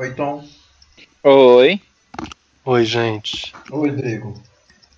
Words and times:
Oi, 0.00 0.14
Tom. 0.14 0.42
Oi. 1.22 1.78
Oi, 2.64 2.84
gente. 2.86 3.52
Oi, 3.70 3.90
Rodrigo. 3.90 4.32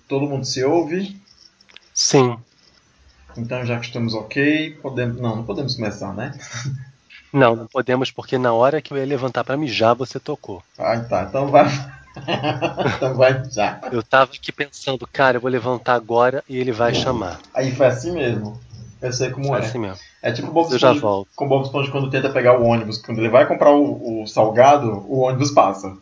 Todo 0.07 0.29
mundo 0.29 0.45
se 0.45 0.63
ouve? 0.63 1.19
Sim. 1.93 2.37
Então, 3.35 3.65
já 3.65 3.81
que 3.81 3.87
estamos 3.87 4.13
ok, 4.13 4.77
podemos. 4.81 5.19
Não, 5.19 5.35
não 5.35 5.43
podemos 5.43 5.75
começar, 5.75 6.13
né? 6.13 6.31
Não, 7.33 7.55
não 7.55 7.65
podemos, 7.65 8.11
porque 8.11 8.37
na 8.37 8.53
hora 8.53 8.79
que 8.79 8.93
eu 8.93 8.97
ia 8.97 9.05
levantar 9.05 9.43
pra 9.43 9.57
mijar, 9.57 9.95
você 9.95 10.19
tocou. 10.19 10.63
Ah, 10.77 10.99
tá. 10.99 11.23
Então 11.23 11.47
vai. 11.47 11.65
então 12.95 13.15
vai 13.15 13.43
já. 13.51 13.81
Eu 13.91 14.03
tava 14.03 14.31
aqui 14.31 14.51
pensando, 14.51 15.07
cara, 15.11 15.37
eu 15.37 15.41
vou 15.41 15.49
levantar 15.49 15.95
agora 15.95 16.43
e 16.47 16.57
ele 16.57 16.71
vai 16.71 16.93
chamar. 16.93 17.41
Aí 17.51 17.75
foi 17.75 17.87
assim 17.87 18.11
mesmo. 18.11 18.61
Eu 19.03 19.11
sei 19.11 19.29
como 19.31 19.47
Foi 19.49 19.59
é. 19.59 19.65
assim 19.65 19.77
mesmo. 19.77 19.97
É 20.21 20.31
tipo 20.31 20.49
Bob 20.49 20.71
Eu 20.71 20.79
já 20.79 20.87
Esponja, 20.93 21.01
volto. 21.01 21.29
com 21.35 21.47
Bob 21.47 21.65
Esponja 21.65 21.91
quando 21.91 22.09
tenta 22.09 22.29
pegar 22.29 22.57
o 22.57 22.63
ônibus. 22.65 22.99
Quando 22.99 23.19
ele 23.19 23.27
vai 23.29 23.45
comprar 23.45 23.71
o, 23.71 24.23
o 24.23 24.25
salgado, 24.27 25.05
o 25.09 25.19
ônibus 25.19 25.51
passa. 25.51 25.97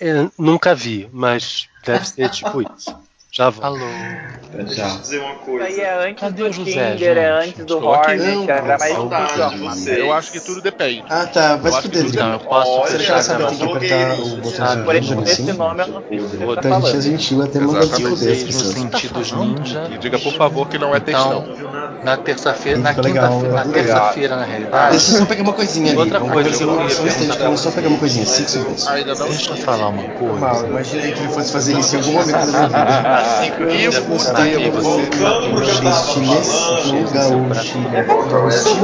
Eu 0.00 0.32
nunca 0.38 0.74
vi, 0.74 1.06
mas 1.12 1.68
deve 1.84 2.08
ser 2.08 2.30
tipo 2.30 2.62
isso. 2.62 2.96
Já 3.32 3.48
volto. 3.48 3.64
Alô. 3.64 3.78
É, 3.86 4.64
Deixa 4.64 4.82
eu 4.82 4.98
dizer 4.98 5.18
uma 5.20 5.30
Isso 5.34 5.40
coisa. 5.44 5.64
aí 5.64 5.80
é 5.80 6.08
antes 6.08 6.20
Cadê 6.20 6.42
do 6.42 6.48
o 6.48 6.52
José, 6.52 6.90
Tinder, 6.92 7.16
é 7.16 7.40
gente? 7.42 7.48
antes 7.50 7.64
do. 7.66 7.86
Hornet, 7.86 8.18
Não, 8.34 8.42
era 8.50 8.78
mais 8.78 8.96
difícil 8.96 9.36
de 9.36 9.42
arrumar. 9.42 9.74
você. 9.76 10.00
Eu 10.00 10.12
acho 10.12 10.32
que 10.32 10.40
tudo 10.40 10.60
depende. 10.60 11.04
Ah, 11.08 11.26
tá. 11.26 11.54
Vai 11.56 11.70
se 11.70 11.82
fuder. 11.82 12.12
Não, 12.16 12.32
eu 12.32 12.40
posso 12.40 12.70
Olha, 12.70 12.98
quer 12.98 13.22
saber 13.22 13.46
tem 13.46 13.56
que 13.58 13.64
apertar 13.64 14.20
o 14.20 14.36
botão 14.38 14.66
Ah, 14.66 14.76
por 14.84 15.00
de 15.00 15.30
esse 15.30 15.42
assim? 15.42 15.52
nome 15.52 15.82
eu 15.82 15.86
não 15.88 16.02
sei 16.08 16.18
o 16.18 16.28
que 16.28 16.36
você 16.36 16.56
tá 16.60 16.80
gente 16.80 16.96
é 16.96 17.00
gentil, 17.00 17.42
até 17.42 17.60
mandar 17.60 17.82
se 17.84 18.02
fuder 18.02 18.32
as 18.32 18.42
pessoas. 18.42 18.74
sentidos 18.74 19.32
ninja. 19.32 19.90
E 19.94 19.98
diga, 19.98 20.18
por 20.18 20.32
favor, 20.34 20.68
que 20.68 20.78
não 20.78 20.92
é 20.96 20.98
textão. 20.98 21.46
Então, 21.48 21.70
na 22.02 22.16
terça-feira, 22.16 22.78
na 22.80 22.94
quinta-feira, 22.94 23.54
na 23.54 23.64
terça-feira, 23.72 24.36
na 24.36 24.44
realidade. 24.44 24.90
Deixa 24.90 25.12
eu 25.12 25.18
só 25.18 25.26
pegar 25.26 25.42
uma 25.44 25.52
coisinha 25.52 25.90
ali. 25.92 25.98
Outra 26.00 26.18
coisa 26.18 26.50
que 26.50 26.62
eu 26.64 27.38
vamos 27.38 27.60
só 27.60 27.70
pegar 27.70 27.88
uma 27.88 27.98
coisinha. 27.98 28.26
Cinco 28.26 28.50
segundos. 28.50 28.88
Ainda 28.88 29.14
não. 29.14 29.28
Deixa 29.28 29.52
eu 29.52 29.56
falar 29.58 29.88
uma 29.88 30.02
coisa. 30.02 30.66
Imaginei 30.66 31.12
que 31.12 31.20
ele 31.20 31.28
fosse 31.28 31.52
fazer 31.52 31.78
isso 31.78 31.94
em 31.94 31.98
algum 32.00 32.12
momento 32.12 32.32
da 32.32 32.46
minha 32.46 32.66
vida. 32.68 33.19
E 33.20 33.84
Está 33.84 34.36
fudeu 34.36 34.72
você. 34.72 34.80
Voltando 34.80 35.50
pro 35.50 35.62
que 35.62 35.70
eu 35.70 35.82
tava 35.82 36.12
Chinês, 36.12 36.48
falando. 36.48 37.12
gaúcho. 37.12 37.78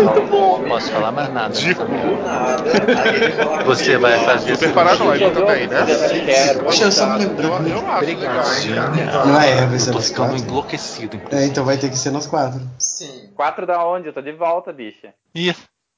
Não 0.03 0.69
posso 0.69 0.91
falar 0.93 1.13
mais 1.13 1.33
nada. 1.33 1.59
Ele 1.59 1.75
fala 1.75 3.65
Você 3.65 3.99
vai 3.99 4.19
fazer 4.25 4.55
Super 4.57 4.73
paranoico 4.75 5.31
também, 5.31 5.67
né? 5.67 5.85
Deixa 6.63 6.85
eu 6.85 6.93
só 6.93 7.07
me 7.19 7.25
Eu, 7.25 7.31
lembrar. 7.31 7.69
eu 7.69 7.91
acho. 7.91 8.69
Não 9.27 9.41
é, 9.41 9.67
vai 9.67 9.79
ser 9.79 9.89
Eu 9.89 9.93
tô 9.93 9.99
nós 9.99 10.09
ficando 10.09 10.29
quatro. 10.31 10.47
enlouquecido. 10.49 11.21
É, 11.31 11.45
então 11.47 11.65
vai 11.65 11.77
ter 11.77 11.89
que 11.91 11.97
ser 11.99 12.11
nós 12.11 12.27
quatro. 12.27 12.61
Sim. 12.79 13.31
Quatro 13.35 13.67
da 13.67 13.85
onde? 13.87 14.09
Eu 14.09 14.13
tô 14.13 14.21
de 14.21 14.33
volta, 14.33 14.73
bicha. 14.73 15.15
Ih, 15.35 15.55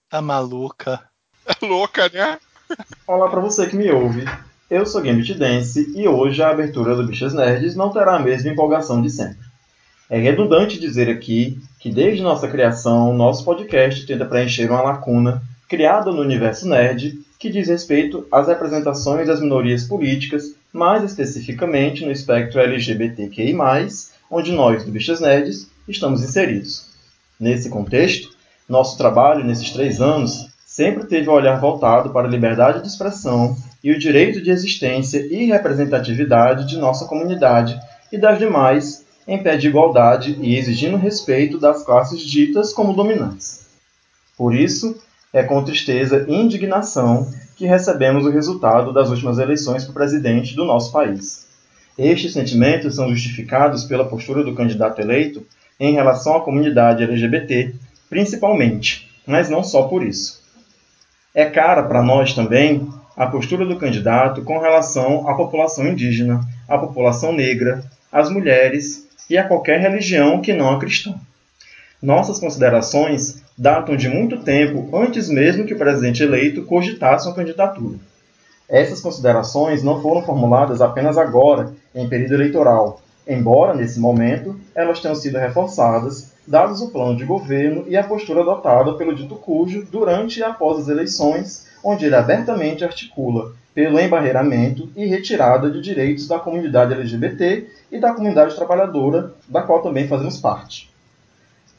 tá 0.08 0.20
maluca. 0.22 1.00
É 1.46 1.54
louca, 1.66 2.08
né? 2.12 2.38
Olá 3.06 3.28
pra 3.28 3.40
você 3.40 3.66
que 3.66 3.76
me 3.76 3.90
ouve. 3.90 4.24
Eu 4.70 4.84
sou 4.84 5.00
Gambit 5.00 5.32
Dance 5.32 5.94
e 5.96 6.06
hoje 6.06 6.42
a 6.42 6.50
abertura 6.50 6.94
do 6.94 7.06
Bichas 7.06 7.32
Nerds 7.32 7.74
não 7.74 7.88
terá 7.88 8.16
a 8.16 8.18
mesma 8.18 8.50
empolgação 8.50 9.00
de 9.00 9.08
sempre. 9.08 9.46
É 10.10 10.18
redundante 10.18 10.78
dizer 10.78 11.08
aqui 11.08 11.58
que 11.80 11.90
desde 11.90 12.22
nossa 12.22 12.46
criação, 12.46 13.14
nosso 13.14 13.46
podcast 13.46 14.06
tenta 14.06 14.26
preencher 14.26 14.70
uma 14.70 14.82
lacuna 14.82 15.40
criada 15.66 16.12
no 16.12 16.20
universo 16.20 16.68
nerd 16.68 17.18
que 17.38 17.48
diz 17.48 17.68
respeito 17.68 18.26
às 18.30 18.46
representações 18.46 19.26
das 19.26 19.40
minorias 19.40 19.84
políticas, 19.84 20.54
mais 20.70 21.02
especificamente 21.02 22.04
no 22.04 22.12
espectro 22.12 22.60
LGBTQI+, 22.60 23.56
onde 24.30 24.52
nós, 24.52 24.84
do 24.84 24.92
Bichas 24.92 25.20
Nerds, 25.20 25.66
estamos 25.88 26.22
inseridos. 26.22 26.90
Nesse 27.40 27.70
contexto, 27.70 28.36
nosso 28.68 28.98
trabalho 28.98 29.42
nesses 29.46 29.70
três 29.70 29.98
anos 29.98 30.46
sempre 30.66 31.06
teve 31.06 31.30
o 31.30 31.32
olhar 31.32 31.58
voltado 31.58 32.10
para 32.10 32.28
a 32.28 32.30
liberdade 32.30 32.82
de 32.82 32.88
expressão 32.88 33.56
e 33.82 33.92
o 33.92 33.98
direito 33.98 34.40
de 34.40 34.50
existência 34.50 35.18
e 35.30 35.46
representatividade 35.46 36.66
de 36.66 36.76
nossa 36.78 37.06
comunidade 37.06 37.78
e 38.12 38.18
das 38.18 38.38
demais 38.38 39.04
em 39.26 39.42
pé 39.42 39.56
de 39.56 39.68
igualdade 39.68 40.38
e 40.40 40.56
exigindo 40.56 40.96
respeito 40.96 41.58
das 41.58 41.82
classes 41.84 42.20
ditas 42.22 42.72
como 42.72 42.94
dominantes. 42.94 43.66
Por 44.36 44.54
isso, 44.54 44.98
é 45.32 45.42
com 45.42 45.62
tristeza 45.62 46.24
e 46.26 46.34
indignação 46.34 47.30
que 47.54 47.66
recebemos 47.66 48.24
o 48.24 48.30
resultado 48.30 48.92
das 48.92 49.10
últimas 49.10 49.38
eleições 49.38 49.84
para 49.84 49.92
presidente 49.92 50.54
do 50.54 50.64
nosso 50.64 50.90
país. 50.90 51.46
Estes 51.98 52.32
sentimentos 52.32 52.94
são 52.94 53.10
justificados 53.10 53.84
pela 53.84 54.08
postura 54.08 54.44
do 54.44 54.54
candidato 54.54 55.00
eleito 55.00 55.44
em 55.78 55.92
relação 55.92 56.36
à 56.36 56.40
comunidade 56.40 57.02
LGBT, 57.02 57.74
principalmente, 58.08 59.10
mas 59.26 59.50
não 59.50 59.62
só 59.62 59.82
por 59.82 60.02
isso. 60.04 60.40
É 61.34 61.44
cara 61.44 61.82
para 61.82 62.02
nós 62.02 62.32
também 62.32 62.88
a 63.18 63.26
postura 63.26 63.66
do 63.66 63.76
candidato 63.76 64.42
com 64.42 64.60
relação 64.60 65.28
à 65.28 65.34
população 65.34 65.88
indígena, 65.88 66.40
à 66.68 66.78
população 66.78 67.32
negra, 67.32 67.82
às 68.12 68.30
mulheres 68.30 69.08
e 69.28 69.36
a 69.36 69.42
qualquer 69.42 69.80
religião 69.80 70.40
que 70.40 70.52
não 70.52 70.70
a 70.70 70.78
cristã. 70.78 71.16
Nossas 72.00 72.38
considerações 72.38 73.42
datam 73.58 73.96
de 73.96 74.08
muito 74.08 74.38
tempo 74.44 74.96
antes 74.96 75.28
mesmo 75.28 75.66
que 75.66 75.74
o 75.74 75.78
presidente 75.78 76.22
eleito 76.22 76.62
cogitasse 76.62 77.26
uma 77.26 77.34
candidatura. 77.34 77.98
Essas 78.68 79.00
considerações 79.00 79.82
não 79.82 80.00
foram 80.00 80.22
formuladas 80.22 80.80
apenas 80.80 81.18
agora, 81.18 81.72
em 81.92 82.08
período 82.08 82.34
eleitoral, 82.34 83.02
embora, 83.26 83.74
nesse 83.74 83.98
momento, 83.98 84.54
elas 84.76 85.00
tenham 85.00 85.16
sido 85.16 85.38
reforçadas, 85.38 86.32
dados 86.46 86.80
o 86.80 86.92
plano 86.92 87.16
de 87.16 87.24
governo 87.24 87.84
e 87.88 87.96
a 87.96 88.04
postura 88.04 88.42
adotada 88.42 88.92
pelo 88.92 89.12
dito 89.12 89.34
cujo 89.34 89.84
durante 89.90 90.38
e 90.38 90.44
após 90.44 90.78
as 90.78 90.88
eleições, 90.88 91.66
onde 91.82 92.04
ele 92.06 92.14
abertamente 92.14 92.84
articula 92.84 93.52
pelo 93.74 94.00
embarreiramento 94.00 94.90
e 94.96 95.06
retirada 95.06 95.70
de 95.70 95.80
direitos 95.80 96.26
da 96.26 96.38
comunidade 96.38 96.94
LGBT 96.94 97.68
e 97.92 97.98
da 98.00 98.12
comunidade 98.12 98.56
trabalhadora, 98.56 99.34
da 99.48 99.62
qual 99.62 99.82
também 99.82 100.08
fazemos 100.08 100.38
parte. 100.38 100.90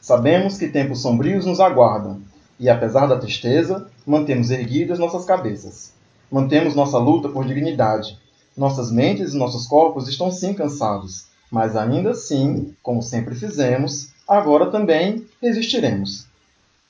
Sabemos 0.00 0.56
que 0.56 0.68
tempos 0.68 1.02
sombrios 1.02 1.44
nos 1.44 1.60
aguardam, 1.60 2.22
e 2.58 2.68
apesar 2.70 3.06
da 3.06 3.18
tristeza, 3.18 3.86
mantemos 4.06 4.50
erguidas 4.50 4.98
nossas 4.98 5.24
cabeças. 5.24 5.92
Mantemos 6.30 6.74
nossa 6.74 6.98
luta 6.98 7.28
por 7.28 7.44
dignidade. 7.44 8.18
Nossas 8.56 8.90
mentes 8.90 9.34
e 9.34 9.38
nossos 9.38 9.66
corpos 9.66 10.08
estão 10.08 10.30
sim 10.30 10.54
cansados, 10.54 11.26
mas 11.50 11.76
ainda 11.76 12.10
assim, 12.10 12.74
como 12.82 13.02
sempre 13.02 13.34
fizemos, 13.34 14.10
agora 14.26 14.70
também 14.70 15.26
resistiremos. 15.40 16.26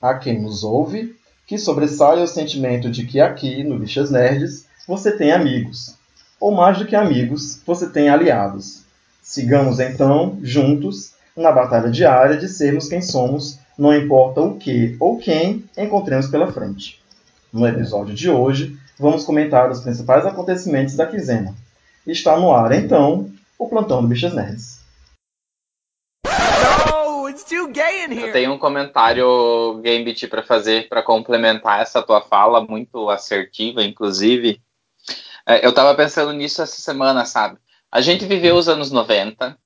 A 0.01 0.15
quem 0.15 0.41
nos 0.41 0.65
ouve, 0.65 1.17
que 1.51 1.59
sobressaia 1.59 2.23
o 2.23 2.29
sentimento 2.29 2.89
de 2.89 3.05
que 3.05 3.21
aqui, 3.21 3.65
no 3.65 3.77
Bichas 3.77 4.09
Nerds, 4.09 4.67
você 4.87 5.11
tem 5.11 5.33
amigos. 5.33 5.97
Ou 6.39 6.53
mais 6.53 6.79
do 6.79 6.87
que 6.87 6.95
amigos, 6.95 7.61
você 7.67 7.89
tem 7.89 8.09
aliados. 8.09 8.83
Sigamos 9.21 9.81
então, 9.81 10.39
juntos, 10.45 11.13
na 11.37 11.51
batalha 11.51 11.91
diária 11.91 12.37
de 12.37 12.47
sermos 12.47 12.89
quem 12.89 13.03
somos, 13.03 13.59
não 13.77 13.93
importa 13.93 14.41
o 14.41 14.59
que 14.59 14.97
ou 15.01 15.19
quem 15.19 15.65
encontremos 15.77 16.29
pela 16.29 16.53
frente. 16.53 17.03
No 17.53 17.67
episódio 17.67 18.15
de 18.15 18.31
hoje, 18.31 18.79
vamos 18.97 19.25
comentar 19.25 19.73
os 19.73 19.81
principais 19.81 20.25
acontecimentos 20.25 20.95
da 20.95 21.05
quinzena. 21.05 21.53
Está 22.07 22.39
no 22.39 22.53
ar, 22.53 22.71
então, 22.71 23.29
o 23.59 23.69
plantão 23.69 24.01
do 24.01 24.07
Bichas 24.07 24.33
Nerds. 24.33 24.80
Eu 28.27 28.33
tenho 28.33 28.53
um 28.53 28.59
comentário, 28.59 29.81
Gambit, 29.83 30.27
para 30.29 30.43
fazer, 30.43 30.89
para 30.89 31.03
complementar 31.03 31.81
essa 31.81 32.03
tua 32.03 32.21
fala, 32.21 32.61
muito 32.61 33.09
assertiva, 33.11 33.83
inclusive. 33.83 34.61
É, 35.47 35.65
eu 35.67 35.73
tava 35.73 35.95
pensando 35.95 36.33
nisso 36.33 36.63
essa 36.63 36.81
semana, 36.81 37.25
sabe? 37.25 37.59
A 37.91 38.01
gente 38.01 38.25
viveu 38.25 38.57
os 38.57 38.69
anos 38.69 38.91
90, 38.91 39.59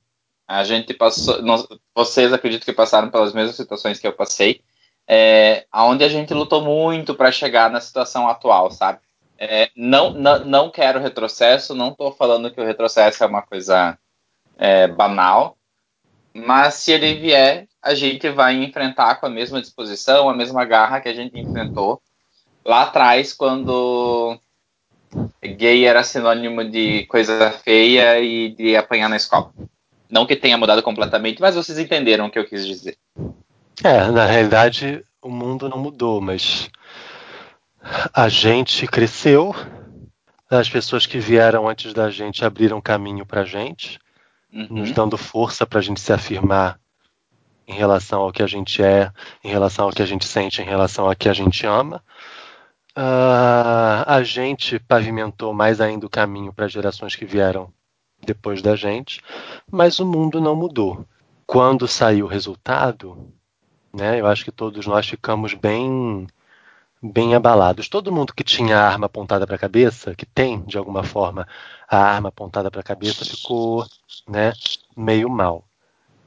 a 0.49 0.65
gente 0.65 0.95
passou, 0.95 1.43
nós- 1.43 1.67
vocês 1.95 2.33
acredito 2.33 2.65
que 2.65 2.73
passaram 2.73 3.11
pelas 3.11 3.33
mesmas 3.33 3.57
situações 3.57 3.99
que 3.99 4.07
eu 4.07 4.13
passei, 4.13 4.63
é, 5.07 5.67
onde 5.75 6.05
a 6.05 6.09
gente 6.09 6.33
lutou 6.33 6.63
muito 6.63 7.15
para 7.15 7.31
chegar 7.33 7.71
na 7.71 7.81
situação 7.81 8.29
atual, 8.29 8.71
sabe? 8.71 9.01
É, 9.37 9.69
não, 9.77 10.11
não, 10.13 10.45
não 10.45 10.71
quero 10.71 11.01
retrocesso, 11.01 11.75
não 11.75 11.89
estou 11.89 12.13
falando 12.13 12.51
que 12.51 12.61
o 12.61 12.65
retrocesso 12.65 13.23
é 13.23 13.27
uma 13.27 13.43
coisa 13.43 13.99
é, 14.57 14.87
banal, 14.87 15.59
mas 16.33 16.75
se 16.75 16.93
ele 16.93 17.15
vier, 17.15 17.67
a 17.85 17.95
gente 17.95 18.31
vai 18.31 18.55
enfrentar 18.55 19.17
com 19.17 19.27
a 19.27 19.31
mesma 19.31 19.61
disposição, 19.61 20.29
a 20.29 20.35
mesma 20.35 20.65
garra 20.65 21.01
que 21.01 21.09
a 21.09 21.15
gente 21.15 21.39
enfrentou 21.39 22.01
lá 22.65 22.83
atrás, 22.83 23.35
quando 23.35 24.39
gay 25.43 25.85
era 25.85 26.03
sinônimo 26.03 26.65
de 26.65 27.05
coisa 27.07 27.51
feia 27.51 28.19
e 28.21 28.49
de 28.49 28.75
apanhar 28.75 29.09
na 29.11 29.17
escola. 29.17 29.53
Não 30.11 30.25
que 30.25 30.35
tenha 30.35 30.57
mudado 30.57 30.83
completamente, 30.83 31.43
mas 31.43 31.55
vocês 31.55 31.79
entenderam 31.79 32.27
o 32.27 32.31
que 32.31 32.39
eu 32.39 32.47
quis 32.47 32.67
dizer. 32.67 32.97
É, 33.83 34.11
na 34.11 34.25
realidade, 34.25 35.05
o 35.21 35.29
mundo 35.29 35.69
não 35.69 35.77
mudou, 35.79 36.21
mas 36.21 36.71
a 38.15 38.29
gente 38.31 38.87
cresceu, 38.87 39.55
as 40.51 40.71
pessoas 40.71 41.05
que 41.05 41.19
vieram 41.19 41.69
antes 41.69 41.93
da 41.93 42.09
gente 42.09 42.45
abriram 42.45 42.81
caminho 42.81 43.27
pra 43.27 43.45
gente, 43.45 43.99
Uhum. 44.53 44.69
nos 44.71 44.93
dando 44.93 45.19
força 45.19 45.67
pra 45.67 45.81
gente 45.81 46.01
se 46.01 46.13
afirmar 46.13 46.79
em 47.67 47.75
relação 47.75 48.23
ao 48.23 48.33
que 48.33 48.43
a 48.43 48.47
gente 48.47 48.83
é, 48.83 49.11
em 49.43 49.51
relação 49.51 49.87
ao 49.87 49.93
que 49.93 50.03
a 50.03 50.07
gente 50.07 50.27
sente, 50.27 50.63
em 50.63 50.65
relação 50.65 51.07
ao 51.07 51.17
que 51.17 51.29
a 51.29 51.33
gente 51.33 51.67
ama. 51.67 52.03
uh, 52.97 54.05
a 54.07 54.23
gente 54.23 54.79
pavimentou 54.79 55.53
mais 55.53 55.81
ainda 55.81 56.07
o 56.07 56.11
caminho 56.11 56.53
para 56.53 56.67
as 56.67 56.73
gerações 56.73 57.17
que 57.17 57.25
vieram 57.25 57.73
depois 58.25 58.63
da 58.63 58.77
gente, 58.77 59.21
mas 59.71 59.99
o 59.99 60.07
mundo 60.07 60.41
não 60.41 60.57
mudou. 60.57 61.07
Quando 61.47 61.87
saiu 61.89 62.27
o 62.27 62.29
resultado, 62.29 63.33
né, 63.93 64.21
eu 64.21 64.27
acho 64.27 64.45
que 64.45 64.53
todos 64.53 64.87
nós 64.87 65.07
ficamos 65.09 65.55
bem 65.55 66.27
bem 67.03 67.35
abalados. 67.35 67.89
Todo 67.89 68.13
mundo 68.13 68.35
que 68.35 68.43
tinha 68.45 68.79
a 68.79 68.89
arma 68.89 69.07
apontada 69.07 69.47
para 69.47 69.57
a 69.57 69.59
cabeça, 69.59 70.15
que 70.15 70.25
tem 70.25 70.63
de 70.63 70.79
alguma 70.79 71.03
forma 71.05 71.47
a 71.89 71.99
arma 71.99 72.31
apontada 72.31 72.71
para 72.71 72.81
a 72.81 72.85
cabeça, 72.85 73.25
ficou 73.27 73.87
né, 74.27 74.53
meio 74.97 75.29
mal. 75.29 75.65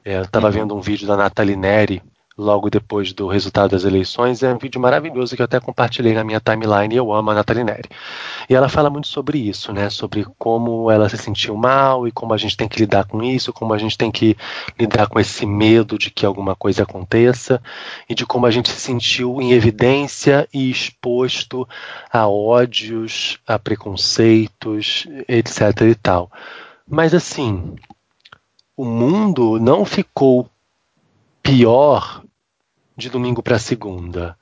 É, 0.07 0.15
eu 0.15 0.21
estava 0.21 0.47
uhum. 0.47 0.53
vendo 0.53 0.73
um 0.73 0.79
vídeo 0.79 1.05
da 1.05 1.17
Nathalie 1.17 1.57
Neri 1.57 2.01
logo 2.37 2.69
depois 2.69 3.11
do 3.11 3.27
resultado 3.27 3.71
das 3.71 3.83
eleições. 3.83 4.41
É 4.41 4.53
um 4.53 4.57
vídeo 4.57 4.79
maravilhoso 4.79 5.35
que 5.35 5.41
eu 5.41 5.43
até 5.43 5.59
compartilhei 5.59 6.13
na 6.13 6.23
minha 6.23 6.39
timeline 6.39 6.95
e 6.95 6.97
eu 6.97 7.11
amo 7.11 7.31
a 7.31 7.33
Nathalie 7.33 7.65
Neri. 7.65 7.89
E 8.49 8.55
ela 8.55 8.69
fala 8.69 8.89
muito 8.89 9.09
sobre 9.09 9.37
isso, 9.37 9.73
né? 9.73 9.89
Sobre 9.89 10.25
como 10.39 10.89
ela 10.89 11.09
se 11.09 11.17
sentiu 11.17 11.57
mal 11.57 12.07
e 12.07 12.11
como 12.13 12.33
a 12.33 12.37
gente 12.37 12.55
tem 12.55 12.69
que 12.69 12.79
lidar 12.79 13.03
com 13.03 13.21
isso, 13.21 13.51
como 13.51 13.73
a 13.73 13.77
gente 13.77 13.97
tem 13.97 14.09
que 14.09 14.37
lidar 14.79 15.07
com 15.07 15.19
esse 15.19 15.45
medo 15.45 15.97
de 15.97 16.09
que 16.09 16.25
alguma 16.25 16.55
coisa 16.55 16.83
aconteça 16.83 17.61
e 18.07 18.15
de 18.15 18.25
como 18.25 18.45
a 18.45 18.51
gente 18.51 18.69
se 18.69 18.79
sentiu 18.79 19.41
em 19.41 19.51
evidência 19.51 20.47
e 20.53 20.71
exposto 20.71 21.67
a 22.09 22.29
ódios, 22.29 23.39
a 23.45 23.59
preconceitos, 23.59 25.05
etc 25.27 25.81
e 25.81 25.95
tal. 25.95 26.31
Mas 26.89 27.13
assim, 27.13 27.75
o 28.77 28.85
mundo 28.85 29.59
não 29.59 29.83
ficou 29.83 30.47
pior 31.41 32.23
de 32.95 33.09
domingo 33.09 33.41
para 33.41 33.57
segunda, 33.57 34.37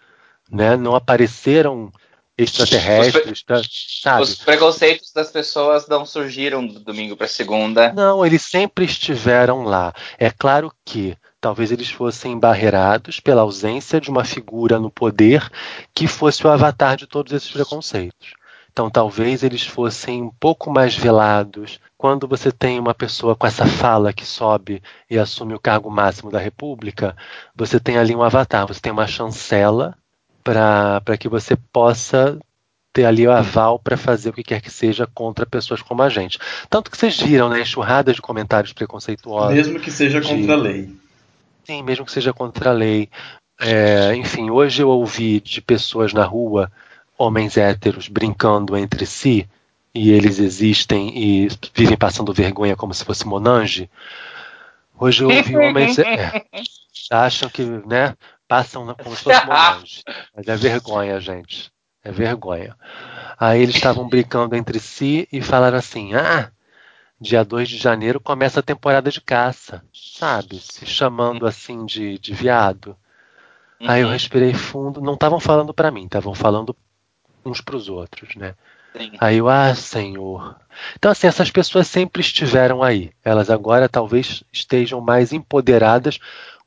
né? 0.52 0.76
Não 0.76 0.94
apareceram 0.94 1.92
extraterrestres, 2.38 3.46
os, 3.50 4.02
sabe? 4.02 4.24
Os 4.24 4.36
preconceitos 4.36 5.14
das 5.14 5.32
pessoas 5.32 5.88
não 5.88 6.06
surgiram 6.06 6.68
do 6.68 6.82
domingo 6.82 7.16
para 7.16 7.28
segunda. 7.28 7.94
Não, 7.94 8.26
eles 8.26 8.42
sempre 8.42 8.84
estiveram 8.84 9.64
lá. 9.64 9.94
É 10.18 10.30
claro 10.30 10.72
que 10.84 11.18
talvez 11.40 11.72
eles 11.72 11.90
fossem 11.90 12.34
embarreirados 12.34 13.22
pela 13.22 13.42
ausência 13.42 14.02
de 14.02 14.10
uma 14.10 14.26
figura 14.26 14.80
no 14.80 14.92
poder 14.92 15.50
que 15.94 16.08
fosse 16.08 16.46
o 16.46 16.50
avatar 16.50 16.98
de 16.98 17.08
todos 17.08 17.32
esses 17.32 17.52
preconceitos. 17.52 18.34
Então, 18.76 18.90
talvez 18.90 19.42
eles 19.42 19.66
fossem 19.66 20.22
um 20.22 20.32
pouco 20.32 20.70
mais 20.70 20.94
velados. 20.94 21.80
Quando 22.06 22.28
você 22.28 22.52
tem 22.52 22.80
uma 22.80 22.94
pessoa 22.94 23.36
com 23.36 23.48
essa 23.48 23.66
fala 23.66 24.14
que 24.14 24.24
sobe 24.24 24.80
e 25.10 25.18
assume 25.18 25.56
o 25.56 25.60
cargo 25.60 25.90
máximo 25.90 26.30
da 26.30 26.38
República, 26.38 27.18
você 27.56 27.80
tem 27.80 27.98
ali 27.98 28.16
um 28.16 28.22
avatar, 28.22 28.68
você 28.68 28.80
tem 28.80 28.92
uma 28.92 29.08
chancela 29.08 29.98
para 30.44 31.18
que 31.20 31.28
você 31.28 31.56
possa 31.56 32.38
ter 32.94 33.06
ali 33.06 33.26
o 33.26 33.32
aval 33.32 33.80
para 33.80 33.98
fazer 33.98 34.30
o 34.30 34.34
que 34.34 34.44
quer 34.44 34.62
que 34.62 34.70
seja 34.70 35.08
contra 35.08 35.48
pessoas 35.48 35.82
como 35.82 36.04
a 36.04 36.10
gente. 36.10 36.38
Tanto 36.70 36.92
que 36.92 36.98
vocês 36.98 37.20
viram, 37.20 37.50
né, 37.50 37.62
enxurradas 37.62 38.16
de 38.16 38.22
comentários 38.22 38.72
preconceituosos. 38.72 39.56
Mesmo 39.56 39.80
que 39.80 39.90
seja 39.90 40.22
de... 40.22 40.28
contra 40.28 40.54
a 40.54 40.58
lei. 40.58 40.96
Sim, 41.64 41.82
mesmo 41.82 42.06
que 42.06 42.12
seja 42.12 42.32
contra 42.32 42.70
a 42.70 42.74
lei. 42.74 43.10
É, 43.60 44.16
enfim, 44.16 44.52
hoje 44.52 44.84
eu 44.84 44.90
ouvi 44.90 45.40
de 45.40 45.60
pessoas 45.60 46.14
na 46.14 46.24
rua 46.24 46.72
homens 47.18 47.58
héteros 47.58 48.08
brincando 48.08 48.78
entre 48.78 49.08
si 49.08 49.50
e 49.96 50.12
eles 50.12 50.40
existem 50.40 51.18
e 51.18 51.48
vivem 51.74 51.96
passando 51.96 52.34
vergonha 52.34 52.76
como 52.76 52.94
se 52.94 53.06
fosse 53.06 53.26
Monange. 53.26 53.90
Hoje 55.00 55.24
eu 55.24 55.30
ouvi 55.30 55.56
homens 55.56 55.98
é, 55.98 56.46
acham 57.10 57.50
que, 57.50 57.64
né, 57.64 58.14
passam 58.46 58.94
como 58.94 59.16
se 59.16 59.24
fosse 59.24 59.46
Monange. 59.46 60.04
Mas 60.36 60.48
é 60.50 60.56
vergonha, 60.58 61.18
gente. 61.22 61.72
É 62.04 62.12
vergonha. 62.12 62.76
Aí 63.40 63.62
eles 63.62 63.76
estavam 63.76 64.08
brincando 64.08 64.54
entre 64.56 64.80
si 64.82 65.30
e 65.32 65.42
falaram 65.42 65.78
assim: 65.78 66.14
"Ah, 66.14 66.52
dia 67.20 67.44
2 67.44 67.70
de 67.70 67.78
janeiro 67.78 68.20
começa 68.20 68.60
a 68.60 68.64
temporada 68.64 69.10
de 69.10 69.22
caça", 69.22 69.82
sabe? 69.94 70.60
Se 70.60 70.86
chamando 70.86 71.48
assim 71.48 71.86
de, 71.86 72.20
de 72.20 72.34
viado. 72.34 72.98
Uhum. 73.80 73.90
Aí 73.90 74.02
eu 74.02 74.08
uhum. 74.08 74.14
respirei 74.14 74.54
fundo, 74.54 75.02
não 75.02 75.14
estavam 75.14 75.40
falando 75.40 75.74
para 75.74 75.90
mim, 75.90 76.04
estavam 76.04 76.36
falando 76.36 76.76
uns 77.46 77.62
para 77.62 77.76
os 77.76 77.88
outros, 77.90 78.36
né? 78.36 78.56
Sim. 78.98 79.12
Aí 79.20 79.38
eu, 79.38 79.50
ah, 79.50 79.74
Senhor. 79.76 80.56
Então, 80.96 81.12
assim, 81.12 81.28
essas 81.28 81.52
pessoas 81.52 81.88
sempre 81.88 82.22
estiveram 82.22 82.82
aí. 82.82 83.12
Elas 83.24 83.50
agora 83.50 83.90
talvez 83.90 84.44
estejam 84.52 85.02
mais 85.02 85.34
empoderadas, 85.34 86.20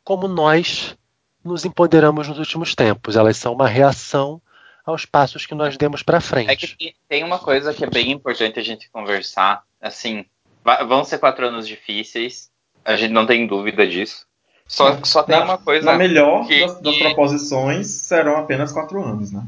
como 0.04 0.28
nós 0.28 0.96
nos 1.42 1.64
empoderamos 1.64 2.28
nos 2.28 2.38
últimos 2.38 2.74
tempos. 2.74 3.16
Elas 3.16 3.36
são 3.36 3.54
uma 3.54 3.68
reação 3.68 4.40
aos 4.84 5.04
passos 5.04 5.46
que 5.46 5.54
nós 5.54 5.76
demos 5.76 6.02
para 6.02 6.20
frente. 6.20 6.50
É 6.50 6.56
que 6.56 6.94
tem 7.08 7.24
uma 7.24 7.38
coisa 7.38 7.72
que 7.72 7.84
é 7.84 7.90
bem 7.90 8.10
importante 8.10 8.58
a 8.58 8.62
gente 8.62 8.90
conversar. 8.90 9.62
Assim, 9.80 10.24
vão 10.86 11.04
ser 11.04 11.18
quatro 11.18 11.46
anos 11.46 11.66
difíceis, 11.66 12.50
a 12.84 12.96
gente 12.96 13.12
não 13.12 13.26
tem 13.26 13.46
dúvida 13.46 13.86
disso. 13.86 14.26
Só, 14.66 15.02
só 15.02 15.22
tem 15.22 15.38
na, 15.38 15.44
uma 15.44 15.58
coisa. 15.58 15.86
Na 15.86 15.96
melhor 15.96 16.46
que, 16.46 16.60
das, 16.60 16.80
das 16.80 16.94
que... 16.94 17.04
proposições, 17.04 17.86
serão 17.86 18.36
apenas 18.36 18.70
quatro 18.70 19.02
anos, 19.02 19.32
né? 19.32 19.42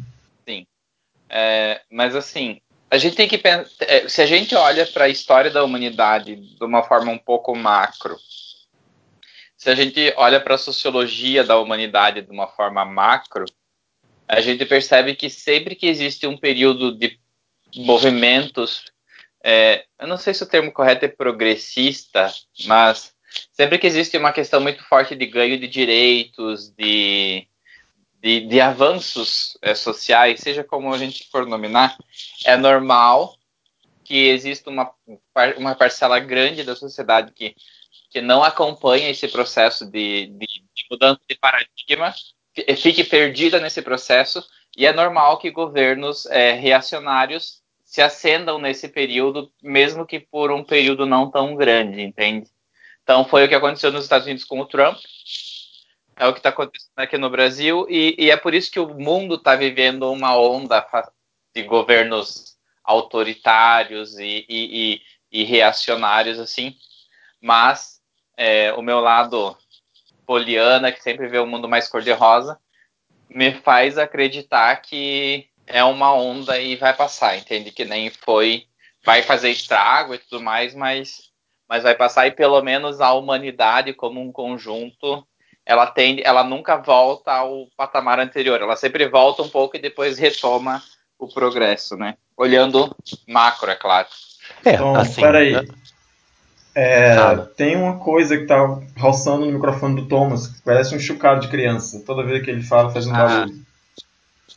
É, 1.32 1.80
mas 1.88 2.16
assim, 2.16 2.60
a 2.90 2.98
gente 2.98 3.14
tem 3.14 3.28
que 3.28 3.38
pensar. 3.38 3.70
É, 3.80 4.08
se 4.08 4.20
a 4.20 4.26
gente 4.26 4.54
olha 4.54 4.84
para 4.84 5.04
a 5.04 5.08
história 5.08 5.50
da 5.50 5.62
humanidade 5.62 6.36
de 6.36 6.64
uma 6.64 6.82
forma 6.82 7.12
um 7.12 7.18
pouco 7.18 7.54
macro, 7.54 8.18
se 9.56 9.70
a 9.70 9.74
gente 9.74 10.12
olha 10.16 10.40
para 10.40 10.56
a 10.56 10.58
sociologia 10.58 11.44
da 11.44 11.58
humanidade 11.58 12.22
de 12.22 12.30
uma 12.30 12.48
forma 12.48 12.84
macro, 12.84 13.44
a 14.26 14.40
gente 14.40 14.64
percebe 14.64 15.14
que 15.14 15.30
sempre 15.30 15.76
que 15.76 15.86
existe 15.86 16.26
um 16.26 16.36
período 16.36 16.96
de 16.96 17.18
movimentos, 17.76 18.84
é, 19.44 19.84
eu 19.98 20.08
não 20.08 20.16
sei 20.16 20.34
se 20.34 20.42
o 20.42 20.48
termo 20.48 20.72
correto 20.72 21.04
é 21.04 21.08
progressista, 21.08 22.32
mas 22.64 23.14
sempre 23.52 23.78
que 23.78 23.86
existe 23.86 24.16
uma 24.16 24.32
questão 24.32 24.60
muito 24.60 24.82
forte 24.84 25.14
de 25.14 25.26
ganho 25.26 25.58
de 25.58 25.68
direitos, 25.68 26.70
de 26.70 27.46
de, 28.20 28.46
de 28.46 28.60
avanços 28.60 29.56
é, 29.62 29.74
sociais, 29.74 30.40
seja 30.40 30.62
como 30.62 30.92
a 30.92 30.98
gente 30.98 31.28
for 31.30 31.46
nominar, 31.46 31.96
é 32.44 32.56
normal 32.56 33.34
que 34.04 34.28
exista 34.28 34.68
uma, 34.68 34.90
uma 35.56 35.74
parcela 35.74 36.18
grande 36.18 36.64
da 36.64 36.76
sociedade 36.76 37.32
que, 37.32 37.54
que 38.10 38.20
não 38.20 38.42
acompanha 38.42 39.08
esse 39.08 39.28
processo 39.28 39.86
de, 39.86 40.26
de, 40.26 40.46
de 40.46 40.84
mudança 40.90 41.20
de 41.28 41.36
paradigma, 41.36 42.14
fique 42.76 43.04
perdida 43.04 43.60
nesse 43.60 43.80
processo, 43.80 44.44
e 44.76 44.84
é 44.84 44.92
normal 44.92 45.38
que 45.38 45.50
governos 45.50 46.26
é, 46.26 46.52
reacionários 46.52 47.60
se 47.84 48.02
acendam 48.02 48.58
nesse 48.58 48.88
período, 48.88 49.50
mesmo 49.62 50.06
que 50.06 50.20
por 50.20 50.52
um 50.52 50.62
período 50.62 51.06
não 51.06 51.30
tão 51.30 51.56
grande, 51.56 52.02
entende? 52.02 52.48
Então 53.02 53.24
foi 53.24 53.44
o 53.44 53.48
que 53.48 53.54
aconteceu 53.54 53.90
nos 53.90 54.04
Estados 54.04 54.26
Unidos 54.26 54.44
com 54.44 54.60
o 54.60 54.66
Trump, 54.66 54.96
é 56.20 56.26
o 56.26 56.34
que 56.34 56.38
está 56.38 56.50
acontecendo 56.50 56.98
aqui 56.98 57.16
no 57.16 57.30
Brasil 57.30 57.86
e, 57.88 58.14
e, 58.18 58.30
é 58.30 58.36
por 58.36 58.52
isso 58.52 58.70
que 58.70 58.78
o 58.78 58.94
mundo 58.94 59.36
está 59.36 59.56
vivendo 59.56 60.12
uma 60.12 60.38
onda 60.38 60.86
de 61.54 61.62
governos 61.62 62.58
autoritários 62.84 64.18
e, 64.18 64.44
e, 64.46 65.00
e 65.32 65.44
reacionários 65.44 66.38
assim. 66.38 66.76
Mas 67.40 68.02
é, 68.36 68.70
o 68.74 68.82
meu 68.82 69.00
lado 69.00 69.56
poliana, 70.26 70.92
que 70.92 71.02
sempre 71.02 71.26
vê 71.26 71.38
o 71.38 71.46
mundo 71.46 71.66
mais 71.66 71.88
cor-de-rosa, 71.88 72.60
me 73.26 73.54
faz 73.54 73.96
acreditar 73.96 74.76
que 74.82 75.48
é 75.66 75.82
uma 75.82 76.12
onda 76.12 76.60
e 76.60 76.76
vai 76.76 76.94
passar, 76.94 77.38
entende? 77.38 77.72
Que 77.72 77.86
nem 77.86 78.10
foi, 78.10 78.66
vai 79.02 79.22
fazer 79.22 79.50
estrago 79.50 80.14
e 80.14 80.18
tudo 80.18 80.42
mais, 80.42 80.74
mas, 80.74 81.32
mas 81.66 81.82
vai 81.82 81.94
passar 81.94 82.26
e 82.26 82.30
pelo 82.30 82.60
menos 82.60 83.00
a 83.00 83.14
humanidade 83.14 83.94
como 83.94 84.20
um 84.20 84.30
conjunto 84.30 85.26
ela 85.70 85.86
tende, 85.86 86.20
ela 86.24 86.42
nunca 86.42 86.76
volta 86.76 87.30
ao 87.30 87.68
patamar 87.76 88.18
anterior, 88.18 88.60
ela 88.60 88.74
sempre 88.74 89.08
volta 89.08 89.40
um 89.40 89.48
pouco 89.48 89.76
e 89.76 89.80
depois 89.80 90.18
retoma 90.18 90.82
o 91.16 91.28
progresso, 91.28 91.96
né? 91.96 92.16
Olhando 92.36 92.92
macro, 93.28 93.70
é 93.70 93.76
claro. 93.76 94.08
É, 94.64 94.74
então, 94.74 94.96
assim, 94.96 95.20
peraí. 95.20 95.52
Né? 95.52 95.64
É, 96.74 97.36
tem 97.56 97.76
uma 97.76 97.98
coisa 97.98 98.36
que 98.36 98.46
tá 98.46 98.80
roçando 98.98 99.46
no 99.46 99.52
microfone 99.52 99.94
do 99.94 100.08
Thomas, 100.08 100.48
que 100.48 100.60
parece 100.62 100.92
um 100.92 100.98
chucado 100.98 101.42
de 101.42 101.46
criança. 101.46 102.02
Toda 102.04 102.24
vez 102.24 102.44
que 102.44 102.50
ele 102.50 102.64
fala, 102.64 102.90
faz 102.90 103.06
um 103.06 103.14
ah, 103.14 103.28
barulho. 103.28 103.64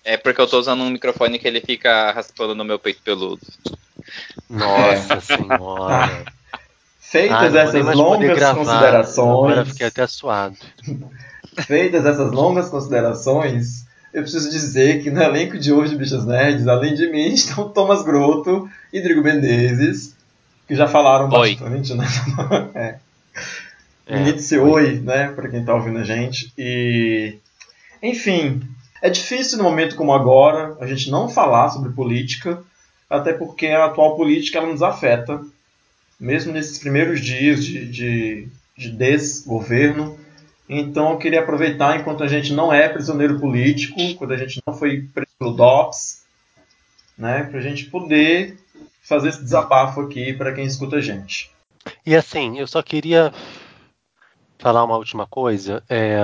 É 0.03 0.17
porque 0.17 0.41
eu 0.41 0.47
tô 0.47 0.57
usando 0.57 0.81
um 0.81 0.89
microfone 0.89 1.37
que 1.37 1.47
ele 1.47 1.61
fica 1.61 2.11
raspando 2.11 2.55
no 2.55 2.65
meu 2.65 2.79
peito 2.79 3.03
peludo. 3.03 3.45
Nossa 4.49 5.21
senhora. 5.21 6.25
Feitas 7.13 7.53
ah, 7.55 7.59
essas 7.59 7.95
longas 7.95 8.35
gravar, 8.35 8.55
considerações. 8.55 9.29
Agora 9.29 9.65
fiquei 9.67 9.85
até 9.85 10.07
suado. 10.07 10.57
Feitas 11.61 12.07
essas 12.07 12.31
longas 12.31 12.69
considerações, 12.69 13.85
eu 14.11 14.23
preciso 14.23 14.49
dizer 14.49 15.03
que 15.03 15.11
no 15.11 15.21
elenco 15.21 15.59
de 15.59 15.71
hoje 15.71 15.91
de 15.91 15.97
Bichas 15.99 16.25
Nerds, 16.25 16.67
além 16.67 16.95
de 16.95 17.07
mim, 17.11 17.27
estão 17.31 17.69
Thomas 17.69 18.01
Grotto 18.01 18.67
e 18.91 18.99
Drigo 18.99 19.21
Menezes, 19.21 20.15
que 20.67 20.73
já 20.73 20.87
falaram 20.87 21.29
oi. 21.29 21.55
bastante, 21.55 21.93
né? 21.93 22.05
é. 22.73 22.95
é. 24.07 24.57
Oi, 24.57 24.57
oi, 24.57 24.99
né? 25.01 25.27
Pra 25.35 25.49
quem 25.49 25.63
tá 25.63 25.75
ouvindo 25.75 25.99
a 25.99 26.03
gente. 26.03 26.51
E. 26.57 27.35
Enfim. 28.01 28.59
É 29.03 29.09
difícil 29.11 29.59
no 29.59 29.65
momento 29.65 29.95
como 29.95 30.13
agora 30.13 30.75
a 30.79 30.87
gente 30.87 31.11
não 31.11 31.29
falar 31.29 31.69
sobre 31.69 31.91
política, 31.91 32.63
até 33.07 33.33
porque 33.33 33.67
a 33.67 33.85
atual 33.85 34.15
política 34.15 34.57
ela 34.57 34.67
nos 34.67 34.81
afeta, 34.81 35.41
mesmo 36.23 36.53
nesses 36.53 36.79
primeiros 36.79 37.19
dias 37.19 37.65
de, 37.65 37.85
de, 37.85 38.47
de 38.77 38.91
desgoverno. 38.91 40.17
Então 40.69 41.11
eu 41.11 41.17
queria 41.17 41.41
aproveitar 41.41 41.99
enquanto 41.99 42.23
a 42.23 42.27
gente 42.27 42.53
não 42.53 42.71
é 42.71 42.87
prisioneiro 42.87 43.37
político, 43.39 43.99
quando 44.15 44.31
a 44.31 44.37
gente 44.37 44.61
não 44.65 44.73
foi 44.73 45.01
preso 45.13 45.31
pelo 45.37 45.51
DOPS, 45.51 46.23
né, 47.17 47.43
para 47.43 47.59
a 47.59 47.61
gente 47.61 47.85
poder 47.87 48.57
fazer 49.01 49.29
esse 49.29 49.43
desabafo 49.43 49.99
aqui 49.99 50.31
para 50.31 50.53
quem 50.53 50.63
escuta 50.63 50.95
a 50.95 51.01
gente. 51.01 51.51
E 52.05 52.15
assim, 52.15 52.57
eu 52.57 52.67
só 52.67 52.81
queria 52.81 53.33
falar 54.57 54.85
uma 54.85 54.95
última 54.95 55.27
coisa. 55.27 55.83
É, 55.89 56.17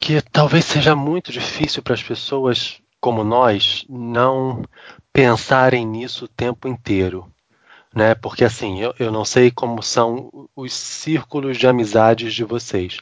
que 0.00 0.20
talvez 0.20 0.64
seja 0.64 0.96
muito 0.96 1.30
difícil 1.30 1.84
para 1.84 1.94
as 1.94 2.02
pessoas 2.02 2.80
como 3.00 3.22
nós 3.22 3.84
não 3.88 4.64
pensarem 5.12 5.86
nisso 5.86 6.24
o 6.24 6.28
tempo 6.28 6.66
inteiro. 6.66 7.30
Né? 7.94 8.14
Porque 8.14 8.44
assim, 8.44 8.80
eu, 8.80 8.94
eu 8.98 9.10
não 9.10 9.24
sei 9.24 9.50
como 9.50 9.82
são 9.82 10.48
os 10.54 10.72
círculos 10.72 11.56
de 11.56 11.66
amizades 11.66 12.32
de 12.34 12.44
vocês, 12.44 12.98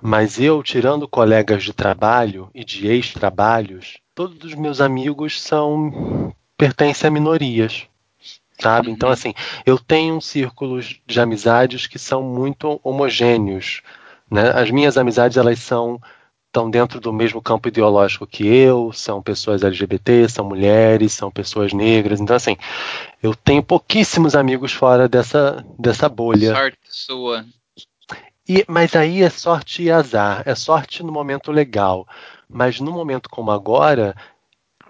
mas 0.00 0.38
eu, 0.38 0.62
tirando 0.62 1.08
colegas 1.08 1.64
de 1.64 1.72
trabalho 1.72 2.50
e 2.54 2.64
de 2.64 2.86
ex-trabalhos, 2.86 3.98
todos 4.14 4.44
os 4.44 4.54
meus 4.54 4.80
amigos 4.80 5.40
são 5.40 6.32
pertencem 6.56 7.08
a 7.08 7.10
minorias, 7.10 7.86
sabe? 8.60 8.90
Então, 8.90 9.08
assim, 9.10 9.32
eu 9.64 9.78
tenho 9.78 10.20
círculos 10.20 11.00
de 11.06 11.20
amizades 11.20 11.86
que 11.86 11.98
são 11.98 12.22
muito 12.22 12.80
homogêneos, 12.84 13.82
né? 14.30 14.50
As 14.50 14.70
minhas 14.70 14.98
amizades, 14.98 15.36
elas 15.36 15.58
são 15.58 16.00
estão 16.48 16.70
dentro 16.70 16.98
do 16.98 17.12
mesmo 17.12 17.40
campo 17.40 17.68
ideológico 17.68 18.26
que 18.26 18.46
eu, 18.46 18.90
são 18.92 19.22
pessoas 19.22 19.62
LGBT, 19.62 20.28
são 20.28 20.44
mulheres, 20.44 21.12
são 21.12 21.30
pessoas 21.30 21.72
negras. 21.72 22.20
Então, 22.20 22.34
assim, 22.34 22.56
eu 23.22 23.34
tenho 23.34 23.62
pouquíssimos 23.62 24.34
amigos 24.34 24.72
fora 24.72 25.08
dessa, 25.08 25.64
dessa 25.78 26.08
bolha. 26.08 26.54
Sorte 26.54 26.78
sua. 26.88 27.44
E, 28.48 28.64
mas 28.66 28.96
aí 28.96 29.22
é 29.22 29.28
sorte 29.28 29.82
e 29.82 29.90
azar. 29.90 30.42
É 30.46 30.54
sorte 30.54 31.02
no 31.02 31.12
momento 31.12 31.52
legal. 31.52 32.08
Mas 32.48 32.80
no 32.80 32.90
momento 32.90 33.28
como 33.28 33.50
agora, 33.50 34.16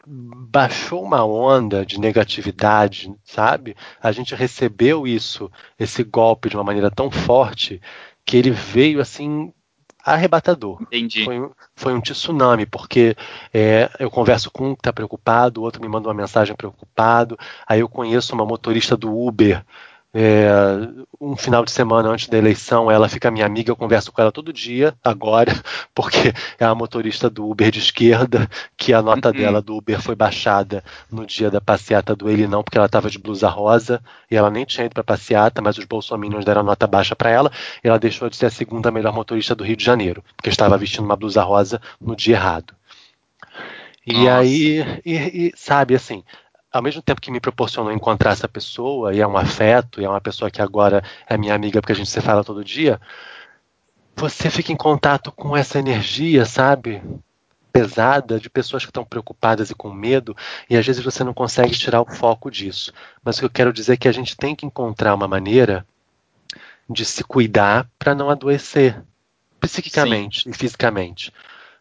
baixou 0.07 1.03
uma 1.03 1.25
onda 1.25 1.85
de 1.85 1.99
negatividade, 1.99 3.13
sabe? 3.25 3.77
A 4.01 4.13
gente 4.13 4.33
recebeu 4.33 5.09
isso, 5.09 5.51
esse 5.77 6.05
golpe 6.05 6.49
de 6.49 6.57
uma 6.57 6.63
maneira 6.63 6.89
tão 6.89 7.11
forte 7.11 7.83
que 8.25 8.37
ele 8.37 8.53
veio 8.53 9.01
assim 9.01 9.53
arrebatador. 10.15 10.83
Entendi. 10.83 11.25
Foi, 11.25 11.51
foi 11.75 11.95
um 11.95 12.01
tsunami, 12.01 12.67
porque 12.67 13.17
é, 13.53 13.91
eu 13.99 14.11
converso 14.11 14.51
com 14.51 14.71
um 14.71 14.75
que 14.75 14.81
está 14.81 14.93
preocupado, 14.93 15.61
o 15.61 15.65
outro 15.65 15.81
me 15.83 15.89
manda 15.89 16.09
uma 16.09 16.15
mensagem 16.15 16.55
preocupado, 16.55 17.39
aí 17.67 17.81
eu 17.81 17.89
conheço 17.89 18.35
uma 18.35 18.45
motorista 18.45 18.97
do 18.97 19.17
Uber 19.17 19.65
é, 20.15 20.49
um 21.21 21.37
final 21.37 21.65
de 21.65 21.71
semana 21.71 22.09
antes 22.09 22.29
da 22.29 22.39
eleição, 22.39 22.91
ela 22.91 23.09
fica 23.09 23.31
minha 23.31 23.45
amiga, 23.45 23.71
eu 23.71 23.77
converso 23.77 24.11
com 24.11 24.21
ela 24.23 24.33
todo 24.33 24.53
dia, 24.53 24.95
agora, 25.05 25.53
porque 25.95 26.33
é 26.59 26.65
a 26.65 26.75
motorista 26.75 27.29
do 27.29 27.49
Uber 27.49 27.71
de 27.71 27.79
esquerda, 27.79 28.49
que 28.77 28.93
a 28.93 29.03
nota 29.03 29.29
uhum. 29.29 29.35
dela 29.35 29.61
do 29.63 29.77
Uber 29.77 30.01
foi 30.01 30.15
baixada 30.15 30.83
no 31.11 31.27
dia 31.27 31.51
da 31.51 31.61
passeata 31.61 32.17
do 32.17 32.29
Ele 32.31 32.47
Não, 32.47 32.63
porque 32.63 32.79
ela 32.79 32.87
estava 32.87 33.11
de 33.11 33.19
blusa 33.19 33.49
rosa, 33.49 34.03
e 34.31 34.37
ela 34.37 34.51
nem 34.51 34.65
tinha 34.65 34.87
ido 34.87 34.95
para 34.95 35.05
passeata, 35.05 35.61
mas 35.61 35.77
os 35.77 35.85
bolsominions 35.85 36.45
deram 36.45 36.63
nota 36.63 36.87
baixa 36.87 37.15
para 37.15 37.31
ela, 37.31 37.53
e 37.85 37.89
ela 37.89 37.99
deixou 37.99 38.31
de 38.31 38.37
ser 38.37 38.47
a 38.47 38.51
segunda 38.51 38.91
melhor 38.91 39.13
motorista 39.13 39.55
do 39.55 39.65
Rio 39.65 39.77
de 39.77 39.85
Janeiro, 39.85 40.25
porque 40.37 40.49
estava 40.49 40.79
vestindo 40.79 41.05
uma 41.05 41.17
blusa 41.17 41.43
rosa 41.43 41.81
no 42.01 42.17
dia 42.17 42.37
errado. 42.37 42.75
E 44.07 44.15
Nossa. 44.15 44.39
aí, 44.39 45.03
e, 45.05 45.15
e, 45.15 45.53
sabe, 45.55 45.95
assim, 45.95 46.25
ao 46.79 46.83
mesmo 46.83 47.03
tempo 47.03 47.21
que 47.21 47.31
me 47.31 47.41
proporcionou 47.41 47.93
encontrar 47.93 48.31
essa 48.31 48.49
pessoa, 48.49 49.13
e 49.13 49.21
é 49.21 49.27
um 49.27 49.37
afeto, 49.37 50.01
e 50.01 50.05
é 50.05 50.09
uma 50.09 50.21
pessoa 50.21 50.49
que 50.49 50.63
agora 50.63 51.03
é 51.27 51.37
minha 51.37 51.53
amiga 51.53 51.81
porque 51.81 51.93
a 51.93 51.97
gente 51.97 52.09
se 52.09 52.21
fala 52.21 52.45
todo 52.45 52.65
dia, 52.65 53.01
você 54.15 54.49
fica 54.49 54.73
em 54.73 54.77
contato 54.77 55.33
com 55.33 55.57
essa 55.57 55.79
energia, 55.79 56.45
sabe? 56.45 57.03
Pesada 57.73 58.39
de 58.39 58.49
pessoas 58.49 58.85
que 58.85 58.91
estão 58.91 59.05
preocupadas 59.05 59.71
e 59.71 59.75
com 59.75 59.93
medo, 59.93 60.37
e 60.71 60.77
às 60.77 60.87
vezes 60.87 61.03
você 61.03 61.25
não 61.25 61.35
consegue 61.35 61.77
tirar 61.77 62.01
o 62.01 62.07
foco 62.07 62.49
disso. 62.49 62.93
Mas 63.25 63.37
o 63.37 63.41
que 63.41 63.47
eu 63.47 63.51
quero 63.51 63.73
dizer 63.73 63.95
é 63.95 63.97
que 63.97 64.09
a 64.09 64.13
gente 64.13 64.37
tem 64.37 64.55
que 64.55 64.65
encontrar 64.65 65.15
uma 65.15 65.27
maneira 65.27 65.85
de 66.89 67.05
se 67.05 67.25
cuidar 67.25 67.91
para 67.99 68.15
não 68.15 68.31
adoecer 68.31 69.03
psiquicamente 69.61 70.45
Sim. 70.45 70.51
e 70.51 70.53
fisicamente, 70.55 71.33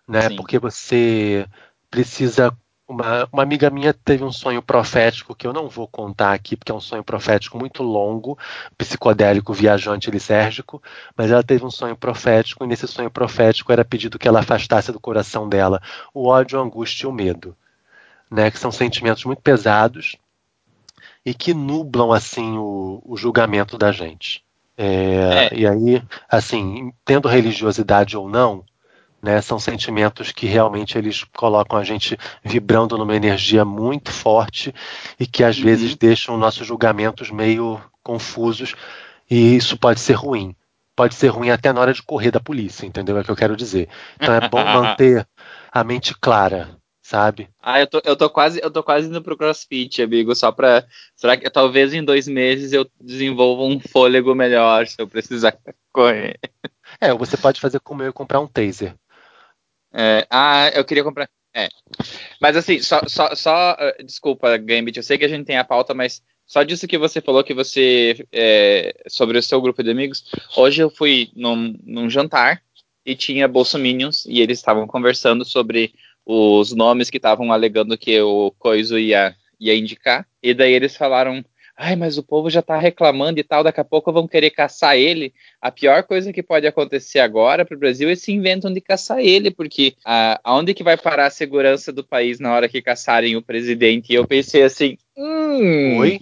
né? 0.08 0.30
Sim. 0.30 0.36
Porque 0.36 0.58
você 0.58 1.46
precisa 1.90 2.52
uma, 2.88 3.28
uma, 3.32 3.44
amiga 3.44 3.70
minha 3.70 3.94
teve 3.94 4.24
um 4.24 4.32
sonho 4.32 4.62
profético 4.62 5.36
que 5.36 5.46
eu 5.46 5.52
não 5.52 5.68
vou 5.68 5.88
contar 5.88 6.34
aqui, 6.34 6.56
porque 6.56 6.72
é 6.72 6.76
um 6.76 6.80
sonho 6.80 7.04
profético 7.04 7.58
muito 7.58 7.84
longo, 7.84 8.38
psicodélico, 8.78 9.54
viajante, 9.54 10.10
lisérgico, 10.10 10.82
mas 11.16 11.30
ela 11.30 11.44
teve 11.44 11.66
um 11.66 11.72
sonho 11.72 11.98
profético, 11.98 12.64
e 12.64 12.68
nesse 12.68 12.88
sonho 12.88 13.12
profético 13.12 13.72
era 13.72 13.84
pedido 13.84 14.18
que 14.18 14.28
ela 14.28 14.40
afastasse 14.40 14.92
do 14.92 15.00
coração 15.00 15.50
dela 15.50 15.82
o 16.14 16.28
ódio, 16.28 16.60
a 16.60 16.64
angústia 16.64 17.06
e 17.06 17.10
o 17.10 17.12
medo, 17.12 17.56
né, 18.32 18.50
que 18.50 18.60
são 18.60 18.72
sentimentos 18.72 19.26
muito 19.26 19.42
pesados 19.42 20.16
e 21.26 21.34
que 21.34 21.54
nublam 21.54 22.14
assim 22.14 22.58
o, 22.58 23.02
o 23.06 23.18
julgamento 23.18 23.78
da 23.78 23.92
gente. 23.92 24.46
É, 24.78 25.50
é. 25.52 25.54
E 25.54 25.68
aí, 25.68 26.02
assim, 26.30 26.94
tendo 27.04 27.28
religiosidade 27.28 28.16
ou 28.16 28.30
não, 28.30 28.64
né? 29.22 29.42
São 29.42 29.60
sentimentos 29.60 30.32
que 30.32 30.46
realmente 30.46 30.98
eles 30.98 31.24
colocam 31.36 31.78
a 31.78 31.84
gente 31.84 32.18
vibrando 32.44 32.98
numa 32.98 33.16
energia 33.16 33.66
muito 33.66 34.12
forte 34.12 34.74
e 35.20 35.26
que 35.26 35.44
às 35.44 35.58
uhum. 35.58 35.64
vezes 35.64 35.96
deixam 35.96 36.38
nossos 36.38 36.66
julgamentos 36.66 37.32
meio 37.32 37.82
confusos 38.04 38.76
e 39.30 39.56
isso 39.56 39.78
pode 39.78 40.00
ser 40.00 40.14
ruim. 40.14 40.56
Pode 40.96 41.14
ser 41.14 41.28
ruim 41.28 41.52
até 41.52 41.72
na 41.72 41.82
hora 41.82 41.94
de 41.94 42.02
correr 42.02 42.32
da 42.32 42.40
polícia, 42.40 42.86
entendeu? 42.86 43.18
É 43.18 43.22
o 43.22 43.24
que 43.24 43.30
eu 43.30 43.36
quero 43.36 43.56
dizer. 43.56 43.88
Então 44.16 44.34
é 44.34 44.50
bom 44.50 44.64
manter 44.66 45.28
a 45.72 45.84
mente 45.84 46.16
clara, 46.20 46.70
sabe? 47.02 47.50
Ah, 47.62 47.80
eu 47.80 47.88
tô, 47.88 48.02
eu 48.04 48.16
tô 48.16 48.30
quase, 48.30 48.60
eu 48.64 48.72
tô 48.72 48.82
quase 48.82 49.08
indo 49.08 49.22
pro 49.22 49.38
CrossFit, 49.38 50.02
amigo, 50.02 50.34
só 50.34 50.52
pra. 50.52 50.86
Será 51.16 51.38
que 51.38 51.50
talvez 51.50 51.94
em 51.94 52.04
dois 52.04 52.28
meses 52.28 52.74
eu 52.74 52.90
desenvolva 53.00 53.64
um 53.64 53.80
fôlego 53.80 54.34
melhor 54.34 54.88
se 54.88 54.96
eu 55.00 55.08
precisar 55.08 55.56
correr? 55.94 56.40
É, 57.00 57.14
você 57.14 57.38
pode 57.38 57.62
fazer 57.62 57.80
como 57.80 58.02
eu 58.02 58.10
e 58.10 58.14
comprar 58.14 58.40
um 58.40 58.48
taser. 58.48 58.96
É, 59.98 60.28
ah, 60.30 60.70
eu 60.76 60.86
queria 60.86 61.04
comprar. 61.04 61.28
É. 61.56 61.70
Mas 62.40 62.56
assim, 62.56 62.80
só, 62.80 63.02
só, 63.08 63.34
só 63.34 63.74
uh, 63.74 64.04
desculpa, 64.06 64.56
Gambit, 64.58 64.98
eu 64.98 65.04
sei 65.04 65.18
que 65.18 65.26
a 65.26 65.28
gente 65.28 65.48
tem 65.48 65.58
a 65.58 65.64
pauta, 65.64 65.92
mas 65.96 66.22
só 66.46 66.62
disso 66.62 66.88
que 66.88 67.00
você 67.00 67.20
falou 67.20 67.44
que 67.44 67.54
você 67.54 68.24
é, 68.32 68.96
sobre 69.08 69.40
o 69.40 69.42
seu 69.44 69.60
grupo 69.60 69.82
de 69.82 69.90
amigos. 69.90 70.24
Hoje 70.56 70.84
eu 70.84 70.90
fui 70.92 71.32
num, 71.36 71.76
num 71.84 72.10
jantar 72.12 72.62
e 73.04 73.16
tinha 73.16 73.48
bolsominions 73.48 74.26
e 74.28 74.40
eles 74.40 74.60
estavam 74.60 74.86
conversando 74.86 75.44
sobre 75.44 75.96
os 76.24 76.74
nomes 76.74 77.10
que 77.10 77.18
estavam 77.18 77.52
alegando 77.52 77.98
que 77.98 78.22
o 78.22 78.52
Coiso 78.60 79.00
ia, 79.00 79.36
ia 79.60 79.76
indicar. 79.76 80.28
E 80.44 80.54
daí 80.54 80.74
eles 80.74 80.96
falaram 80.96 81.44
ai, 81.78 81.96
mas 81.96 82.18
o 82.18 82.24
povo 82.24 82.50
já 82.50 82.62
tá 82.62 82.78
reclamando 82.80 83.40
e 83.40 83.44
tal, 83.44 83.64
daqui 83.64 83.80
a 83.80 83.86
pouco 83.86 84.12
vão 84.12 84.28
querer 84.28 84.50
caçar 84.50 84.98
ele. 84.98 85.32
A 85.62 85.70
pior 85.70 86.02
coisa 86.04 86.34
que 86.34 86.42
pode 86.42 86.66
acontecer 86.66 87.20
agora 87.20 87.64
para 87.64 87.76
o 87.76 87.80
Brasil 87.80 88.10
é 88.10 88.16
se 88.16 88.32
inventam 88.32 88.74
de 88.74 88.82
caçar 88.82 89.20
ele, 89.20 89.52
porque 89.52 89.94
a, 90.04 90.40
aonde 90.44 90.74
que 90.74 90.84
vai 90.84 90.98
parar 90.98 91.28
a 91.28 91.32
segurança 91.32 91.94
do 91.94 92.04
país 92.04 92.40
na 92.40 92.52
hora 92.52 92.68
que 92.68 92.82
caçarem 92.82 93.36
o 93.36 93.44
presidente? 93.44 94.12
E 94.12 94.16
eu 94.16 94.26
pensei 94.26 94.64
assim, 94.64 94.98
hum, 95.16 95.98
Oi? 96.00 96.20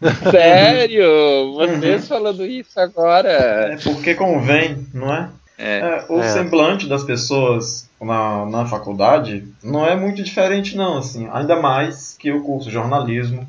Sério? 0.30 1.52
Vocês 1.54 2.06
falando 2.06 2.46
isso 2.46 2.78
agora? 2.78 3.30
É 3.72 3.76
porque 3.82 4.14
convém, 4.14 4.86
não 4.94 5.12
é? 5.12 5.30
É. 5.58 5.78
É, 5.78 6.06
o 6.08 6.20
é. 6.20 6.28
semblante 6.28 6.88
das 6.88 7.04
pessoas 7.04 7.88
na, 8.00 8.46
na 8.46 8.66
faculdade 8.66 9.44
não 9.62 9.86
é 9.86 9.94
muito 9.94 10.22
diferente, 10.22 10.76
não, 10.76 10.98
assim. 10.98 11.28
Ainda 11.32 11.56
mais 11.56 12.16
que 12.18 12.32
o 12.32 12.42
curso 12.42 12.68
de 12.68 12.74
jornalismo 12.74 13.46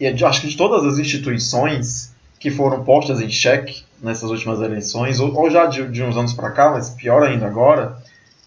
e 0.00 0.06
acho 0.24 0.40
que 0.40 0.48
de 0.48 0.56
todas 0.56 0.84
as 0.84 0.98
instituições 0.98 2.12
que 2.38 2.50
foram 2.50 2.84
postas 2.84 3.20
em 3.20 3.28
xeque 3.28 3.82
nessas 4.00 4.30
últimas 4.30 4.60
eleições, 4.60 5.18
ou, 5.18 5.34
ou 5.34 5.50
já 5.50 5.66
de, 5.66 5.86
de, 5.88 6.02
uns 6.02 6.16
anos 6.16 6.32
para 6.32 6.50
cá, 6.50 6.70
mas 6.70 6.90
pior 6.90 7.22
ainda 7.22 7.46
agora, 7.46 7.96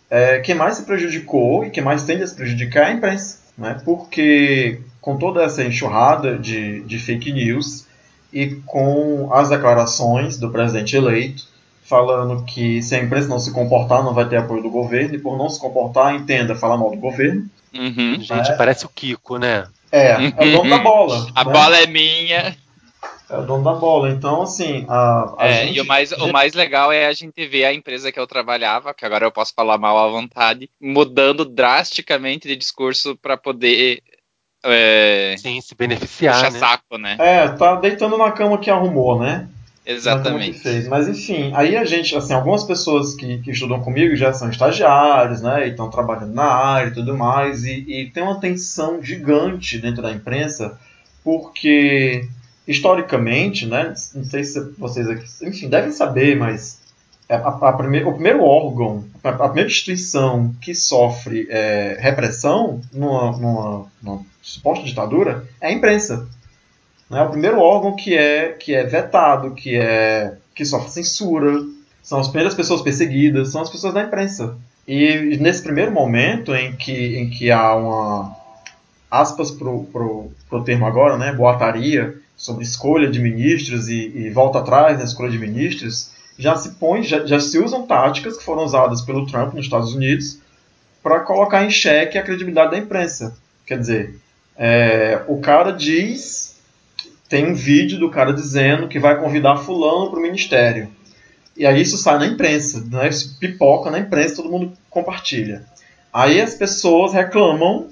é, 0.09 0.39
quem 0.39 0.55
mais 0.55 0.77
se 0.77 0.83
prejudicou 0.83 1.65
e 1.65 1.69
quem 1.69 1.83
mais 1.83 2.03
tende 2.03 2.23
a 2.23 2.27
se 2.27 2.35
prejudicar 2.35 2.83
é 2.83 2.85
a 2.87 2.93
imprensa, 2.93 3.39
né? 3.57 3.81
porque 3.83 4.79
com 5.01 5.17
toda 5.17 5.43
essa 5.43 5.63
enxurrada 5.63 6.37
de, 6.37 6.81
de 6.83 6.99
fake 6.99 7.33
news 7.33 7.85
e 8.31 8.55
com 8.65 9.29
as 9.33 9.49
declarações 9.49 10.37
do 10.37 10.49
presidente 10.49 10.95
eleito, 10.95 11.51
falando 11.83 12.43
que 12.45 12.81
se 12.81 12.95
a 12.95 13.03
imprensa 13.03 13.27
não 13.27 13.39
se 13.39 13.51
comportar 13.51 14.01
não 14.03 14.13
vai 14.13 14.27
ter 14.29 14.37
apoio 14.37 14.63
do 14.63 14.69
governo, 14.69 15.15
e 15.15 15.19
por 15.19 15.37
não 15.37 15.49
se 15.49 15.59
comportar, 15.59 16.15
entenda 16.15 16.55
falar 16.55 16.77
mal 16.77 16.91
do 16.91 16.97
governo. 16.97 17.45
Uhum. 17.73 18.21
Gente, 18.21 18.51
é. 18.51 18.55
parece 18.55 18.85
o 18.85 18.89
Kiko, 18.89 19.37
né? 19.37 19.65
É, 19.91 20.11
é 20.11 20.27
o 20.27 20.51
dono 20.57 20.69
da 20.69 20.77
bola. 20.79 21.27
A 21.35 21.43
né? 21.43 21.51
bola 21.51 21.77
é 21.77 21.87
minha. 21.87 22.57
É 23.29 23.37
o 23.37 23.41
dono 23.43 23.63
da 23.63 23.73
bola. 23.73 24.09
Então, 24.09 24.41
assim, 24.41 24.85
a, 24.89 25.35
a 25.37 25.47
É, 25.47 25.67
gente... 25.67 25.77
e 25.77 25.81
o 25.81 25.85
mais, 25.85 26.11
o 26.11 26.31
mais 26.31 26.53
legal 26.53 26.91
é 26.91 27.07
a 27.07 27.13
gente 27.13 27.45
ver 27.47 27.65
a 27.65 27.73
empresa 27.73 28.11
que 28.11 28.19
eu 28.19 28.27
trabalhava, 28.27 28.93
que 28.93 29.05
agora 29.05 29.25
eu 29.25 29.31
posso 29.31 29.53
falar 29.53 29.77
mal 29.77 29.97
à 29.97 30.07
vontade, 30.09 30.69
mudando 30.79 31.45
drasticamente 31.45 32.47
de 32.47 32.55
discurso 32.55 33.15
para 33.15 33.37
poder 33.37 34.01
é, 34.63 35.35
Sim, 35.37 35.59
se 35.61 35.73
beneficiar, 35.75 36.35
puxar 36.35 36.51
né? 36.51 36.59
saco, 36.59 36.97
né? 36.97 37.15
É, 37.19 37.47
tá 37.49 37.75
deitando 37.75 38.17
na 38.17 38.31
cama 38.31 38.57
que 38.57 38.69
arrumou, 38.69 39.19
né? 39.19 39.47
Exatamente. 39.85 40.59
fez. 40.59 40.87
Mas 40.87 41.07
enfim, 41.07 41.51
aí 41.55 41.75
a 41.75 41.83
gente, 41.83 42.15
assim, 42.15 42.33
algumas 42.33 42.63
pessoas 42.63 43.15
que, 43.15 43.39
que 43.39 43.51
estudam 43.51 43.81
comigo 43.81 44.15
já 44.15 44.31
são 44.31 44.49
estagiários, 44.49 45.41
né? 45.41 45.67
E 45.67 45.71
estão 45.71 45.89
trabalhando 45.89 46.33
na 46.33 46.45
área 46.45 46.89
e 46.89 46.93
tudo 46.93 47.17
mais. 47.17 47.63
E, 47.63 47.85
e 47.87 48.09
tem 48.11 48.21
uma 48.21 48.39
tensão 48.39 49.01
gigante 49.01 49.79
dentro 49.79 50.01
da 50.01 50.11
imprensa, 50.11 50.79
porque 51.23 52.27
historicamente, 52.67 53.65
né? 53.65 53.93
Não 54.13 54.23
sei 54.23 54.43
se 54.43 54.59
vocês 54.77 55.09
aqui, 55.09 55.25
enfim, 55.43 55.67
devem 55.67 55.91
saber, 55.91 56.37
mas 56.37 56.79
a, 57.27 57.69
a 57.69 57.73
primeir, 57.73 58.07
o 58.07 58.13
primeiro 58.13 58.43
órgão, 58.43 59.05
a, 59.23 59.29
a 59.29 59.47
primeira 59.47 59.69
instituição 59.69 60.53
que 60.61 60.75
sofre 60.75 61.47
é, 61.49 61.97
repressão 61.99 62.81
numa, 62.93 63.31
numa, 63.31 63.85
numa 64.01 64.25
suposta 64.41 64.85
ditadura 64.85 65.47
é 65.59 65.67
a 65.67 65.71
imprensa. 65.71 66.27
Né? 67.11 67.21
O 67.21 67.29
primeiro 67.29 67.59
órgão 67.59 67.93
que 67.93 68.17
é, 68.17 68.53
que 68.53 68.73
é 68.73 68.85
vetado, 68.85 69.53
que, 69.53 69.75
é, 69.75 70.37
que 70.55 70.63
sofre 70.63 70.89
censura, 70.89 71.61
são 72.01 72.21
as 72.21 72.29
primeiras 72.29 72.55
pessoas 72.55 72.81
perseguidas, 72.81 73.49
são 73.51 73.61
as 73.61 73.69
pessoas 73.69 73.93
da 73.93 74.01
imprensa. 74.01 74.57
E 74.87 75.37
nesse 75.37 75.61
primeiro 75.61 75.91
momento 75.91 76.55
em 76.55 76.71
que, 76.73 77.17
em 77.17 77.29
que 77.29 77.51
há 77.51 77.75
uma 77.75 78.35
aspas 79.09 79.51
pro, 79.51 79.83
pro, 79.91 80.31
pro 80.49 80.63
termo 80.63 80.85
agora, 80.85 81.17
né, 81.17 81.33
boataria, 81.33 82.15
sobre 82.37 82.63
escolha 82.63 83.09
de 83.09 83.19
ministros 83.19 83.89
e, 83.89 84.11
e 84.15 84.29
volta 84.29 84.59
atrás 84.59 84.97
na 84.97 85.03
escolha 85.03 85.29
de 85.29 85.37
ministros, 85.37 86.11
já 86.39 86.55
se 86.55 86.71
põe, 86.71 87.03
já, 87.03 87.25
já 87.25 87.39
se 87.39 87.59
usam 87.59 87.85
táticas 87.85 88.37
que 88.37 88.43
foram 88.43 88.63
usadas 88.63 89.01
pelo 89.01 89.27
Trump 89.27 89.53
nos 89.53 89.65
Estados 89.65 89.93
Unidos 89.93 90.39
para 91.03 91.19
colocar 91.19 91.63
em 91.65 91.69
xeque 91.69 92.17
a 92.17 92.23
credibilidade 92.23 92.71
da 92.71 92.77
imprensa. 92.77 93.35
Quer 93.65 93.79
dizer, 93.79 94.15
é, 94.57 95.21
o 95.27 95.39
cara 95.39 95.71
diz, 95.71 96.50
tem 97.31 97.49
um 97.49 97.55
vídeo 97.55 97.97
do 97.97 98.09
cara 98.09 98.33
dizendo 98.33 98.89
que 98.89 98.99
vai 98.99 99.17
convidar 99.17 99.55
fulano 99.55 100.09
para 100.09 100.19
o 100.19 100.21
ministério. 100.21 100.89
E 101.55 101.65
aí 101.65 101.81
isso 101.81 101.97
sai 101.97 102.19
na 102.19 102.27
imprensa, 102.27 102.85
né? 102.91 103.07
Isso 103.07 103.37
pipoca 103.39 103.89
na 103.89 103.99
imprensa, 103.99 104.35
todo 104.35 104.51
mundo 104.51 104.73
compartilha. 104.89 105.63
Aí 106.11 106.41
as 106.41 106.55
pessoas 106.55 107.13
reclamam 107.13 107.87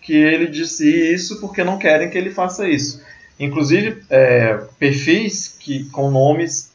que 0.00 0.14
ele 0.14 0.46
disse 0.46 0.88
isso 0.88 1.40
porque 1.40 1.64
não 1.64 1.78
querem 1.78 2.08
que 2.08 2.16
ele 2.16 2.30
faça 2.30 2.68
isso. 2.68 3.02
Inclusive, 3.40 4.04
é, 4.08 4.60
perfis 4.78 5.48
que, 5.48 5.90
com 5.90 6.08
nomes 6.08 6.72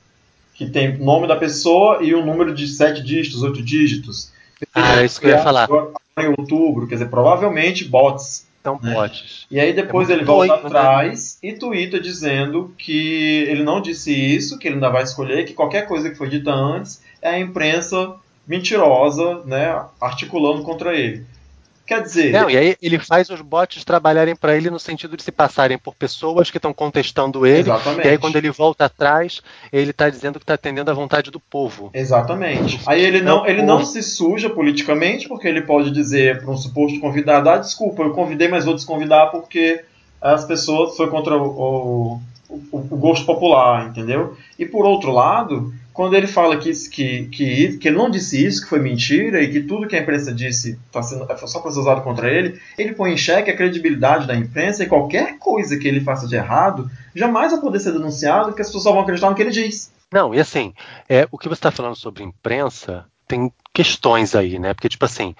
que 0.54 0.70
tem 0.70 0.98
nome 0.98 1.30
da 1.30 1.38
pessoa 1.38 2.04
e 2.04 2.14
um 2.14 2.26
número 2.26 2.54
de 2.54 2.68
sete 2.68 3.02
dígitos, 3.02 3.42
oito 3.42 3.64
dígitos. 3.64 4.34
Ah, 4.76 5.00
é 5.00 5.06
isso 5.06 5.22
que 5.22 5.28
eu 5.28 5.32
ia 5.32 5.40
falar. 5.42 5.64
Agora, 5.64 5.94
em 6.20 6.28
outubro, 6.28 6.88
quer 6.88 6.96
dizer, 6.96 7.10
provavelmente 7.10 7.86
bots. 7.86 8.46
São 8.64 8.80
né? 8.82 8.94
bots. 8.94 9.46
E 9.50 9.60
aí 9.60 9.74
depois 9.74 10.10
É 10.10 10.14
ele 10.14 10.24
volta 10.24 10.48
doido, 10.54 10.64
né? 10.64 10.80
atrás 10.80 11.38
e 11.42 11.54
twitta 11.54 12.00
dizendo 12.00 12.74
que 12.78 13.46
ele 13.48 13.64
não 13.64 13.82
disse 13.82 14.14
isso, 14.14 14.58
que 14.58 14.68
ele 14.68 14.76
ainda 14.76 14.90
vai 14.90 15.04
escolher, 15.04 15.46
que 15.46 15.54
qualquer 15.54 15.88
coisa 15.88 16.10
que 16.10 16.16
foi 16.16 16.30
dita 16.30 16.52
antes 16.52 17.02
é 17.22 17.30
a 17.30 17.40
imprensa 17.40 18.16
mentirosa, 18.48 19.44
né, 19.46 19.84
articulando 20.00 20.64
contra 20.64 20.96
ele. 20.96 21.26
Quer 21.92 22.04
dizer, 22.04 22.32
Não, 22.32 22.50
e 22.50 22.56
aí 22.56 22.78
ele 22.82 22.98
faz 22.98 23.30
os 23.30 23.42
bots 23.42 23.84
trabalharem 23.84 24.34
para 24.34 24.56
ele 24.56 24.70
no 24.70 24.80
sentido 24.80 25.18
de 25.18 25.24
se 25.24 25.32
passarem 25.32 25.78
por 25.78 25.94
pessoas 25.94 26.50
que 26.50 26.58
estão 26.58 26.74
contestando 26.74 27.46
ele. 27.46 27.70
exatamente. 27.70 28.08
E 28.08 28.12
aí 28.12 28.18
quando 28.18 28.38
ele 28.38 28.50
volta 28.50 28.86
atrás, 28.86 29.42
ele 29.74 29.92
está 29.92 30.10
dizendo 30.10 30.40
que 30.40 30.44
está 30.44 30.54
atendendo 30.54 30.90
à 30.90 30.94
vontade 30.94 31.30
do 31.30 31.38
povo. 31.38 31.90
Exatamente. 31.94 32.80
Aí 32.88 33.04
ele 33.04 33.20
não, 33.20 33.46
ele 33.46 33.62
não 33.62 33.84
se 33.84 34.02
suja 34.02 34.50
politicamente, 34.50 35.28
porque 35.28 35.50
ele 35.50 35.64
pode 35.64 35.92
dizer 35.92 36.40
para 36.40 36.52
um 36.52 36.56
suposto 36.56 36.98
convidado: 37.02 37.50
ah, 37.50 37.58
desculpa, 37.58 38.04
eu 38.04 38.12
convidei, 38.12 38.48
mas 38.48 38.64
vou 38.64 38.74
desconvidar 38.74 39.26
porque 39.26 39.84
as 40.22 40.46
pessoas 40.46 40.96
foi 40.96 41.10
contra 41.10 41.36
o, 41.36 42.22
o, 42.50 42.62
o 42.72 42.98
gosto 42.98 43.26
popular, 43.26 43.90
entendeu? 43.90 44.38
E 44.58 44.66
por 44.66 44.86
outro 44.86 45.12
lado, 45.12 45.74
quando 46.02 46.16
ele 46.16 46.26
fala 46.26 46.58
que, 46.58 46.72
que, 46.90 47.28
que, 47.28 47.78
que 47.78 47.88
ele 47.88 47.96
não 47.96 48.10
disse 48.10 48.44
isso, 48.44 48.64
que 48.64 48.70
foi 48.70 48.80
mentira 48.80 49.40
e 49.40 49.52
que 49.52 49.62
tudo 49.62 49.88
que 49.88 49.96
a 49.96 50.00
imprensa 50.02 50.34
disse 50.34 50.80
tá 50.92 51.04
sendo, 51.04 51.32
é 51.32 51.38
só 51.46 51.60
para 51.60 51.70
ser 51.70 51.80
usado 51.80 52.02
contra 52.02 52.28
ele, 52.28 52.60
ele 52.76 52.94
põe 52.94 53.14
em 53.14 53.18
xeque 53.18 53.52
a 53.52 53.56
credibilidade 53.56 54.26
da 54.26 54.36
imprensa 54.36 54.84
e 54.84 54.88
qualquer 54.88 55.38
coisa 55.38 55.78
que 55.78 55.88
ele 55.88 56.02
faça 56.02 56.28
de 56.28 56.36
errado 56.36 56.90
jamais 57.14 57.52
vai 57.52 57.62
poder 57.62 57.80
ser 57.80 57.92
denunciado, 57.92 58.48
porque 58.48 58.64
as 58.64 58.68
pessoas 58.68 58.84
só 58.84 58.92
vão 58.92 59.02
acreditar 59.02 59.30
no 59.30 59.36
que 59.36 59.44
ele 59.44 59.52
diz. 59.52 59.94
Não, 60.12 60.34
e 60.34 60.40
assim, 60.40 60.74
é, 61.08 61.28
o 61.30 61.38
que 61.38 61.48
você 61.48 61.60
está 61.60 61.70
falando 61.70 61.96
sobre 61.96 62.24
imprensa, 62.24 63.06
tem 63.28 63.54
questões 63.72 64.34
aí, 64.34 64.58
né? 64.58 64.74
Porque, 64.74 64.90
tipo 64.90 65.06
assim, 65.06 65.36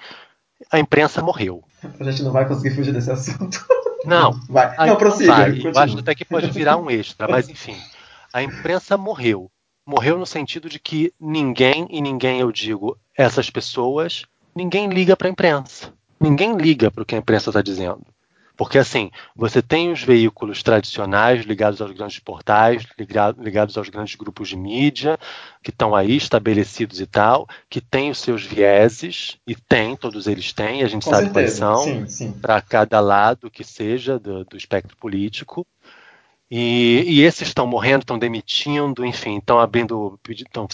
a 0.70 0.78
imprensa 0.78 1.20
morreu. 1.22 1.64
A 1.98 2.04
gente 2.04 2.22
não 2.22 2.30
vai 2.30 2.46
conseguir 2.46 2.76
fugir 2.76 2.92
desse 2.92 3.10
assunto. 3.10 3.66
Não, 4.04 4.38
Vai. 4.48 4.76
Não, 4.86 4.94
prossiga. 4.94 5.32
vai. 5.32 5.58
Eu 5.58 5.76
acho 5.76 5.98
até 5.98 6.14
que 6.14 6.24
pode 6.24 6.48
virar 6.52 6.76
um 6.76 6.88
extra, 6.88 7.26
mas 7.26 7.48
enfim. 7.48 7.76
A 8.32 8.44
imprensa 8.44 8.96
morreu. 8.96 9.50
Morreu 9.84 10.16
no 10.16 10.26
sentido 10.26 10.68
de 10.68 10.78
que 10.78 11.12
ninguém, 11.20 11.86
e 11.90 12.00
ninguém 12.00 12.40
eu 12.40 12.52
digo, 12.52 12.96
essas 13.16 13.50
pessoas, 13.50 14.24
ninguém 14.54 14.88
liga 14.88 15.16
para 15.16 15.28
a 15.28 15.30
imprensa. 15.30 15.92
Ninguém 16.20 16.56
liga 16.56 16.90
para 16.90 17.02
o 17.02 17.06
que 17.06 17.16
a 17.16 17.18
imprensa 17.18 17.50
está 17.50 17.60
dizendo. 17.60 18.06
Porque 18.56 18.78
assim, 18.78 19.10
você 19.34 19.60
tem 19.60 19.90
os 19.90 20.02
veículos 20.02 20.62
tradicionais 20.62 21.44
ligados 21.44 21.80
aos 21.80 21.90
grandes 21.90 22.20
portais, 22.20 22.86
liga- 22.96 23.34
ligados 23.36 23.76
aos 23.76 23.88
grandes 23.88 24.14
grupos 24.14 24.48
de 24.50 24.56
mídia, 24.56 25.18
que 25.62 25.70
estão 25.70 25.96
aí 25.96 26.16
estabelecidos 26.16 27.00
e 27.00 27.06
tal, 27.06 27.48
que 27.68 27.80
têm 27.80 28.10
os 28.10 28.18
seus 28.18 28.44
vieses, 28.44 29.38
e 29.46 29.56
tem, 29.56 29.96
todos 29.96 30.28
eles 30.28 30.52
têm, 30.52 30.84
a 30.84 30.86
gente 30.86 31.06
Com 31.06 31.10
sabe 31.10 31.30
quais 31.30 31.54
certeza. 31.54 31.58
são 31.58 31.84
Sim, 31.84 32.06
sim. 32.06 32.38
para 32.40 32.60
cada 32.60 33.00
lado 33.00 33.50
que 33.50 33.64
seja 33.64 34.18
do, 34.18 34.44
do 34.44 34.56
espectro 34.56 34.96
político. 34.96 35.66
E, 36.54 37.04
e 37.06 37.22
esses 37.22 37.48
estão 37.48 37.66
morrendo, 37.66 38.02
estão 38.02 38.18
demitindo, 38.18 39.06
enfim, 39.06 39.38
estão 39.38 39.58
abrindo, 39.58 40.20
estão 40.28 40.68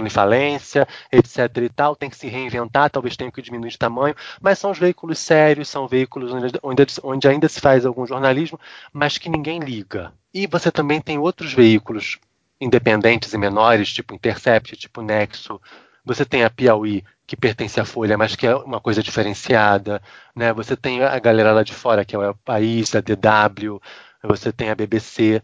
em 0.00 0.08
falência, 0.08 0.86
etc. 1.10 1.56
e 1.56 1.68
tal, 1.68 1.96
tem 1.96 2.08
que 2.08 2.16
se 2.16 2.28
reinventar, 2.28 2.88
talvez 2.88 3.16
tenha 3.16 3.32
que 3.32 3.42
diminuir 3.42 3.70
de 3.70 3.78
tamanho, 3.78 4.14
mas 4.40 4.60
são 4.60 4.70
os 4.70 4.78
veículos 4.78 5.18
sérios, 5.18 5.68
são 5.68 5.88
veículos 5.88 6.32
onde, 6.32 6.56
onde, 6.62 6.86
onde 7.02 7.26
ainda 7.26 7.48
se 7.48 7.60
faz 7.60 7.84
algum 7.84 8.06
jornalismo, 8.06 8.60
mas 8.92 9.18
que 9.18 9.28
ninguém 9.28 9.58
liga. 9.58 10.12
E 10.32 10.46
você 10.46 10.70
também 10.70 11.00
tem 11.00 11.18
outros 11.18 11.52
veículos 11.52 12.20
independentes 12.60 13.32
e 13.32 13.38
menores, 13.38 13.92
tipo 13.92 14.14
Intercept, 14.14 14.76
tipo 14.76 15.02
Nexo. 15.02 15.60
Você 16.04 16.24
tem 16.24 16.44
a 16.44 16.50
Piauí, 16.50 17.02
que 17.26 17.36
pertence 17.36 17.80
à 17.80 17.84
Folha, 17.84 18.16
mas 18.16 18.36
que 18.36 18.46
é 18.46 18.54
uma 18.54 18.80
coisa 18.80 19.02
diferenciada. 19.02 20.00
Né? 20.32 20.52
Você 20.52 20.76
tem 20.76 21.02
a 21.02 21.18
galera 21.18 21.52
lá 21.52 21.64
de 21.64 21.74
fora, 21.74 22.04
que 22.04 22.14
é 22.14 22.18
o 22.18 22.34
País, 22.36 22.94
a 22.94 23.00
DW, 23.00 23.80
você 24.22 24.52
tem 24.52 24.70
a 24.70 24.74
BBC, 24.74 25.42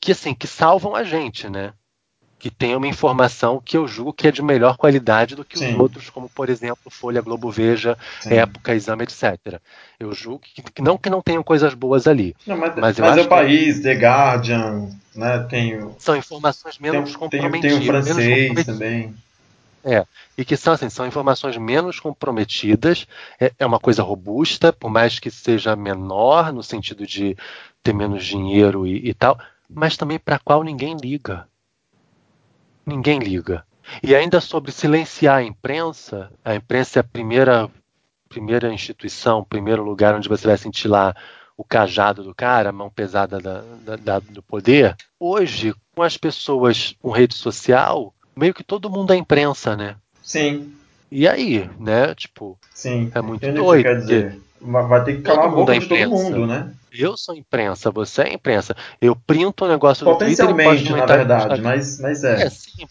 que 0.00 0.12
assim, 0.12 0.34
que 0.34 0.46
salvam 0.46 0.94
a 0.94 1.02
gente, 1.04 1.48
né? 1.48 1.72
Que 2.38 2.50
tem 2.50 2.76
uma 2.76 2.86
informação 2.86 3.60
que 3.64 3.76
eu 3.78 3.88
julgo 3.88 4.12
que 4.12 4.28
é 4.28 4.30
de 4.30 4.42
melhor 4.42 4.76
qualidade 4.76 5.34
do 5.34 5.44
que 5.44 5.58
Sim. 5.58 5.72
os 5.74 5.80
outros, 5.80 6.10
como 6.10 6.28
por 6.28 6.50
exemplo 6.50 6.90
Folha, 6.90 7.22
Globo, 7.22 7.50
Veja, 7.50 7.96
sim. 8.20 8.34
Época, 8.34 8.74
Exame, 8.74 9.04
etc. 9.04 9.60
Eu 9.98 10.12
julgo 10.12 10.40
que, 10.40 10.62
que 10.62 10.82
não 10.82 10.98
que 10.98 11.08
não 11.08 11.22
tenham 11.22 11.42
coisas 11.42 11.72
boas 11.72 12.06
ali. 12.06 12.36
Não, 12.46 12.56
mas 12.56 12.76
Mas 12.76 12.98
mas, 12.98 13.16
eu 13.16 13.22
é 13.22 13.26
o 13.26 13.28
que- 13.28 13.28
país, 13.30 13.80
The 13.80 13.94
Guardian, 13.94 14.90
né? 15.14 15.38
Tem 15.48 15.82
o, 15.82 15.96
São 15.98 16.14
informações 16.14 16.76
tem, 16.76 16.90
menos 16.92 17.10
o- 17.10 17.12
tem, 17.14 17.16
o- 17.16 17.18
comprometidas. 17.18 17.78
tem 17.78 17.88
o 17.88 17.92
menos 17.92 18.06
francês 18.06 18.66
também. 18.66 19.14
E 20.36 20.44
que 20.44 20.56
são 20.56 20.72
assim, 20.74 20.90
são 20.90 21.06
informações 21.06 21.56
menos 21.56 22.00
comprometidas, 22.00 23.06
é, 23.40 23.52
é 23.58 23.64
uma 23.64 23.78
coisa 23.78 24.02
robusta, 24.02 24.72
por 24.72 24.90
mais 24.90 25.18
que 25.18 25.30
seja 25.30 25.74
menor 25.76 26.52
no 26.52 26.62
sentido 26.62 27.06
de 27.06 27.36
ter 27.86 27.94
menos 27.94 28.24
dinheiro 28.24 28.84
e, 28.84 29.08
e 29.10 29.14
tal, 29.14 29.38
mas 29.70 29.96
também 29.96 30.18
para 30.18 30.36
a 30.36 30.40
qual 30.40 30.64
ninguém 30.64 30.96
liga. 30.96 31.46
Ninguém 32.84 33.18
liga. 33.20 33.64
E 34.02 34.14
ainda 34.14 34.40
sobre 34.40 34.72
silenciar 34.72 35.36
a 35.38 35.42
imprensa, 35.44 36.30
a 36.44 36.54
imprensa 36.56 36.98
é 36.98 37.00
a 37.00 37.04
primeira, 37.04 37.70
primeira 38.28 38.72
instituição, 38.72 39.44
primeiro 39.44 39.84
lugar 39.84 40.14
onde 40.16 40.28
você 40.28 40.46
vai 40.48 40.58
sentir 40.58 40.88
lá 40.88 41.14
o 41.56 41.62
cajado 41.64 42.22
do 42.24 42.34
cara, 42.34 42.70
a 42.70 42.72
mão 42.72 42.90
pesada 42.90 43.38
da- 43.40 43.62
da- 43.84 43.96
da- 43.96 44.18
do 44.18 44.42
poder. 44.42 44.96
Hoje, 45.18 45.72
com 45.94 46.02
as 46.02 46.16
pessoas 46.16 46.94
com 47.00 47.10
rede 47.10 47.34
social, 47.34 48.12
meio 48.36 48.52
que 48.52 48.64
todo 48.64 48.90
mundo 48.90 49.12
é 49.12 49.16
imprensa, 49.16 49.76
né? 49.76 49.96
Sim, 50.22 50.74
E 51.10 51.28
aí, 51.28 51.70
né? 51.78 52.14
Tipo, 52.14 52.58
sim. 52.74 53.10
é 53.14 53.20
muito 53.20 53.44
Entende 53.44 53.60
o 53.60 53.62
que 53.62 53.66
doido. 53.66 53.82
quer 53.84 53.98
dizer? 54.00 54.40
Vai 54.60 55.04
ter 55.04 55.16
que 55.16 55.22
calar 55.22 55.46
a 55.46 55.48
boca 55.48 55.76
é 55.76 55.78
de 55.78 55.86
todo 55.86 55.98
imprensa. 55.98 56.22
mundo, 56.22 56.46
né? 56.46 56.72
Eu 56.92 57.16
sou 57.16 57.34
imprensa, 57.34 57.90
você 57.90 58.22
é 58.22 58.32
imprensa. 58.32 58.74
Eu 59.00 59.14
printo 59.14 59.64
um 59.64 59.68
negócio 59.68 60.04
no 60.04 60.16
Twitter 60.16 60.32
e 60.32 60.36
posto 60.36 60.56
Potencialmente, 60.56 60.92
na 60.92 61.06
verdade, 61.06 61.60
mas, 61.60 62.00
mas 62.00 62.24
é. 62.24 62.42
É, 62.44 62.50
sim. 62.50 62.86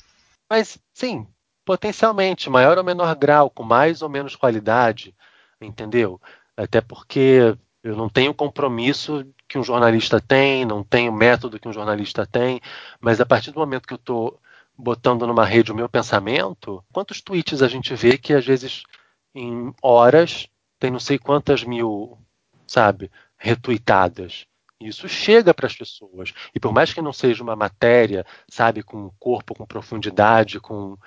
Mas, 0.48 0.78
sim, 0.94 1.26
potencialmente, 1.66 2.50
maior 2.50 2.78
ou 2.78 2.84
menor 2.84 3.16
grau, 3.16 3.50
com 3.50 3.64
mais 3.64 4.04
ou 4.04 4.10
menos 4.10 4.36
qualidade, 4.36 5.16
entendeu? 5.60 6.22
Até 6.56 6.80
porque 6.82 7.58
eu 7.84 7.96
não 7.96 8.08
tenho 8.08 8.34
compromisso 8.34 9.26
que 9.48 9.58
um 9.58 9.64
jornalista 9.64 10.22
tem, 10.22 10.66
não 10.66 10.84
tem 10.84 11.10
o 11.10 11.14
método 11.14 11.60
que 11.60 11.68
um 11.68 11.74
jornalista 11.74 12.26
tem, 12.26 12.62
mas 13.00 13.20
a 13.20 13.26
partir 13.26 13.52
do 13.52 13.60
momento 13.60 13.88
que 13.88 13.94
eu 13.94 13.98
estou 13.98 14.40
botando 14.78 15.26
numa 15.26 15.46
rede 15.46 15.72
o 15.72 15.76
meu 15.76 15.88
pensamento, 15.88 16.84
quantos 16.92 17.22
tweets 17.22 17.62
a 17.62 17.68
gente 17.68 17.94
vê 17.96 18.18
que 18.18 18.34
às 18.34 18.46
vezes 18.46 18.84
em 19.34 19.74
horas 19.82 20.48
tem 20.80 20.92
não 20.92 21.00
sei 21.00 21.18
quantas 21.18 21.64
mil, 21.64 22.18
sabe, 22.68 23.12
retuitadas. 23.38 24.46
Isso 24.80 25.08
chega 25.08 25.54
para 25.54 25.68
as 25.68 25.76
pessoas. 25.76 26.34
E 26.54 26.60
por 26.60 26.74
mais 26.74 26.94
que 26.94 27.02
não 27.02 27.14
seja 27.14 27.42
uma 27.42 27.56
matéria, 27.56 28.26
sabe, 28.50 28.84
com 28.84 29.10
corpo, 29.20 29.56
com 29.56 29.66
profundidade, 29.66 30.60
com, 30.60 30.98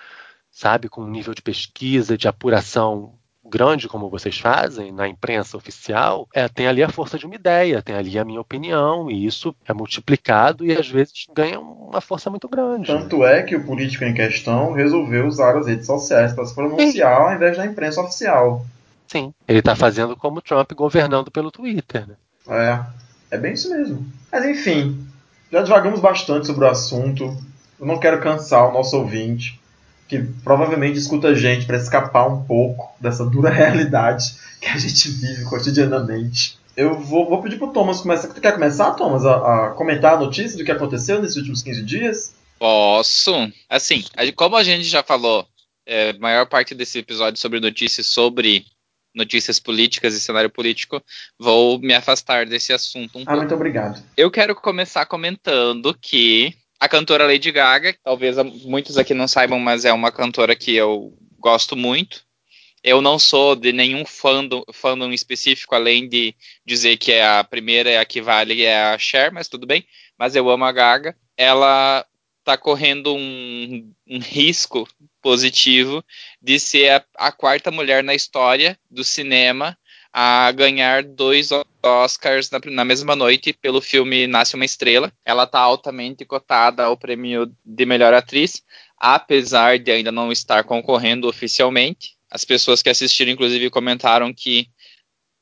sabe, 0.50 0.88
com 0.88 1.02
um 1.02 1.11
nível 1.11 1.35
de 1.35 1.42
pesquisa, 1.42 2.16
de 2.16 2.26
apuração 2.26 3.17
grande 3.48 3.88
como 3.88 4.11
vocês 4.11 4.38
fazem 4.38 4.92
na 4.92 5.08
imprensa 5.08 5.56
oficial, 5.56 6.28
é, 6.34 6.48
tem 6.48 6.66
ali 6.66 6.82
a 6.82 6.88
força 6.88 7.18
de 7.18 7.26
uma 7.26 7.34
ideia, 7.34 7.82
tem 7.82 7.94
ali 7.94 8.18
a 8.18 8.24
minha 8.24 8.40
opinião, 8.40 9.11
e 9.11 9.26
isso 9.26 9.54
é 9.66 9.72
multiplicado 9.72 10.64
e 10.64 10.72
às 10.72 10.88
vezes 10.88 11.26
ganha 11.34 11.58
uma 11.58 12.00
força 12.00 12.30
muito 12.30 12.48
grande. 12.48 12.87
Tanto 12.87 13.24
é 13.24 13.42
que 13.42 13.56
o 13.56 13.64
político 13.64 14.04
em 14.04 14.14
questão 14.14 14.72
resolveu 14.72 15.26
usar 15.26 15.56
as 15.56 15.66
redes 15.66 15.87
sociais 15.87 16.32
para 16.32 16.44
se 16.44 16.54
pronunciar 16.54 17.16
Sim. 17.16 17.22
ao 17.22 17.32
invés 17.34 17.56
da 17.56 17.66
imprensa 17.66 18.00
oficial. 18.00 18.64
Sim, 19.06 19.32
ele 19.46 19.61
está 19.61 19.74
fazendo 19.74 20.14
como 20.16 20.42
Trump 20.42 20.70
governando 20.72 21.30
pelo 21.30 21.50
Twitter. 21.50 22.06
Né? 22.06 22.14
É, 22.48 23.37
é 23.37 23.38
bem 23.38 23.54
isso 23.54 23.70
mesmo. 23.70 24.06
Mas 24.30 24.44
enfim, 24.44 25.06
já 25.50 25.62
divagamos 25.62 26.00
bastante 26.00 26.46
sobre 26.46 26.64
o 26.64 26.68
assunto. 26.68 27.37
Eu 27.80 27.87
não 27.87 27.98
quero 27.98 28.20
cansar 28.20 28.68
o 28.68 28.72
nosso 28.72 28.96
ouvinte 28.98 29.58
que 30.09 30.18
provavelmente 30.42 30.99
escuta 30.99 31.29
a 31.29 31.35
gente 31.35 31.66
para 31.66 31.77
escapar 31.77 32.27
um 32.27 32.42
pouco 32.42 32.90
dessa 32.99 33.25
dura 33.25 33.51
realidade 33.53 34.35
que 34.61 34.68
a 34.68 34.79
gente 34.79 35.11
vive 35.11 35.44
cotidianamente. 35.44 36.59
Eu 36.77 36.99
vou, 36.99 37.29
vou 37.29 37.42
pedir 37.42 37.59
pro 37.59 37.73
Thomas 37.73 38.01
começar. 38.01 38.29
Tu 38.29 38.40
quer 38.40 38.53
começar, 38.53 38.92
Thomas, 38.92 39.25
a, 39.25 39.66
a, 39.66 39.71
comentar 39.71 40.14
a 40.14 40.21
notícia 40.21 40.57
do 40.57 40.64
que 40.64 40.73
aconteceu 40.73 41.21
nesses 41.21 41.37
últimos 41.37 41.62
15 41.62 41.83
dias? 41.83 42.35
Posso. 42.59 43.33
Assim, 43.68 44.05
como 44.35 44.57
a 44.57 44.62
gente 44.62 44.85
já 44.85 45.03
falou, 45.03 45.47
é, 45.87 46.11
a 46.11 46.18
maior 46.18 46.47
parte 46.47 46.75
desse 46.75 46.99
episódio 46.99 47.38
sobre 47.38 47.61
notícias 47.61 48.07
sobre 48.07 48.64
notícias 49.14 49.59
políticas 49.59 50.14
e 50.14 50.21
cenário 50.21 50.51
político, 50.51 51.03
vou 51.38 51.81
me 51.81 51.94
afastar 51.94 52.47
desse 52.47 52.73
assunto 52.73 53.18
um 53.18 53.23
ah, 53.23 53.25
pouco. 53.25 53.38
muito 53.40 53.55
obrigado. 53.55 54.03
Eu 54.16 54.31
quero 54.31 54.55
começar 54.55 55.05
comentando 55.07 55.92
que 56.01 56.55
a 56.81 56.88
cantora 56.88 57.27
Lady 57.27 57.51
Gaga, 57.51 57.97
talvez 58.05 58.37
muitos 58.64 58.97
aqui 58.97 59.12
não 59.14 59.27
saibam, 59.27 59.59
mas 59.59 59.85
é 59.85 59.93
uma 59.93 60.12
cantora 60.12 60.55
que 60.55 60.75
eu 60.75 61.12
gosto 61.38 61.77
muito. 61.77 62.27
Eu 62.83 63.03
não 63.03 63.19
sou 63.19 63.57
de 63.57 63.73
nenhum 63.73 64.05
fandom, 64.07 64.62
fandom 64.73 65.11
específico, 65.12 65.75
além 65.75 66.09
de 66.09 66.35
dizer 66.64 66.97
que 66.97 67.12
é 67.12 67.27
a 67.27 67.43
primeira, 67.43 67.91
é 67.91 67.99
a 67.99 68.05
que 68.05 68.23
vale, 68.23 68.62
é 68.62 68.81
a 68.81 68.99
Cher, 68.99 69.33
mas 69.33 69.49
tudo 69.49 69.67
bem. 69.67 69.85
Mas 70.17 70.37
eu 70.37 70.49
amo 70.49 70.64
a 70.64 70.71
Gaga. 70.71 71.17
Ela 71.37 72.07
está 72.38 72.57
correndo 72.57 73.14
um, 73.14 73.93
um, 74.09 74.19
risco 74.21 74.88
positivo 75.21 76.03
de 76.41 76.59
ser 76.61 76.91
a, 76.91 77.05
a 77.17 77.33
quarta 77.33 77.71
mulher 77.71 78.03
na 78.03 78.14
história 78.14 78.79
do 78.88 79.03
cinema 79.03 79.77
a 80.12 80.51
ganhar 80.53 81.03
dois 81.03 81.51
Oscars 81.83 82.51
na, 82.51 82.59
na, 82.64 82.85
mesma 82.85 83.14
noite 83.14 83.53
pelo 83.53 83.81
filme 83.81 84.27
Nasce 84.27 84.55
uma 84.55 84.64
Estrela. 84.64 85.12
Ela 85.25 85.44
está 85.44 85.61
altamente 85.61 86.25
cotada 86.25 86.85
ao 86.85 86.97
prêmio 86.97 87.53
de 87.64 87.87
melhor 87.87 88.12
atriz, 88.14 88.62
apesar 88.99 89.79
de 89.79 89.90
ainda 89.90 90.11
não 90.11 90.33
estar 90.33 90.64
concorrendo 90.64 91.29
oficialmente. 91.29 92.16
As 92.31 92.44
pessoas 92.44 92.83
que 92.83 92.90
assistiram, 92.90 93.33
inclusive, 93.33 93.71
comentaram 93.71 94.33
que 94.35 94.68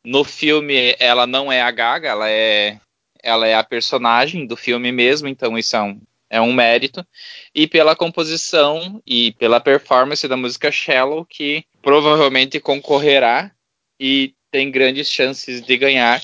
no 0.04 0.22
filme 0.22 0.94
ela 1.00 1.26
não 1.26 1.50
é 1.50 1.60
a 1.60 1.70
Gaga, 1.70 2.08
ela 2.08 2.30
é, 2.30 2.78
ela 3.22 3.46
é 3.46 3.54
a 3.54 3.64
personagem 3.64 4.46
do 4.46 4.56
filme 4.56 4.92
mesmo, 4.92 5.26
então 5.26 5.58
isso 5.58 5.74
é 5.74 5.82
um, 5.82 6.00
é 6.30 6.40
um 6.40 6.52
mérito. 6.52 7.04
E 7.52 7.66
pela 7.66 7.96
composição 7.96 9.02
e 9.04 9.32
pela 9.32 9.58
performance 9.58 10.26
da 10.28 10.36
música 10.36 10.70
Shallow, 10.70 11.24
que 11.24 11.64
provavelmente 11.82 12.60
concorrerá 12.60 13.50
e 13.98 14.32
tem 14.56 14.70
grandes 14.70 15.10
chances 15.10 15.60
de 15.60 15.76
ganhar 15.76 16.18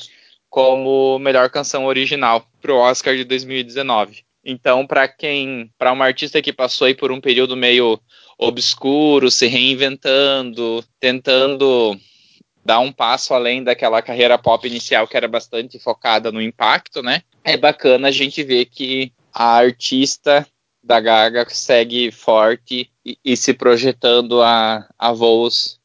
como 0.48 1.18
melhor 1.18 1.50
canção 1.50 1.84
original 1.84 2.48
para 2.62 2.72
o 2.72 2.78
Oscar 2.78 3.14
de 3.14 3.24
2019. 3.24 4.24
Então, 4.42 4.86
para 4.86 5.06
quem, 5.06 5.70
para 5.76 5.92
uma 5.92 6.06
artista 6.06 6.40
que 6.40 6.50
passou 6.50 6.86
aí 6.86 6.94
por 6.94 7.12
um 7.12 7.20
período 7.20 7.54
meio 7.54 8.00
obscuro, 8.38 9.30
se 9.30 9.46
reinventando, 9.48 10.82
tentando 10.98 11.94
dar 12.64 12.80
um 12.80 12.90
passo 12.90 13.34
além 13.34 13.62
daquela 13.62 14.00
carreira 14.00 14.38
pop 14.38 14.66
inicial 14.66 15.06
que 15.06 15.14
era 15.18 15.28
bastante 15.28 15.78
focada 15.78 16.32
no 16.32 16.40
impacto, 16.40 17.02
né? 17.02 17.20
É 17.44 17.58
bacana 17.58 18.08
a 18.08 18.12
gente 18.12 18.42
ver 18.42 18.64
que 18.64 19.12
a 19.30 19.56
artista 19.56 20.46
da 20.82 20.98
Gaga 21.00 21.46
segue 21.50 22.10
forte 22.10 22.90
e, 23.04 23.18
e 23.22 23.36
se 23.36 23.52
projetando 23.52 24.40
a, 24.40 24.88
a 24.98 25.12
voos 25.12 25.78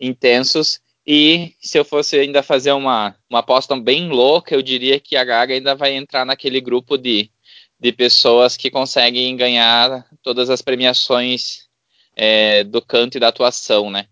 intensos 0.00 0.80
e 1.06 1.54
se 1.60 1.78
eu 1.78 1.84
fosse 1.84 2.18
ainda 2.18 2.42
fazer 2.42 2.72
uma, 2.72 3.14
uma 3.28 3.40
aposta 3.40 3.76
bem 3.76 4.08
louca, 4.08 4.54
eu 4.54 4.62
diria 4.62 5.00
que 5.00 5.16
a 5.16 5.24
Gaga 5.24 5.54
ainda 5.54 5.74
vai 5.74 5.94
entrar 5.94 6.24
naquele 6.24 6.60
grupo 6.60 6.96
de, 6.96 7.30
de 7.78 7.92
pessoas 7.92 8.56
que 8.56 8.70
conseguem 8.70 9.36
ganhar 9.36 10.06
todas 10.22 10.48
as 10.48 10.62
premiações 10.62 11.66
é, 12.14 12.62
do 12.62 12.80
canto 12.80 13.16
e 13.16 13.20
da 13.20 13.28
atuação, 13.28 13.90
né? 13.90 14.06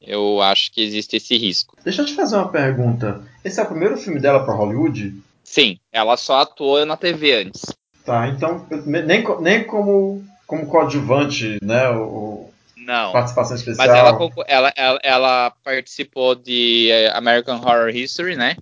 Eu 0.00 0.42
acho 0.42 0.72
que 0.72 0.82
existe 0.82 1.16
esse 1.16 1.36
risco. 1.36 1.76
Deixa 1.84 2.02
eu 2.02 2.06
te 2.06 2.14
fazer 2.14 2.34
uma 2.34 2.48
pergunta. 2.48 3.22
Esse 3.44 3.60
é 3.60 3.62
o 3.62 3.68
primeiro 3.68 3.96
filme 3.96 4.18
dela 4.18 4.44
para 4.44 4.54
Hollywood? 4.54 5.14
Ela 5.44 5.80
ela 5.92 6.16
só 6.16 6.40
atuou 6.40 6.84
na 6.84 6.96
TV 6.96 7.34
antes. 7.34 7.62
Tá, 8.04 8.26
então 8.26 8.66
nem, 8.84 9.24
nem 9.40 9.64
como, 9.64 10.24
como 10.44 10.66
coadjuvante, 10.66 11.58
né? 11.62 11.88
O, 11.90 12.51
não. 12.84 13.12
Participação 13.12 13.56
especial. 13.56 13.86
Mas 13.86 13.96
ela, 13.96 14.18
ela, 14.46 14.72
ela, 14.76 15.00
ela 15.02 15.52
participou 15.62 16.34
de 16.34 16.90
eh, 16.90 17.10
American 17.14 17.56
Horror 17.58 17.88
History, 17.88 18.36
né? 18.36 18.56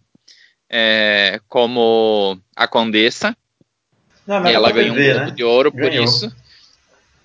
É, 0.68 1.40
como 1.48 2.38
a 2.54 2.68
Condessa. 2.68 3.36
Não, 4.26 4.46
e 4.46 4.52
ela 4.52 4.70
ganhou 4.70 4.94
TV, 4.94 5.14
um 5.14 5.24
né? 5.26 5.30
de 5.30 5.42
Ouro 5.42 5.72
ganhou. 5.72 5.90
por 5.90 6.04
isso. 6.04 6.32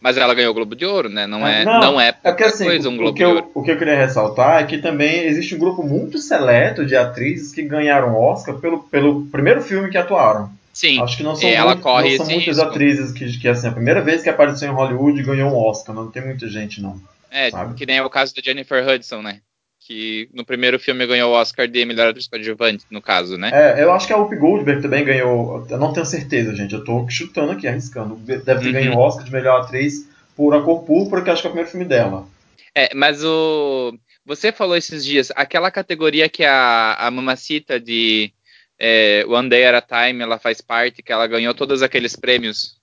Mas 0.06 0.18
ela 0.18 0.36
ganhou 0.36 0.52
o 0.52 0.54
Globo 0.54 0.76
de 0.76 0.86
Ouro, 0.86 1.10
né? 1.10 1.26
Não 1.26 1.48
é, 1.48 1.66
não, 1.66 1.80
não 1.80 2.00
é, 2.00 2.10
é 2.10 2.12
porque, 2.12 2.44
assim, 2.44 2.66
coisa 2.66 2.88
um 2.88 2.96
Globo 2.96 3.10
o 3.10 3.14
que, 3.16 3.24
eu, 3.24 3.52
o 3.56 3.64
que 3.64 3.72
eu 3.72 3.78
queria 3.80 3.98
ressaltar 3.98 4.62
é 4.62 4.64
que 4.68 4.78
também 4.78 5.24
existe 5.24 5.56
um 5.56 5.58
grupo 5.58 5.82
muito 5.82 6.20
seleto 6.20 6.86
de 6.86 6.96
atrizes 6.96 7.52
que 7.52 7.64
ganharam 7.64 8.16
Oscar 8.16 8.54
pelo, 8.60 8.84
pelo 8.84 9.26
primeiro 9.32 9.64
filme 9.64 9.90
que 9.90 9.98
atuaram. 9.98 10.52
Sim. 10.72 11.02
Acho 11.02 11.18
que 11.18 11.24
não 11.24 11.36
são, 11.36 11.50
ela 11.50 11.72
muito, 11.72 11.82
corre 11.82 12.10
não 12.12 12.18
são 12.18 12.36
muitas 12.36 12.58
risco. 12.58 12.70
atrizes 12.70 13.12
que, 13.14 13.40
que, 13.40 13.48
assim, 13.48 13.68
a 13.68 13.72
primeira 13.72 14.00
vez 14.00 14.22
que 14.22 14.30
apareceu 14.30 14.72
em 14.72 14.76
Hollywood 14.76 15.24
ganhou 15.24 15.50
um 15.50 15.56
Oscar. 15.56 15.96
Não 15.96 16.12
tem 16.12 16.24
muita 16.24 16.48
gente, 16.48 16.84
não. 16.84 17.02
É, 17.32 17.50
sabe? 17.50 17.74
que 17.74 17.88
nem 17.88 17.98
é 17.98 18.04
o 18.04 18.10
caso 18.10 18.36
da 18.36 18.44
Jennifer 18.44 18.88
Hudson, 18.88 19.24
né? 19.24 19.40
Que 19.86 20.28
no 20.34 20.44
primeiro 20.44 20.80
filme 20.80 21.06
ganhou 21.06 21.32
o 21.32 21.36
Oscar 21.36 21.68
de 21.68 21.86
melhor 21.86 22.08
atriz 22.08 22.28
coadjuvante, 22.28 22.86
no 22.90 23.00
caso, 23.00 23.38
né? 23.38 23.52
É, 23.54 23.84
eu 23.84 23.94
acho 23.94 24.08
que 24.08 24.14
a 24.14 24.18
Whoopi 24.18 24.36
Goldberg 24.36 24.82
também 24.82 25.06
ganhou. 25.06 25.64
Eu 25.70 25.78
não 25.78 25.94
tenho 25.94 26.08
certeza, 26.08 26.56
gente. 26.56 26.74
Eu 26.74 26.84
tô 26.84 27.08
chutando 27.08 27.52
aqui, 27.52 27.68
arriscando. 27.68 28.16
Deve 28.16 28.44
ter 28.44 28.66
uhum. 28.66 28.72
ganho 28.72 28.94
o 28.96 28.98
Oscar 28.98 29.24
de 29.24 29.32
melhor 29.32 29.62
atriz 29.62 30.10
por 30.36 30.56
A 30.56 30.62
Cor 30.62 30.84
Púrpura, 30.84 31.22
que 31.22 31.30
acho 31.30 31.44
que 31.44 31.48
é 31.48 31.50
o 31.50 31.52
primeiro 31.52 31.70
filme 31.70 31.86
dela. 31.86 32.28
É, 32.74 32.96
mas 32.96 33.24
o. 33.24 33.96
Você 34.26 34.52
falou 34.52 34.76
esses 34.76 35.06
dias, 35.06 35.32
aquela 35.36 35.70
categoria 35.70 36.28
que 36.28 36.44
a, 36.44 36.96
a 36.96 37.12
Mamacita 37.12 37.80
de 37.80 38.34
é, 38.80 39.24
One 39.28 39.50
Day 39.50 39.66
at 39.66 39.76
a 39.76 40.08
Time, 40.08 40.24
ela 40.24 40.40
faz 40.40 40.62
parte, 40.62 41.04
que 41.04 41.14
ela 41.14 41.28
ganhou 41.28 41.54
todos 41.54 41.84
aqueles 41.84 42.16
prêmios. 42.16 42.76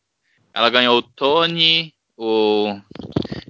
Ela 0.54 0.70
ganhou 0.70 0.98
o 0.98 1.02
Tony, 1.02 1.92
o 2.16 2.78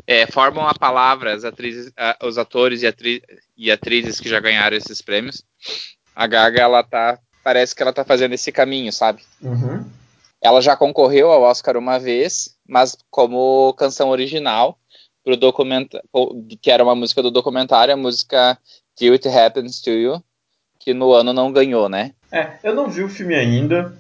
é, 0.07 0.27
formam 0.27 0.67
a 0.67 0.75
palavra 0.75 1.35
as 1.35 1.45
atrizes, 1.45 1.93
a, 1.97 2.17
os 2.23 2.38
atores 2.38 2.83
e, 2.83 2.87
atri, 2.87 3.23
e, 3.57 3.71
atrizes 3.71 4.21
que 4.21 4.29
já 4.29 4.41
ganharam 4.41 4.77
esses 4.77 5.01
prêmios. 5.01 5.43
A 6.15 6.27
Gaga, 6.27 6.61
ela 6.61 6.83
tá, 6.83 7.19
parece 7.43 7.75
que 7.75 7.83
ela 7.83 7.93
tá 7.93 8.05
fazendo 8.05 8.35
esse 8.35 8.51
caminho, 8.53 8.93
sabe? 8.93 9.23
Uhum. 9.41 9.85
Ela 10.41 10.61
já 10.61 10.77
concorreu 10.77 11.31
ao 11.31 11.43
Oscar 11.43 11.77
uma 11.77 11.99
vez, 11.99 12.57
mas 12.69 12.97
como 13.11 13.73
canção 13.75 14.11
original 14.11 14.79
pro 15.25 15.37
documentário, 15.37 16.05
que 16.61 16.71
era 16.71 16.83
uma 16.83 16.97
música 16.97 17.23
do 17.23 17.31
documentário, 17.31 17.95
a 17.95 17.97
música 17.97 18.59
Till 18.97 19.12
It 19.12 19.29
Happens 19.29 19.81
to 19.81 19.91
You, 19.91 20.23
que 20.81 20.93
no 20.93 21.12
ano 21.12 21.33
não 21.33 21.53
ganhou, 21.53 21.88
né? 21.88 22.12
É, 22.31 22.55
eu 22.65 22.75
não 22.75 22.88
vi 22.88 23.05
o 23.05 23.09
filme 23.09 23.37
ainda, 23.37 23.97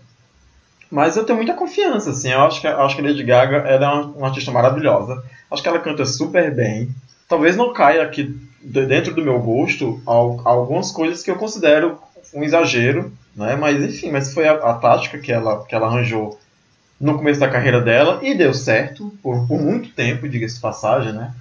mas 0.92 1.16
eu 1.16 1.24
tenho 1.24 1.38
muita 1.38 1.54
confiança, 1.54 2.10
assim. 2.10 2.30
Eu 2.30 2.42
acho 2.42 2.60
que, 2.60 2.66
acho 2.66 2.94
que 2.94 3.00
a 3.00 3.04
Lady 3.04 3.24
Gaga 3.24 3.56
ela 3.66 3.86
é 3.86 3.88
uma, 3.88 4.02
uma 4.08 4.26
artista 4.26 4.52
maravilhosa. 4.52 5.24
Acho 5.50 5.62
que 5.62 5.68
ela 5.68 5.78
canta 5.78 6.04
super 6.04 6.54
bem. 6.54 6.90
Talvez 7.26 7.56
não 7.56 7.72
caia 7.72 8.02
aqui 8.02 8.38
dentro 8.60 9.14
do 9.14 9.22
meu 9.22 9.40
gosto 9.40 10.02
algumas 10.04 10.92
coisas 10.92 11.22
que 11.22 11.30
eu 11.30 11.36
considero 11.36 11.98
um 12.34 12.44
exagero, 12.44 13.10
né? 13.34 13.56
Mas 13.56 13.82
enfim, 13.82 14.10
mas 14.10 14.34
foi 14.34 14.46
a, 14.46 14.52
a 14.52 14.74
tática 14.74 15.18
que 15.18 15.32
ela, 15.32 15.64
que 15.64 15.74
ela 15.74 15.86
arranjou 15.86 16.38
no 17.00 17.16
começo 17.16 17.40
da 17.40 17.48
carreira 17.48 17.80
dela 17.80 18.20
e 18.22 18.34
deu 18.34 18.52
certo 18.52 19.10
por, 19.22 19.48
por 19.48 19.58
muito 19.58 19.88
tempo, 19.94 20.28
diga-se 20.28 20.56
de 20.56 20.60
passagem, 20.60 21.14
né? 21.14 21.32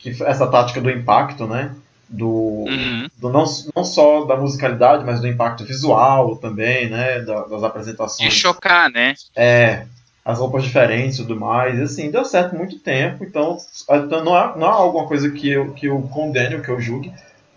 Que 0.00 0.10
essa 0.24 0.48
tática 0.48 0.80
do 0.80 0.90
impacto, 0.90 1.46
né? 1.46 1.70
Do, 2.08 2.64
Uhum. 2.68 3.08
do 3.18 3.28
não, 3.30 3.44
não 3.76 3.84
só 3.84 4.24
da 4.24 4.36
musicalidade, 4.36 5.04
mas 5.04 5.20
do 5.20 5.28
impacto 5.28 5.64
visual 5.64 6.36
também, 6.36 6.88
né? 6.88 7.20
da- 7.20 7.44
das 7.44 7.62
E 7.62 7.66
apresentações. 7.66 8.32
chocar, 8.32 8.90
né? 8.90 9.14
É, 9.36 9.84
as 10.24 10.38
roupas 10.38 10.62
diferentes 10.64 11.18
e 11.18 11.22
tudo 11.22 11.38
mais. 11.38 11.78
E 11.78 11.82
assim, 11.82 12.10
deu 12.10 12.24
certo 12.24 12.56
muito 12.56 12.78
tempo, 12.78 13.24
então, 13.24 13.56
então 13.90 14.24
não, 14.24 14.36
é, 14.36 14.56
não 14.58 14.66
é 14.66 14.70
alguma 14.70 15.06
coisa 15.06 15.30
que 15.30 15.48
eu, 15.50 15.72
que 15.72 15.86
eu 15.86 16.00
condene 16.02 16.56
ou 16.56 16.62
que 16.62 16.70
eu 16.70 16.80
julgue. 16.80 17.12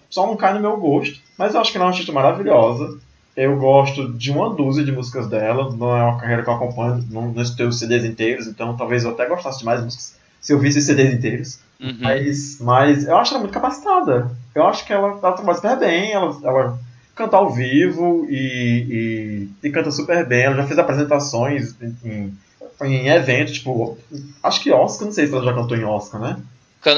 Só 0.10 0.26
não 0.28 0.36
cai 0.36 0.54
no 0.54 0.60
meu 0.60 0.76
gosto. 0.78 1.20
Mas 1.38 1.54
eu 1.54 1.62
acho 1.62 1.72
que 1.72 1.78
ela 1.78 1.86
é 1.86 1.88
uma 1.88 1.92
artista 1.94 2.12
maravilhosa. 2.12 2.98
Eu 3.36 3.58
gosto 3.58 4.12
de 4.12 4.30
uma 4.30 4.50
dúzia 4.54 4.84
de 4.84 4.92
músicas 4.92 5.28
dela. 5.28 5.74
Não 5.74 5.96
é 5.96 6.04
uma 6.04 6.20
carreira 6.20 6.44
que 6.44 6.50
eu 6.50 6.54
acompanho, 6.54 7.06
não, 7.10 7.32
não 7.32 7.42
escutei 7.42 7.66
os 7.66 7.80
CDs 7.80 8.04
inteiros, 8.04 8.46
então 8.48 8.76
talvez 8.76 9.06
eu 9.06 9.12
até 9.12 9.26
gostasse 9.26 9.60
de 9.60 9.66
mais 9.66 9.82
músicas 9.82 10.20
se 10.42 10.52
eu 10.52 10.60
visse 10.60 10.80
os 10.80 10.86
CDs 10.86 11.14
inteiros. 11.14 11.60
Uhum. 11.80 11.96
Mas, 12.02 12.58
mas 12.60 13.06
eu 13.08 13.16
acho 13.16 13.32
ela 13.32 13.40
muito 13.42 13.54
capacitada. 13.54 14.32
Eu 14.54 14.68
acho 14.68 14.86
que 14.86 14.92
ela, 14.94 15.08
ela 15.10 15.32
trabalha 15.34 15.56
super 15.56 15.78
bem, 15.80 16.12
ela, 16.12 16.38
ela 16.44 16.80
canta 17.16 17.38
ao 17.38 17.50
vivo 17.54 18.26
e, 18.30 19.48
e, 19.64 19.68
e 19.68 19.72
canta 19.72 19.92
super 19.92 20.26
bem. 20.28 20.44
Ela 20.44 20.56
já 20.58 20.68
fez 20.68 20.80
apresentações 20.80 21.76
em, 21.82 21.96
em, 22.04 22.38
em 22.86 23.08
eventos, 23.08 23.54
tipo, 23.54 23.98
acho 24.44 24.62
que 24.62 24.72
Oscar, 24.72 25.06
não 25.08 25.14
sei 25.14 25.28
se 25.28 25.34
ela 25.34 25.44
já 25.44 25.54
cantou 25.54 25.78
em 25.78 25.84
Oscar, 25.86 26.20
né? 26.22 26.38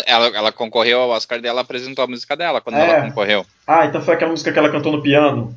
Ela, 0.05 0.27
ela 0.27 0.51
concorreu 0.51 1.01
ao 1.01 1.09
Oscar 1.09 1.41
dela, 1.41 1.61
apresentou 1.61 2.05
a 2.05 2.07
música 2.07 2.37
dela 2.37 2.61
quando 2.61 2.77
É. 2.77 2.89
ela 2.89 3.01
concorreu. 3.09 3.45
Ah, 3.67 3.85
então 3.85 4.01
foi 4.01 4.13
aquela 4.13 4.31
música 4.31 4.51
que 4.51 4.57
ela 4.57 4.71
cantou 4.71 4.93
no 4.93 5.01
piano, 5.01 5.53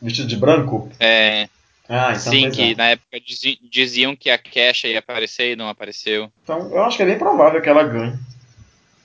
vestido 0.00 0.28
de 0.28 0.36
branco? 0.36 0.88
É, 1.00 1.48
Ah, 1.88 2.10
então 2.12 2.20
sim, 2.32 2.50
que 2.50 2.72
é. 2.72 2.74
na 2.76 2.90
época 2.90 3.18
dizi- 3.20 3.58
diziam 3.68 4.14
que 4.14 4.30
a 4.30 4.38
Kesha 4.38 4.86
ia 4.86 5.00
aparecer 5.00 5.52
e 5.52 5.56
não 5.56 5.68
apareceu. 5.68 6.30
Então 6.44 6.70
eu 6.70 6.84
acho 6.84 6.96
que 6.96 7.02
é 7.02 7.06
bem 7.06 7.18
provável 7.18 7.60
que 7.60 7.68
ela 7.68 7.82
ganhe. 7.82 8.12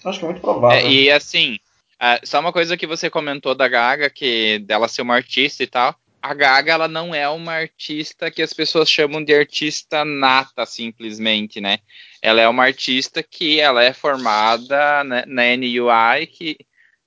Eu 0.03 0.09
acho 0.09 0.19
que 0.19 0.25
é 0.25 0.27
muito 0.27 0.41
provável. 0.41 0.77
É, 0.77 0.88
e 0.91 1.09
assim, 1.09 1.57
ah, 2.05 2.19
só 2.21 2.41
uma 2.41 2.51
coisa 2.51 2.75
que 2.75 2.85
você 2.85 3.09
comentou 3.09 3.55
da 3.55 3.65
Gaga, 3.65 4.09
que 4.09 4.59
dela 4.59 4.89
ser 4.89 5.03
uma 5.03 5.15
artista 5.15 5.63
e 5.63 5.67
tal. 5.67 5.95
A 6.21 6.33
Gaga, 6.33 6.73
ela 6.73 6.87
não 6.89 7.15
é 7.15 7.29
uma 7.29 7.53
artista 7.53 8.29
que 8.29 8.41
as 8.41 8.51
pessoas 8.51 8.89
chamam 8.89 9.23
de 9.23 9.33
artista 9.33 10.03
nata, 10.03 10.65
simplesmente, 10.65 11.61
né? 11.61 11.77
Ela 12.21 12.41
é 12.41 12.47
uma 12.49 12.65
artista 12.65 13.23
que 13.23 13.57
ela 13.57 13.81
é 13.81 13.93
formada 13.93 15.01
né, 15.05 15.23
na 15.25 15.43
NUI, 15.55 16.27
que 16.27 16.57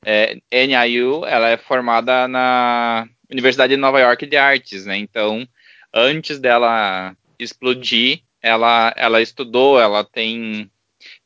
é, 0.02 0.38
NIU, 0.50 1.26
ela 1.26 1.50
é 1.50 1.59
formada 1.59 2.26
na 2.26 3.06
Universidade 3.30 3.74
de 3.74 3.76
Nova 3.76 4.00
York 4.00 4.24
de 4.24 4.38
Artes, 4.38 4.87
né? 4.87 4.96
Então, 4.96 5.46
antes 5.92 6.38
dela 6.38 7.14
explodir, 7.38 8.22
ela, 8.40 8.94
ela 8.96 9.20
estudou, 9.20 9.78
ela 9.78 10.02
tem 10.04 10.70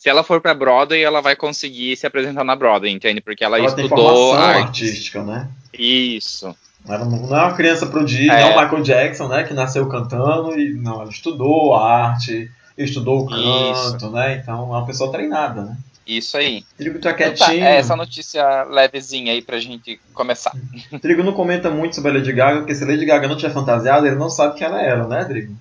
se 0.00 0.08
ela 0.08 0.24
for 0.24 0.40
pra 0.40 0.54
Broadway, 0.54 1.02
ela 1.04 1.20
vai 1.20 1.36
conseguir 1.36 1.94
se 1.94 2.06
apresentar 2.06 2.42
na 2.42 2.56
Broadway, 2.56 2.90
entende? 2.90 3.20
Porque 3.20 3.44
ela, 3.44 3.58
ela 3.58 3.70
tem 3.70 3.84
estudou 3.84 4.32
formação 4.32 4.42
arte. 4.48 4.60
artística, 4.84 5.22
né? 5.22 5.46
Isso. 5.78 6.56
Ela 6.88 7.04
não 7.04 7.36
é 7.36 7.42
uma 7.44 7.52
criança 7.54 7.84
prodígio, 7.84 8.32
É. 8.32 8.40
não 8.40 8.48
é 8.52 8.56
o 8.56 8.62
Michael 8.62 8.82
Jackson, 8.82 9.28
né? 9.28 9.44
Que 9.44 9.52
nasceu 9.52 9.86
cantando 9.90 10.58
e 10.58 10.72
não, 10.72 11.02
ela 11.02 11.10
estudou 11.10 11.76
arte, 11.76 12.50
estudou 12.78 13.20
o 13.20 13.26
canto, 13.28 14.10
né? 14.10 14.36
Então 14.36 14.60
é 14.74 14.78
uma 14.78 14.86
pessoa 14.86 15.12
treinada, 15.12 15.62
né? 15.64 15.76
Isso 16.06 16.38
aí. 16.38 16.64
Trigo 16.78 16.98
tá 16.98 17.10
Então 17.10 17.32
tá, 17.34 17.44
quietinho. 17.44 17.64
é 17.66 17.76
essa 17.76 17.94
notícia 17.94 18.64
levezinha 18.64 19.32
aí 19.34 19.42
pra 19.42 19.60
gente 19.60 20.00
começar. 20.14 20.52
Trigo 21.02 21.22
não 21.22 21.34
comenta 21.34 21.70
muito 21.70 21.94
sobre 21.94 22.10
a 22.10 22.14
Lady 22.14 22.32
Gaga, 22.32 22.60
porque 22.60 22.74
se 22.74 22.82
a 22.82 22.86
Lady 22.86 23.04
Gaga 23.04 23.28
não 23.28 23.36
tiver 23.36 23.52
fantasiada, 23.52 24.06
ele 24.06 24.16
não 24.16 24.30
sabe 24.30 24.54
que 24.56 24.64
ela 24.64 24.80
era, 24.80 25.06
né, 25.06 25.22
Trigo? 25.26 25.54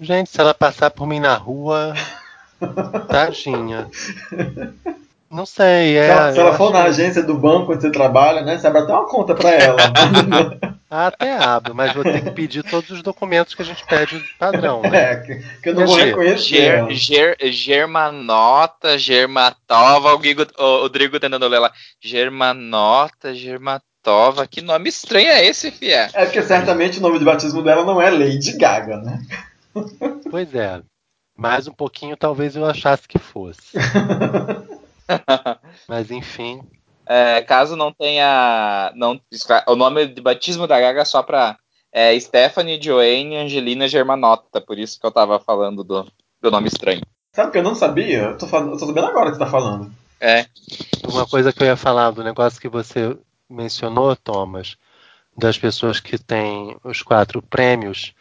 Gente, 0.00 0.28
se 0.30 0.40
ela 0.40 0.52
passar 0.52 0.90
por 0.90 1.06
mim 1.06 1.20
na 1.20 1.34
rua, 1.36 1.94
tadinha. 3.08 3.88
Não 5.30 5.44
sei, 5.44 5.96
é. 5.98 6.04
se 6.06 6.10
ela, 6.10 6.32
se 6.32 6.38
ela 6.40 6.54
for 6.54 6.64
acho- 6.64 6.72
na 6.72 6.82
agência 6.84 7.22
do 7.22 7.34
banco 7.34 7.72
onde 7.72 7.82
você 7.82 7.90
trabalha, 7.92 8.40
né? 8.42 8.56
Você 8.56 8.66
abre 8.66 8.80
até 8.80 8.92
uma 8.92 9.06
conta 9.06 9.34
pra 9.34 9.50
ela. 9.50 9.76
Ah, 10.90 11.08
Até 11.08 11.36
abro, 11.36 11.74
mas 11.74 11.92
vou 11.92 12.02
ter 12.02 12.22
que 12.24 12.30
pedir 12.30 12.62
todos 12.62 12.88
os 12.88 13.02
documentos 13.02 13.54
que 13.54 13.60
a 13.60 13.64
gente 13.64 13.84
pede 13.84 14.24
padrão, 14.38 14.80
né? 14.80 14.88
é, 15.12 15.16
que, 15.16 15.34
que 15.62 15.68
eu 15.68 15.74
não 15.74 15.86
vou 15.86 15.94
Ger- 15.98 16.06
reconhecer. 16.06 16.46
Ger, 16.46 16.90
ger, 16.94 17.36
germanota, 17.52 18.98
germatova, 18.98 20.14
o, 20.14 20.18
Guigo, 20.18 20.46
o, 20.58 20.84
o 20.84 20.88
Drigo 20.88 21.20
tentando 21.20 21.46
ler 21.46 21.58
lá. 21.58 21.70
Germanota, 22.00 23.34
germatova. 23.34 24.46
Que 24.46 24.62
nome 24.62 24.88
estranho 24.88 25.28
é 25.28 25.44
esse, 25.44 25.70
fia? 25.70 26.08
É 26.14 26.24
porque 26.24 26.40
certamente 26.42 27.00
o 27.00 27.02
nome 27.02 27.18
de 27.18 27.24
batismo 27.26 27.62
dela 27.62 27.84
não 27.84 28.00
é 28.00 28.08
Lady 28.08 28.56
Gaga, 28.56 28.96
né? 28.96 29.20
Pois 30.30 30.54
é. 30.54 30.80
Mais 31.38 31.68
um 31.68 31.72
pouquinho 31.72 32.16
talvez 32.16 32.56
eu 32.56 32.66
achasse 32.66 33.06
que 33.06 33.16
fosse. 33.16 33.78
Mas 35.88 36.10
enfim. 36.10 36.60
É, 37.06 37.40
caso 37.42 37.76
não 37.76 37.92
tenha. 37.92 38.92
Não, 38.96 39.20
o 39.68 39.76
nome 39.76 40.08
de 40.08 40.20
batismo 40.20 40.66
da 40.66 40.80
Gaga 40.80 41.02
é 41.02 41.04
só 41.04 41.22
pra 41.22 41.56
é, 41.92 42.18
Stephanie 42.18 42.82
Joanne 42.82 43.36
Angelina 43.36 43.86
Germanota. 43.86 44.60
Por 44.60 44.80
isso 44.80 44.98
que 44.98 45.06
eu 45.06 45.12
tava 45.12 45.38
falando 45.38 45.84
do, 45.84 46.10
do 46.42 46.50
nome 46.50 46.66
estranho. 46.66 47.02
Sabe 47.32 47.50
o 47.50 47.52
que 47.52 47.58
eu 47.58 47.62
não 47.62 47.76
sabia? 47.76 48.22
Eu 48.22 48.36
tô, 48.36 48.48
falando, 48.48 48.72
eu 48.72 48.78
tô 48.78 48.86
sabendo 48.86 49.06
agora 49.06 49.30
que 49.30 49.36
você 49.36 49.44
tá 49.44 49.46
falando. 49.46 49.92
É. 50.20 50.44
Uma 51.08 51.24
coisa 51.24 51.52
que 51.52 51.62
eu 51.62 51.68
ia 51.68 51.76
falar 51.76 52.10
do 52.10 52.24
negócio 52.24 52.60
que 52.60 52.68
você 52.68 53.16
mencionou, 53.48 54.16
Thomas, 54.16 54.76
das 55.36 55.56
pessoas 55.56 56.00
que 56.00 56.18
têm 56.18 56.76
os 56.82 57.00
quatro 57.00 57.40
prêmios, 57.40 58.12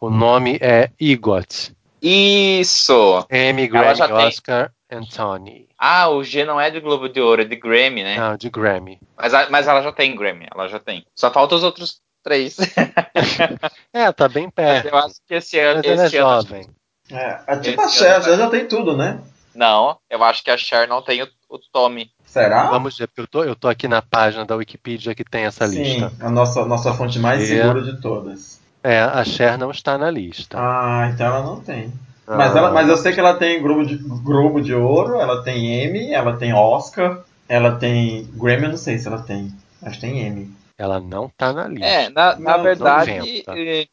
o 0.00 0.08
nome 0.08 0.56
é 0.62 0.92
EGOT. 1.00 1.74
Isso! 2.02 3.26
Emmy, 3.30 3.62
Ela 3.66 3.70
Grammy, 3.82 3.94
já 3.96 4.06
tem. 4.08 4.16
Oscar 4.26 4.72
and 4.90 5.02
Tony. 5.14 5.68
Ah, 5.78 6.08
o 6.08 6.22
G 6.24 6.44
não 6.44 6.60
é 6.60 6.70
de 6.70 6.80
Globo 6.80 7.08
de 7.08 7.20
Ouro, 7.20 7.42
é 7.42 7.44
de 7.44 7.56
Grammy, 7.56 8.02
né? 8.02 8.16
Não, 8.18 8.36
de 8.36 8.50
Grammy. 8.50 8.98
Mas, 9.16 9.32
mas 9.50 9.68
ela 9.68 9.82
já 9.82 9.92
tem 9.92 10.14
Grammy, 10.16 10.46
ela 10.52 10.66
já 10.68 10.78
tem. 10.78 11.04
Só 11.14 11.30
falta 11.30 11.54
os 11.54 11.62
outros 11.62 12.00
três. 12.22 12.56
É, 13.92 14.10
tá 14.12 14.28
bem 14.28 14.44
Mas 14.46 14.54
perto. 14.54 14.86
eu 14.88 14.96
acho 14.98 15.14
que 15.26 15.34
esse 15.34 15.58
ano. 15.58 15.76
Mas 15.84 15.86
ela 15.86 16.02
é 16.02 16.06
esse 16.06 16.16
ano 16.16 16.28
jovem. 16.42 16.66
É, 17.10 17.40
é 17.46 17.56
tipo 17.58 17.82
Esse 17.82 17.96
a 17.96 17.98
Cher, 17.98 18.08
ano 18.14 18.18
a 18.18 18.22
Cher 18.22 18.38
já 18.38 18.50
tem 18.50 18.68
tudo, 18.68 18.96
né? 18.96 19.20
não, 19.54 19.98
eu 20.08 20.22
acho 20.22 20.44
que 20.44 20.50
a 20.50 20.56
Cher 20.56 20.86
não 20.88 21.02
tem 21.02 21.22
o, 21.22 21.28
o 21.48 21.58
Tommy. 21.72 22.10
Será? 22.24 22.70
Vamos 22.70 22.96
ver, 22.96 23.08
porque 23.08 23.20
eu 23.22 23.26
tô, 23.26 23.42
eu 23.44 23.56
tô 23.56 23.68
aqui 23.68 23.88
na 23.88 24.00
página 24.00 24.44
da 24.44 24.54
Wikipedia 24.54 25.14
que 25.14 25.24
tem 25.24 25.44
essa 25.44 25.66
Sim, 25.66 25.82
lista. 25.82 26.12
a 26.20 26.30
nossa, 26.30 26.64
nossa 26.64 26.94
fonte 26.94 27.18
mais 27.18 27.42
É. 27.42 27.46
segura 27.46 27.82
de 27.82 28.00
todas. 28.00 28.59
É, 28.82 29.00
a 29.00 29.24
Cher 29.24 29.58
não 29.58 29.70
está 29.70 29.98
na 29.98 30.10
lista. 30.10 30.58
Ah, 30.58 31.10
então 31.12 31.26
ela 31.26 31.42
não 31.42 31.60
tem. 31.60 31.92
Mas, 32.26 32.54
Ah, 32.54 32.58
ela, 32.58 32.70
mas 32.72 32.88
eu 32.88 32.96
sei 32.96 33.12
que 33.12 33.20
ela 33.20 33.34
tem 33.34 33.60
Globo 33.60 33.84
de, 33.84 33.96
Globo 33.96 34.60
de 34.60 34.74
Ouro, 34.74 35.16
ela 35.20 35.42
tem 35.42 35.84
Emmy, 35.84 36.12
ela 36.12 36.36
tem 36.36 36.54
Oscar, 36.54 37.24
ela 37.48 37.76
tem 37.76 38.24
Grammy, 38.34 38.64
eu 38.64 38.70
não 38.70 38.76
sei 38.76 38.98
se 38.98 39.08
ela 39.08 39.20
tem. 39.22 39.52
Acho 39.82 39.96
que 39.96 40.00
tem 40.06 40.26
Emmy. 40.26 40.50
Ela 40.78 41.00
não 41.00 41.28
tá 41.28 41.52
na 41.52 41.66
lista. 41.66 41.86
É, 41.86 42.08
na, 42.10 42.38
na 42.38 42.56
Não, 42.56 42.62
verdade, 42.62 43.10
90. 43.10 43.58
eh, 43.58 43.86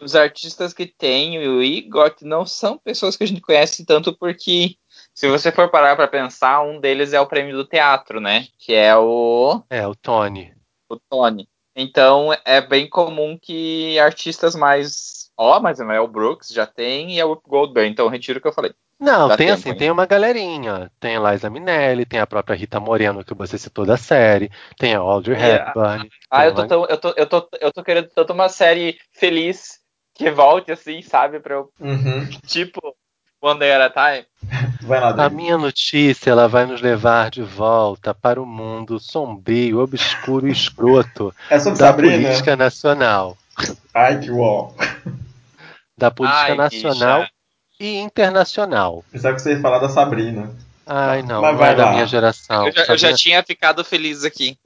os 0.00 0.14
artistas 0.14 0.72
que 0.72 0.86
tem 0.86 1.38
o 1.38 1.62
EGOT 1.62 2.24
não 2.24 2.44
são 2.46 2.78
pessoas 2.78 3.16
que 3.16 3.24
a 3.24 3.26
gente 3.26 3.40
conhece 3.40 3.84
tanto 3.84 4.16
porque, 4.16 4.76
se 5.14 5.28
você 5.28 5.50
for 5.50 5.70
parar 5.70 5.96
pra 5.96 6.06
pensar, 6.06 6.62
um 6.62 6.80
deles 6.80 7.12
é 7.12 7.20
o 7.20 7.26
prêmio 7.26 7.56
do 7.56 7.64
teatro, 7.64 8.20
né? 8.20 8.46
Que 8.58 8.74
é 8.74 8.96
o, 8.96 9.62
É, 9.70 9.86
o 9.86 9.94
Tony. 9.94 10.52
o 10.88 10.96
Tony. 11.08 11.48
Então, 11.78 12.30
é 12.44 12.60
bem 12.60 12.88
comum 12.88 13.38
que 13.40 13.98
artistas 14.00 14.54
mais... 14.56 15.30
Ó, 15.36 15.60
mas 15.60 15.78
o 15.78 15.84
Mel 15.84 16.08
Brooks 16.08 16.48
já 16.48 16.66
tem 16.66 17.14
e 17.14 17.20
a 17.20 17.26
Whoopi 17.26 17.48
Goldberg, 17.48 17.88
então 17.88 18.08
retiro 18.08 18.40
o 18.40 18.42
que 18.42 18.48
eu 18.48 18.52
falei. 18.52 18.74
Não, 18.98 19.28
Dá 19.28 19.36
tem 19.36 19.46
tempo, 19.46 19.60
assim, 19.60 19.70
hein? 19.70 19.76
tem 19.76 19.90
uma 19.92 20.04
galerinha. 20.04 20.90
Tem 20.98 21.16
a 21.16 21.30
Liza 21.30 21.48
Minnelli, 21.48 22.04
tem 22.04 22.18
a 22.18 22.26
própria 22.26 22.56
Rita 22.56 22.80
Moreno, 22.80 23.24
que 23.24 23.32
você 23.32 23.56
citou 23.56 23.86
da 23.86 23.96
série, 23.96 24.50
tem 24.76 24.94
a 24.94 24.98
Audrey 24.98 25.36
É, 25.40 25.54
Hepburn. 25.54 26.10
Ah, 26.28 26.44
eu 26.46 26.52
tô, 26.54 26.60
uma- 26.62 26.68
tão, 26.68 26.86
eu, 26.86 26.98
tô, 26.98 27.14
eu, 27.16 27.28
tô, 27.28 27.48
eu 27.60 27.72
tô 27.72 27.84
querendo 27.84 28.08
tanto 28.08 28.32
uma 28.32 28.48
série 28.48 28.98
feliz 29.12 29.78
que 30.14 30.28
volte 30.32 30.72
assim, 30.72 31.00
sabe? 31.00 31.38
Pra 31.38 31.54
eu, 31.54 31.72
Uhum. 31.78 32.28
tipo, 32.44 32.80
One 33.40 33.58
Day 33.58 33.72
at 33.72 33.80
a 33.80 33.90
Time. 33.90 34.26
Vai 34.82 35.00
lá, 35.00 35.10
A 35.24 35.28
minha 35.28 35.58
notícia, 35.58 36.30
ela 36.30 36.48
vai 36.48 36.64
nos 36.64 36.80
levar 36.80 37.30
de 37.30 37.42
volta 37.42 38.14
para 38.14 38.40
o 38.40 38.46
mundo 38.46 38.98
sombrio, 38.98 39.80
obscuro 39.80 40.48
e 40.48 40.52
escroto 40.52 41.34
É 41.50 41.58
sobre 41.58 41.78
da 41.78 41.86
Sabrina? 41.88 42.14
política 42.22 42.56
nacional. 42.56 43.36
Ai, 43.92 44.18
que 44.20 44.30
uó. 44.30 44.72
Da 45.96 46.10
política 46.10 46.40
Ai, 46.42 46.54
nacional 46.56 47.26
e 47.78 47.96
internacional. 47.98 49.04
Pensava 49.10 49.34
que 49.34 49.42
você 49.42 49.52
ia 49.54 49.60
falar 49.60 49.78
da 49.80 49.88
Sabrina. 49.88 50.50
Ai, 50.86 51.22
não, 51.22 51.42
Mas 51.42 51.52
não 51.52 51.58
vai 51.58 51.72
é 51.72 51.74
da 51.74 51.84
lá. 51.86 51.90
minha 51.92 52.06
geração. 52.06 52.66
Eu 52.66 52.72
já, 52.72 52.80
eu 52.80 52.86
já 52.86 52.94
Sabrina, 52.98 53.16
tinha 53.16 53.42
ficado 53.42 53.84
feliz 53.84 54.24
aqui. 54.24 54.56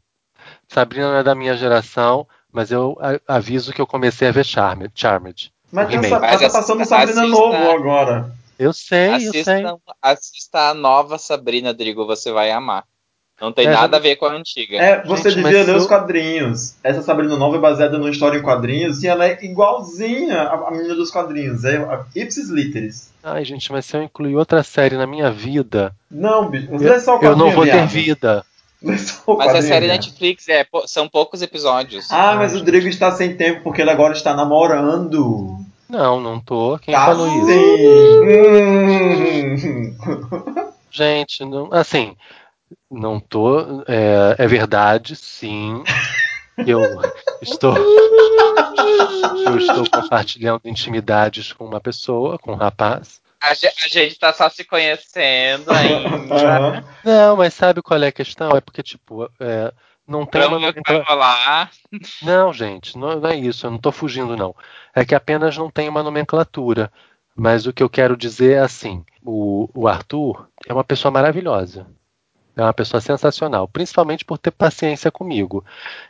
Sabrina 0.68 1.10
não 1.10 1.16
é 1.18 1.22
da 1.22 1.34
minha 1.34 1.56
geração, 1.56 2.28
mas 2.52 2.70
eu 2.70 2.96
aviso 3.26 3.72
que 3.72 3.80
eu 3.80 3.86
comecei 3.86 4.28
a 4.28 4.32
ver 4.32 4.44
Charmed. 4.44 4.92
Charmed. 4.94 5.50
Mas, 5.72 5.86
O 5.86 5.90
tem 5.90 6.00
remake. 6.00 6.14
Sa- 6.14 6.20
mas 6.20 6.40
Mas 6.42 6.52
tá 6.52 6.58
passando 6.60 6.84
Sabrina 6.84 7.22
assista- 7.22 7.26
novo 7.26 7.70
agora. 7.70 8.32
Eu 8.62 8.72
sei, 8.72 9.26
eu 9.28 9.32
sei. 9.32 9.64
Assista, 9.64 9.76
assista 10.00 10.58
a 10.70 10.74
nova 10.74 11.18
Sabrina, 11.18 11.74
Drigo, 11.74 12.06
você 12.06 12.30
vai 12.30 12.50
amar. 12.50 12.84
Não 13.40 13.50
tem 13.52 13.66
É, 13.66 13.70
nada 13.72 13.96
a 13.96 14.00
ver 14.00 14.14
com 14.16 14.26
a 14.26 14.34
antiga. 14.34 14.76
É, 14.76 15.02
você 15.04 15.30
Gente, 15.30 15.42
devia 15.42 15.64
ler 15.64 15.70
eu- 15.74 15.78
os 15.78 15.86
quadrinhos. 15.88 16.76
Essa 16.84 17.02
Sabrina 17.02 17.36
nova 17.36 17.56
é 17.56 17.58
baseada 17.58 17.98
numa 17.98 18.10
história 18.10 18.38
em 18.38 18.42
quadrinhos 18.42 19.02
e 19.02 19.08
ela 19.08 19.26
é 19.26 19.36
igualzinha 19.44 20.42
à 20.42 20.68
à 20.68 20.70
menina 20.70 20.94
dos 20.94 21.10
quadrinhos. 21.10 21.64
É 21.64 21.76
a 21.78 22.04
Ipsis 22.14 22.48
Literis. 22.50 23.10
Ai, 23.20 23.44
gente, 23.44 23.72
mas 23.72 23.84
se 23.84 23.96
eu 23.96 24.02
incluir 24.04 24.36
outra 24.36 24.62
série 24.62 24.96
na 24.96 25.08
minha 25.08 25.30
vida, 25.32 25.92
Não, 26.08 26.48
bicho. 26.48 26.68
eu, 26.70 26.78
Lê 26.78 27.00
só 27.00 27.18
o 27.18 27.24
eu 27.24 27.34
não 27.34 27.50
vou 27.50 27.64
ter 27.64 27.84
vida. 27.86 28.44
Mas 28.82 29.10
é 29.20 29.24
quadrinho 29.26 29.62
série. 29.62 29.86
Netflix, 29.86 30.48
é, 30.48 30.66
são 30.86 31.08
poucos 31.08 31.40
episódios. 31.40 32.10
Ah, 32.10 32.34
mas 32.34 32.52
o 32.52 32.58
Rodrigo 32.58 32.88
está 32.88 33.12
sem 33.12 33.36
tempo 33.36 33.62
porque 33.62 33.80
ele 33.80 33.90
agora 33.90 34.12
está 34.12 34.34
namorando. 34.34 35.56
Não, 35.92 36.18
não 36.18 36.40
tô. 36.40 36.78
Quem 36.78 36.94
tá 36.94 37.04
falou 37.04 37.28
isso? 37.28 37.46
sim. 37.46 38.20
Gente, 40.90 41.44
não, 41.44 41.68
assim, 41.70 42.16
não 42.90 43.20
tô. 43.20 43.82
É, 43.86 44.34
é 44.38 44.46
verdade, 44.46 45.14
sim. 45.14 45.84
Eu 46.66 46.80
estou. 47.42 47.76
Eu 49.44 49.58
estou 49.58 49.84
compartilhando 49.90 50.62
intimidades 50.64 51.52
com 51.52 51.66
uma 51.66 51.80
pessoa, 51.80 52.38
com 52.38 52.52
um 52.52 52.56
rapaz. 52.56 53.20
A, 53.42 53.52
ge- 53.54 53.66
a 53.84 53.88
gente 53.88 54.18
tá 54.18 54.32
só 54.32 54.48
se 54.48 54.64
conhecendo 54.64 55.70
ainda. 55.72 56.84
Não, 57.04 57.36
mas 57.36 57.52
sabe 57.52 57.82
qual 57.82 58.02
é 58.02 58.06
a 58.06 58.12
questão? 58.12 58.56
É 58.56 58.60
porque, 58.62 58.82
tipo, 58.82 59.28
é, 59.40 59.70
não 60.06 60.26
tem 60.26 60.42
uma 60.42 60.58
nomenclatura. 60.58 61.70
Não, 62.22 62.52
gente, 62.52 62.98
não, 62.98 63.20
não 63.20 63.30
é 63.30 63.36
isso, 63.36 63.66
eu 63.66 63.70
não 63.70 63.78
tô 63.78 63.92
fugindo, 63.92 64.36
não. 64.36 64.54
É 64.94 65.04
que 65.04 65.14
apenas 65.14 65.56
não 65.56 65.70
tem 65.70 65.88
uma 65.88 66.02
nomenclatura. 66.02 66.92
Mas 67.34 67.66
o 67.66 67.72
que 67.72 67.82
eu 67.82 67.88
quero 67.88 68.16
dizer 68.16 68.56
é 68.56 68.60
assim: 68.60 69.04
o, 69.24 69.68
o 69.74 69.88
Arthur 69.88 70.48
é 70.66 70.72
uma 70.72 70.84
pessoa 70.84 71.10
maravilhosa. 71.10 71.86
É 72.54 72.62
uma 72.62 72.74
pessoa 72.74 73.00
sensacional, 73.00 73.66
principalmente 73.66 74.26
por 74.26 74.36
ter 74.36 74.50
paciência 74.50 75.10
comigo. 75.10 75.64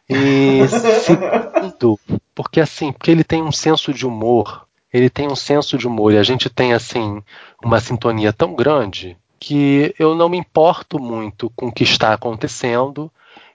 E 0.09 0.67
segundo, 1.05 1.99
porque 2.35 2.61
assim, 2.61 2.93
porque 2.93 3.13
ele 3.13 3.23
tem 3.23 3.41
um 3.43 3.53
senso 3.53 3.93
de 3.95 4.05
humor, 4.05 4.67
ele 4.93 5.09
tem 5.09 5.29
um 5.29 5.37
senso 5.37 5.79
de 5.79 5.87
humor 5.87 6.13
e 6.13 6.19
a 6.19 6.23
gente 6.25 6.51
tem 6.51 6.73
assim 6.73 7.23
uma 7.65 7.79
sintonia 7.81 8.33
tão 8.33 8.55
grande 8.55 9.17
que 9.39 9.95
eu 9.99 10.15
não 10.15 10.29
me 10.29 10.37
importo 10.37 11.01
muito 11.01 11.51
com 11.51 11.67
o 11.67 11.73
que 11.73 11.85
está 11.85 12.13
acontecendo 12.13 13.11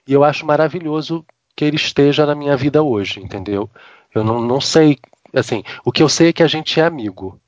e 0.08 0.14
eu 0.14 0.24
acho 0.24 0.46
maravilhoso 0.46 1.24
que 1.54 1.64
ele 1.64 1.76
esteja 1.76 2.24
na 2.24 2.34
minha 2.34 2.56
vida 2.56 2.82
hoje, 2.82 3.20
entendeu? 3.20 3.68
Eu 4.14 4.24
não, 4.24 4.40
não 4.40 4.58
sei, 4.58 4.98
assim, 5.34 5.62
o 5.84 5.92
que 5.92 6.02
eu 6.02 6.08
sei 6.08 6.28
é 6.28 6.32
que 6.32 6.42
a 6.42 6.46
gente 6.46 6.80
é 6.80 6.84
amigo. 6.84 7.38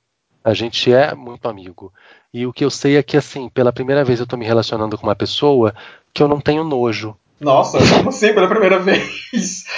A 0.44 0.52
gente 0.52 0.92
é 0.92 1.14
muito 1.14 1.48
amigo. 1.48 1.90
E 2.32 2.46
o 2.46 2.52
que 2.52 2.64
eu 2.64 2.70
sei 2.70 2.98
é 2.98 3.02
que, 3.02 3.16
assim, 3.16 3.48
pela 3.48 3.72
primeira 3.72 4.04
vez 4.04 4.20
eu 4.20 4.26
tô 4.26 4.36
me 4.36 4.44
relacionando 4.44 4.98
com 4.98 5.06
uma 5.06 5.16
pessoa 5.16 5.74
que 6.12 6.22
eu 6.22 6.28
não 6.28 6.38
tenho 6.38 6.62
nojo. 6.62 7.16
Nossa, 7.40 7.78
como 7.96 8.10
assim 8.10 8.34
pela 8.34 8.48
primeira 8.48 8.78
vez? 8.78 9.64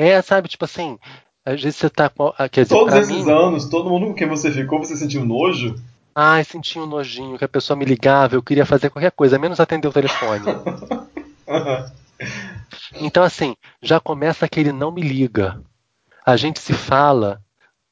É, 0.00 0.22
sabe, 0.22 0.46
tipo 0.46 0.64
assim, 0.64 0.96
às 1.44 1.60
vezes 1.60 1.74
você 1.76 1.90
tá 1.90 2.08
com. 2.08 2.32
Quer 2.52 2.62
dizer, 2.62 2.76
Todos 2.76 2.94
esses 2.94 3.24
mim, 3.24 3.32
anos, 3.32 3.68
todo 3.68 3.90
mundo 3.90 4.06
com 4.06 4.14
quem 4.14 4.28
você 4.28 4.48
ficou, 4.48 4.78
você 4.78 4.96
sentiu 4.96 5.24
nojo? 5.24 5.74
ai, 6.14 6.44
senti 6.44 6.78
um 6.78 6.86
nojinho, 6.86 7.36
que 7.36 7.44
a 7.44 7.48
pessoa 7.48 7.76
me 7.76 7.84
ligava, 7.84 8.36
eu 8.36 8.42
queria 8.42 8.64
fazer 8.64 8.90
qualquer 8.90 9.10
coisa, 9.10 9.40
menos 9.40 9.58
atender 9.58 9.88
o 9.88 9.92
telefone. 9.92 10.44
Então, 12.94 13.22
assim, 13.22 13.54
já 13.82 14.00
começa 14.00 14.48
que 14.48 14.58
ele 14.58 14.72
não 14.72 14.90
me 14.90 15.02
liga. 15.02 15.60
A 16.24 16.36
gente 16.36 16.58
se 16.58 16.72
fala 16.72 17.40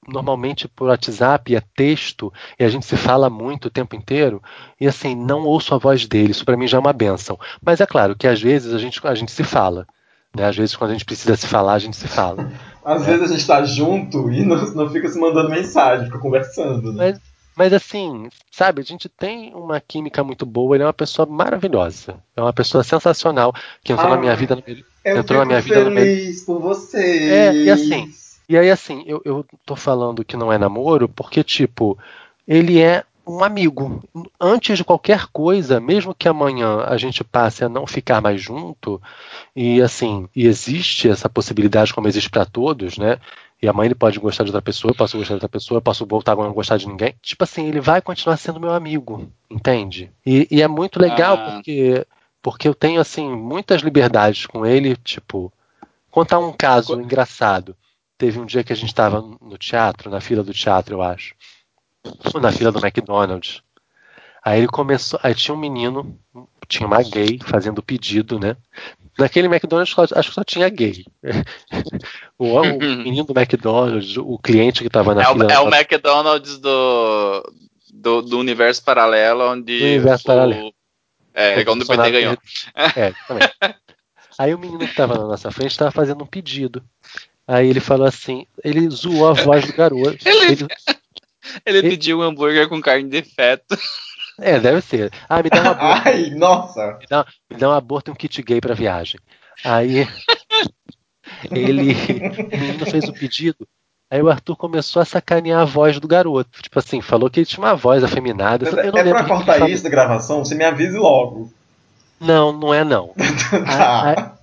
normalmente 0.06 0.68
por 0.68 0.88
WhatsApp, 0.88 1.54
é 1.54 1.62
texto, 1.74 2.32
e 2.58 2.64
a 2.64 2.68
gente 2.68 2.86
se 2.86 2.96
fala 2.96 3.28
muito 3.28 3.66
o 3.66 3.70
tempo 3.70 3.96
inteiro, 3.96 4.40
e 4.80 4.86
assim, 4.86 5.14
não 5.14 5.40
ouço 5.40 5.74
a 5.74 5.78
voz 5.78 6.06
dele. 6.06 6.30
Isso 6.30 6.44
para 6.44 6.56
mim 6.56 6.68
já 6.68 6.78
é 6.78 6.80
uma 6.80 6.92
benção. 6.92 7.38
Mas 7.60 7.80
é 7.80 7.86
claro 7.86 8.14
que 8.14 8.26
às 8.26 8.40
vezes 8.40 8.72
a 8.72 8.78
gente, 8.78 9.04
a 9.06 9.14
gente 9.14 9.32
se 9.32 9.42
fala. 9.42 9.86
Né? 10.34 10.44
Às 10.44 10.56
vezes, 10.56 10.76
quando 10.76 10.90
a 10.90 10.92
gente 10.92 11.04
precisa 11.04 11.36
se 11.36 11.46
falar, 11.46 11.74
a 11.74 11.78
gente 11.78 11.96
se 11.96 12.06
fala. 12.06 12.50
Às 12.84 13.06
vezes 13.06 13.30
a 13.30 13.34
gente 13.34 13.46
tá 13.46 13.64
junto 13.64 14.30
e 14.30 14.44
não, 14.44 14.56
não 14.74 14.90
fica 14.90 15.08
se 15.08 15.18
mandando 15.18 15.50
mensagem, 15.50 16.06
fica 16.06 16.18
conversando, 16.18 16.92
né? 16.92 17.10
Mas, 17.10 17.20
mas 17.56 17.72
assim, 17.72 18.28
sabe, 18.50 18.80
a 18.82 18.84
gente 18.84 19.08
tem 19.08 19.54
uma 19.54 19.80
química 19.80 20.22
muito 20.22 20.44
boa, 20.44 20.76
ele 20.76 20.82
é 20.84 20.86
uma 20.86 20.92
pessoa 20.92 21.26
maravilhosa. 21.26 22.16
É 22.36 22.40
uma 22.42 22.52
pessoa 22.52 22.84
sensacional 22.84 23.52
que 23.82 23.92
entrou 23.92 24.08
Ah, 24.08 24.14
na 24.14 24.20
minha 24.20 24.36
vida. 24.36 24.54
no- 24.56 24.62
Eu 25.04 25.18
entrou 25.18 25.38
na 25.40 25.44
minha 25.46 25.60
vida 25.60 25.82
no 25.84 25.90
meio- 25.90 26.06
feliz 26.06 26.42
por 26.44 26.60
vocês. 26.60 27.30
É, 27.30 27.64
e 27.64 27.70
assim, 27.70 28.08
E 28.48 28.56
aí, 28.56 28.70
assim, 28.70 29.02
eu, 29.08 29.20
eu 29.24 29.44
tô 29.64 29.74
falando 29.74 30.24
que 30.24 30.36
não 30.36 30.52
é 30.52 30.58
namoro 30.58 31.08
porque, 31.08 31.42
tipo, 31.42 31.98
ele 32.46 32.80
é 32.80 33.02
um 33.26 33.42
amigo. 33.42 34.04
Antes 34.40 34.78
de 34.78 34.84
qualquer 34.84 35.26
coisa, 35.32 35.80
mesmo 35.80 36.14
que 36.14 36.28
amanhã 36.28 36.84
a 36.86 36.96
gente 36.96 37.24
passe 37.24 37.64
a 37.64 37.68
não 37.68 37.84
ficar 37.88 38.20
mais 38.20 38.40
junto, 38.40 39.02
e 39.56 39.82
assim, 39.82 40.28
e 40.36 40.46
existe 40.46 41.08
essa 41.08 41.28
possibilidade 41.28 41.92
como 41.92 42.06
existe 42.06 42.30
para 42.30 42.44
todos, 42.46 42.96
né? 42.98 43.18
E 43.62 43.68
amanhã 43.68 43.86
ele 43.86 43.94
pode 43.94 44.18
gostar 44.18 44.44
de 44.44 44.50
outra 44.50 44.60
pessoa, 44.60 44.90
eu 44.90 44.94
posso 44.94 45.16
gostar 45.16 45.32
de 45.32 45.36
outra 45.36 45.48
pessoa, 45.48 45.78
eu 45.78 45.82
posso 45.82 46.04
voltar 46.04 46.32
a 46.32 46.36
não 46.36 46.52
gostar 46.52 46.76
de 46.76 46.86
ninguém. 46.86 47.14
Tipo 47.22 47.44
assim, 47.44 47.66
ele 47.66 47.80
vai 47.80 48.02
continuar 48.02 48.36
sendo 48.36 48.60
meu 48.60 48.72
amigo, 48.72 49.30
entende? 49.50 50.12
E, 50.24 50.46
e 50.50 50.60
é 50.62 50.68
muito 50.68 51.00
legal 51.00 51.36
Ah. 51.38 51.52
porque, 51.54 52.06
porque 52.42 52.68
eu 52.68 52.74
tenho, 52.74 53.00
assim, 53.00 53.28
muitas 53.34 53.80
liberdades 53.82 54.44
com 54.46 54.66
ele, 54.66 54.94
tipo, 54.96 55.50
contar 56.10 56.38
um 56.38 56.52
caso 56.52 57.00
engraçado. 57.00 57.74
Teve 58.18 58.38
um 58.38 58.46
dia 58.46 58.62
que 58.64 58.72
a 58.72 58.76
gente 58.76 58.88
estava 58.88 59.20
no 59.20 59.58
teatro, 59.58 60.10
na 60.10 60.20
fila 60.20 60.42
do 60.42 60.52
teatro, 60.52 60.96
eu 60.96 61.02
acho. 61.02 61.34
Ou 62.34 62.40
na 62.40 62.52
fila 62.52 62.70
do 62.70 62.78
McDonald's. 62.78 63.62
Aí 64.44 64.58
ele 64.60 64.68
começou. 64.68 65.18
Aí 65.22 65.34
tinha 65.34 65.54
um 65.54 65.58
menino, 65.58 66.18
tinha 66.68 66.86
uma 66.86 67.02
gay 67.02 67.38
fazendo 67.44 67.82
pedido, 67.82 68.38
né? 68.38 68.56
Naquele 69.18 69.46
McDonald's 69.48 69.94
acho 70.12 70.28
que 70.28 70.34
só 70.34 70.44
tinha 70.44 70.68
gay. 70.68 71.04
O, 72.38 72.60
o 72.60 72.66
menino 72.78 73.24
do 73.24 73.32
McDonald's, 73.38 74.16
o 74.18 74.38
cliente 74.38 74.80
que 74.80 74.88
estava 74.88 75.14
na 75.14 75.22
É 75.22 75.28
o, 75.28 75.32
fila. 75.32 75.52
é 75.52 75.58
o 75.58 75.68
McDonald's 75.74 76.58
do, 76.58 77.52
do, 77.94 78.20
do 78.20 78.38
universo 78.38 78.84
paralelo, 78.84 79.50
onde. 79.52 79.78
Do 79.78 79.84
universo 79.86 80.24
o- 80.24 80.26
paralelo. 80.26 80.74
É, 81.32 81.58
onde 81.70 81.84
o 81.84 81.86
PT 81.86 82.10
ganhou. 82.10 82.36
É, 82.94 83.12
também. 83.26 83.48
Aí 84.38 84.52
o 84.54 84.58
menino 84.58 84.80
que 84.80 84.84
estava 84.84 85.14
na 85.16 85.24
nossa 85.24 85.50
frente 85.50 85.70
estava 85.70 85.90
fazendo 85.90 86.22
um 86.24 86.26
pedido. 86.26 86.82
Aí 87.48 87.68
ele 87.70 87.80
falou 87.80 88.06
assim, 88.06 88.44
ele 88.62 88.86
zoou 88.90 89.28
a 89.28 89.32
voz 89.32 89.64
do 89.64 89.72
garoto. 89.72 90.18
Ele- 90.28 90.66
Ele- 91.64 91.78
Ele 91.78 91.82
pediu 91.88 92.18
um 92.18 92.22
hambúrguer 92.22 92.68
com 92.68 92.80
carne 92.82 93.08
de 93.08 93.22
feto. 93.22 93.78
É, 94.40 94.58
deve 94.60 94.80
ser. 94.80 95.10
Ah, 95.28 95.42
me 95.42 95.50
dá 95.50 95.60
uma 95.62 95.74
boa. 95.74 96.02
Ai, 96.04 96.30
nossa. 96.30 96.98
me 97.00 97.06
dá, 97.08 97.26
me 97.50 97.56
dá 97.56 97.68
um 97.68 97.72
aborto 97.72 98.10
e 98.10 98.12
um 98.12 98.14
kit 98.14 98.42
gay 98.42 98.60
pra 98.60 98.74
viagem. 98.74 99.20
Aí 99.64 100.06
ele, 101.50 101.92
o 101.92 102.58
menino 102.58 102.86
fez 102.86 103.08
o 103.08 103.12
pedido. 103.12 103.66
Aí 104.10 104.22
o 104.22 104.30
Arthur 104.30 104.56
começou 104.56 105.02
a 105.02 105.04
sacanear 105.04 105.60
a 105.62 105.64
voz 105.64 105.98
do 105.98 106.06
garoto. 106.06 106.62
Tipo 106.62 106.78
assim, 106.78 107.00
falou 107.00 107.28
que 107.28 107.40
ele 107.40 107.46
tinha 107.46 107.64
uma 107.64 107.74
voz 107.74 108.04
afeminada. 108.04 108.68
Eu 108.68 108.78
é, 108.78 108.92
não 108.92 108.98
é 109.00 109.10
pra 109.10 109.24
cortar 109.24 109.68
isso 109.68 109.82
da 109.82 109.90
gravação? 109.90 110.44
Você 110.44 110.54
me 110.54 110.64
avise 110.64 110.96
logo. 110.96 111.52
Não, 112.20 112.52
não 112.52 112.72
é 112.72 112.84
não. 112.84 113.12
tá. 113.66 114.36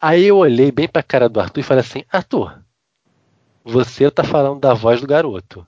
Aí 0.00 0.24
eu 0.24 0.38
olhei 0.38 0.72
bem 0.72 0.88
pra 0.88 1.02
cara 1.02 1.28
do 1.28 1.38
Arthur 1.38 1.60
e 1.60 1.64
falei 1.64 1.82
assim: 1.82 2.02
Arthur, 2.10 2.58
você 3.62 4.10
tá 4.10 4.24
falando 4.24 4.58
da 4.60 4.72
voz 4.72 5.00
do 5.00 5.06
garoto. 5.06 5.66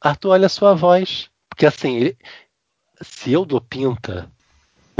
Arthur, 0.00 0.28
olha 0.30 0.46
a 0.46 0.50
sua 0.50 0.74
voz. 0.74 1.30
Porque 1.48 1.64
assim, 1.66 1.96
ele- 1.96 2.16
se 3.02 3.32
eu 3.32 3.44
dou 3.44 3.60
pinta, 3.60 4.30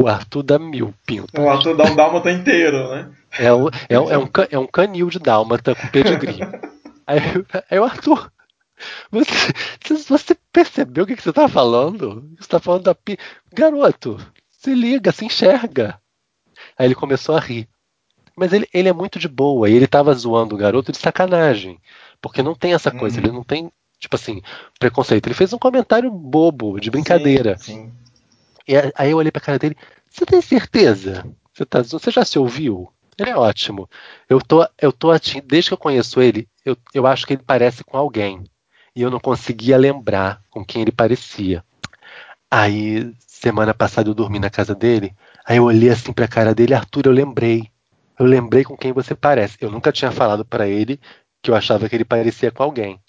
o 0.00 0.06
Arthur 0.08 0.42
dá 0.42 0.58
mil 0.58 0.94
pinta. 1.06 1.40
O 1.40 1.48
Arthur 1.48 1.76
dá 1.76 1.84
um 1.84 1.94
dálmata 1.96 2.30
inteiro, 2.30 2.88
né? 2.90 3.10
É, 3.38 3.52
o- 3.52 3.68
é, 3.88 3.94
é 3.94 4.18
um, 4.18 4.26
ca- 4.26 4.48
é 4.50 4.58
um 4.58 4.66
canil 4.66 5.08
de 5.10 5.18
dálmata 5.18 5.74
com 5.74 5.88
pedigree. 5.88 6.38
Aí, 7.06 7.18
aí 7.68 7.78
o 7.80 7.84
Arthur, 7.84 8.30
você, 9.10 9.52
você- 10.08 10.36
percebeu 10.52 11.02
o 11.04 11.06
que, 11.06 11.16
que 11.16 11.22
você 11.22 11.32
tá 11.32 11.48
falando? 11.48 12.30
Você 12.38 12.48
tá 12.48 12.60
falando 12.60 12.84
da 12.84 12.94
pi... 12.94 13.18
Garoto, 13.52 14.18
se 14.50 14.72
liga, 14.74 15.10
se 15.12 15.24
enxerga. 15.24 15.98
Aí 16.78 16.86
ele 16.86 16.94
começou 16.94 17.36
a 17.36 17.40
rir. 17.40 17.68
Mas 18.36 18.52
ele, 18.52 18.68
ele 18.72 18.88
é 18.88 18.92
muito 18.92 19.18
de 19.18 19.28
boa, 19.28 19.68
e 19.68 19.74
ele 19.74 19.86
tava 19.86 20.14
zoando 20.14 20.54
o 20.54 20.58
garoto 20.58 20.92
de 20.92 20.98
sacanagem. 20.98 21.78
Porque 22.20 22.40
não 22.42 22.54
tem 22.54 22.72
essa 22.72 22.90
coisa, 22.90 23.18
Uhum. 23.18 23.24
ele 23.26 23.32
não 23.32 23.42
tem, 23.42 23.70
tipo 24.02 24.16
assim, 24.16 24.42
preconceito. 24.78 25.26
Ele 25.28 25.34
fez 25.34 25.52
um 25.52 25.58
comentário 25.58 26.10
bobo, 26.10 26.78
de 26.80 26.90
brincadeira. 26.90 27.56
Sim, 27.60 27.72
sim. 27.72 27.92
E 28.66 28.74
aí 28.96 29.10
eu 29.12 29.16
olhei 29.16 29.30
pra 29.30 29.40
cara 29.40 29.58
dele, 29.58 29.76
você 30.10 30.26
tem 30.26 30.40
certeza? 30.42 31.24
Você, 31.54 31.64
tá, 31.64 31.82
você 31.82 32.10
já 32.10 32.24
se 32.24 32.38
ouviu? 32.38 32.92
Ele 33.16 33.30
é 33.30 33.36
ótimo. 33.36 33.88
Eu 34.28 34.40
tô, 34.40 34.66
eu 34.80 34.92
tô 34.92 35.10
ati- 35.10 35.40
desde 35.40 35.70
que 35.70 35.74
eu 35.74 35.78
conheço 35.78 36.20
ele, 36.20 36.48
eu, 36.64 36.76
eu 36.92 37.06
acho 37.06 37.26
que 37.26 37.34
ele 37.34 37.42
parece 37.46 37.84
com 37.84 37.96
alguém. 37.96 38.42
E 38.94 39.02
eu 39.02 39.10
não 39.10 39.20
conseguia 39.20 39.76
lembrar 39.76 40.42
com 40.50 40.64
quem 40.64 40.82
ele 40.82 40.92
parecia. 40.92 41.64
Aí, 42.50 43.14
semana 43.26 43.72
passada 43.72 44.10
eu 44.10 44.14
dormi 44.14 44.38
na 44.38 44.50
casa 44.50 44.74
dele, 44.74 45.14
aí 45.46 45.56
eu 45.56 45.64
olhei 45.64 45.88
assim 45.90 46.12
pra 46.12 46.28
cara 46.28 46.54
dele, 46.54 46.74
Arthur, 46.74 47.06
eu 47.06 47.12
lembrei. 47.12 47.68
Eu 48.18 48.26
lembrei 48.26 48.62
com 48.64 48.76
quem 48.76 48.92
você 48.92 49.14
parece. 49.14 49.56
Eu 49.60 49.70
nunca 49.70 49.90
tinha 49.92 50.10
falado 50.12 50.44
pra 50.44 50.68
ele 50.68 51.00
que 51.42 51.50
eu 51.50 51.54
achava 51.54 51.88
que 51.88 51.94
ele 51.96 52.04
parecia 52.04 52.50
com 52.50 52.62
alguém. 52.62 53.00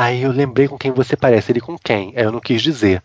Aí 0.00 0.22
eu 0.22 0.32
lembrei 0.32 0.66
com 0.66 0.78
quem 0.78 0.92
você 0.92 1.14
parece. 1.14 1.52
Ele 1.52 1.60
com 1.60 1.76
quem? 1.76 2.14
Aí 2.16 2.24
eu 2.24 2.32
não 2.32 2.40
quis 2.40 2.62
dizer. 2.62 3.02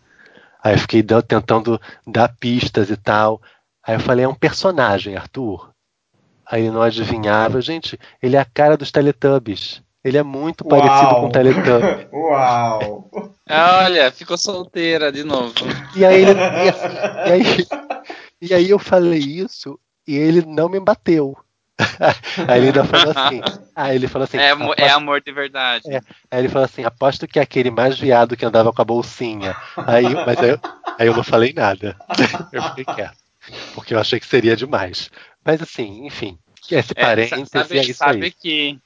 Aí 0.63 0.75
eu 0.75 0.79
fiquei 0.79 1.03
tentando 1.27 1.77
dar 2.07 2.33
pistas 2.39 2.89
e 2.89 2.95
tal. 2.95 3.41
Aí 3.85 3.95
eu 3.95 3.99
falei, 3.99 4.23
é 4.23 4.27
um 4.29 4.33
personagem, 4.33 5.17
Arthur. 5.17 5.71
Aí 6.45 6.61
ele 6.61 6.71
não 6.71 6.81
adivinhava. 6.81 7.59
Gente, 7.59 7.99
ele 8.23 8.37
é 8.37 8.39
a 8.39 8.45
cara 8.45 8.77
dos 8.77 8.91
Teletubbies. 8.91 9.83
Ele 10.05 10.17
é 10.17 10.23
muito 10.23 10.63
parecido 10.63 11.11
Uau. 11.11 11.19
com 11.19 11.27
o 11.27 11.31
Teletubbies. 11.31 12.07
Uau. 12.13 13.09
Olha, 13.49 14.09
ficou 14.13 14.37
solteira 14.37 15.11
de 15.11 15.25
novo. 15.25 15.53
E 15.97 16.05
aí 16.05 16.21
ele. 16.21 16.31
E, 16.31 16.69
assim, 16.69 16.95
e 17.27 17.31
aí, 17.31 17.67
E 18.41 18.53
aí 18.53 18.69
eu 18.69 18.79
falei 18.79 19.19
isso 19.19 19.77
e 20.07 20.15
ele 20.15 20.45
não 20.45 20.69
me 20.69 20.79
bateu. 20.79 21.35
aí 22.47 22.57
ele 22.59 22.67
ainda 22.67 22.83
falou 22.85 23.11
assim. 23.11 23.41
Aí 23.75 23.95
ele 23.95 24.07
falou 24.07 24.23
assim. 24.23 24.37
É, 24.37 24.51
amo- 24.51 24.73
é 24.77 24.89
amor 24.89 25.21
de 25.21 25.31
verdade. 25.31 25.83
É. 25.93 25.99
Aí 26.31 26.39
ele 26.39 26.49
falou 26.49 26.65
assim: 26.65 26.83
aposto 26.85 27.27
que 27.27 27.39
é 27.39 27.41
aquele 27.41 27.69
mais 27.69 27.99
viado 27.99 28.37
que 28.37 28.45
andava 28.45 28.71
com 28.71 28.81
a 28.81 28.85
bolsinha. 28.85 29.55
Aí, 29.85 30.13
mas 30.25 30.37
aí, 30.39 30.49
eu- 30.51 30.59
aí 30.97 31.07
eu 31.07 31.15
não 31.15 31.23
falei 31.23 31.53
nada. 31.53 31.95
Eu 32.51 32.63
fiquei 32.63 32.85
quieto. 32.85 33.17
Porque 33.75 33.93
eu 33.93 33.99
achei 33.99 34.19
que 34.19 34.25
seria 34.25 34.55
demais. 34.55 35.11
Mas 35.43 35.61
assim, 35.61 36.05
enfim. 36.07 36.37
Esse 36.71 36.93
É, 36.95 37.01
parênteses 37.01 37.49
sabe, 37.49 37.77
é 37.77 37.81
isso 37.81 37.93
sabe 37.99 38.25
aí. 38.25 38.31
que 38.31 38.79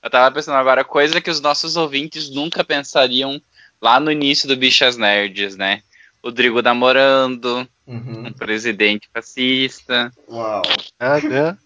eu 0.00 0.08
tava 0.08 0.32
pensando 0.32 0.54
agora, 0.56 0.84
coisa 0.84 1.20
que 1.20 1.28
os 1.30 1.40
nossos 1.40 1.76
ouvintes 1.76 2.30
nunca 2.30 2.62
pensariam 2.62 3.40
lá 3.82 3.98
no 3.98 4.12
início 4.12 4.46
do 4.46 4.56
Bichas 4.56 4.96
Nerds, 4.96 5.56
né? 5.56 5.82
O 6.22 6.30
Drigo 6.30 6.62
namorando, 6.62 7.68
Uhum. 7.84 8.26
um 8.28 8.32
presidente 8.32 9.08
fascista. 9.12 10.12
Uau. 10.28 10.62
Ah, 11.00 11.18
né? 11.20 11.56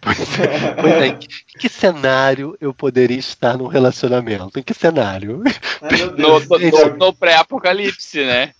Pois 0.00 0.18
é, 0.38 0.74
pois 0.74 0.92
é, 0.94 1.06
em 1.06 1.18
que, 1.58 1.68
cenário 1.68 2.56
eu 2.60 2.74
poderia 2.74 3.18
estar 3.18 3.56
num 3.56 3.68
relacionamento? 3.68 4.58
Em 4.58 4.62
que 4.62 4.74
cenário? 4.74 5.42
Ai, 5.80 5.96
No, 6.16 6.40
no- 6.40 6.96
no- 6.96 7.12
pré-apocalipse, 7.14 8.24
né? 8.24 8.52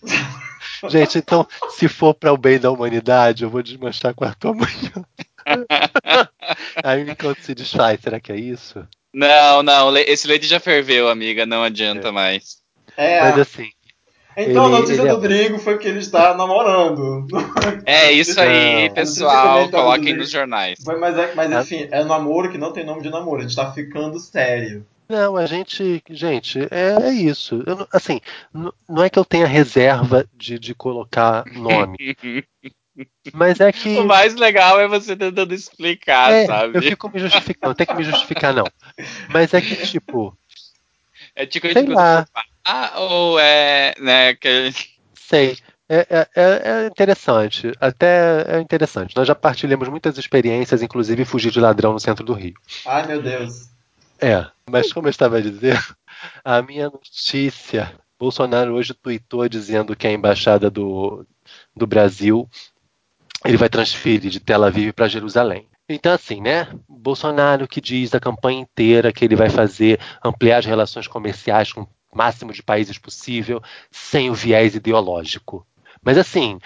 Gente, 0.89 1.17
então, 1.17 1.47
se 1.69 1.87
for 1.87 2.13
para 2.13 2.31
o 2.33 2.37
bem 2.37 2.59
da 2.59 2.71
humanidade, 2.71 3.43
eu 3.43 3.49
vou 3.49 3.61
desmanchar 3.61 4.13
quarto 4.13 4.47
amanhã. 4.49 4.91
Aí 6.83 7.09
enquanto 7.09 7.41
se 7.41 7.53
desfaz, 7.53 7.99
será 8.01 8.19
que 8.19 8.31
é 8.31 8.37
isso? 8.37 8.85
Não, 9.13 9.61
não, 9.61 9.95
esse 9.97 10.27
leite 10.27 10.47
já 10.47 10.59
ferveu, 10.59 11.09
amiga, 11.09 11.45
não 11.45 11.61
adianta 11.63 12.11
mais. 12.11 12.57
É, 12.97 13.19
Mas 13.21 13.37
assim, 13.39 13.69
então 14.37 14.65
ele- 14.65 14.75
a 14.75 14.79
notícia 14.79 15.01
ele 15.01 15.09
é- 15.09 15.13
do 15.15 15.21
Drigo 15.21 15.59
foi 15.59 15.77
que 15.77 15.87
ele 15.87 15.99
está 15.99 16.33
namorando. 16.35 17.25
É 17.85 18.11
isso 18.11 18.39
aí, 18.39 18.87
Não. 18.89 18.95
pessoal, 18.95 19.65
se 19.65 19.71
coloquem 19.71 20.15
nos 20.15 20.29
jornais. 20.31 20.79
Foi, 20.83 20.97
mas, 20.97 21.17
é, 21.17 21.33
mas 21.35 21.51
Ah. 21.51 21.61
enfim, 21.61 21.87
é 21.91 22.01
um 22.01 22.07
namoro 22.07 22.51
que 22.51 22.57
não 22.57 22.71
tem 22.71 22.85
nome 22.85 23.01
de 23.01 23.09
namoro. 23.09 23.39
A 23.39 23.43
gente 23.43 23.55
tá 23.55 23.71
ficando 23.71 24.19
sério. 24.19 24.85
Não, 25.09 25.35
a 25.35 25.45
gente, 25.45 26.01
gente, 26.09 26.59
é, 26.71 27.07
é 27.09 27.11
isso. 27.13 27.61
Eu 27.67 27.85
assim, 27.91 28.19
não 28.89 29.03
é 29.03 29.09
que 29.09 29.19
eu 29.19 29.25
tenha 29.25 29.45
reserva 29.45 30.25
de, 30.33 30.57
de 30.57 30.73
colocar 30.73 31.43
nome, 31.53 31.97
mas 33.33 33.59
é 33.59 33.71
que 33.71 33.97
O 33.97 34.05
mais 34.05 34.33
legal 34.35 34.79
é 34.79 34.87
você 34.87 35.15
tentando 35.15 35.53
explicar, 35.53 36.31
é, 36.31 36.45
sabe? 36.45 36.77
eu 36.77 36.81
fico 36.81 37.09
me 37.13 37.19
justificando, 37.19 37.67
não 37.69 37.75
tem 37.75 37.85
que 37.85 37.93
me 37.95 38.03
justificar 38.03 38.53
não. 38.53 38.65
Mas 39.29 39.53
é 39.53 39.61
que 39.61 39.75
tipo, 39.85 40.35
É 41.35 41.45
tipo 41.45 41.67
a 41.67 41.73
sei 41.73 41.81
gente 41.83 41.93
lá, 41.93 42.25
Ah, 42.65 42.99
ou 42.99 43.39
é, 43.39 43.93
né, 43.99 44.35
que 44.35 44.71
sei. 45.15 45.57
É, 45.89 46.07
é- 46.09 46.29
é- 46.35 46.61
é 46.83 46.87
interessante, 46.87 47.71
até 47.79 48.55
é 48.55 48.59
interessante. 48.61 49.15
Nós 49.15 49.27
já 49.27 49.35
partilhamos 49.35 49.89
muitas 49.89 50.17
experiências, 50.17 50.81
inclusive 50.81 51.25
fugir 51.25 51.51
de 51.51 51.59
ladrão 51.59 51.91
no 51.93 51.99
centro 51.99 52.23
do 52.23 52.33
Rio. 52.33 52.53
Ai, 52.85 53.05
meu 53.05 53.21
Deus. 53.21 53.67
É, 54.19 54.45
mas 54.69 54.93
como 54.93 55.07
eu 55.07 55.11
estava 55.11 55.37
a 55.37 55.41
dizer, 55.41 55.77
a 56.43 56.61
minha 56.61 56.89
notícia, 56.89 57.93
Bolsonaro 58.17 58.73
hoje 58.75 58.93
tweetou 58.93 59.47
dizendo 59.49 59.95
que 59.95 60.07
a 60.07 60.11
embaixada 60.11 60.69
do, 60.69 61.25
do 61.75 61.85
Brasil 61.85 62.49
ele 63.43 63.57
vai 63.57 63.67
transferir 63.67 64.31
de 64.31 64.39
Tel 64.39 64.63
Aviv 64.63 64.93
para 64.93 65.09
Jerusalém. 65.09 65.67
Então, 65.87 66.13
assim, 66.13 66.41
né? 66.41 66.67
Bolsonaro 66.87 67.67
que 67.67 67.81
diz 67.81 68.13
a 68.15 68.19
campanha 68.19 68.61
inteira 68.61 69.11
que 69.11 69.25
ele 69.25 69.35
vai 69.35 69.49
fazer 69.49 69.99
ampliar 70.23 70.59
as 70.59 70.65
relações 70.65 71.07
comerciais 71.07 71.73
com 71.73 71.81
o 71.81 71.87
máximo 72.13 72.53
de 72.53 72.63
países 72.63 72.97
possível, 72.97 73.61
sem 73.91 74.29
o 74.29 74.33
viés 74.33 74.75
ideológico. 74.75 75.65
Mas, 76.01 76.17
assim, 76.17 76.59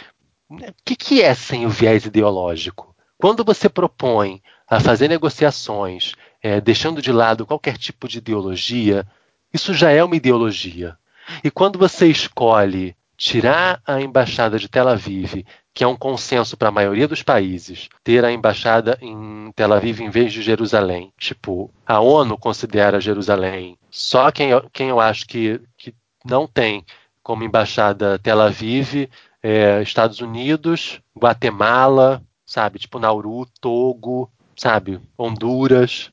o 0.49 0.57
que, 0.85 0.95
que 0.95 1.21
é 1.21 1.33
sem 1.33 1.65
o 1.65 1.69
viés 1.69 2.05
ideológico? 2.05 2.95
Quando 3.17 3.43
você 3.43 3.67
propõe 3.67 4.41
a 4.67 4.79
fazer 4.79 5.07
negociações, 5.07 6.13
é, 6.41 6.61
deixando 6.61 7.01
de 7.01 7.11
lado 7.11 7.45
qualquer 7.45 7.77
tipo 7.77 8.07
de 8.07 8.19
ideologia, 8.19 9.05
isso 9.53 9.73
já 9.73 9.89
é 9.89 10.03
uma 10.03 10.15
ideologia. 10.15 10.97
E 11.43 11.49
quando 11.49 11.79
você 11.79 12.07
escolhe 12.07 12.95
tirar 13.17 13.81
a 13.85 13.99
embaixada 13.99 14.59
de 14.59 14.69
Tel 14.69 14.87
Aviv, 14.87 15.43
que 15.77 15.83
é 15.83 15.87
um 15.87 15.95
consenso 15.95 16.57
para 16.57 16.69
a 16.69 16.71
maioria 16.71 17.07
dos 17.07 17.21
países, 17.21 17.87
ter 18.03 18.25
a 18.25 18.31
embaixada 18.31 18.97
em 18.99 19.51
Tel 19.55 19.71
Aviv 19.71 20.01
em 20.01 20.09
vez 20.09 20.33
de 20.33 20.41
Jerusalém, 20.41 21.13
tipo, 21.19 21.71
a 21.85 21.99
ONU 21.99 22.35
considera 22.35 22.99
Jerusalém, 22.99 23.77
só 23.91 24.31
quem 24.31 24.49
eu, 24.49 24.67
quem 24.73 24.89
eu 24.89 24.99
acho 24.99 25.27
que, 25.27 25.61
que 25.77 25.93
não 26.25 26.47
tem 26.47 26.83
como 27.21 27.43
embaixada 27.43 28.17
Tel 28.17 28.41
Aviv 28.41 29.07
é 29.43 29.79
Estados 29.83 30.19
Unidos, 30.19 30.99
Guatemala, 31.15 32.23
sabe, 32.43 32.79
tipo 32.79 32.97
Nauru, 32.97 33.45
Togo, 33.61 34.31
sabe, 34.55 34.99
Honduras. 35.15 36.11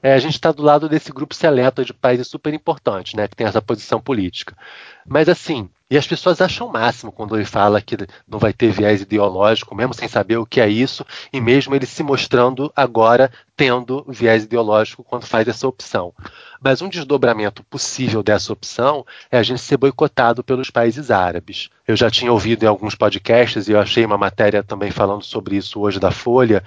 É, 0.00 0.14
a 0.14 0.18
gente 0.20 0.34
está 0.34 0.52
do 0.52 0.62
lado 0.62 0.88
desse 0.88 1.10
grupo 1.10 1.34
seleto 1.34 1.84
de 1.84 1.92
países 1.92 2.28
super 2.28 2.54
importantes, 2.54 3.14
né, 3.14 3.26
que 3.26 3.34
tem 3.34 3.48
essa 3.48 3.60
posição 3.60 4.00
política. 4.00 4.56
Mas 5.04 5.28
assim, 5.28 5.68
e 5.90 5.98
as 5.98 6.06
pessoas 6.06 6.40
acham 6.40 6.68
o 6.68 6.72
máximo 6.72 7.10
quando 7.10 7.34
ele 7.34 7.44
fala 7.44 7.82
que 7.82 7.96
não 8.28 8.38
vai 8.38 8.52
ter 8.52 8.70
viés 8.70 9.02
ideológico, 9.02 9.74
mesmo 9.74 9.92
sem 9.92 10.06
saber 10.06 10.36
o 10.36 10.46
que 10.46 10.60
é 10.60 10.68
isso, 10.68 11.04
e 11.32 11.40
mesmo 11.40 11.74
ele 11.74 11.84
se 11.84 12.00
mostrando 12.04 12.72
agora 12.76 13.28
tendo 13.56 14.04
viés 14.08 14.44
ideológico 14.44 15.02
quando 15.02 15.26
faz 15.26 15.48
essa 15.48 15.66
opção. 15.66 16.14
Mas 16.62 16.80
um 16.80 16.88
desdobramento 16.88 17.64
possível 17.64 18.22
dessa 18.22 18.52
opção 18.52 19.04
é 19.32 19.38
a 19.38 19.42
gente 19.42 19.60
ser 19.60 19.78
boicotado 19.78 20.44
pelos 20.44 20.70
países 20.70 21.10
árabes. 21.10 21.70
Eu 21.88 21.96
já 21.96 22.08
tinha 22.08 22.32
ouvido 22.32 22.62
em 22.62 22.68
alguns 22.68 22.94
podcasts, 22.94 23.66
e 23.66 23.72
eu 23.72 23.80
achei 23.80 24.04
uma 24.04 24.16
matéria 24.16 24.62
também 24.62 24.92
falando 24.92 25.24
sobre 25.24 25.56
isso 25.56 25.80
hoje 25.80 25.98
da 25.98 26.12
Folha, 26.12 26.62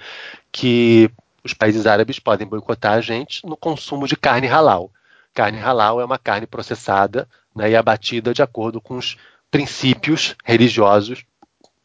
que 0.52 1.10
os 1.42 1.54
países 1.54 1.86
árabes 1.86 2.18
podem 2.18 2.46
boicotar 2.46 2.92
a 2.92 3.00
gente 3.00 3.46
no 3.46 3.56
consumo 3.56 4.06
de 4.06 4.16
carne 4.16 4.48
halal. 4.48 4.90
Carne 5.32 5.58
halal 5.58 6.00
é 6.00 6.04
uma 6.04 6.18
carne 6.18 6.46
processada 6.46 7.26
né, 7.54 7.70
e 7.70 7.76
abatida 7.76 8.34
de 8.34 8.42
acordo 8.42 8.80
com 8.80 8.96
os 8.96 9.16
princípios 9.50 10.34
religiosos 10.44 11.24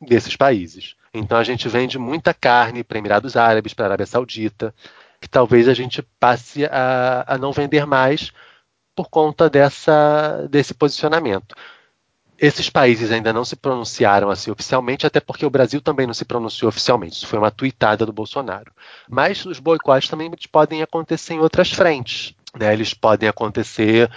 desses 0.01 0.35
países. 0.35 0.95
Então 1.13 1.37
a 1.37 1.43
gente 1.43 1.67
vende 1.67 1.97
muita 1.97 2.33
carne 2.33 2.83
para 2.83 2.97
Emirados 2.97 3.35
Árabes, 3.35 3.73
para 3.73 3.85
a 3.85 3.87
Arábia 3.89 4.05
Saudita, 4.05 4.73
que 5.19 5.27
talvez 5.27 5.67
a 5.67 5.73
gente 5.73 6.01
passe 6.19 6.65
a, 6.65 7.25
a 7.27 7.37
não 7.37 7.51
vender 7.51 7.85
mais 7.85 8.31
por 8.95 9.09
conta 9.09 9.49
dessa, 9.49 10.47
desse 10.49 10.73
posicionamento. 10.73 11.55
Esses 12.37 12.69
países 12.69 13.11
ainda 13.11 13.33
não 13.33 13.43
se 13.43 13.55
pronunciaram 13.55 14.29
assim 14.29 14.49
oficialmente, 14.49 15.05
até 15.05 15.19
porque 15.19 15.45
o 15.45 15.49
Brasil 15.49 15.81
também 15.81 16.07
não 16.07 16.13
se 16.13 16.23
pronunciou 16.23 16.69
oficialmente. 16.69 17.17
Isso 17.17 17.27
foi 17.27 17.37
uma 17.37 17.51
tuitada 17.51 18.05
do 18.05 18.13
Bolsonaro. 18.13 18.71
Mas 19.09 19.45
os 19.45 19.59
boicotes 19.59 20.07
também 20.07 20.31
podem 20.49 20.81
acontecer 20.81 21.33
em 21.33 21.39
outras 21.39 21.69
frentes. 21.71 22.33
Né? 22.57 22.71
Eles 22.71 22.93
podem 22.93 23.27
acontecer 23.27 24.09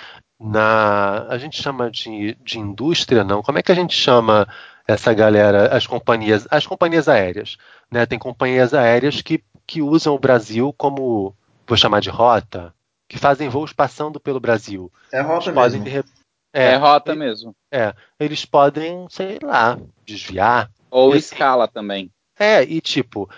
na. 0.42 1.26
A 1.28 1.38
gente 1.38 1.60
chama 1.62 1.90
de, 1.90 2.34
de 2.44 2.58
indústria, 2.58 3.22
não? 3.24 3.42
Como 3.42 3.58
é 3.58 3.62
que 3.62 3.72
a 3.72 3.74
gente 3.74 3.94
chama 3.94 4.46
essa 4.86 5.12
galera, 5.14 5.74
as 5.74 5.86
companhias, 5.86 6.46
as 6.50 6.66
companhias 6.66 7.08
aéreas? 7.08 7.56
Né? 7.90 8.04
Tem 8.06 8.18
companhias 8.18 8.74
aéreas 8.74 9.22
que, 9.22 9.42
que 9.66 9.80
usam 9.82 10.14
o 10.14 10.18
Brasil 10.18 10.72
como, 10.76 11.34
vou 11.66 11.76
chamar 11.76 12.00
de 12.00 12.10
rota, 12.10 12.74
que 13.08 13.18
fazem 13.18 13.48
voos 13.48 13.72
passando 13.72 14.18
pelo 14.18 14.40
Brasil. 14.40 14.90
É 15.12 15.20
rota 15.20 15.44
Eles 15.50 15.54
podem, 15.54 15.80
mesmo. 15.80 16.10
é, 16.52 16.64
é, 16.72 16.76
rota 16.76 17.14
mesmo. 17.14 17.54
é, 17.70 17.94
eles 18.18 18.44
podem, 18.44 19.06
sei 19.10 19.38
lá, 19.42 19.78
desviar. 20.04 20.70
Ou 20.90 21.10
assim- 21.10 21.18
escala 21.18 21.68
também. 21.68 22.10
É, 22.38 22.62
e 22.62 22.80
tipo, 22.80 23.28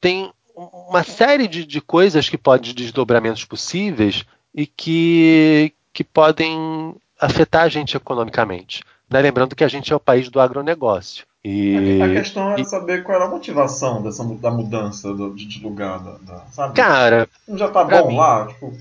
tem 0.00 0.30
uma 0.54 1.02
série 1.02 1.48
de, 1.48 1.64
de 1.64 1.80
coisas 1.80 2.28
que 2.28 2.36
podem, 2.36 2.62
de 2.64 2.74
desdobramentos 2.74 3.44
possíveis 3.44 4.24
e 4.54 4.66
que, 4.66 5.72
que 5.92 6.04
podem 6.04 6.94
afetar 7.20 7.62
a 7.64 7.68
gente 7.68 7.96
economicamente. 7.96 8.82
Né? 9.08 9.20
Lembrando 9.20 9.56
que 9.56 9.64
a 9.64 9.68
gente 9.68 9.92
é 9.92 9.96
o 9.96 10.00
país 10.00 10.28
do 10.28 10.40
agronegócio. 10.40 11.26
E, 11.44 12.00
A 12.02 12.08
questão 12.12 12.52
é 12.52 12.60
e- 12.60 12.64
saber 12.64 13.02
qual 13.02 13.16
era 13.16 13.24
a 13.24 13.30
motivação 13.30 14.02
dessa, 14.02 14.22
da 14.24 14.50
mudança 14.50 15.12
do- 15.14 15.34
de, 15.34 15.62
lugar, 15.62 15.98
da, 15.98 16.12
da- 16.18 16.44
sabe? 16.52 16.74
cara, 16.74 17.28
Não 17.48 17.56
já 17.56 17.68
tá 17.68 17.82
bom 17.82 18.08
mim- 18.08 18.16
lá? 18.16 18.46
Tipo, 18.46 18.76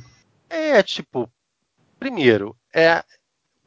é 0.49 0.83
tipo, 0.83 1.29
primeiro, 1.99 2.55
é 2.73 3.01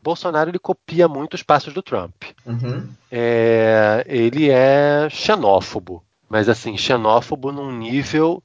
Bolsonaro 0.03 0.51
ele 0.51 0.59
copia 0.59 1.09
muito 1.09 1.35
os 1.35 1.43
passos 1.43 1.73
do 1.73 1.83
Trump. 1.83 2.13
uhum. 2.45 2.87
É, 3.11 4.05
ele 4.07 4.51
é 4.51 5.09
xenófobo, 5.11 6.03
mas 6.29 6.49
assim, 6.49 6.77
xenófobo 6.77 7.51
num 7.53 7.71
nível. 7.73 8.43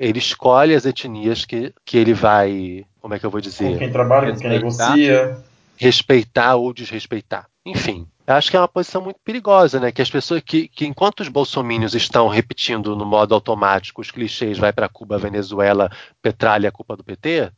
Ele 0.00 0.18
escolhe 0.18 0.74
as 0.74 0.86
etnias 0.86 1.44
que, 1.44 1.74
que 1.84 1.98
ele 1.98 2.14
vai. 2.14 2.86
Como 3.02 3.12
é 3.12 3.18
que 3.18 3.26
eu 3.26 3.30
vou 3.30 3.38
com 3.38 3.46
dizer? 3.46 3.78
quem 3.78 3.92
trabalha, 3.92 4.32
com 4.32 4.38
quem 4.38 4.48
negocia. 4.48 5.36
Respeitar 5.76 6.56
ou 6.56 6.72
desrespeitar. 6.72 7.46
Enfim, 7.66 8.08
eu 8.26 8.34
acho 8.34 8.50
que 8.50 8.56
é 8.56 8.60
uma 8.60 8.66
posição 8.66 9.02
muito 9.02 9.20
perigosa, 9.22 9.78
né? 9.78 9.92
Que 9.92 10.00
as 10.00 10.10
pessoas. 10.10 10.40
Que, 10.42 10.68
que 10.68 10.86
enquanto 10.86 11.20
os 11.20 11.28
bolsomínios 11.28 11.94
estão 11.94 12.28
repetindo 12.28 12.96
no 12.96 13.04
modo 13.04 13.34
automático 13.34 14.00
os 14.00 14.10
clichês 14.10 14.56
vai 14.56 14.72
para 14.72 14.88
Cuba, 14.88 15.18
Venezuela, 15.18 15.90
petralha, 16.22 16.68
é 16.68 16.70
culpa 16.70 16.96
do 16.96 17.04
PT, 17.04 17.52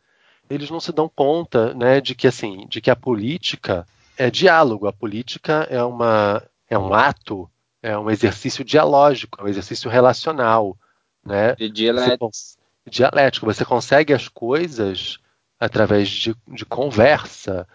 eles 0.51 0.69
não 0.69 0.81
se 0.81 0.91
dão 0.91 1.09
conta, 1.15 1.73
né, 1.75 2.01
de 2.01 2.17
que 2.17 2.27
assim, 2.27 2.67
de 2.69 2.81
que 2.81 2.91
a 2.91 2.97
política 2.97 3.87
é 4.19 4.29
diálogo, 4.31 4.89
a 4.89 4.93
política 4.93 5.67
é 5.71 5.83
uma 5.83 6.43
é 6.69 6.77
um 6.77 6.93
ato 6.93 7.49
é 7.81 7.97
um 7.97 8.11
exercício 8.11 8.65
dialógico, 8.65 9.41
é 9.41 9.45
um 9.45 9.49
exercício 9.49 9.89
relacional, 9.89 10.77
né? 11.25 11.55
De 11.55 11.71
dialético. 11.71 12.31
Você, 12.33 12.57
dialético. 12.87 13.47
Você 13.47 13.65
consegue 13.65 14.13
as 14.13 14.29
coisas 14.29 15.19
através 15.59 16.09
de, 16.09 16.35
de 16.49 16.65
conversa. 16.65 17.67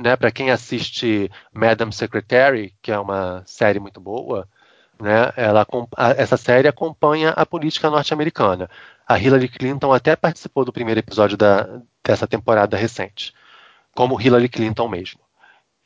né, 0.00 0.16
Para 0.16 0.30
quem 0.30 0.50
assiste 0.50 1.30
Madam 1.52 1.90
Secretary, 1.90 2.74
que 2.82 2.92
é 2.92 2.98
uma 2.98 3.42
série 3.46 3.80
muito 3.80 4.00
boa, 4.00 4.46
né, 5.00 5.32
ela, 5.36 5.66
essa 6.16 6.36
série 6.36 6.68
acompanha 6.68 7.30
a 7.30 7.46
política 7.46 7.88
norte-americana. 7.88 8.68
A 9.06 9.18
Hillary 9.18 9.48
Clinton 9.48 9.92
até 9.92 10.14
participou 10.16 10.64
do 10.64 10.72
primeiro 10.72 11.00
episódio 11.00 11.36
da, 11.36 11.80
dessa 12.04 12.26
temporada 12.26 12.76
recente, 12.76 13.32
como 13.94 14.20
Hillary 14.20 14.48
Clinton 14.48 14.88
mesmo. 14.88 15.20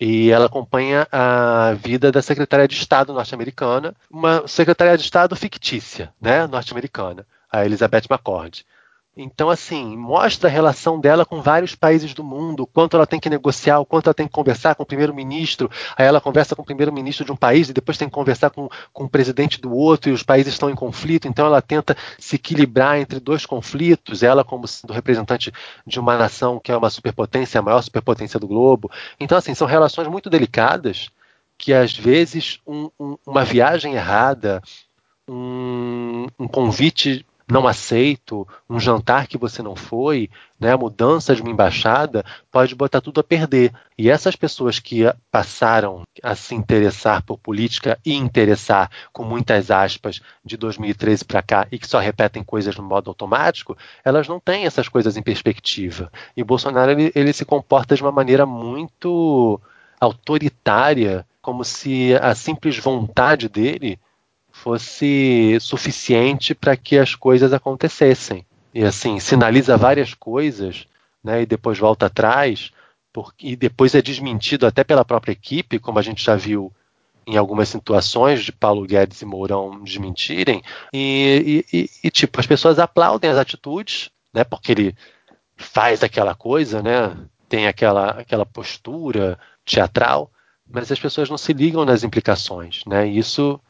E 0.04 0.32
ela 0.32 0.46
acompanha 0.46 1.06
a 1.12 1.74
vida 1.74 2.10
da 2.10 2.20
secretária 2.20 2.66
de 2.66 2.74
Estado 2.74 3.12
norte-americana, 3.12 3.94
uma 4.10 4.48
secretária 4.48 4.98
de 4.98 5.04
Estado 5.04 5.36
fictícia, 5.36 6.12
né, 6.20 6.44
norte-americana, 6.48 7.24
a 7.48 7.64
Elizabeth 7.64 8.06
McCord. 8.10 8.66
Então, 9.14 9.50
assim, 9.50 9.94
mostra 9.94 10.48
a 10.48 10.52
relação 10.52 10.98
dela 10.98 11.26
com 11.26 11.42
vários 11.42 11.74
países 11.74 12.14
do 12.14 12.24
mundo, 12.24 12.66
quanto 12.66 12.96
ela 12.96 13.06
tem 13.06 13.20
que 13.20 13.28
negociar, 13.28 13.78
o 13.78 13.84
quanto 13.84 14.06
ela 14.06 14.14
tem 14.14 14.26
que 14.26 14.32
conversar 14.32 14.74
com 14.74 14.84
o 14.84 14.86
primeiro-ministro. 14.86 15.70
Aí 15.98 16.06
ela 16.06 16.18
conversa 16.18 16.56
com 16.56 16.62
o 16.62 16.64
primeiro-ministro 16.64 17.22
de 17.22 17.30
um 17.30 17.36
país 17.36 17.68
e 17.68 17.74
depois 17.74 17.98
tem 17.98 18.08
que 18.08 18.14
conversar 18.14 18.48
com, 18.48 18.70
com 18.90 19.04
o 19.04 19.08
presidente 19.08 19.60
do 19.60 19.70
outro 19.70 20.08
e 20.08 20.14
os 20.14 20.22
países 20.22 20.54
estão 20.54 20.70
em 20.70 20.74
conflito. 20.74 21.28
Então, 21.28 21.44
ela 21.44 21.60
tenta 21.60 21.94
se 22.18 22.36
equilibrar 22.36 22.98
entre 22.98 23.20
dois 23.20 23.44
conflitos. 23.44 24.22
Ela, 24.22 24.42
como 24.44 24.66
sendo 24.66 24.94
representante 24.94 25.52
de 25.86 26.00
uma 26.00 26.16
nação 26.16 26.58
que 26.58 26.72
é 26.72 26.76
uma 26.76 26.88
superpotência, 26.88 27.58
a 27.58 27.62
maior 27.62 27.82
superpotência 27.82 28.40
do 28.40 28.48
globo. 28.48 28.90
Então, 29.20 29.36
assim, 29.36 29.54
são 29.54 29.66
relações 29.66 30.08
muito 30.08 30.30
delicadas 30.30 31.10
que, 31.58 31.74
às 31.74 31.92
vezes, 31.92 32.60
um, 32.66 32.88
um, 32.98 33.18
uma 33.26 33.44
viagem 33.44 33.92
errada, 33.92 34.62
um, 35.28 36.26
um 36.38 36.48
convite 36.48 37.26
não 37.52 37.68
aceito, 37.68 38.48
um 38.68 38.80
jantar 38.80 39.26
que 39.26 39.36
você 39.36 39.62
não 39.62 39.76
foi, 39.76 40.30
né, 40.58 40.72
a 40.72 40.78
mudança 40.78 41.36
de 41.36 41.42
uma 41.42 41.50
embaixada, 41.50 42.24
pode 42.50 42.74
botar 42.74 43.02
tudo 43.02 43.20
a 43.20 43.24
perder. 43.24 43.72
E 43.98 44.08
essas 44.08 44.34
pessoas 44.34 44.78
que 44.78 45.02
passaram 45.30 46.02
a 46.22 46.34
se 46.34 46.54
interessar 46.54 47.22
por 47.22 47.38
política 47.38 47.98
e 48.06 48.14
interessar, 48.14 48.90
com 49.12 49.22
muitas 49.22 49.70
aspas, 49.70 50.22
de 50.42 50.56
2013 50.56 51.26
para 51.26 51.42
cá 51.42 51.66
e 51.70 51.78
que 51.78 51.86
só 51.86 51.98
repetem 51.98 52.42
coisas 52.42 52.74
no 52.74 52.82
modo 52.82 53.10
automático, 53.10 53.76
elas 54.02 54.26
não 54.26 54.40
têm 54.40 54.64
essas 54.64 54.88
coisas 54.88 55.18
em 55.18 55.22
perspectiva. 55.22 56.10
E 56.34 56.42
Bolsonaro 56.42 56.90
ele, 56.90 57.12
ele 57.14 57.34
se 57.34 57.44
comporta 57.44 57.94
de 57.94 58.02
uma 58.02 58.12
maneira 58.12 58.46
muito 58.46 59.60
autoritária, 60.00 61.26
como 61.42 61.64
se 61.64 62.14
a 62.14 62.34
simples 62.34 62.78
vontade 62.78 63.46
dele 63.46 64.00
fosse 64.62 65.58
suficiente 65.60 66.54
para 66.54 66.76
que 66.76 66.96
as 66.96 67.16
coisas 67.16 67.52
acontecessem. 67.52 68.46
E 68.72 68.84
assim, 68.84 69.18
sinaliza 69.18 69.76
várias 69.76 70.14
coisas, 70.14 70.86
né, 71.22 71.42
e 71.42 71.46
depois 71.46 71.78
volta 71.78 72.06
atrás, 72.06 72.70
porque, 73.12 73.48
e 73.48 73.56
depois 73.56 73.92
é 73.94 74.00
desmentido 74.00 74.64
até 74.64 74.84
pela 74.84 75.04
própria 75.04 75.32
equipe, 75.32 75.80
como 75.80 75.98
a 75.98 76.02
gente 76.02 76.24
já 76.24 76.36
viu 76.36 76.72
em 77.26 77.36
algumas 77.36 77.68
situações 77.68 78.44
de 78.44 78.52
Paulo 78.52 78.86
Guedes 78.86 79.20
e 79.20 79.24
Mourão 79.24 79.82
desmentirem, 79.82 80.62
e, 80.92 81.64
e, 81.72 81.90
e, 82.04 82.10
tipo, 82.10 82.38
as 82.38 82.46
pessoas 82.46 82.78
aplaudem 82.78 83.30
as 83.30 83.38
atitudes, 83.38 84.10
né, 84.32 84.44
porque 84.44 84.70
ele 84.70 84.96
faz 85.56 86.04
aquela 86.04 86.36
coisa, 86.36 86.80
né, 86.80 87.16
tem 87.48 87.66
aquela, 87.66 88.10
aquela 88.10 88.46
postura 88.46 89.36
teatral, 89.64 90.30
mas 90.70 90.90
as 90.90 91.00
pessoas 91.00 91.28
não 91.28 91.36
se 91.36 91.52
ligam 91.52 91.84
nas 91.84 92.04
implicações, 92.04 92.82
né, 92.86 93.08
e 93.08 93.18
isso 93.18 93.60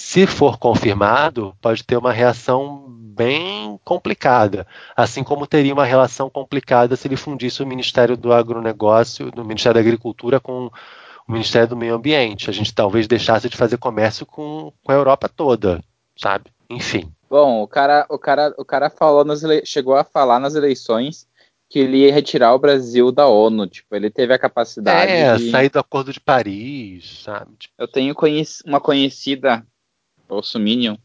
se 0.00 0.26
for 0.26 0.58
confirmado, 0.58 1.54
pode 1.60 1.84
ter 1.84 1.94
uma 1.94 2.10
reação 2.10 2.86
bem 2.88 3.78
complicada, 3.84 4.66
assim 4.96 5.22
como 5.22 5.46
teria 5.46 5.74
uma 5.74 5.84
relação 5.84 6.30
complicada 6.30 6.96
se 6.96 7.06
ele 7.06 7.18
fundisse 7.18 7.62
o 7.62 7.66
Ministério 7.66 8.16
do 8.16 8.32
Agronegócio, 8.32 9.30
do 9.30 9.44
Ministério 9.44 9.74
da 9.74 9.80
Agricultura 9.80 10.40
com 10.40 10.70
o 11.28 11.32
Ministério 11.32 11.68
do 11.68 11.76
Meio 11.76 11.94
Ambiente. 11.94 12.48
A 12.48 12.52
gente 12.52 12.74
talvez 12.74 13.06
deixasse 13.06 13.50
de 13.50 13.58
fazer 13.58 13.76
comércio 13.76 14.24
com, 14.24 14.72
com 14.82 14.90
a 14.90 14.94
Europa 14.94 15.28
toda, 15.28 15.84
sabe? 16.16 16.46
Enfim. 16.70 17.12
Bom, 17.28 17.62
o 17.62 17.68
cara, 17.68 18.06
o 18.08 18.18
cara, 18.18 18.54
o 18.56 18.64
cara 18.64 18.88
falou 18.88 19.22
nas 19.22 19.42
ele... 19.42 19.66
chegou 19.66 19.94
a 19.94 20.02
falar 20.02 20.40
nas 20.40 20.54
eleições 20.54 21.28
que 21.68 21.78
ele 21.78 21.98
ia 21.98 22.12
retirar 22.12 22.54
o 22.54 22.58
Brasil 22.58 23.12
da 23.12 23.28
ONU. 23.28 23.66
Tipo, 23.66 23.94
ele 23.94 24.08
teve 24.08 24.32
a 24.32 24.38
capacidade 24.38 25.12
é, 25.12 25.36
de 25.36 25.50
sair 25.50 25.68
do 25.68 25.78
Acordo 25.78 26.10
de 26.10 26.18
Paris, 26.18 27.20
sabe? 27.22 27.50
Eu 27.76 27.86
tenho 27.86 28.14
conhec... 28.14 28.48
uma 28.64 28.80
conhecida 28.80 29.64
Bolsominion, 30.30 30.96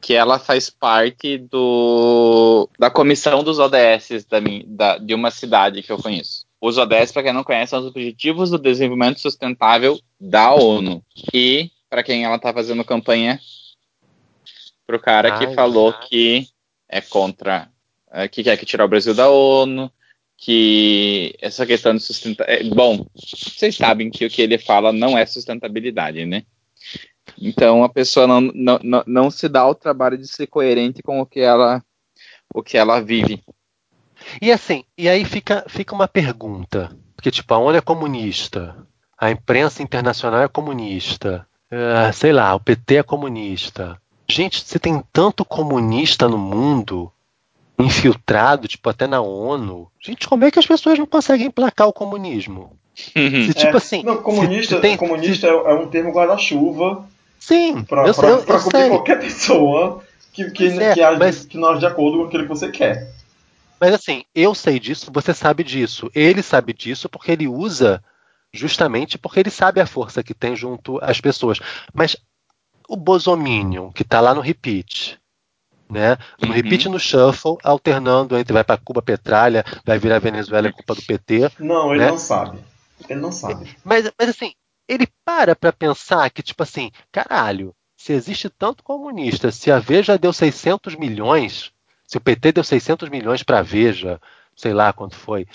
que 0.00 0.14
ela 0.14 0.38
faz 0.38 0.68
parte 0.70 1.38
do, 1.38 2.68
da 2.78 2.90
comissão 2.90 3.44
dos 3.44 3.58
ODS 3.58 4.26
da, 4.28 4.38
da, 4.66 4.98
de 4.98 5.14
uma 5.14 5.30
cidade 5.30 5.82
que 5.82 5.92
eu 5.92 5.98
conheço. 5.98 6.46
Os 6.60 6.78
ODS, 6.78 7.12
para 7.12 7.22
quem 7.22 7.32
não 7.32 7.44
conhece, 7.44 7.70
são 7.70 7.80
os 7.80 7.86
Objetivos 7.86 8.50
do 8.50 8.58
Desenvolvimento 8.58 9.20
Sustentável 9.20 10.00
da 10.18 10.54
ONU. 10.54 11.04
E, 11.32 11.70
para 11.90 12.02
quem 12.02 12.24
ela 12.24 12.36
está 12.36 12.52
fazendo 12.52 12.84
campanha, 12.84 13.38
para 14.86 14.96
o 14.96 15.00
cara 15.00 15.38
que 15.38 15.54
falou 15.54 15.92
que 15.92 16.48
é 16.88 17.00
contra, 17.00 17.68
é, 18.10 18.28
que 18.28 18.42
quer 18.42 18.56
que 18.56 18.66
tirar 18.66 18.84
o 18.84 18.88
Brasil 18.88 19.14
da 19.14 19.28
ONU, 19.28 19.90
que 20.36 21.34
essa 21.40 21.66
questão 21.66 21.94
de 21.94 22.02
sustentabilidade. 22.02 22.66
É, 22.66 22.74
bom, 22.74 23.06
vocês 23.14 23.76
sabem 23.76 24.10
que 24.10 24.24
o 24.26 24.30
que 24.30 24.42
ele 24.42 24.58
fala 24.58 24.92
não 24.92 25.16
é 25.16 25.24
sustentabilidade, 25.24 26.24
né? 26.26 26.44
Então 27.40 27.84
a 27.84 27.88
pessoa 27.88 28.26
não, 28.26 28.40
não, 28.40 28.80
não, 28.82 29.04
não 29.06 29.30
se 29.30 29.48
dá 29.48 29.66
o 29.66 29.74
trabalho 29.74 30.18
de 30.18 30.26
ser 30.26 30.46
coerente 30.46 31.02
com 31.02 31.20
o 31.20 31.26
que 31.26 31.40
ela, 31.40 31.82
o 32.54 32.62
que 32.62 32.76
ela 32.76 33.00
vive. 33.00 33.42
E 34.40 34.52
assim, 34.52 34.84
e 34.96 35.08
aí 35.08 35.24
fica, 35.24 35.64
fica 35.68 35.94
uma 35.94 36.08
pergunta. 36.08 36.90
Porque, 37.16 37.30
tipo, 37.30 37.52
a 37.54 37.58
ONU 37.58 37.78
é 37.78 37.80
comunista, 37.80 38.76
a 39.18 39.30
imprensa 39.30 39.82
internacional 39.82 40.42
é 40.42 40.48
comunista, 40.48 41.46
é, 41.70 42.12
sei 42.12 42.32
lá, 42.32 42.54
o 42.54 42.60
PT 42.60 42.96
é 42.96 43.02
comunista. 43.02 44.00
Gente, 44.28 44.62
você 44.62 44.78
tem 44.78 45.02
tanto 45.12 45.44
comunista 45.44 46.28
no 46.28 46.38
mundo, 46.38 47.10
infiltrado, 47.78 48.68
tipo, 48.68 48.88
até 48.88 49.06
na 49.06 49.20
ONU. 49.20 49.90
Gente, 50.00 50.28
como 50.28 50.44
é 50.44 50.50
que 50.50 50.58
as 50.58 50.66
pessoas 50.66 50.98
não 50.98 51.06
conseguem 51.06 51.46
emplacar 51.46 51.88
o 51.88 51.92
comunismo? 51.92 52.72
Se, 52.94 53.54
tipo 53.54 53.74
é, 53.74 53.76
assim. 53.76 54.02
Não, 54.02 54.18
comunista, 54.18 54.80
tem, 54.80 54.96
comunista 54.96 55.48
se... 55.48 55.52
é 55.52 55.74
um 55.74 55.88
termo 55.88 56.12
guarda-chuva 56.12 57.08
Sim, 57.46 57.84
pra, 57.84 58.06
eu, 58.06 58.14
pra, 58.14 58.28
eu, 58.30 58.42
pra 58.42 58.54
eu 58.54 58.60
sei. 58.60 58.88
qualquer 58.88 59.20
pessoa 59.20 60.02
que, 60.32 60.50
que, 60.50 60.66
é, 60.66 60.94
que, 60.94 61.02
age, 61.02 61.18
mas... 61.18 61.44
que 61.44 61.58
não 61.58 61.68
age 61.68 61.80
de 61.80 61.86
acordo 61.86 62.18
com 62.18 62.24
aquilo 62.24 62.44
que 62.44 62.48
você 62.48 62.70
quer. 62.70 63.12
Mas 63.78 63.92
assim, 63.92 64.24
eu 64.34 64.54
sei 64.54 64.80
disso, 64.80 65.10
você 65.12 65.34
sabe 65.34 65.62
disso. 65.62 66.10
Ele 66.14 66.42
sabe 66.42 66.72
disso 66.72 67.06
porque 67.06 67.30
ele 67.30 67.46
usa 67.46 68.02
justamente 68.50 69.18
porque 69.18 69.40
ele 69.40 69.50
sabe 69.50 69.78
a 69.78 69.86
força 69.86 70.22
que 70.22 70.32
tem 70.32 70.56
junto 70.56 70.98
às 71.02 71.20
pessoas. 71.20 71.60
Mas 71.92 72.16
o 72.88 72.96
Bosominion, 72.96 73.90
que 73.90 74.02
está 74.02 74.22
lá 74.22 74.32
no 74.32 74.40
repeat, 74.40 75.20
né? 75.90 76.16
No 76.40 76.48
uhum. 76.48 76.54
repeat 76.54 76.88
no 76.88 76.98
shuffle, 76.98 77.58
alternando 77.62 78.38
entre 78.38 78.54
vai 78.54 78.64
para 78.64 78.80
Cuba 78.80 79.02
Petralha, 79.02 79.62
vai 79.84 79.98
virar 79.98 80.18
Venezuela 80.18 80.68
é 80.68 80.72
culpa 80.72 80.94
do 80.94 81.02
PT. 81.02 81.50
Não, 81.58 81.92
ele 81.92 82.04
né? 82.04 82.10
não 82.10 82.18
sabe. 82.18 82.58
Ele 83.06 83.20
não 83.20 83.32
sabe. 83.32 83.76
Mas, 83.84 84.10
mas 84.18 84.30
assim, 84.30 84.54
ele 84.88 85.06
para 85.24 85.56
para 85.56 85.72
pensar 85.72 86.28
que, 86.30 86.42
tipo 86.42 86.62
assim, 86.62 86.90
caralho, 87.10 87.74
se 87.96 88.12
existe 88.12 88.48
tanto 88.50 88.82
comunista, 88.82 89.50
se 89.50 89.70
a 89.70 89.78
Veja 89.78 90.18
deu 90.18 90.32
600 90.32 90.94
milhões, 90.96 91.72
se 92.06 92.18
o 92.18 92.20
PT 92.20 92.52
deu 92.52 92.64
600 92.64 93.08
milhões 93.08 93.42
para 93.42 93.60
a 93.60 93.62
Veja, 93.62 94.20
sei 94.56 94.74
lá 94.74 94.92
quanto 94.92 95.16
foi, 95.16 95.46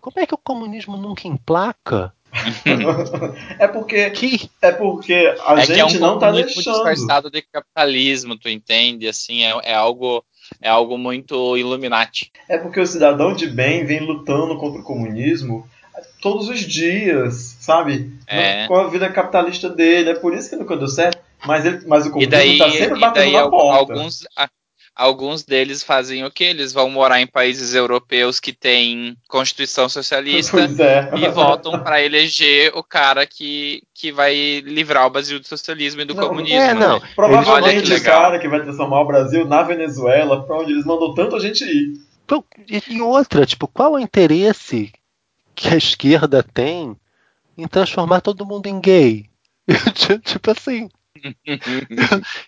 como 0.00 0.20
é 0.20 0.26
que 0.26 0.34
o 0.34 0.38
comunismo 0.38 0.96
nunca 0.96 1.26
emplaca? 1.26 2.12
é 3.58 3.68
porque 3.68 4.10
que? 4.10 4.50
é 4.60 4.72
porque 4.72 5.34
a 5.46 5.54
é 5.54 5.66
gente 5.66 5.78
é 5.78 5.84
um 5.84 6.00
não 6.00 6.18
tá 6.18 6.32
deixando 6.32 6.74
disfarçado 6.74 7.30
de 7.30 7.40
capitalismo, 7.42 8.36
tu 8.36 8.48
entende? 8.48 9.06
Assim, 9.06 9.44
é, 9.44 9.56
é 9.62 9.74
algo 9.74 10.24
é 10.60 10.68
algo 10.68 10.98
muito 10.98 11.56
Illuminati. 11.56 12.32
É 12.48 12.58
porque 12.58 12.80
o 12.80 12.86
cidadão 12.86 13.32
de 13.32 13.46
bem 13.46 13.84
vem 13.84 14.00
lutando 14.00 14.58
contra 14.58 14.80
o 14.80 14.84
comunismo 14.84 15.68
todos 16.24 16.48
os 16.48 16.60
dias, 16.60 17.58
sabe? 17.60 18.10
É. 18.26 18.66
Com 18.66 18.76
a 18.76 18.88
vida 18.88 19.10
capitalista 19.10 19.68
dele. 19.68 20.08
É 20.08 20.14
por 20.14 20.32
isso 20.32 20.48
que 20.48 20.56
nunca 20.56 20.74
deu 20.74 20.88
certo. 20.88 21.18
Mas, 21.46 21.66
ele, 21.66 21.80
mas 21.86 22.06
o 22.06 22.10
comunismo 22.10 22.34
está 22.34 22.70
sempre 22.70 22.98
batendo 22.98 23.32
na 23.32 23.50
porta. 23.50 23.92
Alguns, 23.92 24.26
alguns 24.96 25.42
deles 25.42 25.82
fazem 25.82 26.24
o 26.24 26.30
que? 26.30 26.44
Eles 26.44 26.72
vão 26.72 26.88
morar 26.88 27.20
em 27.20 27.26
países 27.26 27.74
europeus 27.74 28.40
que 28.40 28.54
têm 28.54 29.14
constituição 29.28 29.86
socialista 29.86 30.60
é. 30.82 31.10
e 31.14 31.28
votam 31.28 31.78
para 31.84 32.02
eleger 32.02 32.72
o 32.74 32.82
cara 32.82 33.26
que, 33.26 33.82
que 33.94 34.10
vai 34.10 34.62
livrar 34.64 35.06
o 35.06 35.10
Brasil 35.10 35.38
do 35.38 35.46
socialismo 35.46 36.00
e 36.00 36.06
do 36.06 36.14
não, 36.14 36.26
comunismo. 36.26 36.58
É, 36.58 36.72
não. 36.72 37.00
Né? 37.00 37.08
Provavelmente 37.14 37.92
o 37.92 38.02
cara 38.02 38.38
que 38.38 38.48
vai 38.48 38.62
transformar 38.62 39.02
o 39.02 39.06
Brasil 39.06 39.44
na 39.44 39.62
Venezuela, 39.62 40.42
para 40.42 40.56
onde 40.56 40.72
eles 40.72 40.86
mandam 40.86 41.12
tanta 41.12 41.38
gente 41.38 41.64
ir. 41.64 42.00
E 42.88 43.02
outra, 43.02 43.44
tipo, 43.44 43.68
qual 43.68 43.98
é 43.98 44.00
o 44.00 44.02
interesse 44.02 44.90
que 45.54 45.68
a 45.68 45.76
esquerda 45.76 46.42
tem 46.42 46.96
em 47.56 47.68
transformar 47.68 48.20
todo 48.20 48.46
mundo 48.46 48.66
em 48.66 48.80
gay. 48.80 49.30
tipo 50.24 50.50
assim. 50.50 50.88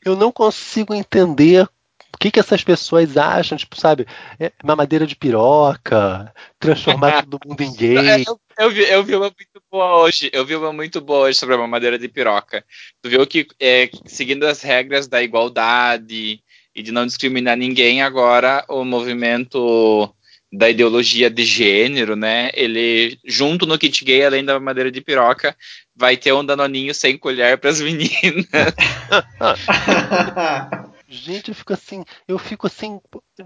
eu 0.05 0.17
não 0.17 0.33
consigo 0.33 0.95
entender 0.95 1.69
o 2.17 2.19
que, 2.19 2.31
que 2.31 2.41
essas 2.41 2.65
pessoas 2.65 3.15
acham, 3.19 3.59
tipo, 3.59 3.79
sabe, 3.79 4.07
é 4.41 4.51
mamadeira 4.65 5.07
de 5.07 5.15
piroca, 5.15 6.33
transformar 6.59 7.23
todo 7.29 7.47
mundo 7.47 7.61
em 7.61 7.75
gay. 7.75 8.25
Eu, 8.27 8.41
eu, 8.59 8.71
vi, 8.71 8.83
eu 8.85 9.05
vi 9.05 9.15
uma 9.15 9.27
muito 9.27 9.63
boa 9.71 9.97
hoje. 9.99 10.31
Eu 10.33 10.47
vi 10.47 10.57
uma 10.57 10.73
muito 10.73 11.01
boa 11.03 11.27
hoje 11.27 11.39
sobre 11.39 11.55
a 11.55 11.59
mamadeira 11.59 11.99
de 11.99 12.09
piroca. 12.09 12.65
Tu 13.03 13.11
viu 13.11 13.27
que, 13.27 13.47
é, 13.61 13.91
seguindo 14.07 14.45
as 14.45 14.63
regras 14.63 15.07
da 15.07 15.23
igualdade 15.23 16.43
e 16.75 16.83
de 16.83 16.91
não 16.91 17.05
discriminar 17.05 17.57
ninguém, 17.57 18.01
agora 18.01 18.65
o 18.67 18.83
movimento 18.83 20.11
da 20.53 20.71
ideologia 20.71 21.29
de 21.29 21.45
gênero, 21.45 22.17
né? 22.17 22.51
Ele, 22.55 23.19
junto 23.25 23.67
no 23.67 23.79
kit 23.79 24.05
gay, 24.05 24.25
além 24.25 24.45
da 24.45 24.55
mamadeira 24.55 24.91
de 24.91 25.01
piroca, 25.01 25.57
vai 25.95 26.17
ter 26.17 26.33
um 26.33 26.45
danoninho 26.45 26.95
sem 26.95 27.19
colher 27.19 27.59
para 27.59 27.71
as 27.71 27.81
meninas. 27.85 28.47
Gente, 31.09 31.51
eu 31.51 31.55
fico 31.55 31.73
assim, 31.73 32.05
eu 32.27 32.39
fico 32.39 32.67
assim, 32.67 33.01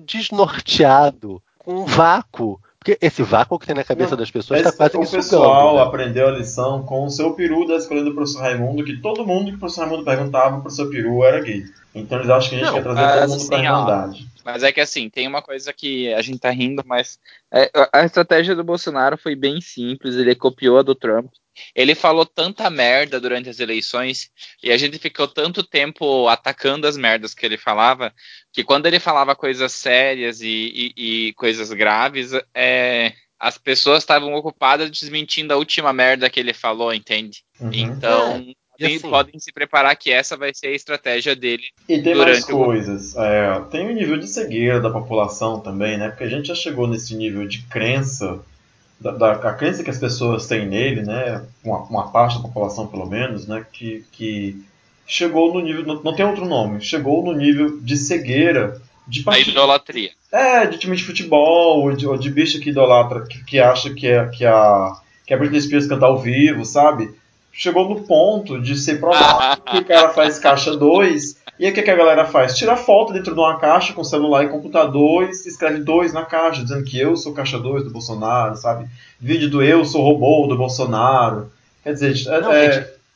desnorteado, 0.04 1.42
com 1.58 1.82
um 1.82 1.84
vácuo. 1.84 2.60
Porque 2.82 2.96
esse 3.04 3.22
vácuo 3.22 3.58
que 3.58 3.66
tem 3.66 3.74
na 3.76 3.84
cabeça 3.84 4.12
Não, 4.12 4.16
das 4.16 4.30
pessoas 4.30 4.60
está 4.60 4.72
quase 4.72 4.96
o 4.96 5.00
me 5.00 5.06
sugando. 5.06 5.22
pessoal 5.22 5.76
né? 5.76 5.82
aprendeu 5.82 6.28
a 6.28 6.30
lição 6.30 6.82
com 6.82 7.04
o 7.04 7.10
seu 7.10 7.34
peru 7.34 7.66
da 7.66 7.76
escolha 7.76 8.02
do 8.02 8.14
professor 8.14 8.40
Raimundo, 8.40 8.82
que 8.82 8.96
todo 8.96 9.26
mundo 9.26 9.50
que 9.50 9.56
o 9.56 9.58
professor 9.58 9.82
Raimundo 9.82 10.04
perguntava, 10.04 10.56
o 10.56 10.62
professor 10.62 10.88
peru 10.88 11.22
era 11.22 11.40
gay. 11.40 11.62
Então 11.94 12.18
eles 12.18 12.30
acham 12.30 12.48
que 12.48 12.54
a 12.54 12.58
gente 12.58 12.66
Não, 12.68 12.72
quer 12.72 12.82
trazer 12.82 13.00
mas 13.02 13.20
todo 13.20 13.28
mundo 13.28 13.46
pra 13.48 13.58
assim, 13.58 13.66
ó, 13.68 13.70
Irmandade. 13.72 14.26
Mas 14.42 14.62
é 14.62 14.72
que 14.72 14.80
assim, 14.80 15.10
tem 15.10 15.28
uma 15.28 15.42
coisa 15.42 15.72
que 15.74 16.12
a 16.14 16.22
gente 16.22 16.38
tá 16.38 16.50
rindo, 16.50 16.82
mas 16.86 17.18
é, 17.52 17.70
a 17.92 18.04
estratégia 18.06 18.54
do 18.56 18.64
Bolsonaro 18.64 19.18
foi 19.18 19.34
bem 19.36 19.60
simples, 19.60 20.14
ele 20.16 20.34
copiou 20.34 20.78
a 20.78 20.82
do 20.82 20.94
Trump. 20.94 21.30
Ele 21.74 21.94
falou 21.94 22.24
tanta 22.24 22.70
merda 22.70 23.20
durante 23.20 23.48
as 23.48 23.60
eleições 23.60 24.30
e 24.62 24.70
a 24.70 24.76
gente 24.76 24.98
ficou 24.98 25.26
tanto 25.28 25.62
tempo 25.62 26.28
atacando 26.28 26.86
as 26.86 26.96
merdas 26.96 27.34
que 27.34 27.44
ele 27.44 27.58
falava, 27.58 28.12
que 28.52 28.64
quando 28.64 28.86
ele 28.86 29.00
falava 29.00 29.34
coisas 29.36 29.72
sérias 29.72 30.40
e, 30.40 30.92
e- 30.96 31.28
e 31.28 31.32
coisas 31.34 31.72
graves, 31.72 32.32
é, 32.54 33.12
as 33.38 33.56
pessoas 33.58 34.02
estavam 34.02 34.34
ocupadas 34.34 34.90
desmentindo 34.90 35.52
a 35.52 35.56
última 35.56 35.92
merda 35.92 36.28
que 36.30 36.38
ele 36.40 36.52
falou, 36.54 36.92
entende? 36.94 37.42
Uhum. 37.60 37.70
Então, 37.72 38.36
E 38.38 38.54
podem- 38.82 38.96
assim- 38.96 39.10
podem 39.10 39.38
se 39.40 39.52
preparar 39.52 39.94
que 39.96 40.10
essa 40.10 40.36
vai 40.36 40.52
ser 40.54 40.68
a 40.68 40.74
estratégia 40.74 41.36
dele 41.36 41.64
E 41.88 42.00
tem 42.02 42.14
mais 42.14 42.44
durante 42.46 42.52
o- 42.52 42.64
coisas. 42.64 43.14
É, 43.16 43.60
tem 43.70 43.86
o 43.88 43.92
nível 43.94 44.16
de 44.18 44.26
cegueira 44.26 44.80
da 44.80 44.90
população 44.90 45.60
também, 45.60 45.98
né? 45.98 46.08
Porque 46.08 46.24
a 46.24 46.28
gente 46.28 46.48
já 46.48 46.54
chegou 46.54 46.86
nesse 46.86 47.14
nível 47.14 47.46
de 47.46 47.62
crença, 47.64 48.40
da, 49.00 49.12
da- 49.12 49.32
a 49.32 49.54
crença 49.54 49.82
que 49.82 49.90
as 49.90 49.98
pessoas 49.98 50.46
têm 50.46 50.66
nele, 50.66 51.02
né? 51.02 51.42
Uma, 51.64 51.78
uma 51.84 52.10
parte 52.10 52.36
da 52.36 52.42
população, 52.42 52.86
pelo 52.86 53.06
menos, 53.06 53.46
né? 53.46 53.64
Que, 53.72 54.04
que 54.12 54.62
chegou 55.06 55.52
no 55.54 55.60
nível. 55.60 55.84
Não, 55.84 56.02
não 56.02 56.14
tem 56.14 56.24
outro 56.26 56.46
nome. 56.46 56.80
Chegou 56.80 57.24
no 57.24 57.32
nível 57.32 57.80
de 57.80 57.96
cegueira 57.96 58.80
de 59.08 59.20
a 59.22 59.24
partir 59.24 59.50
idolatria. 59.50 60.10
É, 60.30 60.66
de 60.66 60.78
time 60.78 60.94
de 60.96 61.02
futebol, 61.02 61.82
ou 61.82 61.92
de, 61.92 62.06
ou 62.06 62.16
de 62.16 62.30
bicha 62.30 62.60
que 62.60 62.70
idolatra, 62.70 63.26
que, 63.26 63.44
que 63.44 63.58
acha 63.58 63.92
que, 63.92 64.06
é, 64.06 64.26
que, 64.28 64.44
a, 64.44 64.92
que 65.26 65.34
a 65.34 65.36
Britney 65.36 65.60
Spears 65.60 65.86
canta 65.88 66.06
ao 66.06 66.18
vivo, 66.18 66.64
sabe? 66.64 67.10
Chegou 67.52 67.88
no 67.88 68.02
ponto 68.02 68.60
de 68.60 68.76
ser 68.76 69.00
provado 69.00 69.62
que 69.66 69.78
o 69.78 69.84
cara 69.84 70.10
faz 70.10 70.38
caixa 70.38 70.76
2, 70.76 71.36
e 71.60 71.66
aí 71.66 71.70
o 71.70 71.74
que, 71.74 71.82
que 71.82 71.90
a 71.90 71.96
galera 71.96 72.24
faz? 72.24 72.56
Tira 72.56 72.74
foto 72.76 73.12
dentro 73.12 73.34
de 73.34 73.38
uma 73.40 73.58
caixa 73.58 73.92
com 73.92 74.02
celular 74.02 74.44
e 74.44 74.48
computador 74.48 75.24
e 75.24 75.30
escreve 75.30 75.80
2 75.80 76.12
na 76.12 76.24
caixa, 76.24 76.62
dizendo 76.62 76.82
que 76.84 76.98
eu 76.98 77.16
sou 77.16 77.34
caixa 77.34 77.58
2 77.58 77.84
do 77.84 77.90
Bolsonaro, 77.90 78.56
sabe? 78.56 78.86
Vídeo 79.20 79.50
do 79.50 79.62
eu 79.62 79.84
sou 79.84 80.02
robô 80.02 80.46
do 80.46 80.56
Bolsonaro. 80.56 81.52
Quer 81.84 81.92
dizer, 81.92 82.14
é, 82.28 82.40
Não, 82.40 82.50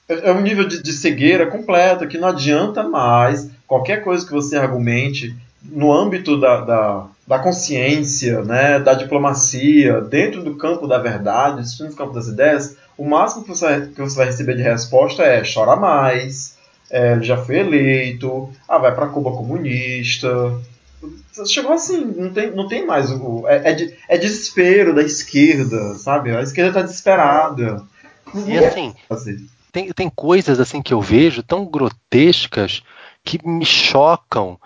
é- 0.08 0.28
é 0.28 0.32
um 0.32 0.42
nível 0.42 0.68
de, 0.68 0.82
de 0.82 0.92
cegueira 0.92 1.46
completo 1.46 2.06
que 2.06 2.18
não 2.18 2.28
adianta 2.28 2.82
mais 2.82 3.50
qualquer 3.66 4.04
coisa 4.04 4.26
que 4.26 4.32
você 4.32 4.56
argumente 4.56 5.34
no 5.62 5.90
âmbito 5.90 6.38
da, 6.38 6.60
da, 6.60 7.06
da 7.26 7.38
consciência, 7.38 8.42
né, 8.42 8.78
da 8.78 8.92
diplomacia, 8.92 10.02
dentro 10.02 10.42
do 10.42 10.56
campo 10.56 10.86
da 10.86 10.98
verdade, 10.98 11.62
dentro 11.62 11.88
do 11.88 11.96
campo 11.96 12.12
das 12.12 12.26
ideias, 12.28 12.76
o 12.98 13.04
máximo 13.08 13.42
que 13.42 13.48
você, 13.48 13.88
que 13.94 14.00
você 14.02 14.16
vai 14.16 14.26
receber 14.26 14.56
de 14.56 14.62
resposta 14.62 15.22
é 15.22 15.42
chora 15.42 15.74
mais, 15.76 16.53
é, 16.90 17.12
ele 17.12 17.24
já 17.24 17.36
foi 17.36 17.58
eleito, 17.58 18.50
ah, 18.68 18.78
vai 18.78 18.94
para 18.94 19.08
Cuba 19.08 19.30
comunista. 19.32 20.28
Chegou 21.46 21.72
assim, 21.72 22.04
não 22.04 22.32
tem, 22.32 22.50
não 22.52 22.66
tem 22.68 22.86
mais 22.86 23.10
o. 23.10 23.46
É, 23.48 23.70
é, 23.70 23.72
de- 23.74 23.94
é 24.08 24.16
desespero 24.16 24.94
da 24.94 25.02
esquerda, 25.02 25.94
sabe? 25.96 26.34
A 26.34 26.40
esquerda 26.42 26.80
tá 26.80 26.82
desesperada. 26.82 27.84
E 28.46 28.56
assim, 28.58 28.94
Assim. 29.10 29.46
tem, 29.70 29.92
tem 29.92 30.08
coisas 30.10 30.58
assim 30.58 30.80
que 30.82 30.94
eu 30.94 31.00
vejo 31.00 31.42
tão 31.42 31.64
grotescas 31.66 32.82
que 33.22 33.38
me 33.46 33.64
chocam 33.64 34.58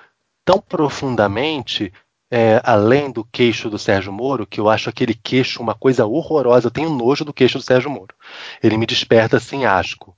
tão 0.44 0.58
profundamente, 0.60 1.92
é, 2.30 2.60
além 2.64 3.10
do 3.10 3.24
queixo 3.24 3.68
do 3.70 3.78
Sérgio 3.78 4.12
Moro, 4.12 4.46
que 4.46 4.60
eu 4.60 4.68
acho 4.68 4.88
aquele 4.88 5.14
queixo 5.14 5.62
uma 5.62 5.74
coisa 5.74 6.06
horrorosa. 6.06 6.66
Eu 6.68 6.70
tenho 6.70 6.90
nojo 6.90 7.24
do 7.24 7.32
queixo 7.32 7.58
do 7.58 7.64
Sérgio 7.64 7.90
Moro. 7.90 8.14
Ele 8.62 8.76
me 8.76 8.86
desperta 8.86 9.36
assim 9.38 9.64
asco. 9.64 10.14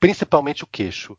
Principalmente 0.00 0.64
o 0.64 0.66
queixo. 0.66 1.16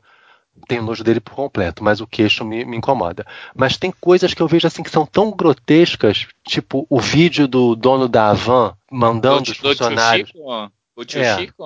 Tenho 0.68 0.84
nojo 0.84 1.04
dele 1.04 1.22
por 1.22 1.34
completo, 1.34 1.82
mas 1.82 2.02
o 2.02 2.08
queixo 2.08 2.44
me, 2.44 2.66
me 2.66 2.76
incomoda. 2.76 3.26
Mas 3.56 3.78
tem 3.78 3.90
coisas 3.90 4.34
que 4.34 4.42
eu 4.42 4.48
vejo 4.48 4.68
assim 4.68 4.84
que 4.84 4.90
são 4.90 5.06
tão 5.06 5.32
grotescas, 5.32 6.28
tipo 6.46 6.86
o 6.90 7.00
vídeo 7.00 7.48
do 7.48 7.74
dono 7.76 8.10
da 8.10 8.32
Avan 8.32 8.76
mandando 8.92 9.44
Do- 9.44 9.52
os 9.52 9.58
do 9.58 9.62
tio 9.62 9.70
funcionários 9.70 10.30
Chico? 10.30 10.72
O 10.96 11.06
tio 11.06 11.22
É. 11.22 11.38
Chico? 11.38 11.64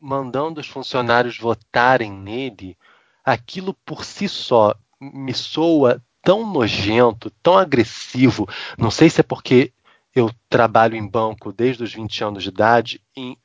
mandando 0.00 0.60
os 0.60 0.68
funcionários 0.68 1.36
votarem 1.36 2.12
nele, 2.12 2.78
aquilo 3.24 3.74
por 3.84 4.04
si 4.04 4.28
só 4.28 4.72
me 5.00 5.34
soa 5.34 6.00
tão 6.22 6.46
nojento, 6.46 7.28
tão 7.42 7.58
agressivo. 7.58 8.48
Não 8.78 8.92
sei 8.92 9.10
se 9.10 9.20
é 9.20 9.24
porque 9.24 9.72
eu 10.14 10.30
trabalho 10.48 10.94
em 10.94 11.04
banco 11.08 11.52
desde 11.52 11.82
os 11.82 11.92
20 11.92 12.22
anos 12.22 12.44
de 12.44 12.50
idade 12.50 13.00
e 13.16 13.36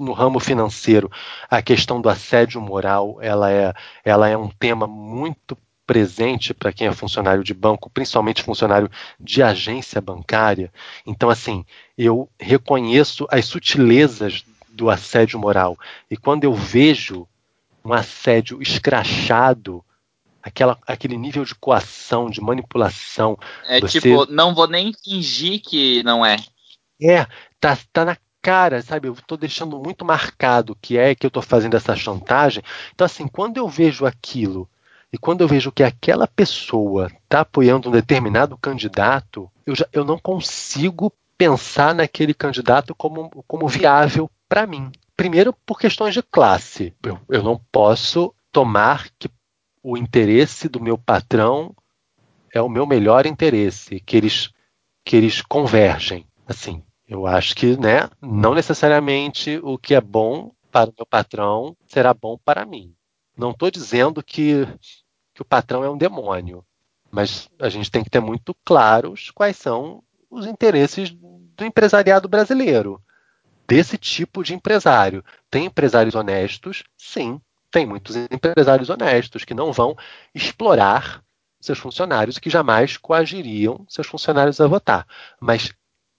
no 0.00 0.12
ramo 0.12 0.38
financeiro 0.40 1.10
a 1.48 1.62
questão 1.62 2.00
do 2.00 2.08
assédio 2.08 2.60
moral 2.60 3.18
ela 3.20 3.50
é, 3.50 3.72
ela 4.04 4.28
é 4.28 4.36
um 4.36 4.48
tema 4.48 4.86
muito 4.86 5.56
presente 5.86 6.54
para 6.54 6.72
quem 6.72 6.86
é 6.86 6.92
funcionário 6.92 7.42
de 7.42 7.52
banco, 7.52 7.90
principalmente 7.90 8.44
funcionário 8.44 8.88
de 9.18 9.42
agência 9.42 10.00
bancária. 10.00 10.72
Então, 11.04 11.28
assim, 11.28 11.64
eu 11.98 12.28
reconheço 12.38 13.26
as 13.28 13.46
sutilezas 13.46 14.44
do 14.68 14.88
assédio 14.88 15.36
moral. 15.36 15.76
E 16.08 16.16
quando 16.16 16.44
eu 16.44 16.54
vejo 16.54 17.26
um 17.84 17.92
assédio 17.92 18.62
escrachado, 18.62 19.84
aquela, 20.40 20.78
aquele 20.86 21.16
nível 21.16 21.44
de 21.44 21.56
coação, 21.56 22.30
de 22.30 22.40
manipulação, 22.40 23.36
É 23.66 23.80
Você- 23.80 24.00
tipo, 24.00 24.26
não 24.30 24.54
vou 24.54 24.68
nem 24.68 24.92
fingir 24.92 25.60
que 25.60 26.04
não 26.04 26.24
é. 26.24 26.36
é, 27.02 27.26
tá, 27.58 27.76
tá 27.92 28.04
na 28.04 28.16
cara, 28.42 28.82
sabe? 28.82 29.08
Eu 29.08 29.16
tô 29.26 29.36
deixando 29.36 29.78
muito 29.78 30.04
marcado 30.04 30.76
que 30.80 30.96
é 30.96 31.14
que 31.14 31.26
eu 31.26 31.30
tô 31.30 31.42
fazendo 31.42 31.76
essa 31.76 31.94
chantagem. 31.94 32.62
Então, 32.94 33.04
assim, 33.04 33.26
quando 33.28 33.56
eu 33.56 33.68
vejo 33.68 34.06
aquilo 34.06 34.68
e 35.12 35.18
quando 35.18 35.40
eu 35.40 35.48
vejo 35.48 35.72
que 35.72 35.82
aquela 35.82 36.26
pessoa 36.26 37.10
tá 37.28 37.40
apoiando 37.40 37.88
um 37.88 37.92
determinado 37.92 38.56
candidato, 38.56 39.50
eu, 39.66 39.74
já, 39.74 39.86
eu 39.92 40.04
não 40.04 40.18
consigo 40.18 41.12
pensar 41.36 41.94
naquele 41.94 42.34
candidato 42.34 42.94
como, 42.94 43.30
como 43.46 43.66
viável 43.66 44.30
para 44.48 44.66
mim. 44.66 44.90
Primeiro, 45.16 45.52
por 45.52 45.78
questões 45.78 46.14
de 46.14 46.22
classe. 46.22 46.94
Eu, 47.02 47.18
eu 47.28 47.42
não 47.42 47.60
posso 47.72 48.34
tomar 48.52 49.08
que 49.18 49.28
o 49.82 49.96
interesse 49.96 50.68
do 50.68 50.80
meu 50.80 50.98
patrão 50.98 51.74
é 52.52 52.60
o 52.60 52.68
meu 52.68 52.86
melhor 52.86 53.26
interesse, 53.26 54.00
que 54.00 54.16
eles, 54.16 54.50
que 55.04 55.16
eles 55.16 55.40
convergem. 55.40 56.26
Assim, 56.46 56.82
eu 57.10 57.26
acho 57.26 57.56
que 57.56 57.76
né, 57.76 58.08
não 58.22 58.54
necessariamente 58.54 59.58
o 59.64 59.76
que 59.76 59.96
é 59.96 60.00
bom 60.00 60.52
para 60.70 60.90
o 60.90 60.94
meu 60.96 61.04
patrão 61.04 61.76
será 61.88 62.14
bom 62.14 62.38
para 62.38 62.64
mim. 62.64 62.94
Não 63.36 63.50
estou 63.50 63.68
dizendo 63.68 64.22
que, 64.22 64.64
que 65.34 65.42
o 65.42 65.44
patrão 65.44 65.82
é 65.82 65.90
um 65.90 65.98
demônio, 65.98 66.64
mas 67.10 67.50
a 67.58 67.68
gente 67.68 67.90
tem 67.90 68.04
que 68.04 68.10
ter 68.10 68.20
muito 68.20 68.54
claros 68.64 69.32
quais 69.32 69.56
são 69.56 70.04
os 70.30 70.46
interesses 70.46 71.10
do 71.10 71.64
empresariado 71.64 72.28
brasileiro, 72.28 73.02
desse 73.66 73.98
tipo 73.98 74.44
de 74.44 74.54
empresário. 74.54 75.24
Tem 75.50 75.64
empresários 75.64 76.14
honestos? 76.14 76.84
Sim, 76.96 77.40
tem 77.72 77.86
muitos 77.86 78.14
empresários 78.14 78.88
honestos 78.88 79.44
que 79.44 79.52
não 79.52 79.72
vão 79.72 79.96
explorar 80.32 81.24
seus 81.60 81.78
funcionários 81.78 82.36
e 82.36 82.40
que 82.40 82.48
jamais 82.48 82.96
coagiriam 82.96 83.84
seus 83.88 84.06
funcionários 84.06 84.60
a 84.60 84.68
votar. 84.68 85.04
Mas 85.40 85.74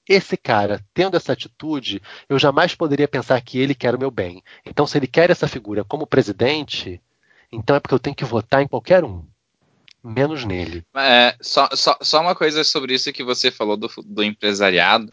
esse 0.07 0.35
cara, 0.35 0.83
tendo 0.93 1.15
essa 1.15 1.33
atitude, 1.33 2.01
eu 2.27 2.37
jamais 2.39 2.75
poderia 2.75 3.07
pensar 3.07 3.39
que 3.41 3.59
ele 3.59 3.75
quer 3.75 3.95
o 3.95 3.99
meu 3.99 4.11
bem. 4.11 4.43
Então, 4.65 4.85
se 4.87 4.97
ele 4.97 5.07
quer 5.07 5.29
essa 5.29 5.47
figura 5.47 5.83
como 5.83 6.07
presidente, 6.07 7.01
então 7.51 7.75
é 7.75 7.79
porque 7.79 7.93
eu 7.93 7.99
tenho 7.99 8.15
que 8.15 8.25
votar 8.25 8.61
em 8.61 8.67
qualquer 8.67 9.03
um, 9.03 9.25
menos 10.03 10.43
nele. 10.43 10.83
É, 10.95 11.35
só, 11.41 11.69
só, 11.73 11.97
só 12.01 12.21
uma 12.21 12.35
coisa 12.35 12.63
sobre 12.63 12.93
isso 12.93 13.13
que 13.13 13.23
você 13.23 13.51
falou 13.51 13.77
do, 13.77 13.89
do 14.05 14.23
empresariado. 14.23 15.11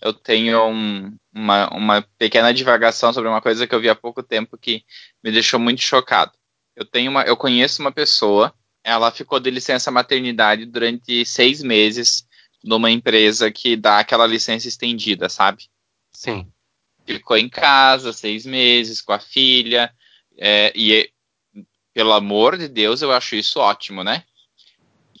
Eu 0.00 0.12
tenho 0.12 0.66
um- 0.68 1.16
uma, 1.32 1.68
uma 1.74 2.02
pequena 2.18 2.52
divagação 2.52 3.12
sobre 3.12 3.28
uma 3.28 3.40
coisa 3.42 3.66
que 3.66 3.74
eu 3.74 3.80
vi 3.80 3.88
há 3.88 3.94
pouco 3.94 4.22
tempo 4.22 4.56
que 4.58 4.82
me 5.22 5.30
deixou 5.30 5.60
muito 5.60 5.82
chocado. 5.82 6.32
Eu 6.74 6.84
tenho 6.84 7.10
uma, 7.10 7.22
eu 7.24 7.36
conheço 7.36 7.82
uma 7.82 7.92
pessoa, 7.92 8.54
ela 8.82 9.10
ficou 9.10 9.38
de 9.38 9.50
licença 9.50 9.90
maternidade 9.90 10.64
durante 10.64 11.24
seis 11.26 11.62
meses 11.62 12.26
numa 12.62 12.90
empresa 12.90 13.50
que 13.50 13.76
dá 13.76 13.98
aquela 13.98 14.26
licença 14.26 14.68
estendida, 14.68 15.28
sabe? 15.28 15.68
Sim. 16.12 16.46
Ficou 17.06 17.36
em 17.36 17.48
casa 17.48 18.12
seis 18.12 18.44
meses 18.44 19.00
com 19.00 19.12
a 19.12 19.18
filha, 19.18 19.92
é, 20.38 20.72
e 20.74 21.10
pelo 21.92 22.12
amor 22.12 22.56
de 22.56 22.68
Deus, 22.68 23.02
eu 23.02 23.12
acho 23.12 23.34
isso 23.34 23.58
ótimo, 23.58 24.04
né? 24.04 24.24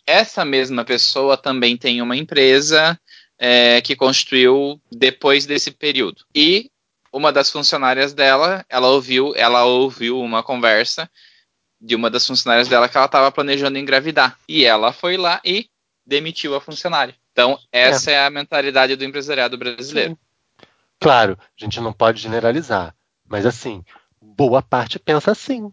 Essa 0.06 0.44
mesma 0.44 0.84
pessoa 0.84 1.36
também 1.36 1.76
tem 1.76 2.00
uma 2.00 2.16
empresa 2.16 2.98
é, 3.38 3.80
que 3.80 3.96
construiu 3.96 4.80
depois 4.90 5.46
desse 5.46 5.70
período. 5.70 6.24
E 6.34 6.70
uma 7.12 7.32
das 7.32 7.50
funcionárias 7.50 8.12
dela, 8.12 8.64
ela 8.68 8.88
ouviu, 8.88 9.34
ela 9.34 9.64
ouviu 9.64 10.20
uma 10.20 10.42
conversa 10.42 11.10
de 11.80 11.96
uma 11.96 12.10
das 12.10 12.26
funcionárias 12.26 12.68
dela 12.68 12.88
que 12.88 12.96
ela 12.96 13.06
estava 13.06 13.32
planejando 13.32 13.78
engravidar. 13.78 14.38
E 14.48 14.64
ela 14.64 14.92
foi 14.92 15.16
lá 15.16 15.40
e 15.44 15.68
demitiu 16.04 16.54
a 16.54 16.60
funcionária. 16.60 17.14
Então, 17.40 17.58
essa 17.72 18.10
é, 18.10 18.14
é 18.14 18.26
a 18.26 18.30
mentalidade 18.30 18.94
do 18.96 19.04
empresariado 19.04 19.56
brasileiro. 19.56 20.10
Sim. 20.10 20.66
Claro, 21.00 21.38
a 21.40 21.64
gente 21.64 21.80
não 21.80 21.90
pode 21.90 22.20
generalizar, 22.20 22.94
mas 23.26 23.46
assim, 23.46 23.82
boa 24.20 24.60
parte 24.60 24.98
pensa 24.98 25.30
assim. 25.30 25.72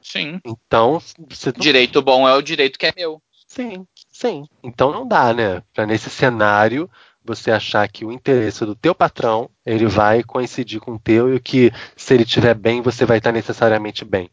Sim. 0.00 0.40
Então, 0.44 1.02
não... 1.18 1.52
direito 1.58 2.00
bom 2.00 2.28
é 2.28 2.34
o 2.34 2.42
direito 2.42 2.78
que 2.78 2.86
é 2.86 2.92
meu. 2.96 3.20
Sim, 3.48 3.84
sim. 4.12 4.46
Então 4.62 4.92
não 4.92 5.08
dá, 5.08 5.34
né? 5.34 5.60
Para 5.74 5.86
nesse 5.86 6.08
cenário 6.08 6.88
você 7.24 7.50
achar 7.50 7.88
que 7.88 8.04
o 8.04 8.12
interesse 8.12 8.64
do 8.64 8.76
teu 8.76 8.94
patrão 8.94 9.50
ele 9.64 9.86
vai 9.86 10.22
coincidir 10.22 10.78
com 10.78 10.92
o 10.92 10.98
teu 11.00 11.34
e 11.34 11.40
que 11.40 11.72
se 11.96 12.14
ele 12.14 12.22
estiver 12.22 12.54
bem 12.54 12.80
você 12.80 13.04
vai 13.04 13.18
estar 13.18 13.32
necessariamente 13.32 14.04
bem. 14.04 14.30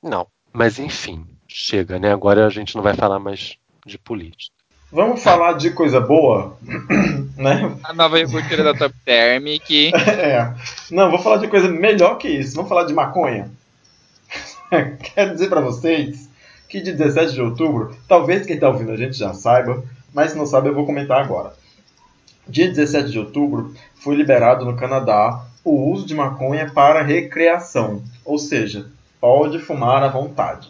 Não. 0.00 0.28
Mas 0.52 0.78
enfim, 0.78 1.26
chega, 1.48 1.98
né? 1.98 2.12
Agora 2.12 2.46
a 2.46 2.50
gente 2.50 2.76
não 2.76 2.82
vai 2.82 2.94
falar 2.94 3.18
mais 3.18 3.58
de 3.84 3.98
política. 3.98 4.59
Vamos 4.92 5.22
falar 5.22 5.52
de 5.52 5.70
coisa 5.70 6.00
boa, 6.00 6.56
né? 7.38 7.76
A 7.84 7.92
nova 7.92 8.18
iogurteira 8.18 8.64
da 8.64 8.74
Top 8.74 8.92
Term 9.04 9.44
que... 9.64 9.92
é. 9.94 10.52
Não, 10.90 11.08
vou 11.10 11.20
falar 11.20 11.36
de 11.36 11.46
coisa 11.46 11.68
melhor 11.68 12.18
que 12.18 12.28
isso. 12.28 12.56
Vamos 12.56 12.68
falar 12.68 12.84
de 12.84 12.92
maconha. 12.92 13.48
Quero 15.14 15.32
dizer 15.32 15.48
para 15.48 15.60
vocês 15.60 16.28
que 16.68 16.80
de 16.80 16.92
17 16.92 17.34
de 17.34 17.40
outubro, 17.40 17.96
talvez 18.08 18.44
quem 18.44 18.56
está 18.56 18.68
ouvindo 18.68 18.90
a 18.90 18.96
gente 18.96 19.16
já 19.16 19.32
saiba, 19.32 19.82
mas 20.12 20.32
se 20.32 20.38
não 20.38 20.46
sabe 20.46 20.68
eu 20.68 20.74
vou 20.74 20.86
comentar 20.86 21.22
agora. 21.22 21.52
Dia 22.48 22.68
17 22.68 23.10
de 23.10 23.18
outubro 23.18 23.74
foi 23.94 24.16
liberado 24.16 24.64
no 24.64 24.76
Canadá 24.76 25.44
o 25.64 25.90
uso 25.92 26.04
de 26.06 26.14
maconha 26.16 26.68
para 26.68 27.02
recreação, 27.02 28.02
ou 28.24 28.38
seja, 28.38 28.86
pode 29.20 29.60
fumar 29.60 30.02
à 30.02 30.08
vontade. 30.08 30.68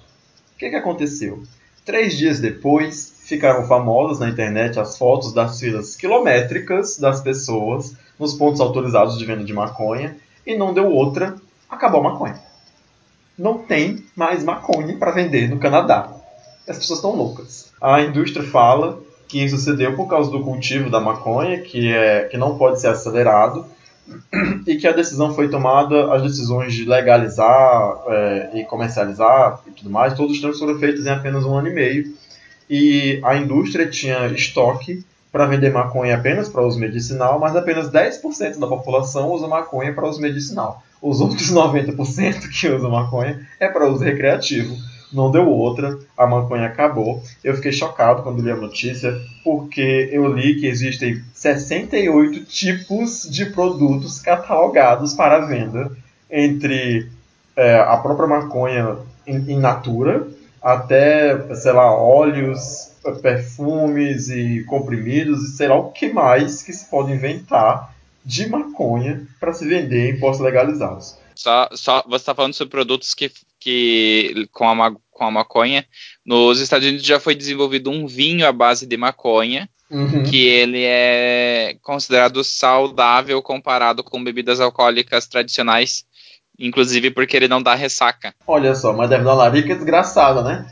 O 0.55 0.59
que, 0.59 0.69
que 0.69 0.77
aconteceu? 0.77 1.43
Três 1.87 2.19
dias 2.19 2.39
depois, 2.39 3.20
ficaram 3.31 3.65
famosas 3.65 4.19
na 4.19 4.29
internet 4.29 4.79
as 4.79 4.99
fotos 4.99 5.33
das 5.33 5.59
filas 5.61 5.95
quilométricas 5.95 6.99
das 6.99 7.21
pessoas 7.21 7.95
nos 8.19 8.35
pontos 8.35 8.61
autorizados 8.61 9.17
de 9.17 9.25
venda 9.25 9.45
de 9.45 9.55
maconha 9.55 10.17
e 10.45 10.57
não 10.57 10.75
deu 10.75 10.91
outra, 10.91 11.37
acabou 11.69 12.01
a 12.01 12.11
maconha. 12.11 12.41
Não 13.39 13.59
tem 13.59 14.05
mais 14.17 14.43
maconha 14.43 14.97
para 14.97 15.13
vender 15.13 15.49
no 15.49 15.59
Canadá. 15.59 16.11
As 16.69 16.79
pessoas 16.79 16.99
estão 16.99 17.15
loucas. 17.15 17.73
A 17.81 18.03
indústria 18.03 18.45
fala 18.45 18.99
que 19.29 19.43
isso 19.43 19.57
se 19.59 19.73
deu 19.77 19.95
por 19.95 20.09
causa 20.09 20.29
do 20.29 20.43
cultivo 20.43 20.91
da 20.91 21.01
maconha, 21.01 21.61
que, 21.61 21.93
é, 21.93 22.25
que 22.25 22.37
não 22.37 22.59
pode 22.59 22.81
ser 22.81 22.89
acelerado, 22.89 23.65
e 24.67 24.77
que 24.77 24.89
a 24.89 24.93
decisão 24.93 25.33
foi 25.33 25.49
tomada, 25.49 26.13
as 26.13 26.23
decisões 26.23 26.75
de 26.75 26.85
legalizar 26.85 28.03
é, 28.09 28.51
e 28.55 28.65
comercializar 28.65 29.61
e 29.69 29.71
tudo 29.71 29.89
mais, 29.89 30.15
todos 30.15 30.33
os 30.33 30.41
trâmites 30.41 30.61
foram 30.61 30.79
feitos 30.81 31.07
em 31.07 31.11
apenas 31.11 31.45
um 31.45 31.57
ano 31.57 31.69
e 31.69 31.73
meio, 31.73 32.13
e 32.71 33.21
a 33.25 33.37
indústria 33.37 33.89
tinha 33.89 34.29
estoque 34.29 35.05
para 35.33 35.47
vender 35.47 35.73
maconha 35.73 36.15
apenas 36.15 36.49
para 36.49 36.63
uso 36.63 36.79
medicinal, 36.79 37.39
mas 37.39 37.57
apenas 37.57 37.91
10% 37.91 38.59
da 38.59 38.67
população 38.67 39.31
usa 39.31 39.49
maconha 39.49 39.93
para 39.93 40.09
uso 40.09 40.21
medicinal. 40.21 40.83
Os 41.03 41.21
outros 41.21 41.51
90% 41.53 42.49
que 42.49 42.69
usam 42.69 42.91
maconha 42.91 43.47
é 43.59 43.69
para 43.69 43.89
uso 43.89 44.05
recreativo 44.05 44.77
não 45.13 45.31
deu 45.31 45.49
outra, 45.49 45.99
a 46.17 46.27
maconha 46.27 46.67
acabou. 46.67 47.23
Eu 47.43 47.55
fiquei 47.57 47.73
chocado 47.73 48.23
quando 48.23 48.43
li 48.43 48.51
a 48.51 48.57
notícia, 48.57 49.13
porque 49.43 50.09
eu 50.13 50.33
li 50.33 50.61
que 50.61 50.67
existem 50.67 51.23
68 51.35 52.45
tipos 52.45 53.29
de 53.29 53.47
produtos 53.47 54.21
catalogados 54.21 55.15
para 55.15 55.47
venda, 55.47 55.91
entre 56.31 57.09
é, 57.57 57.81
a 57.81 57.97
própria 57.97 58.29
maconha 58.29 58.99
in 59.27 59.59
natura, 59.59 60.27
até, 60.63 61.55
sei 61.55 61.73
lá, 61.73 61.95
óleos, 61.95 62.91
perfumes 63.23 64.29
e 64.29 64.65
comprimidos, 64.65 65.43
e 65.43 65.57
sei 65.57 65.69
lá 65.69 65.77
o 65.77 65.91
que 65.91 66.13
mais 66.13 66.63
que 66.63 66.73
se 66.73 66.89
pode 66.91 67.13
inventar 67.13 67.95
de 68.25 68.49
maconha 68.49 69.27
para 69.39 69.53
se 69.53 69.67
vender 69.67 70.11
em 70.11 70.21
postos 70.21 70.45
legalizados. 70.45 71.17
Só, 71.35 71.69
só 71.73 72.05
você 72.07 72.17
está 72.17 72.35
falando 72.35 72.53
sobre 72.53 72.71
produtos 72.71 73.15
que, 73.15 73.33
que 73.59 74.47
com, 74.53 74.69
a, 74.69 74.95
com 75.11 75.25
a 75.25 75.31
maconha. 75.31 75.87
Nos 76.25 76.61
Estados 76.61 76.87
Unidos 76.87 77.07
já 77.07 77.19
foi 77.19 77.35
desenvolvido 77.35 77.91
um 77.91 78.07
vinho 78.07 78.47
à 78.47 78.53
base 78.53 78.87
de 78.87 78.97
maconha, 78.97 79.69
uhum. 79.91 80.23
que 80.25 80.47
ele 80.47 80.85
é 80.85 81.79
considerado 81.81 82.45
saudável 82.45 83.41
comparado 83.43 84.05
com 84.05 84.23
bebidas 84.23 84.61
alcoólicas 84.61 85.27
tradicionais, 85.27 86.05
inclusive 86.61 87.11
porque 87.11 87.37
ele 87.37 87.49
não 87.49 87.63
dá 87.63 87.75
ressaca. 87.75 88.35
Olha 88.47 88.75
só, 88.75 88.93
mas 88.93 89.09
deve 89.09 89.25
dar 89.25 89.31
uma 89.31 89.45
larica 89.45 89.75
desgraçada, 89.75 90.43
né? 90.43 90.67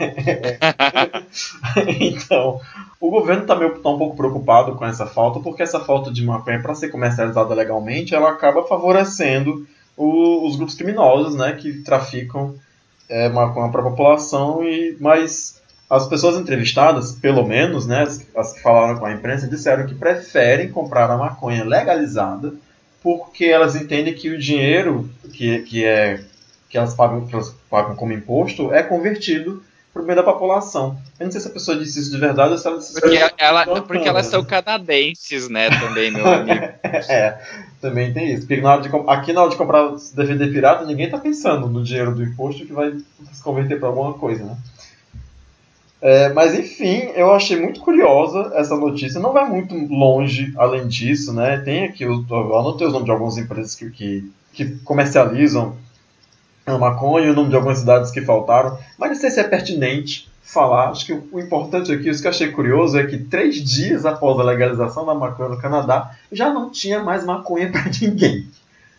então, 2.00 2.60
o 3.00 3.10
governo 3.10 3.42
está 3.42 3.56
tá 3.56 3.90
um 3.90 3.98
pouco 3.98 4.16
preocupado 4.16 4.74
com 4.76 4.84
essa 4.84 5.06
falta, 5.06 5.40
porque 5.40 5.62
essa 5.62 5.80
falta 5.80 6.12
de 6.12 6.24
maconha 6.24 6.62
para 6.62 6.74
ser 6.74 6.88
comercializada 6.88 7.54
legalmente, 7.54 8.14
ela 8.14 8.30
acaba 8.30 8.66
favorecendo 8.66 9.66
o, 9.96 10.46
os 10.46 10.56
grupos 10.56 10.74
criminosos, 10.74 11.34
né, 11.34 11.52
que 11.52 11.82
traficam 11.82 12.54
é, 13.08 13.28
maconha 13.28 13.70
para 13.70 13.80
a 13.80 13.90
população 13.90 14.64
e 14.64 14.96
mas 15.00 15.62
as 15.88 16.08
pessoas 16.08 16.36
entrevistadas, 16.36 17.12
pelo 17.12 17.46
menos, 17.46 17.86
né, 17.86 18.02
as, 18.02 18.26
as, 18.34 18.52
que 18.54 18.62
falaram 18.62 18.98
com 18.98 19.06
a 19.06 19.12
imprensa, 19.12 19.46
disseram 19.46 19.86
que 19.86 19.94
preferem 19.94 20.70
comprar 20.70 21.10
a 21.10 21.16
maconha 21.16 21.64
legalizada 21.64 22.54
porque 23.04 23.44
elas 23.44 23.76
entendem 23.76 24.14
que 24.14 24.30
o 24.30 24.38
dinheiro 24.38 25.10
que, 25.30 25.58
que 25.60 25.84
é 25.84 26.24
que 26.70 26.78
elas 26.78 26.94
pagam, 26.94 27.26
que 27.26 27.34
elas 27.34 27.54
pagam 27.70 27.94
como 27.94 28.14
imposto 28.14 28.72
é 28.72 28.82
convertido 28.82 29.62
para 29.92 30.02
o 30.02 30.04
bem 30.06 30.16
da 30.16 30.24
população. 30.24 30.98
Eu 31.20 31.26
não 31.26 31.30
sei 31.30 31.40
se 31.40 31.46
a 31.46 31.50
pessoa 31.52 31.78
disse 31.78 32.00
isso 32.00 32.10
de 32.10 32.18
verdade 32.18 32.52
ou 32.52 32.58
se 32.58 32.66
ela 32.66 32.78
disse 32.78 33.00
porque, 33.00 33.16
ela, 33.38 33.80
porque 33.82 34.08
elas 34.08 34.26
são 34.26 34.42
canadenses, 34.42 35.48
né, 35.48 35.70
também, 35.70 36.10
meu 36.10 36.26
amigo. 36.26 36.64
é, 36.82 37.38
também 37.80 38.12
tem 38.12 38.32
isso. 38.32 38.46
Porque 38.46 38.60
na 38.60 38.72
hora 38.72 38.82
de, 38.82 38.88
aqui 39.06 39.32
na 39.32 39.42
hora 39.42 39.50
de 39.50 39.56
comprar 39.56 39.94
DVD 40.14 40.48
pirata, 40.48 40.84
ninguém 40.84 41.04
está 41.04 41.18
pensando 41.18 41.68
no 41.68 41.84
dinheiro 41.84 42.12
do 42.12 42.24
imposto 42.24 42.66
que 42.66 42.72
vai 42.72 42.90
se 43.32 43.42
converter 43.42 43.78
para 43.78 43.88
alguma 43.88 44.14
coisa, 44.14 44.42
né? 44.44 44.56
É, 46.00 46.28
mas 46.32 46.54
enfim, 46.58 47.10
eu 47.14 47.32
achei 47.32 47.58
muito 47.58 47.80
curiosa 47.80 48.52
essa 48.54 48.76
notícia. 48.76 49.20
Não 49.20 49.32
vai 49.32 49.48
muito 49.48 49.74
longe 49.74 50.52
além 50.56 50.86
disso, 50.86 51.32
né? 51.32 51.58
Tem 51.58 51.84
aqui, 51.84 52.04
eu, 52.04 52.12
anotei 52.30 52.86
os 52.86 52.92
nomes 52.92 53.06
de 53.06 53.10
algumas 53.10 53.38
empresas 53.38 53.74
que, 53.74 53.90
que, 53.90 54.30
que 54.52 54.76
comercializam 54.84 55.76
a 56.66 56.78
maconha 56.78 57.30
o 57.30 57.34
nome 57.34 57.50
de 57.50 57.56
algumas 57.56 57.78
cidades 57.78 58.10
que 58.10 58.22
faltaram, 58.22 58.78
mas 58.98 59.10
não 59.10 59.16
sei 59.16 59.30
se 59.30 59.40
é 59.40 59.44
pertinente 59.44 60.30
falar. 60.42 60.90
Acho 60.90 61.06
que 61.06 61.12
o 61.12 61.40
importante 61.40 61.92
aqui, 61.92 62.08
isso 62.08 62.20
que 62.20 62.26
eu 62.26 62.30
achei 62.30 62.50
curioso, 62.50 62.98
é 62.98 63.06
que 63.06 63.18
três 63.18 63.56
dias 63.56 64.06
após 64.06 64.38
a 64.38 64.44
legalização 64.44 65.04
da 65.04 65.14
maconha 65.14 65.50
no 65.50 65.58
Canadá, 65.58 66.14
já 66.30 66.52
não 66.52 66.70
tinha 66.70 67.02
mais 67.02 67.24
maconha 67.24 67.70
para 67.70 67.84
ninguém. 68.00 68.46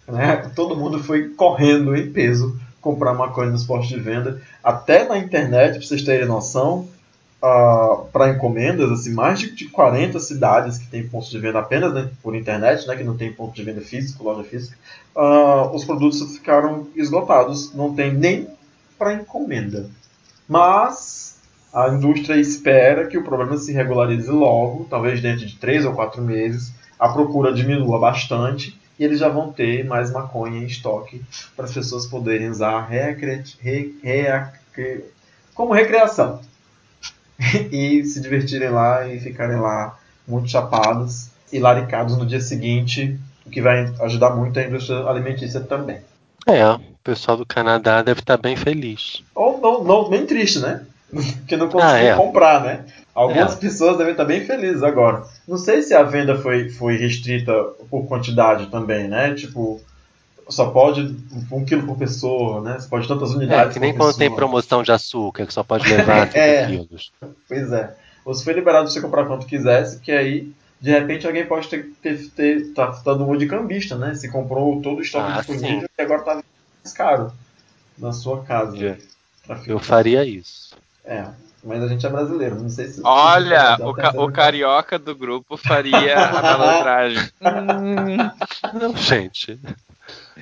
Né? 0.08 0.52
Todo 0.56 0.76
mundo 0.76 1.04
foi 1.04 1.30
correndo 1.30 1.96
em 1.96 2.12
peso 2.12 2.60
comprar 2.86 3.16
maconha 3.16 3.50
nos 3.50 3.64
postos 3.64 3.90
de 3.90 4.00
venda. 4.00 4.40
Até 4.64 5.08
na 5.08 5.18
internet, 5.18 5.80
para 5.80 5.88
vocês 5.88 6.04
terem 6.04 6.28
noção, 6.28 6.88
uh, 7.42 8.06
para 8.14 8.30
encomendas, 8.30 8.92
assim, 8.92 9.12
mais 9.12 9.40
de, 9.40 9.56
de 9.56 9.66
40 9.70 10.20
cidades 10.20 10.78
que 10.78 10.86
têm 10.86 11.08
pontos 11.08 11.32
de 11.32 11.40
venda 11.40 11.58
apenas 11.58 11.92
né, 11.92 12.12
por 12.22 12.36
internet, 12.36 12.88
né, 12.88 12.96
que 12.96 13.04
não 13.04 13.18
tem 13.18 13.34
ponto 13.34 13.56
de 13.56 13.64
venda 13.64 13.82
físico, 13.82 14.24
loja 14.24 14.44
física, 14.44 14.78
uh, 15.16 15.76
os 15.76 15.84
produtos 15.84 16.22
ficaram 16.36 16.88
esgotados, 16.96 17.74
não 17.74 17.92
tem 17.92 18.14
nem 18.14 18.48
para 19.00 19.16
encomenda. 19.16 19.90
Mas 20.48 21.40
a 21.74 21.90
indústria 21.90 22.40
espera 22.40 23.08
que 23.08 23.18
o 23.18 23.24
problema 23.24 23.58
se 23.58 23.74
regularize 23.74 24.30
logo, 24.30 24.86
talvez 24.88 25.20
dentro 25.22 25.48
de 25.48 25.56
3 25.56 25.86
ou 25.86 25.94
4 25.94 26.22
meses, 26.22 26.72
a 27.00 27.10
procura 27.10 27.52
diminua 27.52 27.98
bastante 27.98 28.80
e 28.98 29.04
eles 29.04 29.20
já 29.20 29.30
vão 29.30 29.52
ter 29.52 29.86
mais 29.86 30.12
maconha 30.12 30.60
em 30.60 30.66
estoque 30.66 31.22
para 31.56 31.66
as 31.66 31.74
pessoas 31.74 32.06
poderem 32.06 32.50
usar 32.50 32.82
recre... 32.82 33.44
Re... 33.60 33.96
Re... 34.04 35.04
como 35.54 35.74
recreação. 35.74 36.42
e 37.72 38.04
se 38.06 38.22
divertirem 38.22 38.70
lá 38.70 39.08
e 39.08 39.20
ficarem 39.20 39.58
lá 39.58 39.98
muito 40.28 40.50
chapados 40.50 41.30
e 41.52 41.60
laricados 41.60 42.18
no 42.18 42.26
dia 42.26 42.40
seguinte, 42.40 43.20
o 43.46 43.50
que 43.50 43.62
vai 43.62 43.94
ajudar 44.02 44.36
muito 44.36 44.60
a 44.60 44.64
indústria 44.64 45.06
alimentícia 45.06 45.60
também. 45.60 46.00
É, 46.48 46.68
o 46.68 46.80
pessoal 47.04 47.38
do 47.38 47.46
Canadá 47.46 48.02
deve 48.02 48.20
estar 48.20 48.38
bem 48.38 48.56
feliz. 48.56 49.24
Ou 49.34 49.60
não, 49.60 49.84
não, 49.84 50.10
bem 50.10 50.26
triste, 50.26 50.60
né? 50.60 50.86
que 51.48 51.56
não 51.58 51.70
conseguiu 51.70 51.96
Ah, 51.96 52.00
é. 52.00 52.16
comprar, 52.16 52.64
né? 52.64 52.86
Algumas 53.14 53.54
É. 53.54 53.58
pessoas 53.58 53.98
devem 53.98 54.12
estar 54.12 54.26
bem 54.26 54.46
felizes 54.46 54.84
agora. 54.84 55.24
Não 55.48 55.58
sei 55.58 55.82
se 55.82 55.94
a 55.94 56.04
venda 56.04 56.38
foi, 56.38 56.70
foi 56.70 56.98
restrita 56.98 57.54
por 57.90 58.06
quantidade 58.08 58.68
também, 58.68 59.08
né? 59.08 59.34
Tipo, 59.34 59.80
só 60.50 60.70
pode 60.70 61.16
um 61.52 61.64
quilo 61.64 61.88
por 61.88 61.98
pessoa, 61.98 62.62
né? 62.62 62.78
Você 62.80 62.88
pode 62.90 63.08
tantas 63.08 63.32
É, 63.32 63.36
unidades 63.36 63.74
que 63.74 63.80
nem 63.80 63.94
quando 63.94 64.10
pessoa. 64.10 64.20
tem 64.20 64.36
promoção 64.36 64.84
de 64.84 64.92
açúcar, 64.92 65.46
que 65.46 65.54
só 65.54 65.64
pode 65.64 65.88
levar 65.88 66.28
5 66.28 66.38
É. 66.38 66.66
quilos. 66.68 67.12
Pois 67.48 67.72
é. 67.72 67.96
Ou 68.26 68.34
se 68.34 68.44
foi 68.44 68.54
liberado 68.54 68.90
você 68.90 69.00
comprar 69.00 69.26
quanto 69.26 69.46
quisesse, 69.46 70.00
que 70.00 70.12
aí, 70.12 70.52
de 70.82 70.92
repente, 70.92 71.26
alguém 71.26 71.46
pode 71.46 71.68
ter, 71.70 71.90
ter, 72.02 72.30
ter 72.32 72.74
tá 72.74 72.88
dando 73.06 73.24
uma 73.24 73.38
de 73.38 73.46
cambista, 73.48 73.96
né? 73.96 74.14
Se 74.16 74.30
comprou 74.30 74.82
todo 74.82 74.98
o 74.98 75.02
estoque 75.02 75.32
Ah, 75.32 75.38
disponível 75.38 75.82
sim. 75.82 75.86
e 75.98 76.02
agora 76.02 76.22
tá 76.22 76.34
mais 76.84 76.94
caro 76.94 77.32
na 77.98 78.12
sua 78.12 78.44
casa. 78.44 78.76
É. 78.86 78.98
Eu 79.68 79.80
faria 79.80 80.26
isso. 80.26 80.76
É, 81.06 81.26
mas 81.64 81.84
a 81.84 81.88
gente 81.88 82.06
é 82.06 82.10
brasileiro, 82.10 82.56
não 82.62 82.70
sei 82.70 82.88
se. 82.88 83.02
Olha, 83.04 83.78
o, 83.82 83.94
ca- 83.94 84.14
o 84.18 84.32
carioca 84.32 84.98
do 85.00 85.16
grupo 85.16 85.56
faria 85.58 86.18
a 86.26 86.32
malandragem. 86.42 87.30
Hum, 87.42 88.18
Não, 88.74 88.96
gente. 88.96 89.60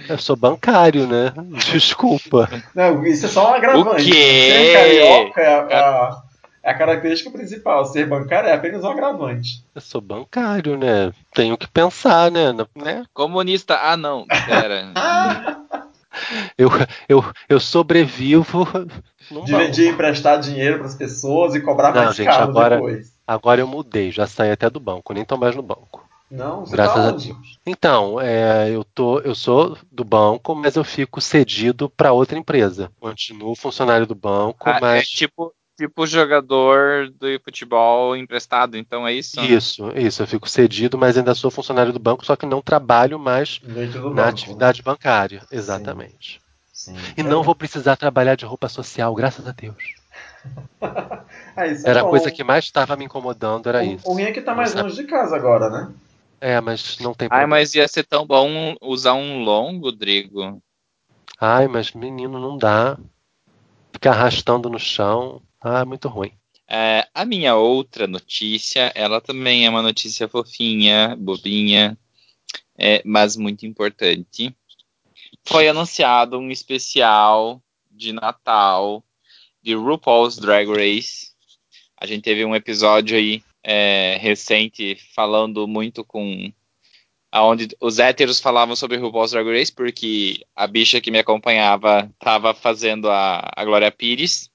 Eu 0.09 0.17
sou 0.17 0.35
bancário, 0.35 1.07
né? 1.07 1.33
Desculpa. 1.71 2.49
Não, 2.75 3.05
isso 3.05 3.25
é 3.25 3.29
só 3.29 3.51
um 3.51 3.53
agravante. 3.55 4.01
O 4.01 4.05
quê? 4.05 4.11
Ser 4.51 4.73
carioca 4.73 5.41
é 5.41 5.75
a, 5.75 5.77
a- 5.77 6.23
é 6.65 6.71
a 6.71 6.77
característica 6.77 7.29
principal. 7.29 7.85
Ser 7.85 8.07
bancário 8.07 8.49
é 8.49 8.53
apenas 8.53 8.83
um 8.83 8.89
agravante. 8.89 9.63
Eu 9.75 9.81
sou 9.81 9.99
bancário, 10.01 10.77
né? 10.77 11.11
Tenho 11.33 11.57
que 11.57 11.67
pensar, 11.67 12.31
né? 12.31 12.53
Né? 12.75 13.03
comunista, 13.13 13.77
ah 13.81 13.97
não, 13.97 14.25
pera. 14.27 14.91
Eu, 16.55 16.69
eu, 17.09 17.25
eu 17.49 17.59
sobrevivo. 17.59 18.67
Não 19.33 19.43
De, 19.43 19.71
de 19.71 19.87
emprestar 19.87 20.39
dinheiro 20.39 20.77
para 20.77 20.87
as 20.87 20.95
pessoas 20.95 21.55
e 21.55 21.59
cobrar 21.61 21.93
Não, 21.93 22.03
mais 22.05 22.15
gente, 22.15 22.27
caro 22.27 22.43
agora- 22.43 22.75
depois. 22.75 23.11
Agora 23.25 23.61
eu 23.61 23.67
mudei, 23.67 24.11
já 24.11 24.27
saí 24.27 24.51
até 24.51 24.69
do 24.69 24.79
banco, 24.79 25.13
nem 25.13 25.23
tô 25.25 25.37
mais 25.37 25.55
no 25.55 25.61
banco. 25.63 26.03
Não, 26.29 26.65
você 26.65 26.71
Graças 26.75 27.03
tá 27.03 27.09
a? 27.09 27.11
Deus. 27.11 27.59
Então, 27.65 28.19
é, 28.19 28.69
eu, 28.71 28.83
tô, 28.83 29.19
eu 29.19 29.35
sou 29.35 29.77
do 29.91 30.03
banco, 30.03 30.53
mas 30.55 30.75
eu 30.75 30.83
fico 30.83 31.21
cedido 31.21 31.89
para 31.89 32.11
outra 32.11 32.37
empresa. 32.37 32.91
Continuo 32.99 33.55
funcionário 33.55 34.05
do 34.07 34.15
banco, 34.15 34.67
Ah, 34.67 34.77
é 34.77 34.81
mas. 34.81 35.09
tipo, 35.09 35.53
tipo 35.77 36.05
jogador 36.07 37.09
do 37.11 37.27
futebol 37.43 38.15
emprestado, 38.17 38.75
então 38.77 39.07
é 39.07 39.13
isso? 39.13 39.39
Isso, 39.41 39.91
isso, 39.95 40.23
eu 40.23 40.27
fico 40.27 40.49
cedido, 40.49 40.97
mas 40.97 41.17
ainda 41.17 41.35
sou 41.35 41.51
funcionário 41.51 41.93
do 41.93 41.99
banco, 41.99 42.25
só 42.25 42.35
que 42.35 42.45
não 42.45 42.61
trabalho 42.61 43.19
mais 43.19 43.61
na 43.63 43.99
banco, 44.01 44.21
atividade 44.21 44.81
bancária. 44.81 45.43
Exatamente. 45.51 46.39
né? 46.39 46.42
Sim. 46.83 46.95
E 47.17 47.23
não 47.23 47.43
vou 47.43 47.55
precisar 47.55 47.95
trabalhar 47.95 48.35
de 48.35 48.45
roupa 48.45 48.67
social, 48.67 49.15
graças 49.15 49.47
a 49.47 49.51
Deus. 49.51 49.95
Ah, 51.55 51.65
isso 51.67 51.87
é 51.87 51.89
Era 51.91 52.01
a 52.01 52.03
coisa 52.03 52.29
que 52.29 52.43
mais 52.43 52.65
estava 52.65 52.95
me 52.97 53.05
incomodando, 53.05 53.69
era 53.69 53.81
O- 53.83 53.93
isso. 53.95 54.09
O 54.09 54.13
ruim 54.13 54.23
é 54.23 54.31
que 54.33 54.41
tá 54.41 54.53
mais 54.53 54.75
longe 54.75 54.95
de 54.95 55.03
casa 55.05 55.35
agora, 55.35 55.69
né? 55.69 55.93
É, 56.41 56.59
mas 56.59 56.99
não 56.99 57.13
tem 57.13 57.27
Ai, 57.27 57.29
problema. 57.29 57.55
mas 57.55 57.73
ia 57.73 57.87
ser 57.87 58.03
tão 58.03 58.27
bom 58.27 58.75
usar 58.81 59.13
um 59.13 59.43
longo, 59.43 59.93
Drigo. 59.93 60.61
Ai, 61.39 61.69
mas 61.69 61.93
menino, 61.93 62.37
não 62.37 62.57
dá. 62.57 62.97
Ficar 63.93 64.11
arrastando 64.11 64.69
no 64.69 64.77
chão. 64.79 65.41
Ah, 65.61 65.79
é 65.79 65.85
muito 65.85 66.09
ruim. 66.09 66.33
É, 66.67 67.07
a 67.13 67.23
minha 67.23 67.55
outra 67.55 68.07
notícia, 68.07 68.91
ela 68.93 69.21
também 69.21 69.65
é 69.65 69.69
uma 69.69 69.81
notícia 69.81 70.27
fofinha, 70.27 71.15
bobinha, 71.15 71.97
é, 72.77 73.01
mas 73.05 73.37
muito 73.37 73.65
importante. 73.65 74.55
Foi 75.45 75.67
anunciado 75.67 76.37
um 76.37 76.51
especial 76.51 77.61
de 77.91 78.13
Natal 78.13 79.03
de 79.61 79.73
RuPaul's 79.75 80.37
Drag 80.37 80.67
Race. 80.69 81.31
A 81.97 82.05
gente 82.05 82.23
teve 82.23 82.43
um 82.43 82.55
episódio 82.55 83.15
aí 83.15 83.41
é, 83.63 84.17
recente 84.19 84.97
falando 85.15 85.67
muito 85.67 86.03
com 86.03 86.51
aonde 87.31 87.69
os 87.81 87.97
héteros 87.97 88.39
falavam 88.39 88.75
sobre 88.75 88.97
RuPaul's 88.97 89.31
Drag 89.31 89.47
Race, 89.47 89.71
porque 89.71 90.45
a 90.55 90.67
bicha 90.67 91.01
que 91.01 91.09
me 91.09 91.17
acompanhava 91.17 92.09
estava 92.13 92.53
fazendo 92.53 93.09
a, 93.09 93.49
a 93.55 93.65
Glória 93.65 93.91
Pires. 93.91 94.51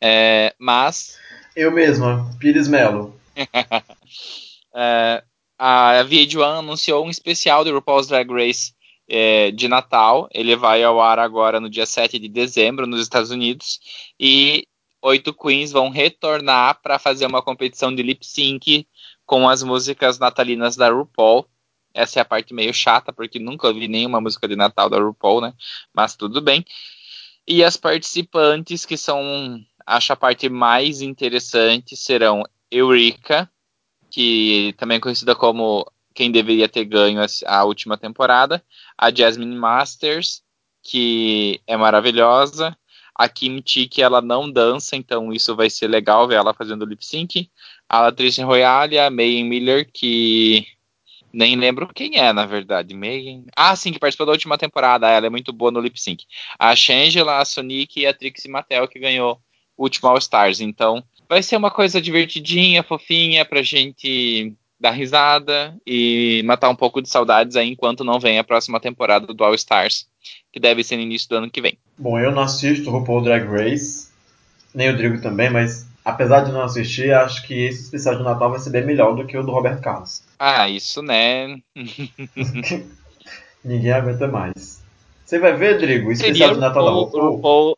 É, 0.00 0.54
mas 0.58 1.16
Eu 1.54 1.70
mesma, 1.70 2.28
Pires 2.40 2.68
Melo. 2.68 3.14
É, 4.78 5.24
a 5.58 6.04
VH1 6.04 6.58
anunciou 6.58 7.06
um 7.06 7.08
especial 7.08 7.64
de 7.64 7.70
RuPaul's 7.70 8.08
Drag 8.08 8.30
Race 8.30 8.74
é, 9.08 9.50
de 9.50 9.68
Natal. 9.68 10.28
Ele 10.32 10.56
vai 10.56 10.82
ao 10.82 11.00
ar 11.00 11.18
agora 11.18 11.60
no 11.60 11.70
dia 11.70 11.86
7 11.86 12.18
de 12.18 12.28
dezembro 12.28 12.86
nos 12.86 13.00
Estados 13.00 13.30
Unidos. 13.30 13.80
E 14.18 14.66
oito 15.02 15.32
queens 15.32 15.72
vão 15.72 15.88
retornar 15.88 16.80
para 16.82 16.98
fazer 16.98 17.26
uma 17.26 17.42
competição 17.42 17.94
de 17.94 18.02
lip 18.02 18.26
sync 18.26 18.86
com 19.24 19.48
as 19.48 19.62
músicas 19.62 20.18
natalinas 20.18 20.76
da 20.76 20.90
RuPaul. 20.90 21.46
Essa 21.94 22.20
é 22.20 22.22
a 22.22 22.26
parte 22.26 22.52
meio 22.52 22.74
chata, 22.74 23.12
porque 23.12 23.38
nunca 23.38 23.66
ouvi 23.68 23.88
nenhuma 23.88 24.20
música 24.20 24.46
de 24.46 24.54
Natal 24.54 24.90
da 24.90 24.98
RuPaul, 24.98 25.40
né? 25.40 25.54
Mas 25.94 26.14
tudo 26.14 26.40
bem. 26.42 26.64
E 27.46 27.64
as 27.64 27.76
participantes, 27.76 28.84
que 28.84 28.96
são, 28.96 29.64
acho 29.86 30.12
a 30.12 30.16
parte 30.16 30.48
mais 30.48 31.00
interessante, 31.00 31.96
serão 31.96 32.42
Eureka, 32.70 33.50
que 34.10 34.74
também 34.76 34.98
é 34.98 35.00
conhecida 35.00 35.34
como 35.34 35.86
quem 36.16 36.32
deveria 36.32 36.66
ter 36.66 36.86
ganho 36.86 37.20
a, 37.44 37.64
última 37.64 37.98
temporada, 37.98 38.64
a 38.96 39.14
Jasmine 39.14 39.54
Masters, 39.54 40.42
que 40.82 41.60
é 41.66 41.76
maravilhosa, 41.76 42.76
a 43.14 43.28
Kim 43.28 43.62
Chi, 43.64 43.86
que 43.86 44.00
ela 44.00 44.22
não 44.22 44.50
dança, 44.50 44.96
então 44.96 45.30
isso 45.30 45.54
vai 45.54 45.68
ser 45.68 45.88
legal 45.88 46.26
ver 46.26 46.36
ela 46.36 46.54
fazendo 46.54 46.86
lip 46.86 47.04
sync, 47.04 47.50
a 47.86 48.00
Latrice 48.00 48.42
Royale, 48.42 48.98
a 48.98 49.10
Megan 49.10 49.44
Miller, 49.44 49.90
que 49.92 50.66
nem 51.30 51.54
lembro 51.54 51.92
quem 51.94 52.16
é, 52.18 52.32
na 52.32 52.46
verdade, 52.46 52.94
Megan... 52.94 53.44
Ah, 53.54 53.76
sim, 53.76 53.92
que 53.92 53.98
participou 53.98 54.24
da 54.24 54.32
última 54.32 54.56
temporada, 54.56 55.10
ela 55.10 55.26
é 55.26 55.30
muito 55.30 55.52
boa 55.52 55.70
no 55.70 55.80
lip 55.80 56.00
sync. 56.00 56.24
A 56.58 56.74
Shangela, 56.74 57.40
a 57.40 57.44
Sonic 57.44 58.00
e 58.00 58.06
a 58.06 58.14
Trixie 58.14 58.50
Mattel, 58.50 58.88
que 58.88 58.98
ganhou 58.98 59.38
o 59.76 59.82
último 59.82 60.08
All 60.08 60.16
Stars, 60.16 60.60
então 60.60 61.04
vai 61.28 61.42
ser 61.42 61.56
uma 61.56 61.70
coisa 61.70 62.00
divertidinha, 62.00 62.82
fofinha, 62.82 63.44
pra 63.44 63.62
gente 63.62 64.56
dar 64.78 64.90
risada 64.90 65.76
e 65.86 66.42
matar 66.44 66.68
um 66.68 66.76
pouco 66.76 67.00
de 67.00 67.08
saudades 67.08 67.56
aí 67.56 67.70
enquanto 67.70 68.04
não 68.04 68.20
vem 68.20 68.38
a 68.38 68.44
próxima 68.44 68.80
temporada 68.80 69.26
do 69.32 69.44
All 69.44 69.54
Stars, 69.54 70.06
que 70.52 70.60
deve 70.60 70.84
ser 70.84 70.96
no 70.96 71.02
início 71.02 71.28
do 71.28 71.36
ano 71.36 71.50
que 71.50 71.60
vem. 71.60 71.78
Bom, 71.98 72.18
eu 72.18 72.30
não 72.30 72.42
assisto 72.42 72.90
RuPaul 72.90 73.22
Drag 73.22 73.46
Race, 73.46 74.08
nem 74.74 74.90
o 74.90 74.96
Drigo 74.96 75.20
também, 75.20 75.50
mas 75.50 75.86
apesar 76.04 76.40
de 76.40 76.52
não 76.52 76.62
assistir, 76.62 77.12
acho 77.12 77.46
que 77.46 77.54
esse 77.54 77.84
especial 77.84 78.16
de 78.16 78.22
Natal 78.22 78.50
vai 78.50 78.58
ser 78.58 78.70
bem 78.70 78.84
melhor 78.84 79.14
do 79.14 79.26
que 79.26 79.36
o 79.36 79.42
do 79.42 79.52
Roberto 79.52 79.80
Carlos. 79.80 80.22
Ah, 80.38 80.68
isso, 80.68 81.02
né? 81.02 81.58
Ninguém 83.64 83.92
aguenta 83.92 84.28
mais. 84.28 84.85
Você 85.26 85.40
vai 85.40 85.54
ver, 85.54 85.78
Drigo, 85.78 86.08
o 86.08 86.12
especial 86.12 86.36
Seria 86.36 86.54
de 86.54 86.60
Natal 86.60 86.84
da 86.84 86.92
o, 86.92 87.04
RuPaul? 87.04 87.76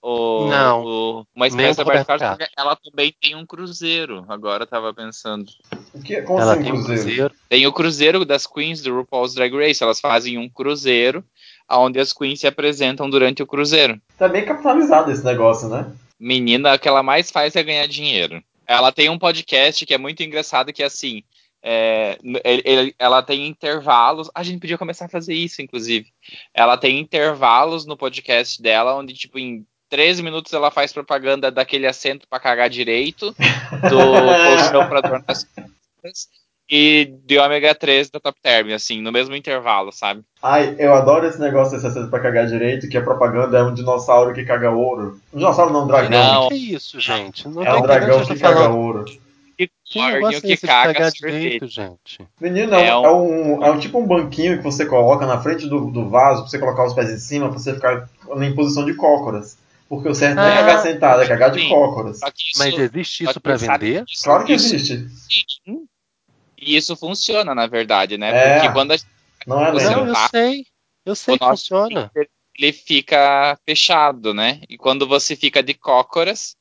O, 0.00 0.46
Não, 0.48 0.84
o, 0.84 1.26
uma 1.34 1.48
espécie 1.48 1.84
Carlos. 1.84 2.06
porque 2.06 2.46
ela 2.56 2.76
também 2.76 3.12
tem 3.20 3.34
um 3.34 3.44
cruzeiro, 3.44 4.24
agora 4.28 4.62
eu 4.62 4.66
tava 4.68 4.94
pensando. 4.94 5.50
O 5.92 6.00
que, 6.00 6.22
como 6.22 6.40
Ela 6.40 6.52
assim, 6.52 6.62
tem 6.62 6.72
um 6.72 6.76
Cruzeiro? 6.76 7.02
cruzeiro. 7.02 7.34
Tem 7.48 7.66
o 7.66 7.72
cruzeiro 7.72 8.24
das 8.24 8.46
queens 8.46 8.80
do 8.80 8.94
RuPaul's 8.94 9.34
Drag 9.34 9.52
Race, 9.56 9.82
elas 9.82 9.98
fazem 10.00 10.38
um 10.38 10.48
cruzeiro, 10.48 11.24
onde 11.68 11.98
as 11.98 12.12
queens 12.12 12.38
se 12.38 12.46
apresentam 12.46 13.10
durante 13.10 13.42
o 13.42 13.46
cruzeiro. 13.46 14.00
Tá 14.16 14.28
bem 14.28 14.44
capitalizado 14.44 15.10
esse 15.10 15.24
negócio, 15.24 15.68
né? 15.68 15.90
Menina, 16.20 16.74
o 16.74 16.78
que 16.78 16.86
ela 16.86 17.02
mais 17.02 17.28
faz 17.28 17.56
é 17.56 17.62
ganhar 17.64 17.88
dinheiro. 17.88 18.40
Ela 18.68 18.92
tem 18.92 19.10
um 19.10 19.18
podcast 19.18 19.84
que 19.84 19.92
é 19.92 19.98
muito 19.98 20.22
engraçado, 20.22 20.72
que 20.72 20.82
é 20.82 20.86
assim. 20.86 21.24
É, 21.64 22.18
ele- 22.44 22.94
ela 22.98 23.22
tem 23.22 23.46
intervalos. 23.48 24.30
A 24.34 24.42
gente 24.42 24.60
podia 24.60 24.76
começar 24.76 25.06
a 25.06 25.08
fazer 25.08 25.32
isso, 25.34 25.62
inclusive. 25.62 26.06
Ela 26.52 26.76
tem 26.76 27.00
intervalos 27.00 27.86
no 27.86 27.96
podcast 27.96 28.60
dela, 28.60 28.94
onde, 28.94 29.14
tipo, 29.14 29.38
em 29.38 29.64
13 29.88 30.22
minutos 30.22 30.52
ela 30.52 30.70
faz 30.70 30.92
propaganda 30.92 31.50
daquele 31.50 31.86
assento 31.86 32.26
pra 32.28 32.38
cagar 32.40 32.68
direito, 32.68 33.34
do 33.88 33.98
colchão 34.78 34.88
pra 34.88 35.00
dor 35.00 35.24
nas 35.26 35.44
costas 35.44 36.28
e 36.70 37.12
de 37.26 37.38
ômega 37.38 37.74
3 37.74 38.08
da 38.10 38.18
Top 38.18 38.38
Term, 38.42 38.72
assim, 38.72 39.00
no 39.02 39.12
mesmo 39.12 39.36
intervalo, 39.36 39.92
sabe? 39.92 40.22
Ai, 40.42 40.74
eu 40.78 40.94
adoro 40.94 41.26
esse 41.26 41.38
negócio 41.38 41.74
desse 41.74 41.86
assento 41.86 42.08
pra 42.10 42.20
cagar 42.20 42.46
direito, 42.46 42.88
que 42.88 42.96
a 42.96 43.02
propaganda 43.04 43.58
é 43.58 43.62
um 43.62 43.74
dinossauro 43.74 44.34
que 44.34 44.44
caga 44.44 44.70
ouro. 44.70 45.20
Um 45.32 45.38
dinossauro 45.38 45.72
não, 45.72 45.84
um 45.84 45.86
dragão. 45.86 46.10
Não. 46.10 46.48
Que 46.48 46.54
isso, 46.74 46.98
gente? 46.98 47.46
Não 47.48 47.62
É 47.64 47.74
um 47.74 47.82
dragão 47.82 48.16
que 48.24 48.32
estão 48.32 48.36
caga 48.50 48.60
falando. 48.64 48.78
ouro. 48.78 49.04
Que 49.94 50.00
córneo 50.00 50.26
é 50.28 50.40
que 50.40 50.52
esse 50.52 50.62
de 50.62 50.66
caga 50.66 51.10
sorvete. 51.10 51.20
direito, 51.20 51.66
gente? 51.68 52.18
Menino, 52.40 52.74
é, 52.74 52.88
É 52.88 52.96
um, 52.96 53.00
um- 53.00 53.06
é 53.06 53.10
um, 53.12 53.64
é 53.64 53.70
um 53.70 53.78
tipo 53.78 53.98
um 53.98 54.06
banquinho 54.06 54.56
que 54.58 54.62
você 54.64 54.84
coloca 54.86 55.24
na 55.26 55.40
frente 55.40 55.68
do, 55.68 55.90
do 55.90 56.08
vaso 56.08 56.42
pra 56.42 56.50
você 56.50 56.58
colocar 56.58 56.84
os 56.84 56.92
pés 56.94 57.10
em 57.10 57.18
cima 57.18 57.48
pra 57.48 57.58
você 57.58 57.74
ficar 57.74 58.08
em 58.40 58.54
posição 58.54 58.84
de 58.84 58.94
cócoras. 58.94 59.56
Porque 59.88 60.08
o 60.08 60.14
certo 60.14 60.36
não 60.36 60.42
é 60.42 60.52
Ah, 60.52 60.56
cagar 60.56 60.82
sentado, 60.82 61.22
é 61.22 61.28
cagar 61.28 61.50
de 61.52 61.60
sim. 61.60 61.68
cócoras. 61.68 62.16
Isso, 62.16 62.58
Mas 62.58 62.74
existe 62.78 63.24
isso 63.24 63.32
sabe 63.34 63.56
vender? 63.56 64.04
isso- 64.08 64.24
Claro 64.24 64.44
que 64.44 64.52
isso- 64.54 64.74
existe. 64.74 65.06
Sim. 65.64 65.86
E 66.58 66.76
isso 66.76 66.96
funciona, 66.96 67.54
na 67.54 67.66
verdade, 67.66 68.16
né? 68.18 68.30
É. 68.30 68.54
Porque 68.60 68.72
quando 68.72 68.92
a 68.92 68.96
Não 69.46 69.64
é 69.64 69.72
Você 69.72 69.90
Não, 69.90 70.06
eu 70.08 70.14
sei. 70.30 70.64
Eu 71.06 71.14
sei 71.14 71.34
o 71.34 71.38
que 71.38 71.44
funciona. 71.44 72.10
Ele 72.58 72.72
fica 72.72 73.58
fechado, 73.68 74.32
né? 74.32 74.60
E 74.68 74.76
quando 74.78 75.06
você 75.06 75.36
fica 75.36 75.62
de 75.62 75.74
cócoras, 75.74 76.56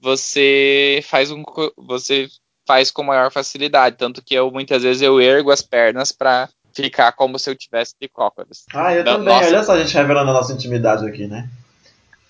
você 0.00 1.00
faz 1.04 1.30
um 1.30 1.42
você 1.76 2.28
faz 2.70 2.92
com 2.92 3.02
maior 3.02 3.32
facilidade, 3.32 3.96
tanto 3.98 4.22
que 4.22 4.32
eu 4.32 4.48
muitas 4.48 4.84
vezes 4.84 5.02
eu 5.02 5.20
ergo 5.20 5.50
as 5.50 5.60
pernas 5.60 6.12
para 6.12 6.48
ficar 6.72 7.10
como 7.10 7.36
se 7.36 7.50
eu 7.50 7.56
tivesse 7.56 7.96
de 8.00 8.08
cócoras. 8.08 8.64
Ah, 8.72 8.94
eu 8.94 9.02
Não, 9.02 9.14
também. 9.14 9.34
nossa. 9.34 9.48
Olha 9.48 9.64
só 9.64 9.72
a 9.72 9.80
gente 9.80 9.92
revelando 9.92 10.30
a 10.30 10.34
nossa 10.34 10.52
intimidade 10.52 11.04
aqui, 11.04 11.26
né? 11.26 11.48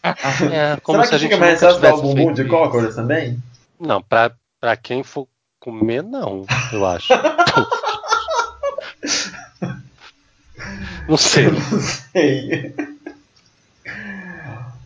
É, 0.50 0.80
como 0.80 0.96
Será 0.96 1.04
se 1.04 1.10
que 1.10 1.14
a 1.14 1.18
gente 1.18 1.28
fica 1.28 1.38
mais 1.38 1.60
nunca 1.60 1.74
fácil 1.74 1.82
dar 1.82 1.94
o 1.94 2.00
tivesse 2.00 2.14
bumbum 2.14 2.32
de 2.32 2.44
cócoras 2.46 2.94
também? 2.94 3.38
Não, 3.78 4.02
pra, 4.02 4.32
pra 4.58 4.78
quem 4.78 5.02
for 5.02 5.28
comer, 5.58 6.02
não, 6.02 6.46
eu 6.72 6.86
acho. 6.86 7.12
não 11.06 11.18
sei. 11.18 11.48
Eu 11.48 11.52
não 11.52 11.60
sei. 11.60 12.74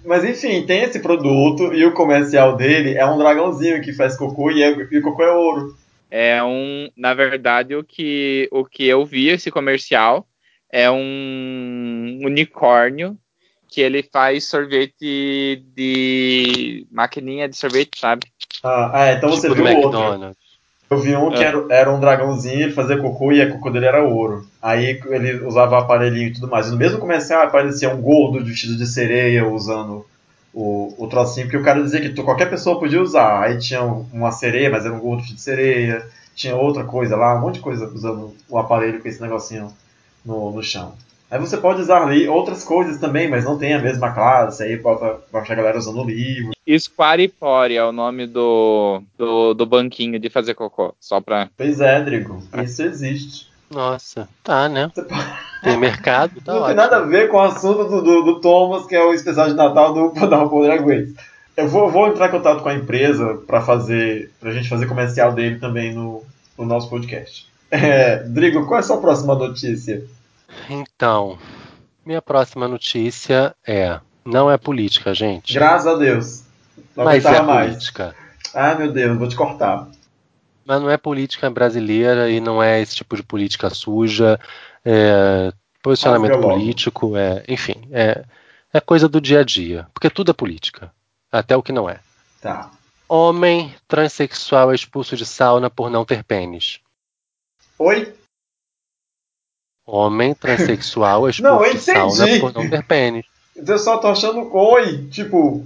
Mas 0.05 0.25
enfim, 0.25 0.67
tem 0.67 0.83
esse 0.83 1.01
produto 1.01 1.73
e 1.73 1.85
o 1.85 1.95
comercial 1.95 2.57
dele 2.57 2.95
é 2.97 3.07
um 3.07 3.19
dragãozinho 3.19 3.83
que 3.83 3.93
faz 3.93 4.17
cocô 4.17 4.51
e, 4.51 4.63
é- 4.63 4.89
e 4.91 4.99
o 4.99 5.03
cocô 5.03 5.23
é 5.23 5.33
ouro. 5.33 5.77
É 6.11 6.43
um, 6.45 6.89
na 6.97 7.15
verdade, 7.15 7.75
o 7.75 7.83
que 7.83 8.49
o 8.53 8.65
que 8.65 8.87
eu 8.87 9.05
vi 9.05 9.29
esse 9.29 9.51
comercial 9.51 10.27
é 10.71 10.91
um 10.91 12.21
unicórnio 12.23 13.17
que 13.69 13.81
ele 13.81 14.03
faz 14.13 14.45
sorvete 14.45 15.65
de 15.75 16.87
maquininha 16.93 17.49
de 17.49 17.57
sorvete, 17.57 17.99
sabe? 17.99 18.27
Ah, 18.63 18.91
ah, 18.95 19.13
então 19.13 19.31
você 19.31 19.49
tipo 19.49 19.55
do 19.55 19.65
viu 19.65 19.77
outro. 19.77 20.37
Eu 20.91 20.99
vi 20.99 21.17
um 21.17 21.31
que 21.31 21.43
É. 21.43 21.47
era, 21.47 21.65
era 21.71 21.93
um 21.93 21.99
dragãozinho, 21.99 22.63
ele 22.63 22.73
fazia 22.73 22.99
cocô 22.99 23.33
e 23.33 23.41
a 23.43 23.51
cocô 23.51 23.71
dele 23.71 23.87
era 23.87 24.03
ouro. 24.05 24.47
Aí 24.63 25.01
ele 25.07 25.45
usava 25.47 25.79
aparelhinho 25.79 26.29
e 26.29 26.33
tudo 26.33 26.49
mais. 26.49 26.69
E 26.69 26.71
no 26.71 26.77
mesmo 26.77 26.99
comercial 26.99 27.43
aparecia 27.43 27.93
um 27.93 28.01
gordo 28.01 28.45
vestido 28.45 28.77
de 28.77 28.87
sereia 28.87 29.49
usando 29.49 30.05
o, 30.53 30.95
o 30.99 31.07
trocinho, 31.09 31.47
porque 31.47 31.57
o 31.57 31.65
cara 31.65 31.83
dizia 31.83 32.01
que 32.01 32.11
tu- 32.11 32.23
qualquer 32.23 32.49
pessoa 32.51 32.79
podia 32.79 33.01
usar. 33.03 33.43
Aí 33.43 33.59
tinha 33.59 33.83
um- 33.83 34.07
uma 34.13 34.31
sereia, 34.31 34.71
mas 34.71 34.85
era 34.85 34.95
um 34.95 35.01
gordo 35.01 35.19
vestido 35.21 35.37
de 35.37 35.43
sereia. 35.43 36.07
Tinha 36.35 36.55
outra 36.55 36.85
coisa 36.85 37.17
lá, 37.17 37.35
um 37.37 37.41
monte 37.41 37.55
de 37.57 37.61
coisa 37.61 37.87
usando 37.89 38.35
o 38.49 38.59
aparelho 38.59 39.01
com 39.01 39.09
esse 39.09 39.21
negocinho 39.21 39.73
no, 40.25 40.53
no 40.53 40.63
chão. 40.63 40.93
Aí 41.31 41.39
você 41.39 41.57
pode 41.57 41.81
usar 41.81 42.03
ali 42.03 42.29
outras 42.29 42.63
coisas 42.63 42.99
também, 43.01 43.29
mas 43.29 43.45
não 43.45 43.59
tem 43.59 43.75
a 43.75 43.83
mesma 43.83 44.13
classe. 44.13 44.63
Aí 44.63 44.77
bota, 44.77 45.19
bota 45.33 45.53
a 45.53 45.57
galera 45.57 45.79
usando 45.79 46.03
o 46.03 46.05
livro. 46.05 46.53
Squaripore 46.79 47.77
é 47.77 47.85
o 47.85 47.93
nome 47.93 48.27
do, 48.27 49.03
do, 49.19 49.55
do 49.55 49.67
banquinho 49.67 50.19
de 50.19 50.31
fazer 50.31 50.55
cocô. 50.55 50.95
Só 51.01 51.21
pra. 51.21 51.49
Pois 51.57 51.81
é, 51.81 52.01
Drigo, 52.03 52.43
isso 52.63 52.83
existe. 52.83 53.53
Nossa, 53.71 54.29
tá, 54.43 54.69
né? 54.69 54.91
Tem 55.63 55.77
mercado, 55.77 56.41
tá 56.43 56.53
não 56.55 56.61
ótimo. 56.61 56.67
tem 56.69 56.77
nada 56.77 56.97
a 56.99 57.07
ver 57.07 57.29
com 57.29 57.39
o 57.39 57.41
assunto 57.41 57.85
do, 57.85 58.03
do, 58.03 58.23
do 58.23 58.41
Thomas, 58.41 58.87
que 58.87 58.95
é 58.95 59.03
o 59.03 59.13
especial 59.13 59.49
de 59.49 59.55
Natal 59.55 59.93
do 59.93 60.11
Podal 60.19 60.49
Poder 60.49 60.71
Aguês. 60.71 61.13
Eu 61.57 61.69
vou, 61.69 61.91
vou 61.91 62.09
entrar 62.09 62.29
em 62.29 62.33
contato 62.33 62.63
com 62.63 62.69
a 62.69 62.75
empresa 62.75 63.39
para 63.47 63.61
fazer, 63.61 64.31
pra 64.41 64.53
gente 64.53 64.69
fazer 64.69 64.87
comercial 64.87 65.33
dele 65.33 65.59
também 65.59 65.95
no, 65.95 66.23
no 66.59 66.65
nosso 66.65 66.89
podcast. 66.89 67.47
É, 67.71 68.19
Drigo, 68.25 68.67
qual 68.67 68.77
é 68.77 68.81
a 68.81 68.83
sua 68.87 68.99
próxima 68.99 69.35
notícia? 69.35 70.05
Então, 70.69 71.39
minha 72.05 72.23
próxima 72.23 72.69
notícia 72.69 73.55
é. 73.67 74.01
Não 74.25 74.51
é 74.51 74.57
política, 74.57 75.13
gente. 75.13 75.53
Graças 75.53 75.87
a 75.87 75.97
Deus. 75.97 76.45
Não 76.97 77.05
mas 77.05 77.25
é 77.25 77.43
mais. 77.43 77.71
política. 77.71 78.15
Ah, 78.55 78.75
meu 78.75 78.91
Deus, 78.91 79.19
vou 79.19 79.29
te 79.29 79.37
cortar. 79.37 79.89
Mas 80.65 80.81
não 80.81 80.89
é 80.89 80.97
política 80.97 81.51
brasileira 81.51 82.31
e 82.31 82.41
não 82.41 82.63
é 82.63 82.81
esse 82.81 82.97
tipo 82.97 83.17
de 83.17 83.23
política 83.23 83.69
suja, 83.69 84.41
é 84.85 85.53
posicionamento 85.83 86.37
logo. 86.37 86.55
político, 86.55 87.17
é, 87.17 87.45
enfim, 87.47 87.87
é, 87.93 88.25
é 88.73 88.81
coisa 88.81 89.07
do 89.07 89.21
dia 89.21 89.41
a 89.41 89.45
dia. 89.45 89.87
Porque 89.93 90.09
tudo 90.09 90.31
é 90.31 90.35
política, 90.35 90.91
até 91.31 91.55
o 91.55 91.63
que 91.63 91.73
não 91.73 91.91
é. 91.91 92.01
Tá. 92.41 92.71
Homem 93.07 93.75
transexual 93.87 94.73
é 94.73 94.75
expulso 94.75 95.15
de 95.17 95.27
sauna 95.27 95.69
por 95.69 95.91
não 95.91 96.05
ter 96.05 96.25
pênis. 96.25 96.81
Oi? 97.79 98.15
Homem 99.87 100.35
transexual 100.35 101.29
é 101.29 101.33
Não, 101.41 101.65
eu 101.65 101.75
expulso 101.75 101.77
de 101.77 102.17
sauna 102.17 102.41
por 102.41 102.55
não 102.55 102.69
ter 102.69 102.83
pênis. 102.85 103.27
Eu 103.55 103.79
só 103.79 103.99
tô 103.99 104.09
achando. 104.09 104.49
Oi! 104.55 105.07
Tipo, 105.11 105.65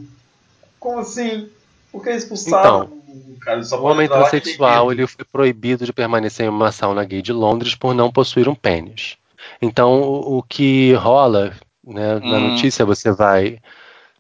como 0.79 0.99
assim? 0.99 1.49
Por 1.91 2.03
que 2.03 2.11
expulsaram? 2.11 2.99
Cara, 3.41 3.63
só 3.63 3.81
O 3.81 3.85
homem 3.85 4.09
transexual 4.09 4.93
ele 4.93 5.07
foi 5.07 5.25
proibido 5.25 5.87
de 5.87 5.93
permanecer 5.93 6.47
em 6.47 6.49
uma 6.49 6.71
sauna 6.71 7.05
gay 7.05 7.23
de 7.23 7.33
Londres 7.33 7.75
por 7.75 7.95
não 7.95 8.11
possuir 8.11 8.49
um 8.49 8.55
pênis. 8.55 9.17
Então 9.63 10.03
o, 10.03 10.39
o 10.39 10.43
que 10.43 10.93
rola 10.95 11.55
né, 11.85 12.19
na 12.19 12.37
Hum. 12.37 12.51
notícia 12.51 12.85
você 12.85 13.11
vai 13.11 13.59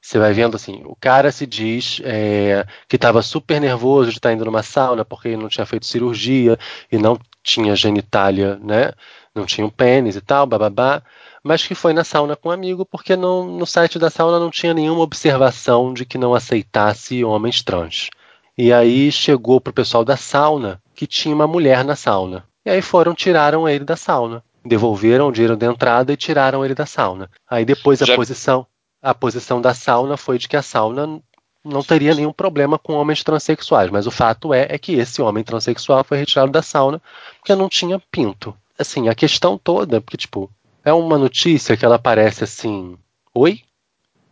você 0.00 0.18
vai 0.18 0.32
vendo 0.32 0.54
assim, 0.56 0.80
o 0.86 0.96
cara 0.98 1.30
se 1.30 1.44
diz 1.46 2.00
é, 2.04 2.64
que 2.88 2.96
estava 2.96 3.20
super 3.20 3.60
nervoso 3.60 4.10
de 4.10 4.16
estar 4.16 4.32
indo 4.32 4.44
numa 4.44 4.62
sauna 4.62 5.04
porque 5.04 5.28
ele 5.28 5.36
não 5.36 5.48
tinha 5.48 5.66
feito 5.66 5.84
cirurgia 5.84 6.58
e 6.90 6.96
não 6.96 7.18
tinha 7.42 7.76
genitália, 7.76 8.58
né? 8.62 8.92
Não 9.38 9.46
tinha 9.46 9.66
um 9.66 9.70
pênis 9.70 10.16
e 10.16 10.20
tal, 10.20 10.46
bababá, 10.46 11.02
mas 11.42 11.66
que 11.66 11.74
foi 11.74 11.92
na 11.92 12.04
sauna 12.04 12.34
com 12.36 12.48
um 12.48 12.52
amigo 12.52 12.84
porque 12.84 13.16
não, 13.16 13.44
no 13.46 13.64
site 13.66 13.98
da 13.98 14.10
sauna 14.10 14.38
não 14.38 14.50
tinha 14.50 14.74
nenhuma 14.74 15.00
observação 15.02 15.94
de 15.94 16.04
que 16.04 16.18
não 16.18 16.34
aceitasse 16.34 17.24
homens 17.24 17.62
trans. 17.62 18.08
E 18.56 18.72
aí 18.72 19.12
chegou 19.12 19.60
pro 19.60 19.72
pessoal 19.72 20.04
da 20.04 20.16
sauna 20.16 20.80
que 20.94 21.06
tinha 21.06 21.34
uma 21.34 21.46
mulher 21.46 21.84
na 21.84 21.94
sauna. 21.94 22.44
E 22.66 22.70
aí 22.70 22.82
foram, 22.82 23.14
tiraram 23.14 23.68
ele 23.68 23.84
da 23.84 23.96
sauna. 23.96 24.42
Devolveram 24.64 25.28
o 25.28 25.32
dinheiro 25.32 25.56
da 25.56 25.66
entrada 25.66 26.12
e 26.12 26.16
tiraram 26.16 26.64
ele 26.64 26.74
da 26.74 26.84
sauna. 26.84 27.30
Aí 27.48 27.64
depois 27.64 28.02
a 28.02 28.06
Já- 28.06 28.16
posição, 28.16 28.66
a 29.00 29.14
posição 29.14 29.62
da 29.62 29.72
sauna 29.72 30.16
foi 30.16 30.38
de 30.38 30.48
que 30.48 30.56
a 30.56 30.62
sauna 30.62 31.20
não 31.64 31.82
teria 31.82 32.14
nenhum 32.14 32.32
problema 32.32 32.78
com 32.78 32.94
homens 32.94 33.22
transexuais, 33.22 33.90
mas 33.90 34.06
o 34.06 34.10
fato 34.10 34.52
é, 34.52 34.66
é 34.70 34.78
que 34.78 34.94
esse 34.94 35.22
homem 35.22 35.44
transexual 35.44 36.02
foi 36.02 36.18
retirado 36.18 36.50
da 36.50 36.62
sauna 36.62 37.00
porque 37.38 37.54
não 37.54 37.68
tinha 37.68 38.00
pinto. 38.10 38.54
Assim, 38.78 39.08
a 39.08 39.14
questão 39.14 39.58
toda, 39.58 40.00
porque 40.00 40.16
tipo, 40.16 40.50
é 40.84 40.92
uma 40.92 41.18
notícia 41.18 41.76
que 41.76 41.84
ela 41.84 41.98
parece 41.98 42.44
assim, 42.44 42.96
oi? 43.34 43.60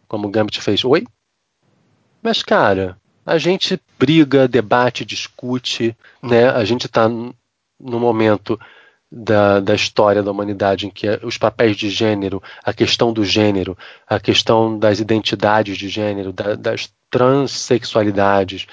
Como 0.08 0.28
o 0.28 0.30
Gambit 0.30 0.60
fez, 0.60 0.84
oi? 0.84 1.04
Mas 2.22 2.42
cara, 2.42 2.96
a 3.24 3.38
gente 3.38 3.80
briga, 3.98 4.46
debate, 4.46 5.04
discute, 5.04 5.96
né? 6.22 6.48
A 6.48 6.64
gente 6.64 6.86
está 6.86 7.08
no 7.08 7.34
momento 8.00 8.58
da, 9.10 9.60
da 9.60 9.74
história 9.74 10.22
da 10.22 10.30
humanidade 10.30 10.86
em 10.86 10.90
que 10.90 11.08
os 11.22 11.36
papéis 11.38 11.76
de 11.76 11.90
gênero, 11.90 12.42
a 12.64 12.72
questão 12.72 13.12
do 13.12 13.24
gênero, 13.24 13.76
a 14.06 14.18
questão 14.20 14.78
das 14.78 14.98
identidades 15.00 15.76
de 15.76 15.88
gênero, 15.88 16.32
da- 16.32 16.54
das 16.54 16.92
transexualidades, 17.10 18.66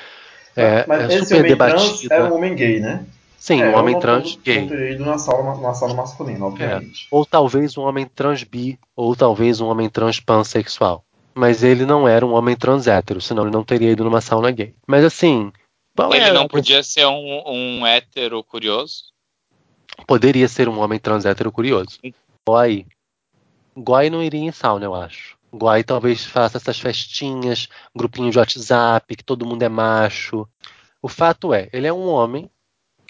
é, 0.55 0.86
Mas 0.88 1.11
é 1.11 1.19
super 1.19 1.39
homem 1.39 1.57
trans 1.57 1.82
debatida. 2.01 2.15
é 2.15 2.24
um 2.24 2.34
homem 2.36 2.55
gay, 2.55 2.80
né? 2.80 3.05
Sim, 3.44 3.62
É, 3.62 3.72
um 3.72 3.78
homem 3.78 3.94
não- 3.96 4.00
trans 4.00 4.38
gay. 4.38 4.62
Não 4.62 4.68
teria 4.70 4.91
ido 4.91 5.04
na 5.06 5.18
sala, 5.18 5.58
na 5.60 5.74
sala 5.74 5.94
masculina, 5.94 6.46
obviamente. 6.46 7.10
Ou 7.12 7.26
talvez 7.26 7.78
um 7.78 7.82
homem 7.82 8.06
trans 8.06 8.41
bi, 8.46 8.80
ou 8.96 9.14
talvez 9.18 9.60
um 9.60 9.68
homem 9.68 9.89
trans 9.89 10.18
pansexual. 10.22 11.04
Mas 11.36 11.62
ele 11.62 11.86
não 11.86 12.08
era 12.08 12.26
um 12.26 12.32
homem 12.34 12.56
trans 12.56 12.88
hétero, 12.88 13.20
senão 13.20 13.44
ele 13.44 13.52
não 13.52 13.62
teria 13.62 13.91
ido 13.91 14.06
numa 14.06 14.22
sauna 14.22 14.50
gay. 14.50 14.74
Mas 14.88 15.04
assim, 15.04 15.52
Ele 16.14 16.20
é 16.22 16.32
não 16.32 16.48
podia 16.48 16.82
ser 16.84 17.06
um, 17.06 17.44
um 17.46 17.86
hétero 17.86 18.41
curioso? 18.46 19.12
poderia 20.08 20.48
ser 20.48 20.70
um 20.70 20.80
homem 20.80 20.98
trans 20.98 21.26
hétero 21.26 21.52
curioso. 21.52 22.00
Guai. 22.48 22.86
Guai 23.78 24.10
não 24.10 24.24
iria 24.24 24.39
em 24.39 24.54
sauna, 24.54 24.86
eu 24.86 24.96
acho. 24.96 25.38
Guai 25.54 25.84
talvez 25.84 26.24
faça 26.26 26.58
essas 26.58 26.80
festinhas, 26.80 27.68
grupinho 27.94 28.32
de 28.32 28.39
WhatsApp, 28.39 29.18
que 29.18 29.24
todo 29.24 29.46
mundo 29.46 29.64
é 29.64 29.70
macho. 29.70 30.48
O 31.02 31.10
fato 31.10 31.54
é, 31.54 31.68
ele 31.74 31.88
é 31.88 31.91
um 31.91 32.08
homem 32.08 32.50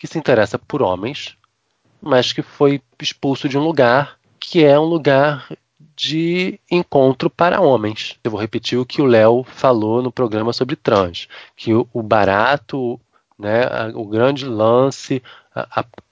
que 0.04 0.08
se 0.08 0.20
interessa 0.20 0.60
por 0.60 0.82
homens, 0.82 1.38
mas 2.02 2.34
que 2.34 2.42
foi 2.42 2.82
expulso 3.02 3.48
de 3.48 3.58
um 3.58 3.64
lugar 3.64 4.18
que 4.38 4.62
é 4.62 4.78
um 4.78 4.84
lugar 4.84 5.48
de 5.96 6.60
encontro 6.70 7.30
para 7.30 7.62
homens. 7.62 8.20
Eu 8.22 8.32
vou 8.32 8.40
repetir 8.42 8.78
o 8.78 8.86
que 8.86 9.02
o 9.02 9.06
Léo 9.06 9.46
falou 9.46 10.02
no 10.02 10.12
programa 10.12 10.52
sobre 10.52 10.76
trans, 10.76 11.30
que 11.56 11.74
o, 11.74 12.04
barato, 12.04 13.00
né, 13.40 13.62
o 13.96 14.06
grande 14.06 14.46
lance, 14.46 15.24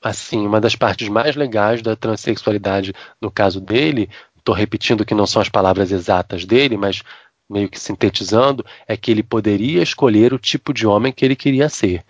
assim, 0.02 0.48
uma 0.48 0.62
das 0.62 0.74
partes 0.74 1.10
mais 1.10 1.36
legais 1.36 1.82
da 1.82 1.94
transexualidade, 1.94 2.94
no 3.20 3.30
caso 3.30 3.60
dele, 3.60 4.10
estou 4.38 4.56
repetindo 4.56 5.06
que 5.06 5.14
não 5.14 5.28
são 5.28 5.42
as 5.42 5.50
palavras 5.50 5.92
exatas 5.92 6.46
dele, 6.46 6.78
mas 6.78 7.04
meio 7.50 7.68
que 7.68 7.78
sintetizando, 7.78 8.66
é 8.88 8.96
que 8.96 9.12
ele 9.12 9.22
poderia 9.22 9.84
escolher 9.84 10.34
o 10.34 10.39
tipo 10.39 10.74
de 10.74 10.88
homem 10.88 11.12
que 11.12 11.26
ele 11.26 11.36
queria 11.36 11.68
ser. 11.68 12.06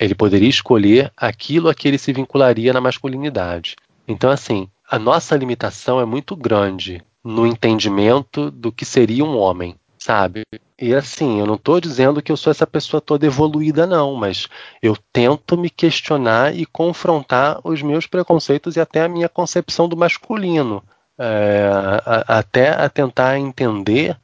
Ele 0.00 0.14
poderia 0.14 0.48
escolher 0.48 1.12
aquilo 1.16 1.68
a 1.68 1.74
que 1.74 1.86
ele 1.86 1.98
se 1.98 2.12
vincularia 2.12 2.72
na 2.72 2.80
masculinidade. 2.80 3.76
Então, 4.08 4.30
assim, 4.30 4.66
a 4.90 4.98
nossa 4.98 5.36
limitação 5.36 6.00
é 6.00 6.04
muito 6.06 6.34
grande 6.34 7.02
no 7.22 7.46
entendimento 7.46 8.50
do 8.50 8.72
que 8.72 8.84
seria 8.84 9.24
um 9.24 9.36
homem, 9.36 9.76
sabe? 9.98 10.42
E 10.80 10.94
assim, 10.94 11.38
eu 11.38 11.46
não 11.46 11.56
estou 11.56 11.78
dizendo 11.78 12.22
que 12.22 12.32
eu 12.32 12.36
sou 12.36 12.50
essa 12.50 12.66
pessoa 12.66 13.00
toda 13.02 13.26
evoluída, 13.26 13.86
não, 13.86 14.14
mas 14.14 14.48
eu 14.82 14.96
tento 15.12 15.58
me 15.58 15.68
questionar 15.68 16.56
e 16.56 16.64
confrontar 16.64 17.60
os 17.62 17.82
meus 17.82 18.06
preconceitos 18.06 18.76
e 18.76 18.80
até 18.80 19.02
a 19.02 19.08
minha 19.08 19.28
concepção 19.28 19.86
do 19.86 19.96
masculino. 19.96 20.82
é, 21.18 21.70
a, 22.06 22.38
até 22.38 22.70
a 22.70 22.88
tentar 22.88 23.38
entender 23.38 24.16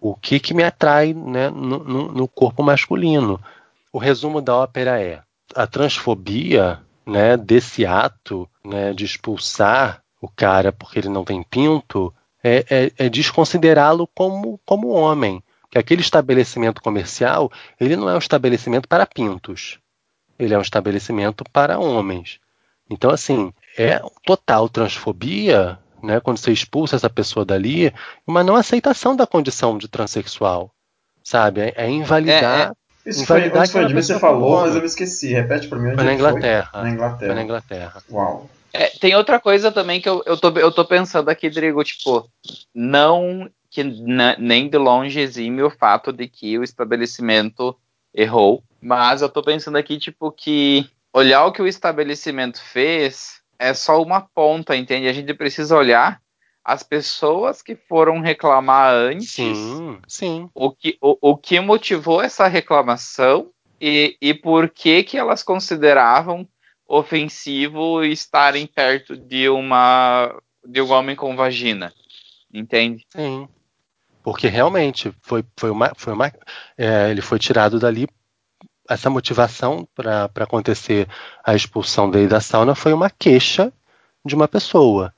o 0.00 0.16
que, 0.16 0.40
que 0.40 0.52
me 0.52 0.64
atrai 0.64 1.14
né, 1.14 1.48
no, 1.48 1.78
no, 1.78 2.12
no 2.12 2.28
corpo 2.28 2.62
masculino. 2.62 3.40
O 3.94 3.98
resumo 3.98 4.42
da 4.42 4.56
ópera 4.56 5.00
é 5.00 5.22
a 5.54 5.68
transfobia 5.68 6.80
né, 7.06 7.36
desse 7.36 7.86
ato 7.86 8.50
né, 8.64 8.92
de 8.92 9.04
expulsar 9.04 10.02
o 10.20 10.28
cara 10.28 10.72
porque 10.72 10.98
ele 10.98 11.08
não 11.08 11.24
tem 11.24 11.44
pinto 11.44 12.12
é, 12.42 12.64
é, 12.68 12.92
é 12.98 13.08
desconsiderá-lo 13.08 14.08
como, 14.12 14.60
como 14.66 14.88
homem. 14.88 15.40
Que 15.70 15.78
aquele 15.78 16.00
estabelecimento 16.00 16.82
comercial 16.82 17.52
ele 17.78 17.94
não 17.94 18.10
é 18.10 18.16
um 18.16 18.18
estabelecimento 18.18 18.88
para 18.88 19.06
pintos, 19.06 19.78
ele 20.36 20.52
é 20.52 20.58
um 20.58 20.62
estabelecimento 20.62 21.44
para 21.52 21.78
homens. 21.78 22.40
Então, 22.90 23.12
assim, 23.12 23.54
é 23.78 24.00
total 24.24 24.68
transfobia 24.68 25.78
né, 26.02 26.18
quando 26.18 26.38
você 26.38 26.50
expulsa 26.50 26.96
essa 26.96 27.08
pessoa 27.08 27.44
dali, 27.44 27.94
uma 28.26 28.42
não 28.42 28.56
aceitação 28.56 29.14
da 29.14 29.24
condição 29.24 29.78
de 29.78 29.86
transexual, 29.86 30.74
sabe? 31.22 31.60
É, 31.60 31.74
é 31.76 31.88
invalidar. 31.88 32.74
Isso 33.04 33.26
foi, 33.26 33.50
onde 33.50 33.70
foi? 33.70 33.92
Você 33.92 34.18
falou, 34.18 34.62
mas 34.62 34.74
eu 34.74 34.80
me 34.80 34.86
esqueci. 34.86 35.32
Repete 35.32 35.68
para 35.68 35.78
mim 35.78 35.88
onde 35.88 35.96
foi 35.96 36.04
na 36.04 36.14
Inglaterra. 36.14 36.68
Foi? 36.72 36.82
Na 36.82 36.90
Inglaterra. 36.90 37.26
Foi 37.26 37.34
na 37.34 37.42
Inglaterra. 37.42 38.02
Uau. 38.10 38.50
É, 38.72 38.88
tem 38.98 39.14
outra 39.14 39.38
coisa 39.38 39.70
também 39.70 40.00
que 40.00 40.08
eu, 40.08 40.22
eu, 40.26 40.36
tô, 40.36 40.50
eu 40.58 40.72
tô 40.72 40.84
pensando 40.84 41.28
aqui, 41.28 41.48
Drigo, 41.48 41.84
tipo, 41.84 42.28
não 42.74 43.48
que 43.70 43.82
nem 44.38 44.68
de 44.68 44.78
longe 44.78 45.18
exime 45.18 45.62
o 45.62 45.70
fato 45.70 46.12
de 46.12 46.28
que 46.28 46.56
o 46.58 46.62
estabelecimento 46.62 47.76
errou, 48.14 48.62
mas 48.80 49.20
eu 49.20 49.28
tô 49.28 49.42
pensando 49.42 49.76
aqui, 49.76 49.98
tipo, 49.98 50.30
que 50.30 50.88
olhar 51.12 51.44
o 51.44 51.52
que 51.52 51.60
o 51.60 51.66
estabelecimento 51.66 52.62
fez 52.62 53.40
é 53.58 53.74
só 53.74 54.00
uma 54.00 54.20
ponta, 54.20 54.76
entende? 54.76 55.08
A 55.08 55.12
gente 55.12 55.34
precisa 55.34 55.76
olhar 55.76 56.20
as 56.64 56.82
pessoas 56.82 57.60
que 57.60 57.76
foram 57.76 58.20
reclamar 58.20 58.92
antes. 58.92 59.30
Sim, 59.30 59.98
sim. 60.08 60.50
O 60.54 60.70
que, 60.70 60.96
o, 61.00 61.18
o 61.20 61.36
que 61.36 61.60
motivou 61.60 62.22
essa 62.22 62.46
reclamação 62.48 63.50
e, 63.80 64.16
e 64.20 64.32
por 64.32 64.70
que, 64.70 65.02
que 65.02 65.18
elas 65.18 65.42
consideravam 65.42 66.48
ofensivo 66.86 68.04
estarem 68.04 68.66
perto 68.66 69.16
de 69.16 69.48
uma 69.48 70.34
de 70.66 70.80
um 70.80 70.90
homem 70.90 71.14
com 71.14 71.36
vagina. 71.36 71.92
Entende? 72.52 73.04
Sim. 73.10 73.48
Porque 74.22 74.48
realmente 74.48 75.12
foi, 75.20 75.44
foi 75.56 75.70
uma. 75.70 75.92
Foi 75.94 76.12
uma 76.12 76.32
é, 76.78 77.10
ele 77.10 77.20
foi 77.20 77.38
tirado 77.38 77.78
dali. 77.78 78.06
Essa 78.88 79.08
motivação 79.08 79.88
para 79.94 80.30
acontecer 80.36 81.08
a 81.42 81.54
expulsão 81.54 82.10
dele 82.10 82.28
da 82.28 82.40
sauna 82.40 82.74
foi 82.74 82.92
uma 82.92 83.08
queixa 83.08 83.72
de 84.24 84.34
uma 84.34 84.46
pessoa. 84.46 85.13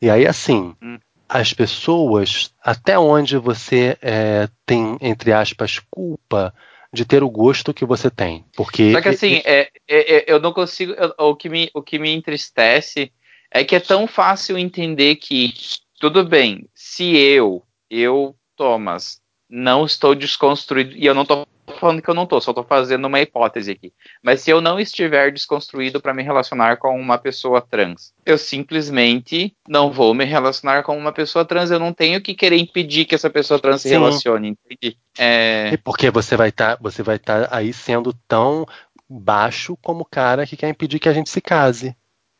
E 0.00 0.10
aí, 0.10 0.26
assim, 0.26 0.74
hum. 0.82 0.98
as 1.28 1.52
pessoas, 1.52 2.52
até 2.62 2.98
onde 2.98 3.36
você 3.36 3.96
é, 4.00 4.48
tem, 4.64 4.96
entre 5.00 5.32
aspas, 5.32 5.80
culpa 5.90 6.54
de 6.92 7.04
ter 7.04 7.22
o 7.22 7.30
gosto 7.30 7.74
que 7.74 7.84
você 7.84 8.10
tem. 8.10 8.44
Porque. 8.56 8.92
Só 8.92 9.00
que 9.00 9.08
assim, 9.08 9.42
é, 9.44 9.68
é, 9.88 10.16
é 10.16 10.24
eu 10.26 10.40
não 10.40 10.52
consigo. 10.52 10.92
Eu, 10.92 11.12
o, 11.18 11.36
que 11.36 11.48
me, 11.48 11.70
o 11.74 11.82
que 11.82 11.98
me 11.98 12.10
entristece 12.10 13.12
é 13.50 13.64
que 13.64 13.76
é 13.76 13.80
tão 13.80 14.06
fácil 14.06 14.58
entender 14.58 15.16
que, 15.16 15.52
tudo 16.00 16.24
bem, 16.24 16.66
se 16.74 17.16
eu, 17.16 17.62
eu, 17.90 18.34
Thomas, 18.56 19.20
não 19.48 19.84
estou 19.84 20.14
desconstruído, 20.14 20.94
e 20.96 21.06
eu 21.06 21.14
não 21.14 21.22
estou 21.22 21.46
falando 21.78 22.02
que 22.02 22.08
eu 22.08 22.14
não 22.14 22.24
estou, 22.24 22.40
só 22.40 22.50
estou 22.50 22.64
fazendo 22.64 23.06
uma 23.06 23.20
hipótese 23.20 23.70
aqui. 23.70 23.92
Mas 24.22 24.40
se 24.40 24.50
eu 24.50 24.60
não 24.60 24.78
estiver 24.78 25.32
desconstruído 25.32 26.00
para 26.00 26.14
me 26.14 26.22
relacionar 26.22 26.76
com 26.76 26.98
uma 26.98 27.18
pessoa 27.18 27.60
trans, 27.60 28.12
eu 28.24 28.36
simplesmente 28.36 29.54
não 29.68 29.90
vou 29.90 30.14
me 30.14 30.24
relacionar 30.24 30.82
com 30.82 30.96
uma 30.96 31.12
pessoa 31.12 31.44
trans. 31.44 31.70
Eu 31.70 31.78
não 31.78 31.92
tenho 31.92 32.20
que 32.20 32.34
querer 32.34 32.56
impedir 32.56 33.04
que 33.04 33.14
essa 33.14 33.30
pessoa 33.30 33.60
trans 33.60 33.82
Sim. 33.82 33.88
se 33.88 33.94
relacione, 33.94 34.48
entende? 34.48 34.96
É... 35.18 35.76
Porque 35.78 36.10
você 36.10 36.36
vai 36.36 36.50
estar, 36.50 36.76
tá, 36.76 36.82
você 36.82 37.02
vai 37.02 37.16
estar 37.16 37.48
tá 37.48 37.56
aí 37.56 37.72
sendo 37.72 38.12
tão 38.26 38.66
baixo 39.08 39.76
como 39.82 40.02
o 40.02 40.08
cara 40.08 40.46
que 40.46 40.56
quer 40.56 40.68
impedir 40.68 40.98
que 40.98 41.08
a 41.08 41.12
gente 41.12 41.30
se 41.30 41.40
case. 41.40 41.96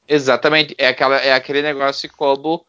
Exatamente, 0.06 0.74
é, 0.78 0.88
aquela, 0.88 1.16
é 1.16 1.32
aquele 1.32 1.60
negócio 1.60 2.10
como 2.16 2.64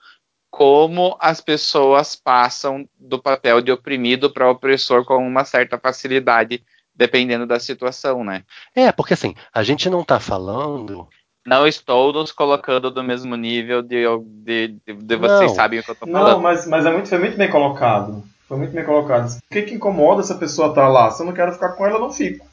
como 0.50 1.16
as 1.20 1.40
pessoas 1.42 2.16
passam 2.16 2.88
do 3.00 3.22
papel 3.22 3.62
de 3.62 3.72
oprimido 3.72 4.32
para 4.32 4.50
opressor 4.50 5.06
com 5.06 5.18
uma 5.18 5.46
certa 5.46 5.78
facilidade, 5.78 6.64
dependendo 6.94 7.46
da 7.46 7.60
situação, 7.60 8.24
né? 8.24 8.44
É, 8.76 8.92
porque 8.92 9.14
assim, 9.14 9.36
a 9.54 9.64
gente 9.64 9.90
não 9.90 10.02
está 10.02 10.20
falando. 10.20 11.08
Não 11.46 11.66
estou 11.66 12.12
nos 12.12 12.32
colocando 12.32 12.92
do 12.92 13.04
mesmo 13.04 13.36
nível 13.36 13.82
de, 13.82 14.04
de, 14.44 14.68
de, 14.86 14.94
de 14.94 15.16
vocês 15.16 15.50
não, 15.50 15.56
sabem 15.56 15.80
o 15.80 15.84
que 15.84 15.90
eu 15.90 15.94
estou 15.94 16.08
falando. 16.08 16.32
Não, 16.32 16.42
mas, 16.42 16.68
mas 16.68 16.86
é 16.86 16.92
muito, 16.92 17.10
foi 17.10 17.20
muito 17.20 17.38
bem 17.38 17.50
colocado. 17.50 18.24
Foi 18.48 18.58
muito 18.58 18.74
bem 18.74 18.84
colocado. 18.84 19.30
O 19.30 19.54
que, 19.54 19.62
que 19.62 19.76
incomoda 19.76 20.22
essa 20.22 20.36
pessoa 20.36 20.70
estar 20.70 20.82
tá 20.82 20.88
lá? 20.88 21.12
Se 21.12 21.22
eu 21.22 21.26
não 21.26 21.34
quero 21.34 21.54
ficar 21.54 21.70
com 21.70 21.86
ela, 21.86 21.96
eu 21.96 22.02
não 22.02 22.12
fico. 22.12 22.46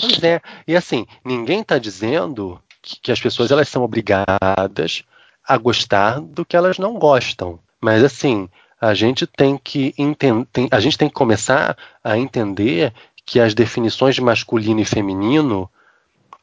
Pois 0.00 0.22
é. 0.22 0.40
E 0.66 0.76
assim, 0.76 1.06
ninguém 1.24 1.60
está 1.60 1.78
dizendo 1.78 2.60
que, 2.82 3.00
que 3.00 3.12
as 3.12 3.20
pessoas 3.20 3.50
elas 3.50 3.68
são 3.68 3.82
obrigadas 3.82 5.04
a 5.46 5.56
gostar 5.56 6.20
do 6.20 6.44
que 6.44 6.56
elas 6.56 6.78
não 6.78 6.98
gostam. 6.98 7.58
Mas 7.80 8.02
assim, 8.02 8.48
a 8.80 8.94
gente 8.94 9.26
tem 9.26 9.58
que 9.62 9.94
entender, 9.96 10.46
a 10.70 10.80
gente 10.80 10.98
tem 10.98 11.08
que 11.08 11.14
começar 11.14 11.76
a 12.02 12.18
entender 12.18 12.92
que 13.24 13.40
as 13.40 13.54
definições 13.54 14.14
de 14.14 14.20
masculino 14.20 14.80
e 14.80 14.84
feminino 14.84 15.68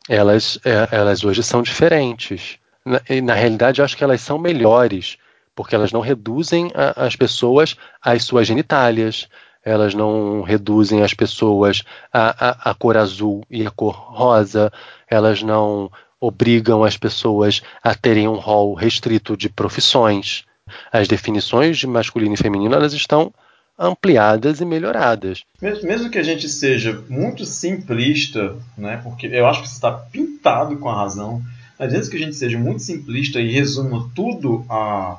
elas, 0.10 0.60
é, 0.66 0.89
elas 0.91 1.24
hoje 1.24 1.43
são 1.43 1.62
diferentes. 1.62 2.58
Na, 2.86 3.01
na, 3.24 3.34
realidade, 3.34 3.80
eu 3.80 3.86
acho 3.86 3.95
que 3.95 4.04
elas 4.04 4.22
são 4.22 4.38
melhores, 4.38 5.18
porque 5.56 5.76
elas 5.76 5.91
não 5.91 6.01
reduzem 6.01 6.72
a, 6.76 7.06
as 7.06 7.16
pessoas 7.16 7.78
às 8.01 8.24
suas 8.24 8.45
genitálias, 8.45 9.30
elas 9.64 9.93
não 9.93 10.41
reduzem 10.41 11.04
as 11.04 11.14
pessoas 11.14 11.84
à, 12.12 12.76
cor 12.78 12.97
azul 12.97 13.45
e 13.49 13.66
à 13.66 13.72
cor 13.72 13.95
rosa, 13.95 14.72
elas 15.10 15.41
não 15.41 15.89
obrigam 16.24 16.84
as 16.84 16.96
pessoas 16.96 17.62
a 17.84 17.94
terem 17.94 18.28
um 18.28 18.36
rol 18.36 18.74
restrito 18.74 19.36
de 19.36 19.50
profissões. 19.50 20.46
As 20.92 21.08
definições 21.08 21.78
de 21.78 21.86
masculino 21.86 22.36
e 22.36 22.38
feminino 22.38 22.74
elas 22.74 22.94
estão 22.94 23.34
ampliadas 23.78 24.62
e 24.62 24.66
melhoradas. 24.66 25.44
Mesmo 25.62 26.10
que 26.10 26.18
a 26.18 26.24
gente 26.24 26.48
seja 26.48 27.04
muito 27.10 27.44
simplista, 27.46 28.56
né, 28.78 29.02
porque 29.04 29.28
eu 29.28 29.46
acho 29.46 29.64
que 29.64 29.68
você 29.68 29.76
está 29.76 29.92
pintado 29.92 30.78
com 30.78 30.90
a 30.90 30.96
razão, 30.96 31.42
mas 31.78 31.92
mesmo 31.92 32.12
que 32.12 32.18
a 32.18 32.20
gente 32.20 32.36
seja 32.36 32.58
muito 32.58 32.82
simplista 32.82 33.42
e 33.42 33.52
resuma 33.52 34.10
tudo 34.16 34.66
a, 34.70 35.18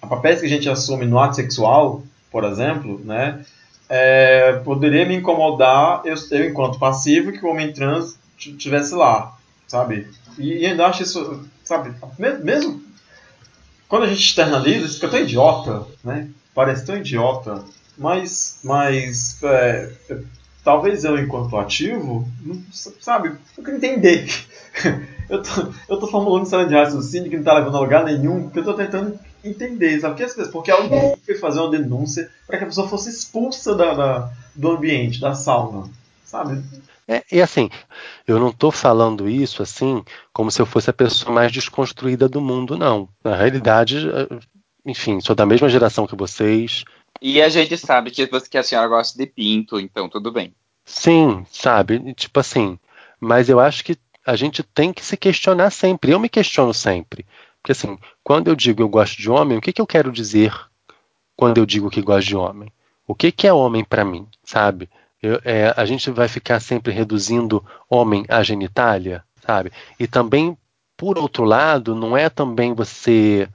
a 0.00 0.06
papéis 0.06 0.40
que 0.40 0.46
a 0.46 0.48
gente 0.48 0.70
assume 0.70 1.04
no 1.04 1.18
ato 1.18 1.36
sexual, 1.36 2.02
por 2.30 2.44
exemplo, 2.44 3.00
né, 3.04 3.44
é, 3.88 4.52
poderia 4.64 5.04
me 5.04 5.16
incomodar 5.16 6.02
eu, 6.04 6.14
eu, 6.30 6.48
enquanto 6.48 6.78
passivo, 6.78 7.32
que 7.32 7.44
o 7.44 7.50
homem 7.50 7.72
trans 7.72 8.18
estivesse 8.38 8.94
lá, 8.94 9.36
sabe? 9.66 10.06
E, 10.38 10.58
e 10.58 10.66
ainda 10.66 10.86
acho 10.86 11.02
isso, 11.02 11.44
sabe, 11.64 11.94
mesmo 12.42 12.84
quando 13.88 14.04
a 14.04 14.06
gente 14.08 14.20
externaliza, 14.20 14.86
isso 14.86 14.94
fica 14.96 15.08
tão 15.08 15.20
idiota, 15.20 15.86
né? 16.02 16.28
Parece 16.54 16.84
tão 16.84 16.96
idiota, 16.96 17.64
mas, 17.96 18.58
mas 18.64 19.42
é, 19.42 19.92
é, 20.10 20.18
talvez 20.64 21.04
eu, 21.04 21.18
enquanto 21.18 21.56
ativo, 21.56 22.26
não, 22.42 22.62
sabe, 23.00 23.32
eu 23.56 23.64
quero 23.64 23.76
entender. 23.76 24.28
eu, 25.30 25.42
tô, 25.42 25.72
eu 25.88 25.96
tô 25.98 26.06
formulando 26.08 26.44
história 26.44 26.66
de 26.66 26.74
raciocínio 26.74 27.30
que 27.30 27.36
não 27.36 27.44
tá 27.44 27.54
levando 27.54 27.76
a 27.76 27.80
lugar 27.80 28.04
nenhum, 28.04 28.44
porque 28.44 28.58
eu 28.58 28.64
tô 28.64 28.74
tentando 28.74 29.18
entender, 29.44 30.00
sabe? 30.00 30.16
Porque, 30.16 30.44
porque 30.50 30.70
alguém 30.70 31.16
foi 31.24 31.36
fazer 31.36 31.60
uma 31.60 31.70
denúncia 31.70 32.28
para 32.46 32.58
que 32.58 32.64
a 32.64 32.66
pessoa 32.66 32.88
fosse 32.88 33.10
expulsa 33.10 33.74
da, 33.74 33.94
da, 33.94 34.32
do 34.54 34.72
ambiente, 34.72 35.20
da 35.20 35.34
sauna, 35.34 35.88
sabe? 36.24 36.60
É, 37.08 37.22
e 37.30 37.40
assim, 37.40 37.70
eu 38.26 38.38
não 38.40 38.48
estou 38.48 38.72
falando 38.72 39.28
isso 39.28 39.62
assim 39.62 40.04
como 40.32 40.50
se 40.50 40.60
eu 40.60 40.66
fosse 40.66 40.90
a 40.90 40.92
pessoa 40.92 41.32
mais 41.32 41.52
desconstruída 41.52 42.28
do 42.28 42.40
mundo, 42.40 42.76
não. 42.76 43.08
Na 43.22 43.36
realidade, 43.36 44.08
eh, 44.08 44.38
enfim, 44.84 45.20
sou 45.20 45.34
da 45.34 45.46
mesma 45.46 45.68
geração 45.68 46.06
que 46.06 46.16
vocês. 46.16 46.84
E 47.22 47.40
a 47.40 47.48
gente 47.48 47.78
sabe 47.78 48.10
que, 48.10 48.26
que 48.26 48.58
a 48.58 48.62
senhora 48.62 48.88
gosta 48.88 49.16
de 49.16 49.26
pinto, 49.26 49.78
então 49.78 50.08
tudo 50.08 50.32
bem. 50.32 50.52
Sim, 50.84 51.46
sabe? 51.50 52.12
Tipo 52.14 52.40
assim, 52.40 52.78
mas 53.20 53.48
eu 53.48 53.60
acho 53.60 53.84
que 53.84 53.96
a 54.24 54.34
gente 54.34 54.62
tem 54.62 54.92
que 54.92 55.04
se 55.04 55.16
questionar 55.16 55.70
sempre. 55.70 56.10
Eu 56.10 56.18
me 56.18 56.28
questiono 56.28 56.74
sempre. 56.74 57.24
Porque 57.62 57.72
assim, 57.72 57.98
quando 58.22 58.48
eu 58.48 58.56
digo 58.56 58.82
eu 58.82 58.88
gosto 58.88 59.16
de 59.16 59.30
homem, 59.30 59.58
o 59.58 59.60
que, 59.60 59.72
que 59.72 59.80
eu 59.80 59.86
quero 59.86 60.10
dizer 60.10 60.52
quando 61.36 61.58
eu 61.58 61.66
digo 61.66 61.90
que 61.90 62.02
gosto 62.02 62.26
de 62.26 62.36
homem? 62.36 62.72
O 63.06 63.14
que, 63.14 63.30
que 63.30 63.46
é 63.46 63.52
homem 63.52 63.84
para 63.84 64.04
mim, 64.04 64.26
sabe? 64.42 64.88
Eu, 65.26 65.40
é, 65.44 65.74
a 65.76 65.84
gente 65.84 66.08
vai 66.10 66.28
ficar 66.28 66.60
sempre 66.60 66.92
reduzindo 66.92 67.64
homem 67.90 68.24
à 68.28 68.44
genitália, 68.44 69.24
sabe? 69.44 69.72
E 69.98 70.06
também, 70.06 70.56
por 70.96 71.18
outro 71.18 71.42
lado, 71.42 71.96
não 71.96 72.16
é 72.16 72.30
também 72.30 72.72
você 72.72 73.48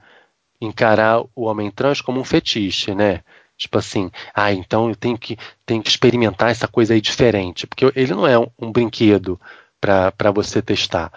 encarar 0.60 1.22
o 1.34 1.44
homem 1.44 1.70
trans 1.70 2.02
como 2.02 2.20
um 2.20 2.24
fetiche, 2.24 2.94
né? 2.94 3.22
Tipo 3.56 3.78
assim, 3.78 4.10
ah, 4.34 4.52
então 4.52 4.90
eu 4.90 4.96
tenho 4.96 5.16
que, 5.16 5.38
tenho 5.64 5.82
que 5.82 5.88
experimentar 5.88 6.50
essa 6.50 6.68
coisa 6.68 6.92
aí 6.92 7.00
diferente, 7.00 7.66
porque 7.66 7.90
ele 7.96 8.14
não 8.14 8.26
é 8.26 8.38
um, 8.38 8.48
um 8.58 8.70
brinquedo 8.70 9.40
para 9.80 10.30
você 10.30 10.60
testar. 10.60 11.10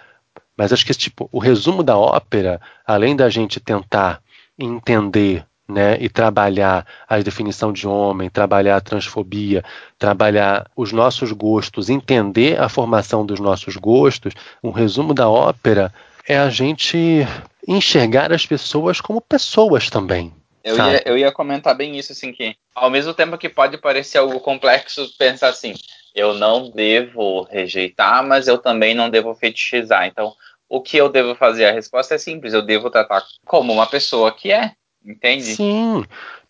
Mas 0.56 0.72
acho 0.72 0.86
que 0.86 0.94
tipo, 0.94 1.28
o 1.30 1.38
resumo 1.38 1.82
da 1.82 1.98
ópera, 1.98 2.62
além 2.86 3.14
da 3.14 3.28
gente 3.28 3.60
tentar 3.60 4.22
entender 4.58 5.44
né, 5.68 5.96
e 6.00 6.08
trabalhar 6.08 6.86
a 7.08 7.18
definição 7.18 7.72
de 7.72 7.86
homem, 7.88 8.30
trabalhar 8.30 8.76
a 8.76 8.80
transfobia, 8.80 9.64
trabalhar 9.98 10.70
os 10.76 10.92
nossos 10.92 11.32
gostos, 11.32 11.88
entender 11.88 12.60
a 12.60 12.68
formação 12.68 13.26
dos 13.26 13.40
nossos 13.40 13.76
gostos, 13.76 14.32
um 14.62 14.70
resumo 14.70 15.12
da 15.12 15.28
ópera 15.28 15.92
é 16.28 16.36
a 16.36 16.50
gente 16.50 17.26
enxergar 17.66 18.32
as 18.32 18.46
pessoas 18.46 19.00
como 19.00 19.20
pessoas 19.20 19.90
também. 19.90 20.32
Eu 20.62 20.76
ia, 20.76 21.02
eu 21.06 21.18
ia 21.18 21.30
comentar 21.30 21.76
bem 21.76 21.96
isso, 21.96 22.10
assim, 22.10 22.32
que 22.32 22.56
ao 22.74 22.90
mesmo 22.90 23.14
tempo 23.14 23.38
que 23.38 23.48
pode 23.48 23.78
parecer 23.78 24.18
algo 24.18 24.40
complexo 24.40 25.08
pensar 25.16 25.48
assim, 25.48 25.74
eu 26.12 26.34
não 26.34 26.70
devo 26.70 27.42
rejeitar, 27.42 28.26
mas 28.26 28.48
eu 28.48 28.58
também 28.58 28.92
não 28.94 29.08
devo 29.08 29.32
fetichizar. 29.34 30.06
Então, 30.06 30.34
o 30.68 30.80
que 30.80 30.96
eu 30.96 31.08
devo 31.08 31.36
fazer? 31.36 31.66
A 31.66 31.72
resposta 31.72 32.16
é 32.16 32.18
simples, 32.18 32.52
eu 32.52 32.62
devo 32.62 32.90
tratar 32.90 33.22
como 33.44 33.72
uma 33.72 33.86
pessoa 33.86 34.32
que 34.32 34.50
é, 34.50 34.72
entende? 35.06 35.44
Sim, 35.44 36.04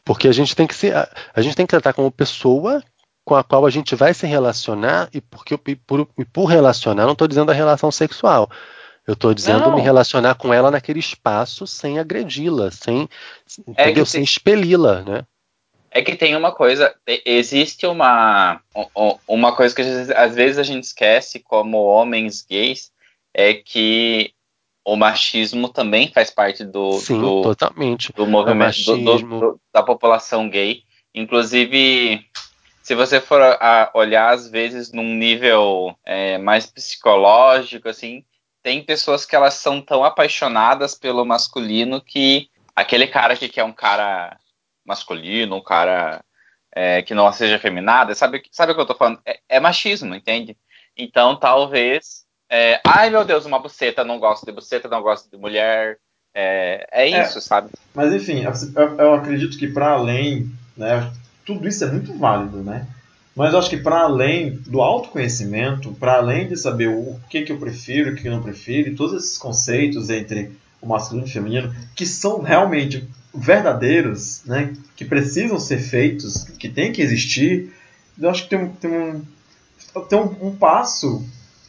porque 0.05 0.29
a 0.29 0.33
gente 0.33 0.55
tem 0.55 0.67
que 0.67 0.75
ser, 0.75 0.95
a 0.95 1.43
gente 1.43 1.57
tem 1.57 1.67
que 1.67 1.71
tratar 1.71 1.93
como 1.93 2.11
pessoa 2.11 2.83
com 3.25 3.35
a 3.35 3.43
qual 3.43 3.67
a 3.67 3.71
gente 3.71 3.95
vai 3.97 4.15
se 4.15 4.27
relacionar 4.27 5.09
e 5.13 5.21
porque 5.21 5.59
e 5.67 5.77
por, 5.77 6.09
e 6.17 6.25
por 6.25 6.45
relacionar, 6.45 7.05
não 7.05 7.13
estou 7.13 7.27
dizendo 7.27 7.51
a 7.51 7.55
relação 7.55 7.91
sexual, 7.91 8.49
eu 9.07 9.15
estou 9.15 9.35
dizendo 9.35 9.61
não. 9.61 9.75
me 9.75 9.81
relacionar 9.81 10.37
com 10.37 10.55
ela 10.55 10.71
naquele 10.71 11.01
espaço 11.01 11.67
sem 11.67 11.99
agredi-la, 11.99 12.71
sem, 12.71 13.09
é 13.77 13.83
entendeu? 13.83 14.07
sem 14.07 14.23
expeli-la, 14.23 15.03
né? 15.03 15.25
É 15.91 16.03
que 16.03 16.15
tem 16.15 16.37
uma 16.37 16.53
coisa, 16.53 16.95
existe 17.25 17.87
uma, 17.87 18.61
uma 19.27 19.57
coisa 19.57 19.75
que 19.75 19.83
às 19.83 20.35
vezes 20.35 20.59
a 20.59 20.63
gente 20.63 20.85
esquece 20.85 21.41
como 21.41 21.83
homens 21.83 22.45
gays, 22.49 22.93
é 23.33 23.55
que 23.55 24.33
o 24.87 24.95
machismo 24.95 25.69
também 25.69 26.13
faz 26.13 26.31
parte 26.31 26.65
do, 26.65 26.93
Sim, 26.93 27.21
do, 27.21 27.43
totalmente. 27.43 28.13
do 28.13 28.25
movimento 28.25 28.97
do, 28.97 29.19
do, 29.19 29.61
da 29.75 29.83
população 29.83 30.49
gay. 30.49 30.85
Inclusive, 31.13 32.25
se 32.85 32.95
você 32.95 33.21
for 33.21 33.43
a 33.43 33.91
olhar 33.95 34.33
às 34.33 34.49
vezes 34.49 34.93
num 34.93 35.13
nível 35.17 35.99
é, 36.05 36.39
mais 36.39 36.67
psicológico, 36.67 37.89
assim, 37.89 38.25
tem 38.63 38.81
pessoas 38.81 39.27
que 39.27 39.35
elas 39.35 39.55
são 39.55 39.83
tão 39.83 40.05
apaixonadas 40.05 40.95
pelo 40.95 41.25
masculino 41.25 42.01
que 42.01 42.49
aquele 42.75 43.09
cara 43.09 43.37
que 43.37 43.49
quer 43.49 43.65
um 43.65 43.73
cara 43.73 44.39
masculino, 44.85 45.57
um 45.57 45.63
cara 45.63 46.25
é, 46.73 47.03
que 47.03 47.13
não 47.13 47.33
seja 47.33 47.59
feminada, 47.59 48.15
sabe, 48.15 48.41
sabe 48.53 48.71
o 48.71 48.75
que 48.77 48.81
eu 48.83 48.87
tô 48.87 48.95
falando? 48.95 49.21
É, 49.27 49.41
é 49.49 49.59
machismo, 49.59 50.15
entende? 50.15 50.57
Então 50.97 51.35
talvez. 51.35 52.25
É, 52.51 52.81
ai 52.87 53.11
meu 53.11 53.25
Deus, 53.25 53.45
uma 53.45 53.59
buceta, 53.59 54.05
não 54.05 54.19
gosto 54.19 54.47
de 54.47 54.53
buceta, 54.53 54.89
não 54.89 55.03
gosto 55.03 55.31
de 55.31 55.37
mulher. 55.37 55.99
É, 56.35 56.87
é, 56.93 57.11
é 57.11 57.23
isso, 57.23 57.41
sabe? 57.41 57.71
Mas 57.95 58.13
enfim, 58.13 58.45
eu, 58.45 58.97
eu 58.99 59.15
acredito 59.15 59.57
que 59.59 59.67
para 59.69 59.93
além, 59.93 60.51
né, 60.77 61.11
tudo 61.45 61.67
isso 61.67 61.83
é 61.85 61.91
muito 61.91 62.13
válido, 62.19 62.59
né? 62.59 62.87
Mas 63.35 63.53
eu 63.53 63.59
acho 63.59 63.71
que 63.71 63.77
para 63.77 64.01
além 64.01 64.57
do 64.67 64.81
autoconhecimento, 64.81 65.93
para 65.93 66.17
além 66.17 66.49
de 66.49 66.57
saber 66.57 66.89
o 66.89 67.21
que, 67.29 67.43
que 67.43 67.53
eu 67.53 67.59
prefiro, 67.59 68.13
o 68.13 68.17
que 68.17 68.27
eu 68.27 68.33
não 68.33 68.43
prefiro, 68.43 68.97
todos 68.97 69.25
esses 69.25 69.37
conceitos 69.37 70.09
entre 70.09 70.53
o 70.81 70.87
masculino 70.87 71.27
e 71.27 71.31
o 71.31 71.33
feminino, 71.33 71.75
que 71.95 72.07
são 72.07 72.41
realmente 72.41 73.07
verdadeiros, 73.35 74.43
né, 74.47 74.75
que 74.97 75.05
precisam 75.05 75.59
ser 75.59 75.79
feitos, 75.79 76.45
que 76.59 76.69
tem 76.69 76.93
que 76.93 77.03
existir, 77.03 77.73
eu 78.19 78.31
acho 78.31 78.45
que 78.45 78.49
tem, 78.49 78.69
tem, 78.69 78.91
um, 78.91 79.23
tem 80.09 80.19
um, 80.19 80.49
um, 80.49 80.57
passo 80.57 81.23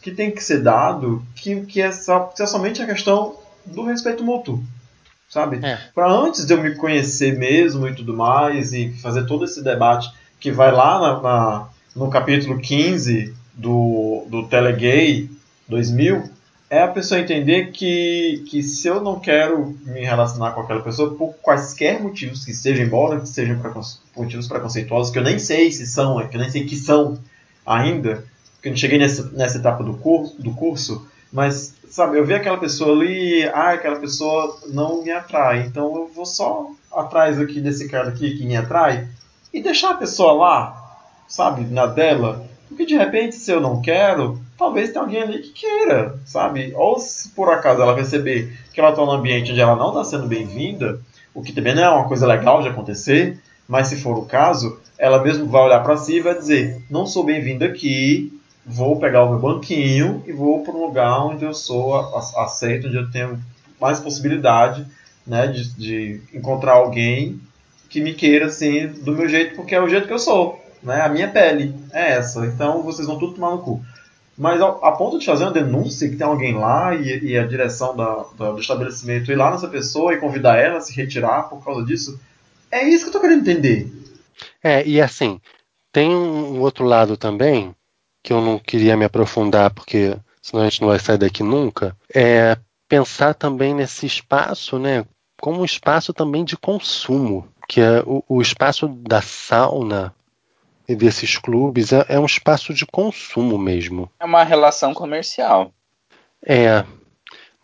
que 0.07 0.15
tem 0.15 0.31
que 0.31 0.41
ser 0.41 0.63
dado, 0.63 1.21
que, 1.35 1.61
que, 1.65 1.81
é, 1.81 1.91
só, 1.91 2.31
que 2.35 2.41
é 2.41 2.45
somente 2.45 2.81
a 2.81 2.85
questão 2.85 3.35
do 3.65 3.83
respeito 3.83 4.23
mútuo 4.23 4.63
sabe? 5.29 5.59
É. 5.61 5.77
Para 5.93 6.09
antes 6.09 6.45
de 6.45 6.53
eu 6.53 6.61
me 6.61 6.73
conhecer 6.75 7.37
mesmo 7.37 7.85
e 7.85 7.93
tudo 7.93 8.15
mais, 8.15 8.71
e 8.71 8.93
fazer 9.01 9.25
todo 9.25 9.43
esse 9.43 9.61
debate 9.61 10.09
que 10.39 10.49
vai 10.49 10.71
lá 10.71 11.01
na, 11.01 11.21
na, 11.21 11.67
no 11.93 12.09
capítulo 12.09 12.59
15 12.59 13.33
do, 13.53 14.25
do 14.29 14.47
Telegay 14.47 15.29
2000, 15.67 16.23
é 16.69 16.81
a 16.81 16.87
pessoa 16.87 17.19
entender 17.19 17.71
que, 17.71 18.45
que 18.49 18.63
se 18.63 18.87
eu 18.87 19.01
não 19.01 19.19
quero 19.19 19.77
me 19.85 20.05
relacionar 20.05 20.51
com 20.51 20.61
aquela 20.61 20.81
pessoa 20.81 21.13
por 21.15 21.33
quaisquer 21.41 22.01
motivos 22.01 22.45
que 22.45 22.53
sejam, 22.53 22.85
embora 22.85 23.19
que 23.19 23.27
sejam 23.27 23.59
motivos 24.15 24.47
preconceituosos, 24.47 25.11
que 25.11 25.19
eu 25.19 25.23
nem 25.23 25.39
sei 25.39 25.69
se 25.71 25.85
são, 25.85 26.25
que 26.25 26.37
eu 26.37 26.41
nem 26.41 26.49
sei 26.49 26.65
que 26.65 26.77
são 26.77 27.19
ainda, 27.65 28.23
porque 28.57 28.69
eu 28.69 28.71
não 28.71 28.77
cheguei 28.77 28.99
nessa, 28.99 29.29
nessa 29.31 29.57
etapa 29.57 29.83
do 29.83 29.93
curso, 29.93 30.41
do 30.41 30.53
curso, 30.53 31.07
mas, 31.31 31.75
sabe, 31.89 32.17
eu 32.17 32.25
vi 32.25 32.33
aquela 32.33 32.57
pessoa 32.57 32.95
ali, 32.95 33.43
ah, 33.53 33.71
aquela 33.71 33.97
pessoa 33.97 34.59
não 34.67 35.03
me 35.03 35.11
atrai, 35.11 35.61
então 35.61 35.95
eu 35.95 36.11
vou 36.13 36.25
só 36.25 36.67
atrás 36.91 37.39
aqui 37.39 37.61
desse 37.61 37.87
cara 37.87 38.09
aqui 38.09 38.37
que 38.37 38.45
me 38.45 38.55
atrai, 38.55 39.07
e 39.53 39.61
deixar 39.61 39.91
a 39.91 39.97
pessoa 39.97 40.33
lá, 40.33 40.97
sabe, 41.27 41.63
na 41.65 41.85
dela. 41.85 42.45
Porque 42.67 42.85
de 42.85 42.97
repente, 42.97 43.35
se 43.35 43.51
eu 43.51 43.61
não 43.61 43.81
quero, 43.81 44.39
talvez 44.57 44.89
tenha 44.89 45.01
alguém 45.01 45.21
ali 45.21 45.39
que 45.39 45.49
queira, 45.49 46.19
sabe? 46.25 46.73
Ou 46.75 46.99
se 46.99 47.29
por 47.29 47.49
acaso 47.49 47.81
ela 47.81 47.95
perceber 47.95 48.57
que 48.73 48.79
ela 48.79 48.89
está 48.89 49.05
num 49.05 49.11
ambiente 49.11 49.51
onde 49.51 49.61
ela 49.61 49.75
não 49.75 49.89
está 49.89 50.03
sendo 50.03 50.27
bem-vinda, 50.27 50.99
o 51.33 51.41
que 51.41 51.53
também 51.53 51.75
não 51.75 51.83
é 51.83 51.89
uma 51.89 52.07
coisa 52.07 52.25
legal 52.25 52.61
de 52.61 52.67
acontecer, 52.67 53.39
mas 53.67 53.87
se 53.87 53.97
for 53.97 54.17
o 54.17 54.25
caso, 54.25 54.79
ela 54.97 55.21
mesmo 55.21 55.45
vai 55.45 55.61
olhar 55.61 55.83
para 55.83 55.97
si 55.97 56.15
e 56.15 56.21
vai 56.21 56.33
dizer: 56.33 56.81
não 56.89 57.05
sou 57.05 57.23
bem-vinda 57.23 57.65
aqui, 57.65 58.36
vou 58.67 58.99
pegar 58.99 59.23
o 59.23 59.29
meu 59.29 59.39
banquinho 59.39 60.21
e 60.27 60.33
vou 60.33 60.61
para 60.61 60.73
um 60.73 60.85
lugar 60.85 61.25
onde 61.25 61.45
eu 61.45 61.53
sou 61.53 61.95
aceito, 62.37 62.87
onde 62.87 62.97
eu 62.97 63.09
tenho 63.09 63.39
mais 63.79 63.99
possibilidade 63.99 64.85
né, 65.25 65.47
de, 65.47 65.73
de 65.75 66.21
encontrar 66.33 66.73
alguém 66.73 67.39
que 67.89 68.01
me 68.01 68.13
queira 68.13 68.47
assim 68.47 68.87
do 68.87 69.13
meu 69.13 69.29
jeito, 69.29 69.55
porque 69.55 69.73
é 69.73 69.81
o 69.81 69.87
jeito 69.87 70.07
que 70.07 70.13
eu 70.13 70.19
sou, 70.19 70.61
né? 70.83 71.01
A 71.01 71.07
minha 71.07 71.29
pele 71.29 71.73
é 71.93 72.11
essa. 72.13 72.45
Então 72.45 72.83
vocês 72.83 73.07
vão 73.07 73.17
tudo 73.17 73.35
tomar 73.35 73.51
no 73.51 73.59
cu. 73.59 73.81
Mas 74.37 74.61
a, 74.61 74.67
a 74.67 74.91
ponto 74.91 75.17
de 75.17 75.25
fazer 75.25 75.45
uma 75.45 75.53
denúncia 75.53 76.09
que 76.09 76.17
tem 76.17 76.27
alguém 76.27 76.53
lá 76.53 76.93
e, 76.93 77.31
e 77.31 77.37
a 77.37 77.47
direção 77.47 77.95
da, 77.95 78.25
da, 78.37 78.51
do 78.51 78.59
estabelecimento 78.59 79.31
ir 79.31 79.35
lá 79.35 79.49
nessa 79.49 79.69
pessoa 79.69 80.13
e 80.13 80.19
convidar 80.19 80.57
ela 80.57 80.77
a 80.77 80.81
se 80.81 80.93
retirar 80.93 81.43
por 81.43 81.63
causa 81.63 81.85
disso, 81.85 82.19
é 82.69 82.83
isso 82.87 83.05
que 83.05 83.09
eu 83.09 83.13
tô 83.13 83.21
querendo 83.21 83.41
entender. 83.41 83.89
É, 84.61 84.85
e 84.85 85.01
assim, 85.01 85.39
tem 85.91 86.13
um 86.13 86.59
outro 86.59 86.85
lado 86.85 87.15
também 87.15 87.73
que 88.27 88.33
eu 88.33 88.41
não 88.41 88.59
queria 88.59 88.97
me 88.97 89.05
aprofundar 89.05 89.69
porque 89.71 90.13
senão 90.41 90.63
a 90.63 90.69
gente 90.69 90.81
não 90.81 90.89
vai 90.89 90.99
sair 90.99 91.17
daqui 91.17 91.43
nunca, 91.43 91.95
é 92.13 92.57
pensar 92.85 93.33
também 93.33 93.73
nesse 93.73 94.05
espaço, 94.05 94.77
né, 94.77 95.05
como 95.39 95.61
um 95.61 95.65
espaço 95.65 96.11
também 96.11 96.43
de 96.43 96.57
consumo 96.57 97.47
que 97.69 97.79
é 97.79 98.01
o, 98.05 98.21
o 98.27 98.41
espaço 98.41 98.89
da 98.89 99.21
sauna 99.21 100.13
e 100.89 100.93
desses 100.93 101.37
clubes 101.37 101.93
é, 101.93 102.05
é 102.09 102.19
um 102.19 102.25
espaço 102.25 102.73
de 102.73 102.85
consumo 102.85 103.57
mesmo. 103.57 104.11
É 104.19 104.25
uma 104.25 104.43
relação 104.43 104.93
comercial. 104.93 105.71
É, 106.45 106.83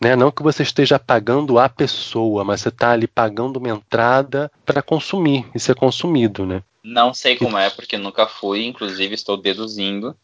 né? 0.00 0.16
Não 0.16 0.30
que 0.30 0.42
você 0.42 0.62
esteja 0.62 0.98
pagando 0.98 1.58
a 1.58 1.68
pessoa, 1.68 2.42
mas 2.42 2.62
você 2.62 2.68
está 2.70 2.92
ali 2.92 3.06
pagando 3.06 3.58
uma 3.58 3.68
entrada 3.68 4.50
para 4.64 4.82
consumir 4.82 5.46
e 5.54 5.60
ser 5.60 5.74
consumido, 5.74 6.46
né? 6.46 6.62
Não 6.82 7.14
sei 7.14 7.36
como 7.36 7.56
é, 7.56 7.70
porque 7.70 7.96
nunca 7.96 8.26
fui, 8.26 8.66
inclusive 8.66 9.14
estou 9.14 9.38
deduzindo. 9.38 10.14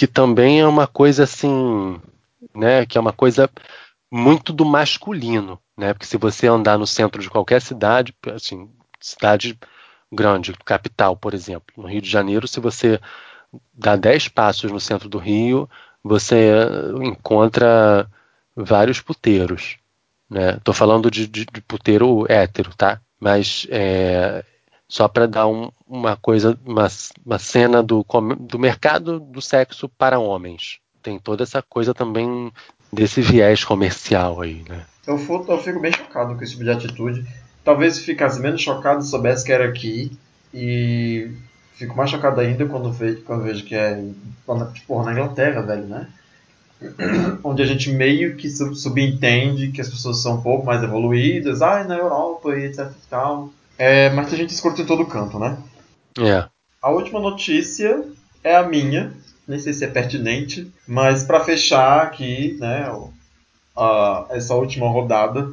Que 0.00 0.06
também 0.06 0.60
é 0.60 0.66
uma 0.66 0.86
coisa 0.86 1.24
assim, 1.24 2.00
né? 2.54 2.86
Que 2.86 2.96
é 2.96 3.00
uma 3.02 3.12
coisa 3.12 3.50
muito 4.10 4.50
do 4.50 4.64
masculino, 4.64 5.60
né? 5.76 5.92
Porque 5.92 6.06
se 6.06 6.16
você 6.16 6.46
andar 6.46 6.78
no 6.78 6.86
centro 6.86 7.20
de 7.20 7.28
qualquer 7.28 7.60
cidade, 7.60 8.14
assim, 8.34 8.70
cidade 8.98 9.58
grande, 10.10 10.54
capital, 10.64 11.14
por 11.14 11.34
exemplo. 11.34 11.66
No 11.76 11.86
Rio 11.86 12.00
de 12.00 12.08
Janeiro, 12.08 12.48
se 12.48 12.60
você 12.60 12.98
dá 13.74 13.94
10 13.94 14.28
passos 14.28 14.72
no 14.72 14.80
centro 14.80 15.06
do 15.06 15.18
Rio, 15.18 15.68
você 16.02 16.50
encontra 17.02 18.08
vários 18.56 19.02
puteiros. 19.02 19.76
Né? 20.30 20.58
falando 20.72 21.10
de, 21.10 21.26
de, 21.26 21.44
de, 21.44 21.60
puteiro 21.60 22.24
hétero, 22.26 22.74
tá? 22.74 23.02
Mas 23.20 23.66
é, 23.68 24.46
só 24.90 25.08
para 25.08 25.26
dar 25.26 25.46
um, 25.46 25.70
uma 25.88 26.16
coisa, 26.16 26.58
uma, 26.66 26.88
uma 27.24 27.38
cena 27.38 27.82
do, 27.82 28.04
do 28.38 28.58
mercado 28.58 29.18
do 29.18 29.40
sexo 29.40 29.88
para 29.88 30.18
homens. 30.18 30.80
Tem 31.02 31.18
toda 31.18 31.44
essa 31.44 31.62
coisa 31.62 31.94
também 31.94 32.52
desse 32.92 33.22
viés 33.22 33.64
comercial 33.64 34.42
aí, 34.42 34.62
né? 34.68 34.84
Eu, 35.06 35.18
eu 35.48 35.58
fico 35.58 35.80
bem 35.80 35.92
chocado 35.92 36.36
com 36.36 36.44
esse 36.44 36.52
tipo 36.52 36.64
de 36.64 36.70
atitude 36.70 37.26
talvez 37.64 37.98
ficasse 37.98 38.40
menos 38.40 38.60
chocado 38.60 39.02
se 39.02 39.10
soubesse 39.10 39.44
que 39.44 39.52
era 39.52 39.66
aqui. 39.68 40.10
E 40.52 41.30
fico 41.74 41.96
mais 41.96 42.10
chocado 42.10 42.40
ainda 42.40 42.66
quando 42.66 42.92
vejo, 42.92 43.22
quando 43.22 43.44
vejo 43.44 43.64
que 43.64 43.74
é 43.74 44.02
tipo, 44.74 45.02
na 45.02 45.12
Inglaterra, 45.12 45.62
velho, 45.62 45.86
né? 45.86 46.08
Onde 47.44 47.62
a 47.62 47.66
gente 47.66 47.92
meio 47.92 48.36
que 48.36 48.48
subentende 48.48 49.70
que 49.70 49.80
as 49.80 49.88
pessoas 49.88 50.22
são 50.22 50.36
um 50.36 50.42
pouco 50.42 50.64
mais 50.64 50.82
evoluídas, 50.82 51.62
ah, 51.62 51.84
na 51.84 51.96
Europa 51.96 52.56
e 52.56 52.64
etc 52.64 52.90
e 52.90 53.08
tal. 53.08 53.50
É, 53.80 54.10
mas 54.10 54.30
a 54.30 54.36
gente 54.36 54.52
escuta 54.52 54.82
em 54.82 54.84
todo 54.84 55.06
canto, 55.06 55.38
né? 55.38 55.56
É. 56.18 56.46
A 56.82 56.90
última 56.90 57.18
notícia 57.18 58.04
é 58.44 58.54
a 58.54 58.62
minha, 58.62 59.10
nem 59.48 59.58
sei 59.58 59.72
se 59.72 59.82
é 59.82 59.88
pertinente, 59.88 60.70
mas 60.86 61.24
para 61.24 61.42
fechar 61.42 62.02
aqui, 62.02 62.58
né, 62.60 62.92
a, 63.74 64.26
essa 64.32 64.54
última 64.54 64.86
rodada, 64.86 65.50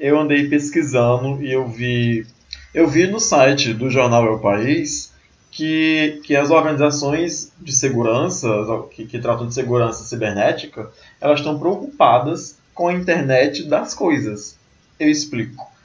eu 0.00 0.18
andei 0.18 0.48
pesquisando 0.48 1.42
e 1.42 1.52
eu 1.52 1.68
vi 1.68 2.26
Eu 2.72 2.88
vi 2.88 3.06
no 3.06 3.20
site 3.20 3.74
do 3.74 3.90
jornal 3.90 4.24
É 4.24 4.30
o 4.30 4.38
País 4.38 5.12
que, 5.50 6.22
que 6.24 6.34
as 6.34 6.50
organizações 6.50 7.52
de 7.60 7.72
segurança, 7.72 8.48
que, 8.92 9.04
que 9.04 9.18
tratam 9.18 9.46
de 9.46 9.52
segurança 9.52 10.04
cibernética, 10.04 10.90
elas 11.20 11.40
estão 11.40 11.58
preocupadas 11.58 12.56
com 12.72 12.88
a 12.88 12.94
internet 12.94 13.64
das 13.64 13.92
coisas. 13.92 14.56
Eu 14.98 15.10
explico. 15.10 15.77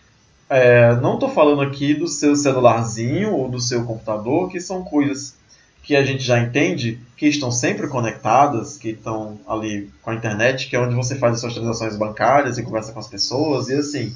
É, 0.56 0.96
não 0.98 1.16
estou 1.16 1.30
falando 1.30 1.64
aqui 1.64 1.96
do 1.96 2.08
seu 2.08 2.36
celularzinho 2.36 3.34
ou 3.34 3.50
do 3.50 3.60
seu 3.60 3.84
computador, 3.86 4.52
que 4.52 4.62
são 4.62 4.84
coisas 4.84 5.34
que 5.82 5.96
a 5.96 6.06
gente 6.06 6.22
já 6.22 6.38
entende 6.38 7.00
que 7.18 7.26
estão 7.26 7.52
sempre 7.52 7.88
conectadas, 7.88 8.78
que 8.78 8.90
estão 8.90 9.40
ali 9.48 9.90
com 10.04 10.12
a 10.12 10.14
internet, 10.14 10.70
que 10.70 10.76
é 10.76 10.80
onde 10.80 10.94
você 10.94 11.16
faz 11.16 11.34
as 11.34 11.42
suas 11.42 11.56
transações 11.56 11.98
bancárias 11.98 12.60
e 12.60 12.64
conversa 12.64 12.92
com 12.92 13.00
as 13.00 13.08
pessoas, 13.08 13.68
e 13.68 13.74
assim, 13.74 14.16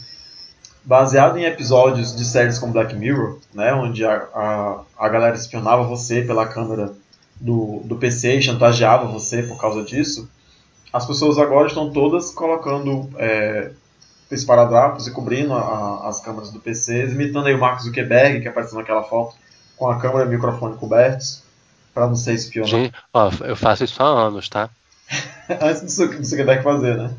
baseado 0.85 1.39
em 1.39 1.43
episódios 1.45 2.15
de 2.15 2.23
séries 2.23 2.59
como 2.59 2.72
Black 2.72 2.95
Mirror, 2.95 3.39
né, 3.51 3.73
onde 3.73 4.05
a, 4.05 4.27
a, 4.31 4.81
a 4.95 5.09
galera 5.09 5.35
espionava 5.35 5.88
você 5.88 6.22
pela 6.22 6.45
câmera 6.45 6.93
do, 7.41 7.81
do 7.84 7.95
PC 7.95 8.38
e 8.38 8.41
chantageava 8.43 9.07
você 9.07 9.41
por 9.41 9.59
causa 9.59 9.81
disso, 9.81 10.30
as 10.93 11.03
pessoas 11.03 11.39
agora 11.39 11.68
estão 11.68 11.91
todas 11.91 12.30
colocando 12.30 13.09
é, 13.18 13.72
esparadrapos 14.31 15.07
e 15.07 15.11
cobrindo 15.11 15.53
a, 15.53 15.59
a, 15.59 16.09
as 16.09 16.21
câmeras 16.21 16.51
do 16.51 16.59
PC, 16.59 17.05
imitando 17.05 17.47
aí 17.47 17.53
o 17.53 17.59
Mark 17.59 17.79
Zuckerberg, 17.81 18.41
que 18.41 18.47
apareceu 18.47 18.77
naquela 18.77 19.03
foto, 19.03 19.35
com 19.75 19.89
a 19.89 19.99
câmera 19.99 20.25
e 20.25 20.27
o 20.27 20.31
microfone 20.31 20.77
cobertos 20.77 21.43
para 21.93 22.07
não 22.07 22.15
ser 22.15 22.33
espionado. 22.33 22.71
Gente, 22.71 22.93
ó, 23.13 23.31
eu 23.41 23.55
faço 23.55 23.83
isso 23.83 24.01
há 24.01 24.05
anos, 24.05 24.49
tá? 24.49 24.69
antes 25.61 25.95
do, 25.97 26.07
do 26.07 26.23
Zuckerberg 26.23 26.63
fazer, 26.63 26.97
né? 26.97 27.11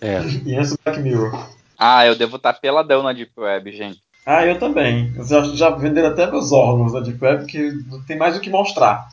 É. 0.00 0.20
E 0.44 0.56
antes 0.56 0.70
do 0.70 0.78
Black 0.84 1.00
Mirror. 1.00 1.48
Ah, 1.78 2.06
eu 2.06 2.16
devo 2.16 2.36
estar 2.36 2.54
peladão 2.54 3.02
na 3.02 3.12
Deep 3.12 3.32
Web, 3.36 3.72
gente. 3.72 4.00
Ah, 4.24 4.44
eu 4.44 4.58
também. 4.58 5.14
Já, 5.24 5.42
já 5.54 5.70
venderam 5.70 6.08
até 6.08 6.30
meus 6.30 6.52
órgãos 6.52 6.92
na 6.92 7.00
Deep 7.00 7.22
Web, 7.22 7.46
que 7.46 7.70
não 7.86 8.02
tem 8.02 8.16
mais 8.16 8.36
o 8.36 8.40
que 8.40 8.50
mostrar. 8.50 9.08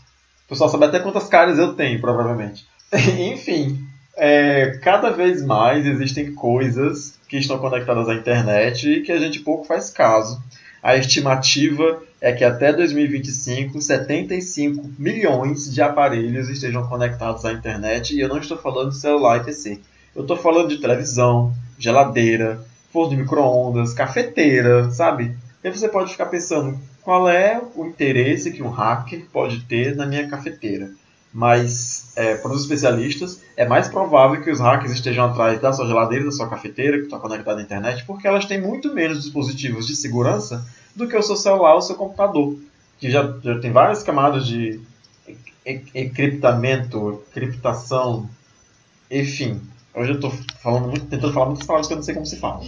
O 0.46 0.50
pessoal 0.50 0.70
sabe 0.70 0.86
até 0.86 1.00
quantas 1.00 1.28
caras 1.28 1.58
eu 1.58 1.74
tenho, 1.74 2.00
provavelmente. 2.02 2.66
Enfim, 2.94 3.86
é, 4.16 4.78
cada 4.82 5.10
vez 5.10 5.44
mais 5.44 5.86
existem 5.86 6.34
coisas 6.34 7.18
que 7.28 7.38
estão 7.38 7.58
conectadas 7.58 8.08
à 8.08 8.14
internet 8.14 8.88
e 8.88 9.02
que 9.02 9.12
a 9.12 9.20
gente 9.20 9.40
pouco 9.40 9.66
faz 9.66 9.90
caso. 9.90 10.42
A 10.82 10.96
estimativa 10.96 12.04
é 12.20 12.32
que 12.34 12.44
até 12.44 12.72
2025, 12.74 13.82
75 13.82 14.92
milhões 15.00 15.74
de 15.74 15.82
aparelhos 15.82 16.50
estejam 16.50 16.88
conectados 16.88 17.46
à 17.46 17.54
internet, 17.54 18.14
e 18.14 18.20
eu 18.20 18.30
não 18.30 18.38
estou 18.38 18.58
falando 18.58 18.90
de 18.90 18.98
celular 18.98 19.38
e 19.38 19.46
PC. 19.46 19.80
Eu 20.16 20.24
estou 20.24 20.38
falando 20.38 20.70
de 20.70 20.78
televisão, 20.78 21.54
geladeira, 21.80 22.64
forno 22.92 23.12
de 23.12 23.22
micro-ondas, 23.22 23.94
cafeteira, 23.94 24.92
sabe? 24.92 25.36
E 25.64 25.70
você 25.70 25.88
pode 25.88 26.12
ficar 26.12 26.28
pensando, 26.28 26.78
qual 27.02 27.28
é 27.28 27.62
o 27.76 27.86
interesse 27.86 28.52
que 28.52 28.62
um 28.62 28.70
hacker 28.70 29.26
pode 29.32 29.62
ter 29.62 29.96
na 29.96 30.06
minha 30.06 30.28
cafeteira? 30.28 30.92
Mas, 31.34 32.12
é, 32.16 32.36
para 32.36 32.52
os 32.52 32.62
especialistas, 32.62 33.42
é 33.58 33.66
mais 33.66 33.88
provável 33.88 34.40
que 34.42 34.52
os 34.52 34.60
hackers 34.60 34.92
estejam 34.92 35.26
atrás 35.26 35.60
da 35.60 35.74
sua 35.74 35.88
geladeira, 35.88 36.26
da 36.26 36.32
sua 36.32 36.48
cafeteira, 36.48 37.00
que 37.00 37.06
está 37.06 37.18
conectada 37.18 37.60
à 37.60 37.64
internet, 37.64 38.06
porque 38.06 38.28
elas 38.28 38.46
têm 38.46 38.62
muito 38.62 38.94
menos 38.94 39.24
dispositivos 39.24 39.88
de 39.88 39.96
segurança 39.96 40.64
do 40.96 41.08
que 41.08 41.18
o 41.18 41.24
seu 41.24 41.36
celular 41.36 41.74
ou 41.74 41.80
o 41.80 41.82
seu 41.82 41.96
computador, 41.96 42.56
que 43.00 43.10
já, 43.10 43.36
já 43.44 43.60
tem 43.60 43.72
várias 43.72 44.04
camadas 44.04 44.46
de 44.46 44.80
encriptamento, 45.96 47.24
criptação, 47.34 48.30
enfim. 49.10 49.60
Hoje 49.96 50.12
eu 50.12 50.16
estou 50.16 50.32
falando 50.62 51.00
tentando 51.00 51.34
falar 51.34 51.48
muitas 51.48 51.66
palavras 51.66 51.88
que 51.88 51.94
eu 51.94 51.98
não 51.98 52.04
sei 52.04 52.14
como 52.14 52.26
se 52.26 52.38
fala. 52.38 52.64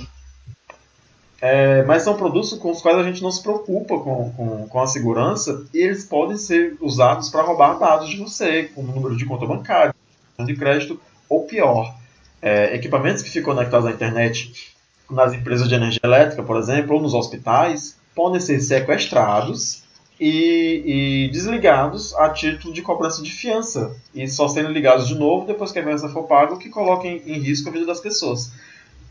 É, 1.47 1.83
mas 1.83 2.01
são 2.01 2.17
produtos 2.17 2.53
com 2.53 2.71
os 2.71 2.81
quais 2.81 2.97
a 2.97 3.03
gente 3.03 3.21
não 3.21 3.29
se 3.29 3.39
preocupa 3.39 3.99
com, 3.99 4.31
com, 4.31 4.67
com 4.67 4.81
a 4.81 4.87
segurança 4.87 5.63
e 5.71 5.77
eles 5.77 6.03
podem 6.03 6.37
ser 6.37 6.75
usados 6.81 7.29
para 7.29 7.43
roubar 7.43 7.77
dados 7.77 8.09
de 8.09 8.17
você, 8.17 8.63
com 8.63 8.81
o 8.81 8.83
número 8.83 9.15
de 9.15 9.25
conta 9.25 9.45
bancária, 9.45 9.93
de 10.39 10.55
crédito 10.55 10.99
ou 11.29 11.43
pior. 11.43 11.93
É, 12.41 12.75
equipamentos 12.75 13.21
que 13.21 13.29
ficam 13.29 13.53
conectados 13.53 13.85
à 13.85 13.91
internet 13.91 14.75
nas 15.07 15.35
empresas 15.35 15.69
de 15.69 15.75
energia 15.75 16.01
elétrica, 16.03 16.41
por 16.41 16.57
exemplo, 16.57 16.95
ou 16.95 17.01
nos 17.01 17.13
hospitais, 17.13 17.95
podem 18.15 18.39
ser 18.39 18.59
sequestrados 18.59 19.83
e, 20.19 21.27
e, 21.27 21.31
desligados 21.31 22.15
a 22.15 22.31
título 22.31 22.73
de 22.73 22.81
cobrança 22.81 23.21
de 23.21 23.29
fiança 23.29 23.95
e 24.15 24.27
só 24.27 24.47
sendo 24.47 24.71
ligados 24.71 25.07
de 25.07 25.13
novo 25.13 25.45
depois 25.45 25.71
que 25.71 25.77
a 25.77 25.83
fiança 25.83 26.09
for 26.09 26.23
paga, 26.23 26.55
o 26.55 26.57
que 26.57 26.69
coloca 26.69 27.07
em, 27.07 27.21
em 27.23 27.37
risco 27.37 27.69
a 27.69 27.71
vida 27.71 27.85
das 27.85 27.99
pessoas. 27.99 28.51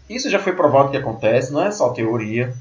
Isso 0.09 0.29
já 0.29 0.39
foi 0.39 0.53
provado 0.53 0.91
que 0.91 0.97
acontece, 0.97 1.53
não 1.53 1.63
é 1.63 1.71
só 1.71 1.89
teoria. 1.91 2.55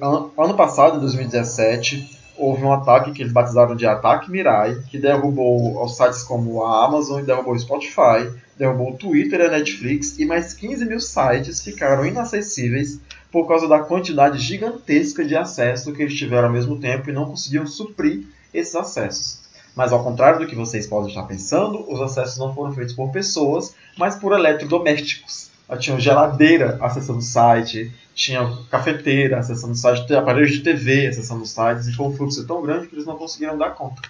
Ano 0.00 0.54
passado, 0.54 0.96
em 0.96 1.00
2017, 1.00 2.18
houve 2.36 2.62
um 2.62 2.72
ataque 2.72 3.12
que 3.12 3.22
eles 3.22 3.32
batizaram 3.32 3.74
de 3.74 3.86
Ataque 3.86 4.30
Mirai, 4.30 4.80
que 4.88 4.98
derrubou 4.98 5.88
sites 5.88 6.22
como 6.22 6.64
a 6.64 6.84
Amazon, 6.84 7.22
derrubou 7.24 7.54
o 7.54 7.58
Spotify, 7.58 8.30
derrubou 8.56 8.92
o 8.92 8.96
Twitter 8.96 9.40
e 9.40 9.46
a 9.46 9.50
Netflix, 9.50 10.18
e 10.18 10.24
mais 10.24 10.54
15 10.54 10.84
mil 10.84 11.00
sites 11.00 11.62
ficaram 11.62 12.06
inacessíveis 12.06 13.00
por 13.32 13.48
causa 13.48 13.66
da 13.66 13.80
quantidade 13.80 14.38
gigantesca 14.38 15.24
de 15.24 15.34
acesso 15.34 15.92
que 15.92 16.02
eles 16.02 16.14
tiveram 16.14 16.46
ao 16.46 16.52
mesmo 16.52 16.78
tempo 16.78 17.10
e 17.10 17.12
não 17.12 17.26
conseguiam 17.26 17.66
suprir 17.66 18.24
esses 18.52 18.74
acessos. 18.76 19.40
Mas 19.74 19.92
ao 19.92 20.04
contrário 20.04 20.38
do 20.38 20.46
que 20.46 20.54
vocês 20.54 20.86
podem 20.86 21.08
estar 21.08 21.24
pensando, 21.24 21.84
os 21.92 22.00
acessos 22.00 22.38
não 22.38 22.54
foram 22.54 22.72
feitos 22.72 22.94
por 22.94 23.10
pessoas, 23.10 23.74
mas 23.98 24.14
por 24.14 24.32
eletrodomésticos. 24.32 25.50
Tinha 25.78 25.98
geladeira 25.98 26.78
acessando 26.80 27.18
o 27.18 27.22
site, 27.22 27.90
tinha 28.14 28.58
cafeteira 28.70 29.38
acessando 29.38 29.72
o 29.72 29.76
site, 29.76 30.14
aparelhos 30.14 30.52
de 30.52 30.60
TV 30.60 31.06
acessando 31.06 31.42
os 31.42 31.50
sites, 31.50 31.88
e 31.88 31.92
foi 31.92 32.06
um 32.06 32.16
fluxo 32.16 32.46
tão 32.46 32.62
grande 32.62 32.86
que 32.86 32.94
eles 32.94 33.06
não 33.06 33.16
conseguiram 33.16 33.56
dar 33.56 33.70
conta. 33.70 34.02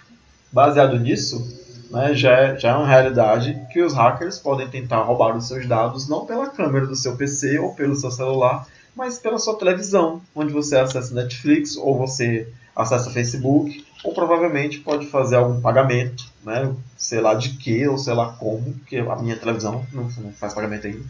Baseado 0.51 0.99
nisso, 0.99 1.45
né, 1.89 2.13
já, 2.13 2.31
é, 2.31 2.59
já 2.59 2.69
é 2.69 2.75
uma 2.75 2.87
realidade 2.87 3.59
que 3.71 3.81
os 3.81 3.93
hackers 3.93 4.37
podem 4.37 4.67
tentar 4.67 5.01
roubar 5.01 5.35
os 5.35 5.47
seus 5.47 5.65
dados 5.67 6.07
não 6.07 6.25
pela 6.25 6.49
câmera 6.49 6.85
do 6.85 6.95
seu 6.95 7.15
PC 7.15 7.57
ou 7.59 7.73
pelo 7.73 7.95
seu 7.95 8.11
celular, 8.11 8.67
mas 8.95 9.17
pela 9.17 9.39
sua 9.39 9.57
televisão, 9.57 10.21
onde 10.33 10.53
você 10.53 10.77
acessa 10.77 11.13
Netflix 11.13 11.75
ou 11.75 11.97
você 11.97 12.47
acessa 12.75 13.09
Facebook, 13.09 13.85
ou 14.03 14.13
provavelmente 14.13 14.79
pode 14.79 15.07
fazer 15.07 15.37
algum 15.37 15.61
pagamento, 15.61 16.25
né, 16.43 16.71
sei 16.97 17.21
lá 17.21 17.33
de 17.33 17.49
que 17.57 17.87
ou 17.87 17.97
sei 17.97 18.13
lá 18.13 18.33
como, 18.33 18.73
porque 18.73 18.97
a 18.97 19.15
minha 19.15 19.35
televisão 19.35 19.85
não, 19.91 20.03
não 20.03 20.31
faz 20.33 20.53
pagamento 20.53 20.87
ainda. 20.87 21.03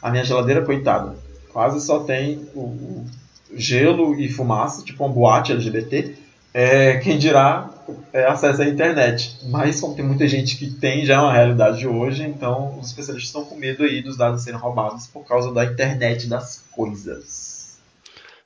A 0.00 0.10
minha 0.10 0.24
geladeira, 0.24 0.62
coitada, 0.64 1.16
quase 1.52 1.84
só 1.84 2.00
tem 2.00 2.48
o, 2.54 2.60
o 2.60 3.06
gelo 3.54 4.18
e 4.18 4.28
fumaça, 4.28 4.84
tipo 4.84 5.04
uma 5.04 5.12
boate 5.12 5.52
LGBT. 5.52 6.14
É, 6.54 6.96
quem 6.98 7.18
dirá 7.18 7.70
é, 8.12 8.26
acesso 8.26 8.62
à 8.62 8.66
internet. 8.66 9.38
Mas 9.44 9.80
como 9.80 9.94
tem 9.94 10.04
muita 10.04 10.26
gente 10.26 10.56
que 10.56 10.70
tem, 10.70 11.04
já 11.04 11.14
é 11.14 11.18
uma 11.18 11.32
realidade 11.32 11.78
de 11.78 11.86
hoje, 11.86 12.22
então 12.22 12.78
os 12.78 12.88
especialistas 12.88 13.28
estão 13.28 13.44
com 13.44 13.56
medo 13.56 13.82
aí 13.84 14.02
dos 14.02 14.16
dados 14.16 14.42
serem 14.42 14.58
roubados 14.58 15.06
por 15.06 15.24
causa 15.24 15.52
da 15.52 15.64
internet 15.64 16.26
das 16.26 16.64
coisas. 16.72 17.78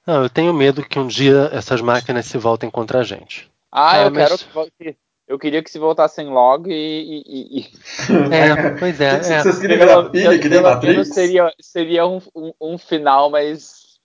Não, 0.07 0.23
eu 0.23 0.31
tenho 0.31 0.53
medo 0.53 0.85
que 0.85 0.99
um 0.99 1.07
dia 1.07 1.49
essas 1.53 1.81
máquinas 1.81 2.27
se 2.27 2.37
voltem 2.37 2.71
contra 2.71 3.01
a 3.01 3.03
gente. 3.05 3.51
Ah, 3.71 3.93
ah 3.93 4.03
eu 4.03 4.11
mas... 4.11 4.29
quero 4.29 4.39
que 4.39 4.55
volte. 4.55 4.99
Eu 5.33 5.39
queria 5.39 5.63
que 5.63 5.71
se 5.71 5.79
voltassem 5.79 6.29
logo 6.29 6.69
e. 6.69 7.23
e, 7.27 7.61
e... 7.61 7.67
É, 8.31 8.71
pois 8.79 9.01
é. 9.01 9.15
é. 9.33 9.43
Vocês 9.43 9.59
queriam 9.59 9.79
ver 9.79 9.91
a 9.91 10.03
pilha 10.11 10.39
que 10.39 10.47
nem 10.47 10.61
Matrix? 10.61 11.09
Seria, 11.09 11.51
seria 11.59 12.07
um, 12.07 12.21
um, 12.37 12.53
um 12.61 12.77
final 12.77 13.31
mais 13.31 13.99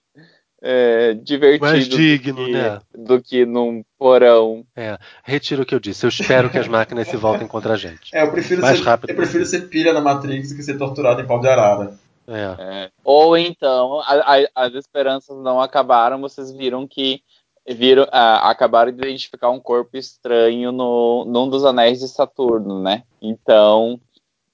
é, 0.61 1.15
divertido 1.15 1.65
mais 1.65 1.85
digno, 1.85 2.37
do 2.37 2.45
que, 2.45 2.51
né? 2.53 2.79
do 2.95 3.21
que 3.21 3.45
num 3.45 3.83
porão. 3.99 4.65
É, 4.73 4.97
retiro 5.21 5.63
o 5.63 5.65
que 5.65 5.75
eu 5.75 5.81
disse. 5.81 6.05
Eu 6.05 6.09
espero 6.09 6.49
que 6.49 6.57
as 6.57 6.67
máquinas 6.69 7.09
se 7.09 7.17
voltem 7.17 7.45
contra 7.45 7.73
a 7.73 7.77
gente. 7.77 8.15
É, 8.15 8.23
eu 8.23 8.31
prefiro, 8.31 8.61
mais 8.61 8.77
ser, 8.77 8.85
rápido 8.85 9.09
eu 9.09 9.15
prefiro 9.17 9.45
ser 9.45 9.67
pilha 9.67 9.91
na 9.91 9.99
Matrix 9.99 10.51
do 10.51 10.55
que 10.55 10.63
ser 10.63 10.77
torturado 10.77 11.19
em 11.19 11.27
pau 11.27 11.41
de 11.41 11.49
arara. 11.49 11.99
É. 12.25 12.55
É. 12.57 12.89
Ou 13.03 13.37
então, 13.37 13.99
a, 13.99 14.37
a, 14.37 14.65
as 14.65 14.73
esperanças 14.75 15.37
não 15.37 15.59
acabaram, 15.59 16.21
vocês 16.21 16.53
viram 16.53 16.87
que 16.87 17.21
viram, 17.69 18.07
ah, 18.11 18.49
acabaram 18.49 18.91
de 18.91 18.97
identificar 19.01 19.49
um 19.49 19.59
corpo 19.59 19.97
estranho 19.97 20.71
no, 20.71 21.25
num 21.25 21.49
dos 21.49 21.65
anéis 21.65 21.99
de 21.99 22.07
Saturno, 22.07 22.81
né? 22.81 23.03
Então, 23.21 23.99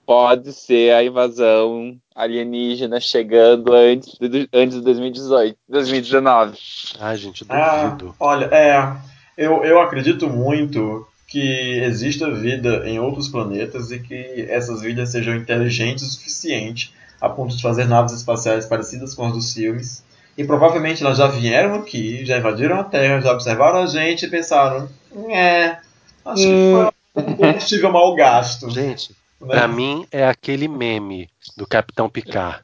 pode 0.05 0.51
ser 0.53 0.93
a 0.93 1.03
invasão 1.03 1.95
alienígena 2.15 2.99
chegando 2.99 3.73
antes 3.73 4.17
de, 4.19 4.49
antes 4.53 4.77
de 4.77 4.83
2018, 4.83 5.57
2019. 5.67 6.57
Ai, 6.99 7.17
gente, 7.17 7.45
Ah, 7.49 7.87
duvido. 7.89 8.15
olha, 8.19 8.45
é, 8.45 8.95
eu, 9.37 9.63
eu 9.63 9.81
acredito 9.81 10.29
muito 10.29 11.07
que 11.27 11.79
exista 11.79 12.29
vida 12.29 12.87
em 12.87 12.99
outros 12.99 13.27
planetas 13.27 13.89
e 13.91 13.99
que 13.99 14.45
essas 14.49 14.81
vidas 14.81 15.09
sejam 15.09 15.35
inteligentes 15.35 16.03
o 16.03 16.09
suficiente 16.11 16.93
a 17.19 17.29
ponto 17.29 17.55
de 17.55 17.61
fazer 17.61 17.85
naves 17.85 18.13
espaciais 18.13 18.65
parecidas 18.65 19.15
com 19.15 19.25
as 19.25 19.33
dos 19.33 19.53
filmes. 19.53 20.03
E 20.37 20.43
provavelmente 20.43 21.03
elas 21.03 21.17
já 21.17 21.27
vieram 21.27 21.75
aqui, 21.75 22.25
já 22.25 22.37
invadiram 22.37 22.79
a 22.79 22.83
Terra, 22.83 23.21
já 23.21 23.31
observaram 23.31 23.79
a 23.79 23.85
gente 23.85 24.25
e 24.25 24.29
pensaram: 24.29 24.89
é, 25.29 25.77
acho 26.25 26.43
que 26.43 26.91
foi 27.13 27.23
um 27.23 27.35
combustível 27.35 27.91
mal 27.91 28.15
gasto. 28.15 28.69
Gente, 28.69 29.15
né? 29.39 29.47
pra 29.47 29.67
mim 29.67 30.07
é 30.11 30.27
aquele 30.27 30.67
meme 30.67 31.29
do 31.55 31.67
Capitão 31.67 32.09
Picard. 32.09 32.63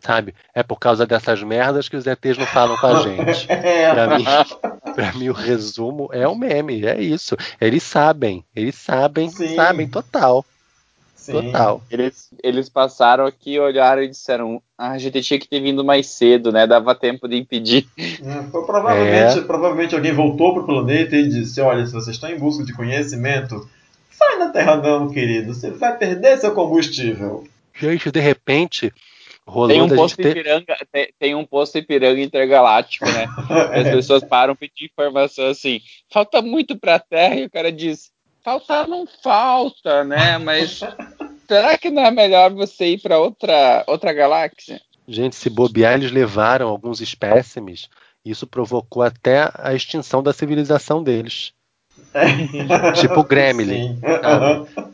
Sabe? 0.00 0.34
É 0.54 0.62
por 0.62 0.78
causa 0.78 1.06
dessas 1.06 1.42
merdas 1.42 1.88
que 1.88 1.96
os 1.96 2.06
ETs 2.06 2.36
não 2.36 2.44
falam 2.44 2.76
com 2.76 2.86
a 2.86 3.00
gente. 3.00 3.46
É. 3.48 3.90
Pra 3.90 4.18
mim, 4.18 4.24
Pra 4.94 5.12
mim, 5.12 5.28
o 5.28 5.32
resumo 5.32 6.08
é 6.12 6.26
um 6.28 6.36
meme, 6.36 6.86
é 6.86 7.00
isso. 7.00 7.36
Eles 7.60 7.82
sabem, 7.82 8.44
eles 8.54 8.76
sabem, 8.76 9.28
Sim. 9.28 9.56
sabem 9.56 9.88
total. 9.88 10.44
Sim. 11.24 11.32
Total. 11.32 11.82
Eles, 11.90 12.28
eles 12.42 12.68
passaram 12.68 13.24
aqui, 13.24 13.58
olharam 13.58 14.02
e 14.02 14.08
disseram: 14.08 14.60
ah, 14.76 14.90
a 14.90 14.98
gente 14.98 15.22
tinha 15.22 15.40
que 15.40 15.48
ter 15.48 15.58
vindo 15.58 15.82
mais 15.82 16.08
cedo, 16.08 16.52
né? 16.52 16.66
Dava 16.66 16.94
tempo 16.94 17.26
de 17.26 17.36
impedir. 17.36 17.88
É, 17.98 18.42
foi 18.50 18.62
provavelmente, 18.66 19.38
É. 19.38 19.40
provavelmente 19.40 19.94
alguém 19.94 20.12
voltou 20.12 20.52
pro 20.52 20.66
planeta 20.66 21.16
e 21.16 21.26
disse: 21.26 21.62
Olha, 21.62 21.86
se 21.86 21.94
vocês 21.94 22.16
estão 22.16 22.28
em 22.28 22.38
busca 22.38 22.62
de 22.62 22.74
conhecimento, 22.74 23.66
sai 24.10 24.36
na 24.38 24.50
Terra 24.50 24.76
não, 24.76 25.08
querido. 25.08 25.54
Você 25.54 25.70
vai 25.70 25.96
perder 25.96 26.36
seu 26.36 26.52
combustível. 26.52 27.44
Gente, 27.74 28.10
de 28.10 28.20
repente, 28.20 28.92
rolou 29.46 29.68
Tem 29.70 29.80
um 29.80 29.88
da 29.88 29.96
posto 29.96 30.16
ter. 30.18 30.28
Ipiranga, 30.28 30.76
tem, 30.92 31.08
tem 31.18 31.34
um 31.34 31.46
posto 31.46 31.78
Ipiranga 31.78 32.20
intergaláctico, 32.20 33.06
né? 33.06 33.26
As 33.80 33.88
pessoas 33.88 34.22
param 34.22 34.54
pedir 34.54 34.84
informação 34.92 35.46
assim, 35.46 35.80
falta 36.12 36.42
muito 36.42 36.78
pra 36.78 36.98
Terra, 36.98 37.36
e 37.36 37.46
o 37.46 37.50
cara 37.50 37.72
diz, 37.72 38.12
faltar 38.44 38.86
não 38.86 39.06
falta, 39.22 40.04
né? 40.04 40.36
Mas 40.38 40.80
será 41.46 41.78
que 41.78 41.90
não 41.90 42.04
é 42.04 42.10
melhor 42.10 42.52
você 42.52 42.86
ir 42.92 43.00
pra 43.00 43.18
outra, 43.18 43.84
outra 43.86 44.12
galáxia? 44.12 44.80
Gente, 45.06 45.36
se 45.36 45.50
bobear, 45.50 45.94
eles 45.94 46.10
levaram 46.10 46.68
alguns 46.68 47.00
espécimes. 47.00 47.88
Isso 48.24 48.46
provocou 48.46 49.02
até 49.02 49.50
a 49.54 49.74
extinção 49.74 50.22
da 50.22 50.32
civilização 50.32 51.02
deles. 51.02 51.52
Tipo 52.94 53.20
o 53.20 53.24
Gremlin. 53.24 53.98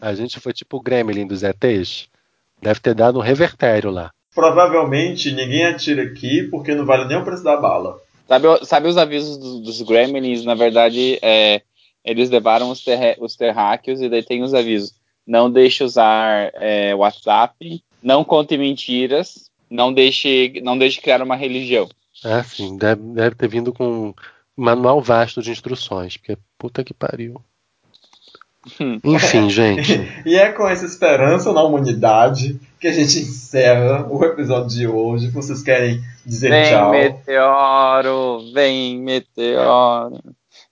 A 0.01 0.15
gente 0.15 0.41
foi 0.41 0.53
tipo 0.53 0.79
o 0.79 0.83
Gremlin 0.83 1.27
dos 1.27 1.43
ETs. 1.43 2.09
Deve 2.61 2.81
ter 2.81 2.95
dado 2.95 3.19
um 3.19 3.23
revertério 3.23 3.91
lá. 3.91 4.11
Provavelmente 4.35 5.33
ninguém 5.33 5.65
atira 5.65 6.03
aqui 6.03 6.45
porque 6.51 6.75
não 6.75 6.85
vale 6.85 7.07
nem 7.07 7.19
o 7.19 7.25
preço 7.25 7.43
da 7.43 7.57
bala. 7.57 7.99
Sabe, 8.29 8.65
sabe 8.65 8.89
os 8.89 8.97
avisos 8.97 9.37
dos, 9.39 9.61
dos 9.61 9.83
Gremlins? 9.83 10.45
Na 10.45 10.55
verdade, 10.55 11.19
é, 11.21 11.63
eles 12.05 12.31
levaram 12.31 12.71
os, 12.71 12.85
terre, 12.85 13.17
os 13.19 13.35
terráqueos 13.35 14.01
e 14.01 14.09
daí 14.09 14.23
tem 14.23 14.43
os 14.43 14.55
avisos. 14.55 14.95
Não 15.27 15.51
deixe 15.51 15.85
usar 15.85 16.51
é, 16.55 16.95
WhatsApp, 16.95 17.83
não 18.03 18.25
conte 18.25 18.57
mentiras, 18.57 19.51
não 19.69 19.93
deixe, 19.93 20.61
não 20.63 20.77
deixe 20.77 21.01
criar 21.01 21.23
uma 21.23 21.37
religião. 21.37 21.89
Ah, 22.25 22.43
sim, 22.43 22.77
deve, 22.77 23.03
deve 23.03 23.35
ter 23.37 23.49
vindo 23.49 23.73
com 23.73 24.09
um 24.09 24.15
manual 24.57 25.01
vasto 25.01 25.43
de 25.43 25.51
instruções, 25.51 26.17
porque 26.17 26.37
puta 26.59 26.85
que 26.85 26.93
pariu. 26.93 27.41
Enfim, 29.05 29.49
gente. 29.51 30.01
E 30.27 30.37
é 30.37 30.53
com 30.53 30.69
essa 30.69 30.85
esperança 30.85 31.53
na 31.53 31.63
humanidade 31.63 32.61
que 32.79 32.89
a 32.89 32.93
gente 32.93 33.19
encerra 33.21 34.07
o 34.11 34.23
episódio 34.25 34.69
de 34.69 34.87
hoje. 34.87 35.31
Vocês 35.31 35.63
querem 35.63 36.03
dizer 36.25 36.51
Vem 36.51 36.65
tchau? 36.65 36.91
meteoro, 36.91 38.53
vem 38.53 38.99
meteoro, 38.99 40.21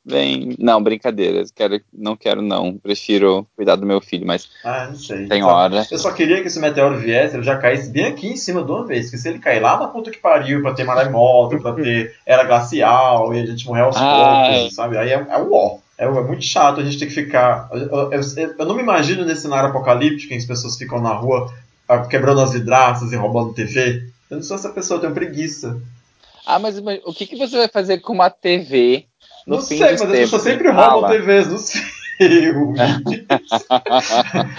vem. 0.08 0.54
Não, 0.58 0.82
brincadeira. 0.82 1.44
Quero, 1.54 1.80
não 1.92 2.16
quero 2.16 2.40
não. 2.42 2.76
Prefiro 2.76 3.46
cuidar 3.54 3.76
do 3.76 3.86
meu 3.86 4.00
filho, 4.00 4.26
mas 4.26 4.48
Ah, 4.64 4.86
não 4.88 4.96
sei. 4.96 5.26
tem 5.26 5.42
Só- 5.42 5.48
hora. 5.48 5.86
Eu 5.90 5.98
só 5.98 6.12
queria 6.12 6.40
que 6.40 6.48
esse 6.48 6.58
meteoro 6.58 6.98
viesse, 6.98 7.36
ele 7.36 7.42
já 7.42 7.56
caísse 7.56 7.90
bem 7.90 8.06
aqui 8.06 8.26
em 8.28 8.36
cima 8.36 8.62
de 8.62 8.70
uma 8.70 8.84
vez. 8.86 9.06
Porque 9.06 9.18
se 9.18 9.28
ele 9.28 9.38
cair 9.38 9.60
lá 9.60 9.78
na 9.78 9.88
puta 9.88 10.10
que 10.10 10.18
pariu, 10.18 10.62
pra 10.62 10.72
ter 10.74 10.84
maremoto, 10.84 11.58
pra 11.60 11.72
ter 11.72 12.14
era 12.26 12.44
glacial, 12.44 13.34
e 13.34 13.40
a 13.40 13.46
gente 13.46 13.66
morrer 13.66 13.82
aos 13.82 13.96
Ai. 13.96 14.54
poucos, 14.58 14.74
sabe? 14.74 14.96
Aí 14.96 15.10
é, 15.10 15.14
é 15.28 15.38
um 15.38 15.52
ó. 15.52 15.78
É, 15.98 16.04
é 16.04 16.08
muito 16.08 16.44
chato 16.44 16.80
a 16.80 16.84
gente 16.84 16.98
ter 16.98 17.06
que 17.06 17.12
ficar. 17.12 17.68
Eu, 17.72 17.78
eu- 17.80 18.10
eu- 18.12 18.54
eu 18.58 18.64
não 18.66 18.76
me 18.76 18.82
imagino 18.82 19.24
nesse 19.24 19.42
cenário 19.42 19.68
apocalíptico 19.70 20.32
em 20.32 20.36
que 20.36 20.42
as 20.42 20.46
pessoas 20.46 20.76
ficam 20.76 21.00
na 21.00 21.12
rua 21.12 21.52
ah, 21.88 21.98
quebrando 22.06 22.40
as 22.40 22.52
vidraças 22.52 23.10
e 23.12 23.16
roubando 23.16 23.52
TV. 23.54 24.04
Eu 24.30 24.36
não 24.36 24.42
sou 24.44 24.56
essa 24.56 24.68
pessoa, 24.68 24.98
eu 24.98 25.00
tenho 25.00 25.14
preguiça. 25.14 25.80
Ah, 26.46 26.58
mas 26.58 26.78
o 27.04 27.12
que, 27.12 27.26
que 27.26 27.36
você 27.36 27.56
vai 27.56 27.68
fazer 27.68 27.98
com 27.98 28.12
uma 28.12 28.30
TV 28.30 29.06
no 29.48 29.56
não 29.56 29.62
fim 29.62 29.78
sei, 29.78 29.80
mas 29.80 29.92
as 29.92 30.00
tempos? 30.00 30.18
pessoas 30.18 30.42
sempre 30.42 30.68
roubam 30.70 31.00
fala. 31.00 31.08
TVs 31.08 31.46
nos 31.48 31.70
filmes. 32.18 32.78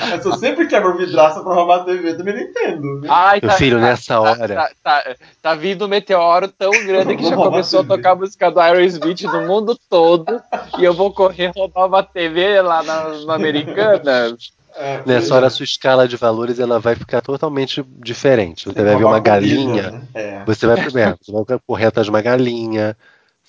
as 0.02 0.10
pessoas 0.18 0.40
sempre 0.40 0.68
quebram 0.68 0.98
vidraça 0.98 1.42
pra 1.42 1.54
roubar 1.54 1.82
a 1.82 1.84
TV, 1.84 2.14
também 2.16 2.34
não 2.36 2.42
entendo. 2.42 3.02
Né? 3.02 3.08
Ai, 3.10 3.40
Meu 3.42 3.52
filho, 3.52 3.80
nessa 3.80 4.14
tá- 4.16 4.22
hora. 4.22 4.56
Tá, 4.56 4.70
tá- 4.84 5.16
tá 5.42 5.56
vindo 5.56 5.86
um 5.86 5.88
meteoro 5.88 6.48
tão 6.48 6.72
grande 6.72 7.16
que 7.18 7.24
já 7.28 7.36
começou 7.36 7.80
a 7.82 7.84
a 7.84 7.86
tocar 7.86 8.12
a 8.12 8.16
música 8.16 8.50
do 8.50 8.60
Aerosmith 8.60 9.24
no 9.24 9.48
mundo 9.48 9.78
todo. 9.90 10.42
e 10.78 10.84
eu 10.84 10.94
vou 10.94 11.12
correr 11.14 11.52
roubar 11.56 11.86
uma 11.88 12.04
TV 12.04 12.62
lá 12.62 12.82
na, 12.84 13.10
na 13.26 13.36
Americanas. 13.36 14.52
É, 14.76 15.02
Nessa 15.06 15.36
hora 15.36 15.48
a 15.48 15.50
sua 15.50 15.64
escala 15.66 16.08
de 16.08 16.16
valores 16.16 16.60
ela 16.60 16.80
vai 16.80 16.96
ficar 16.96 17.22
totalmente 17.22 17.84
diferente. 17.98 18.66
Você 18.66 18.82
vai 18.84 18.96
ver 18.96 19.04
uma 19.04 19.20
galinha, 19.20 19.92
Né? 19.92 20.02
É. 20.14 20.44
você 20.46 20.66
vai 20.66 20.78
primeiro, 20.82 21.18
você 21.22 21.32
vai 21.32 21.60
correr 21.68 21.88
atrás 21.88 22.06
de 22.06 22.12
uma 22.12 22.22
galinha, 22.22 22.96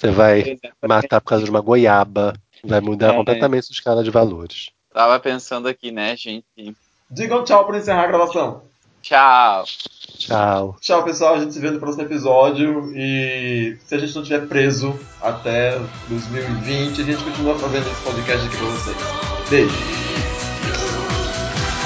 você 0.01 0.11
vai 0.11 0.59
matar 0.89 1.21
por 1.21 1.29
causa 1.29 1.45
de 1.45 1.51
uma 1.51 1.61
goiaba, 1.61 2.33
vai 2.65 2.81
mudar 2.81 3.13
É. 3.13 3.17
completamente 3.17 3.61
a 3.61 3.63
sua 3.65 3.75
escala 3.75 4.03
de 4.03 4.11
valores. 4.11 4.71
Tava 4.95 5.21
pensando 5.21 5.69
aqui, 5.69 5.91
né, 5.91 6.17
gente? 6.17 6.75
Digam 7.11 7.45
tchau 7.45 7.67
pra 7.67 7.77
encerrar 7.79 8.05
a 8.05 8.07
gravação. 8.07 8.63
Tchau. 9.03 9.65
Tchau. 10.19 10.77
Tchau, 10.81 11.03
pessoal. 11.05 11.35
A 11.35 11.41
gente 11.41 11.53
se 11.55 11.61
vê 11.61 11.71
no 11.71 11.79
próximo 11.81 12.05
episódio. 12.05 12.93
E 12.95 13.77
se 13.87 13.95
a 13.95 13.99
gente 13.99 14.15
não 14.15 14.23
estiver 14.23 14.47
preso 14.47 14.99
até 15.23 15.79
2020, 16.09 17.01
a 17.01 17.05
gente 17.05 17.23
continua 17.25 17.59
fazendo 17.59 17.87
esse 17.91 18.01
podcast 18.03 18.47
aqui 18.47 18.57
pra 18.57 18.67
vocês. 18.67 18.97
Beijo. 19.49 19.75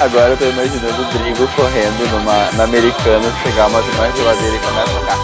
Agora 0.01 0.31
eu 0.33 0.37
tô 0.37 0.45
imaginando 0.45 1.03
o 1.03 1.05
Drigo 1.19 1.47
correndo 1.55 2.11
numa, 2.11 2.51
na 2.53 2.65
Americanas, 2.65 3.33
pegar 3.45 3.69
uma, 3.69 3.81
uma 3.81 4.11
geladeira 4.11 4.57
e 4.57 4.61
começa 4.61 4.91
a 4.91 5.01
tocar. 5.01 5.19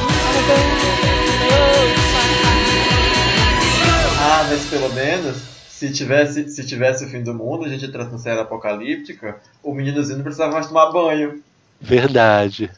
Mas 4.51 4.69
pelo 4.69 4.93
menos, 4.93 5.37
se 5.69 5.93
tivesse, 5.93 6.49
se 6.49 6.67
tivesse 6.67 7.05
o 7.05 7.09
fim 7.09 7.23
do 7.23 7.33
mundo, 7.33 7.65
a 7.65 7.69
gente 7.69 7.87
entrasse 7.87 8.11
na 8.11 8.19
série 8.19 8.41
apocalíptica, 8.41 9.37
o 9.63 9.73
meninozinho 9.73 10.17
não 10.17 10.25
precisava 10.25 10.53
mais 10.53 10.67
tomar 10.67 10.91
banho. 10.91 11.41
Verdade. 11.81 12.69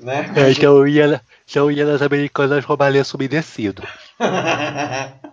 Né? 0.00 0.28
É, 0.34 0.50
então 0.50 0.76
eu 0.78 0.88
ia, 0.88 1.20
então 1.48 1.70
eu 1.70 1.76
ia 1.76 1.86
nas 1.86 2.02
americanas 2.02 2.64
roubar 2.64 2.90
lenço 2.90 3.16
umedecido. 3.16 3.84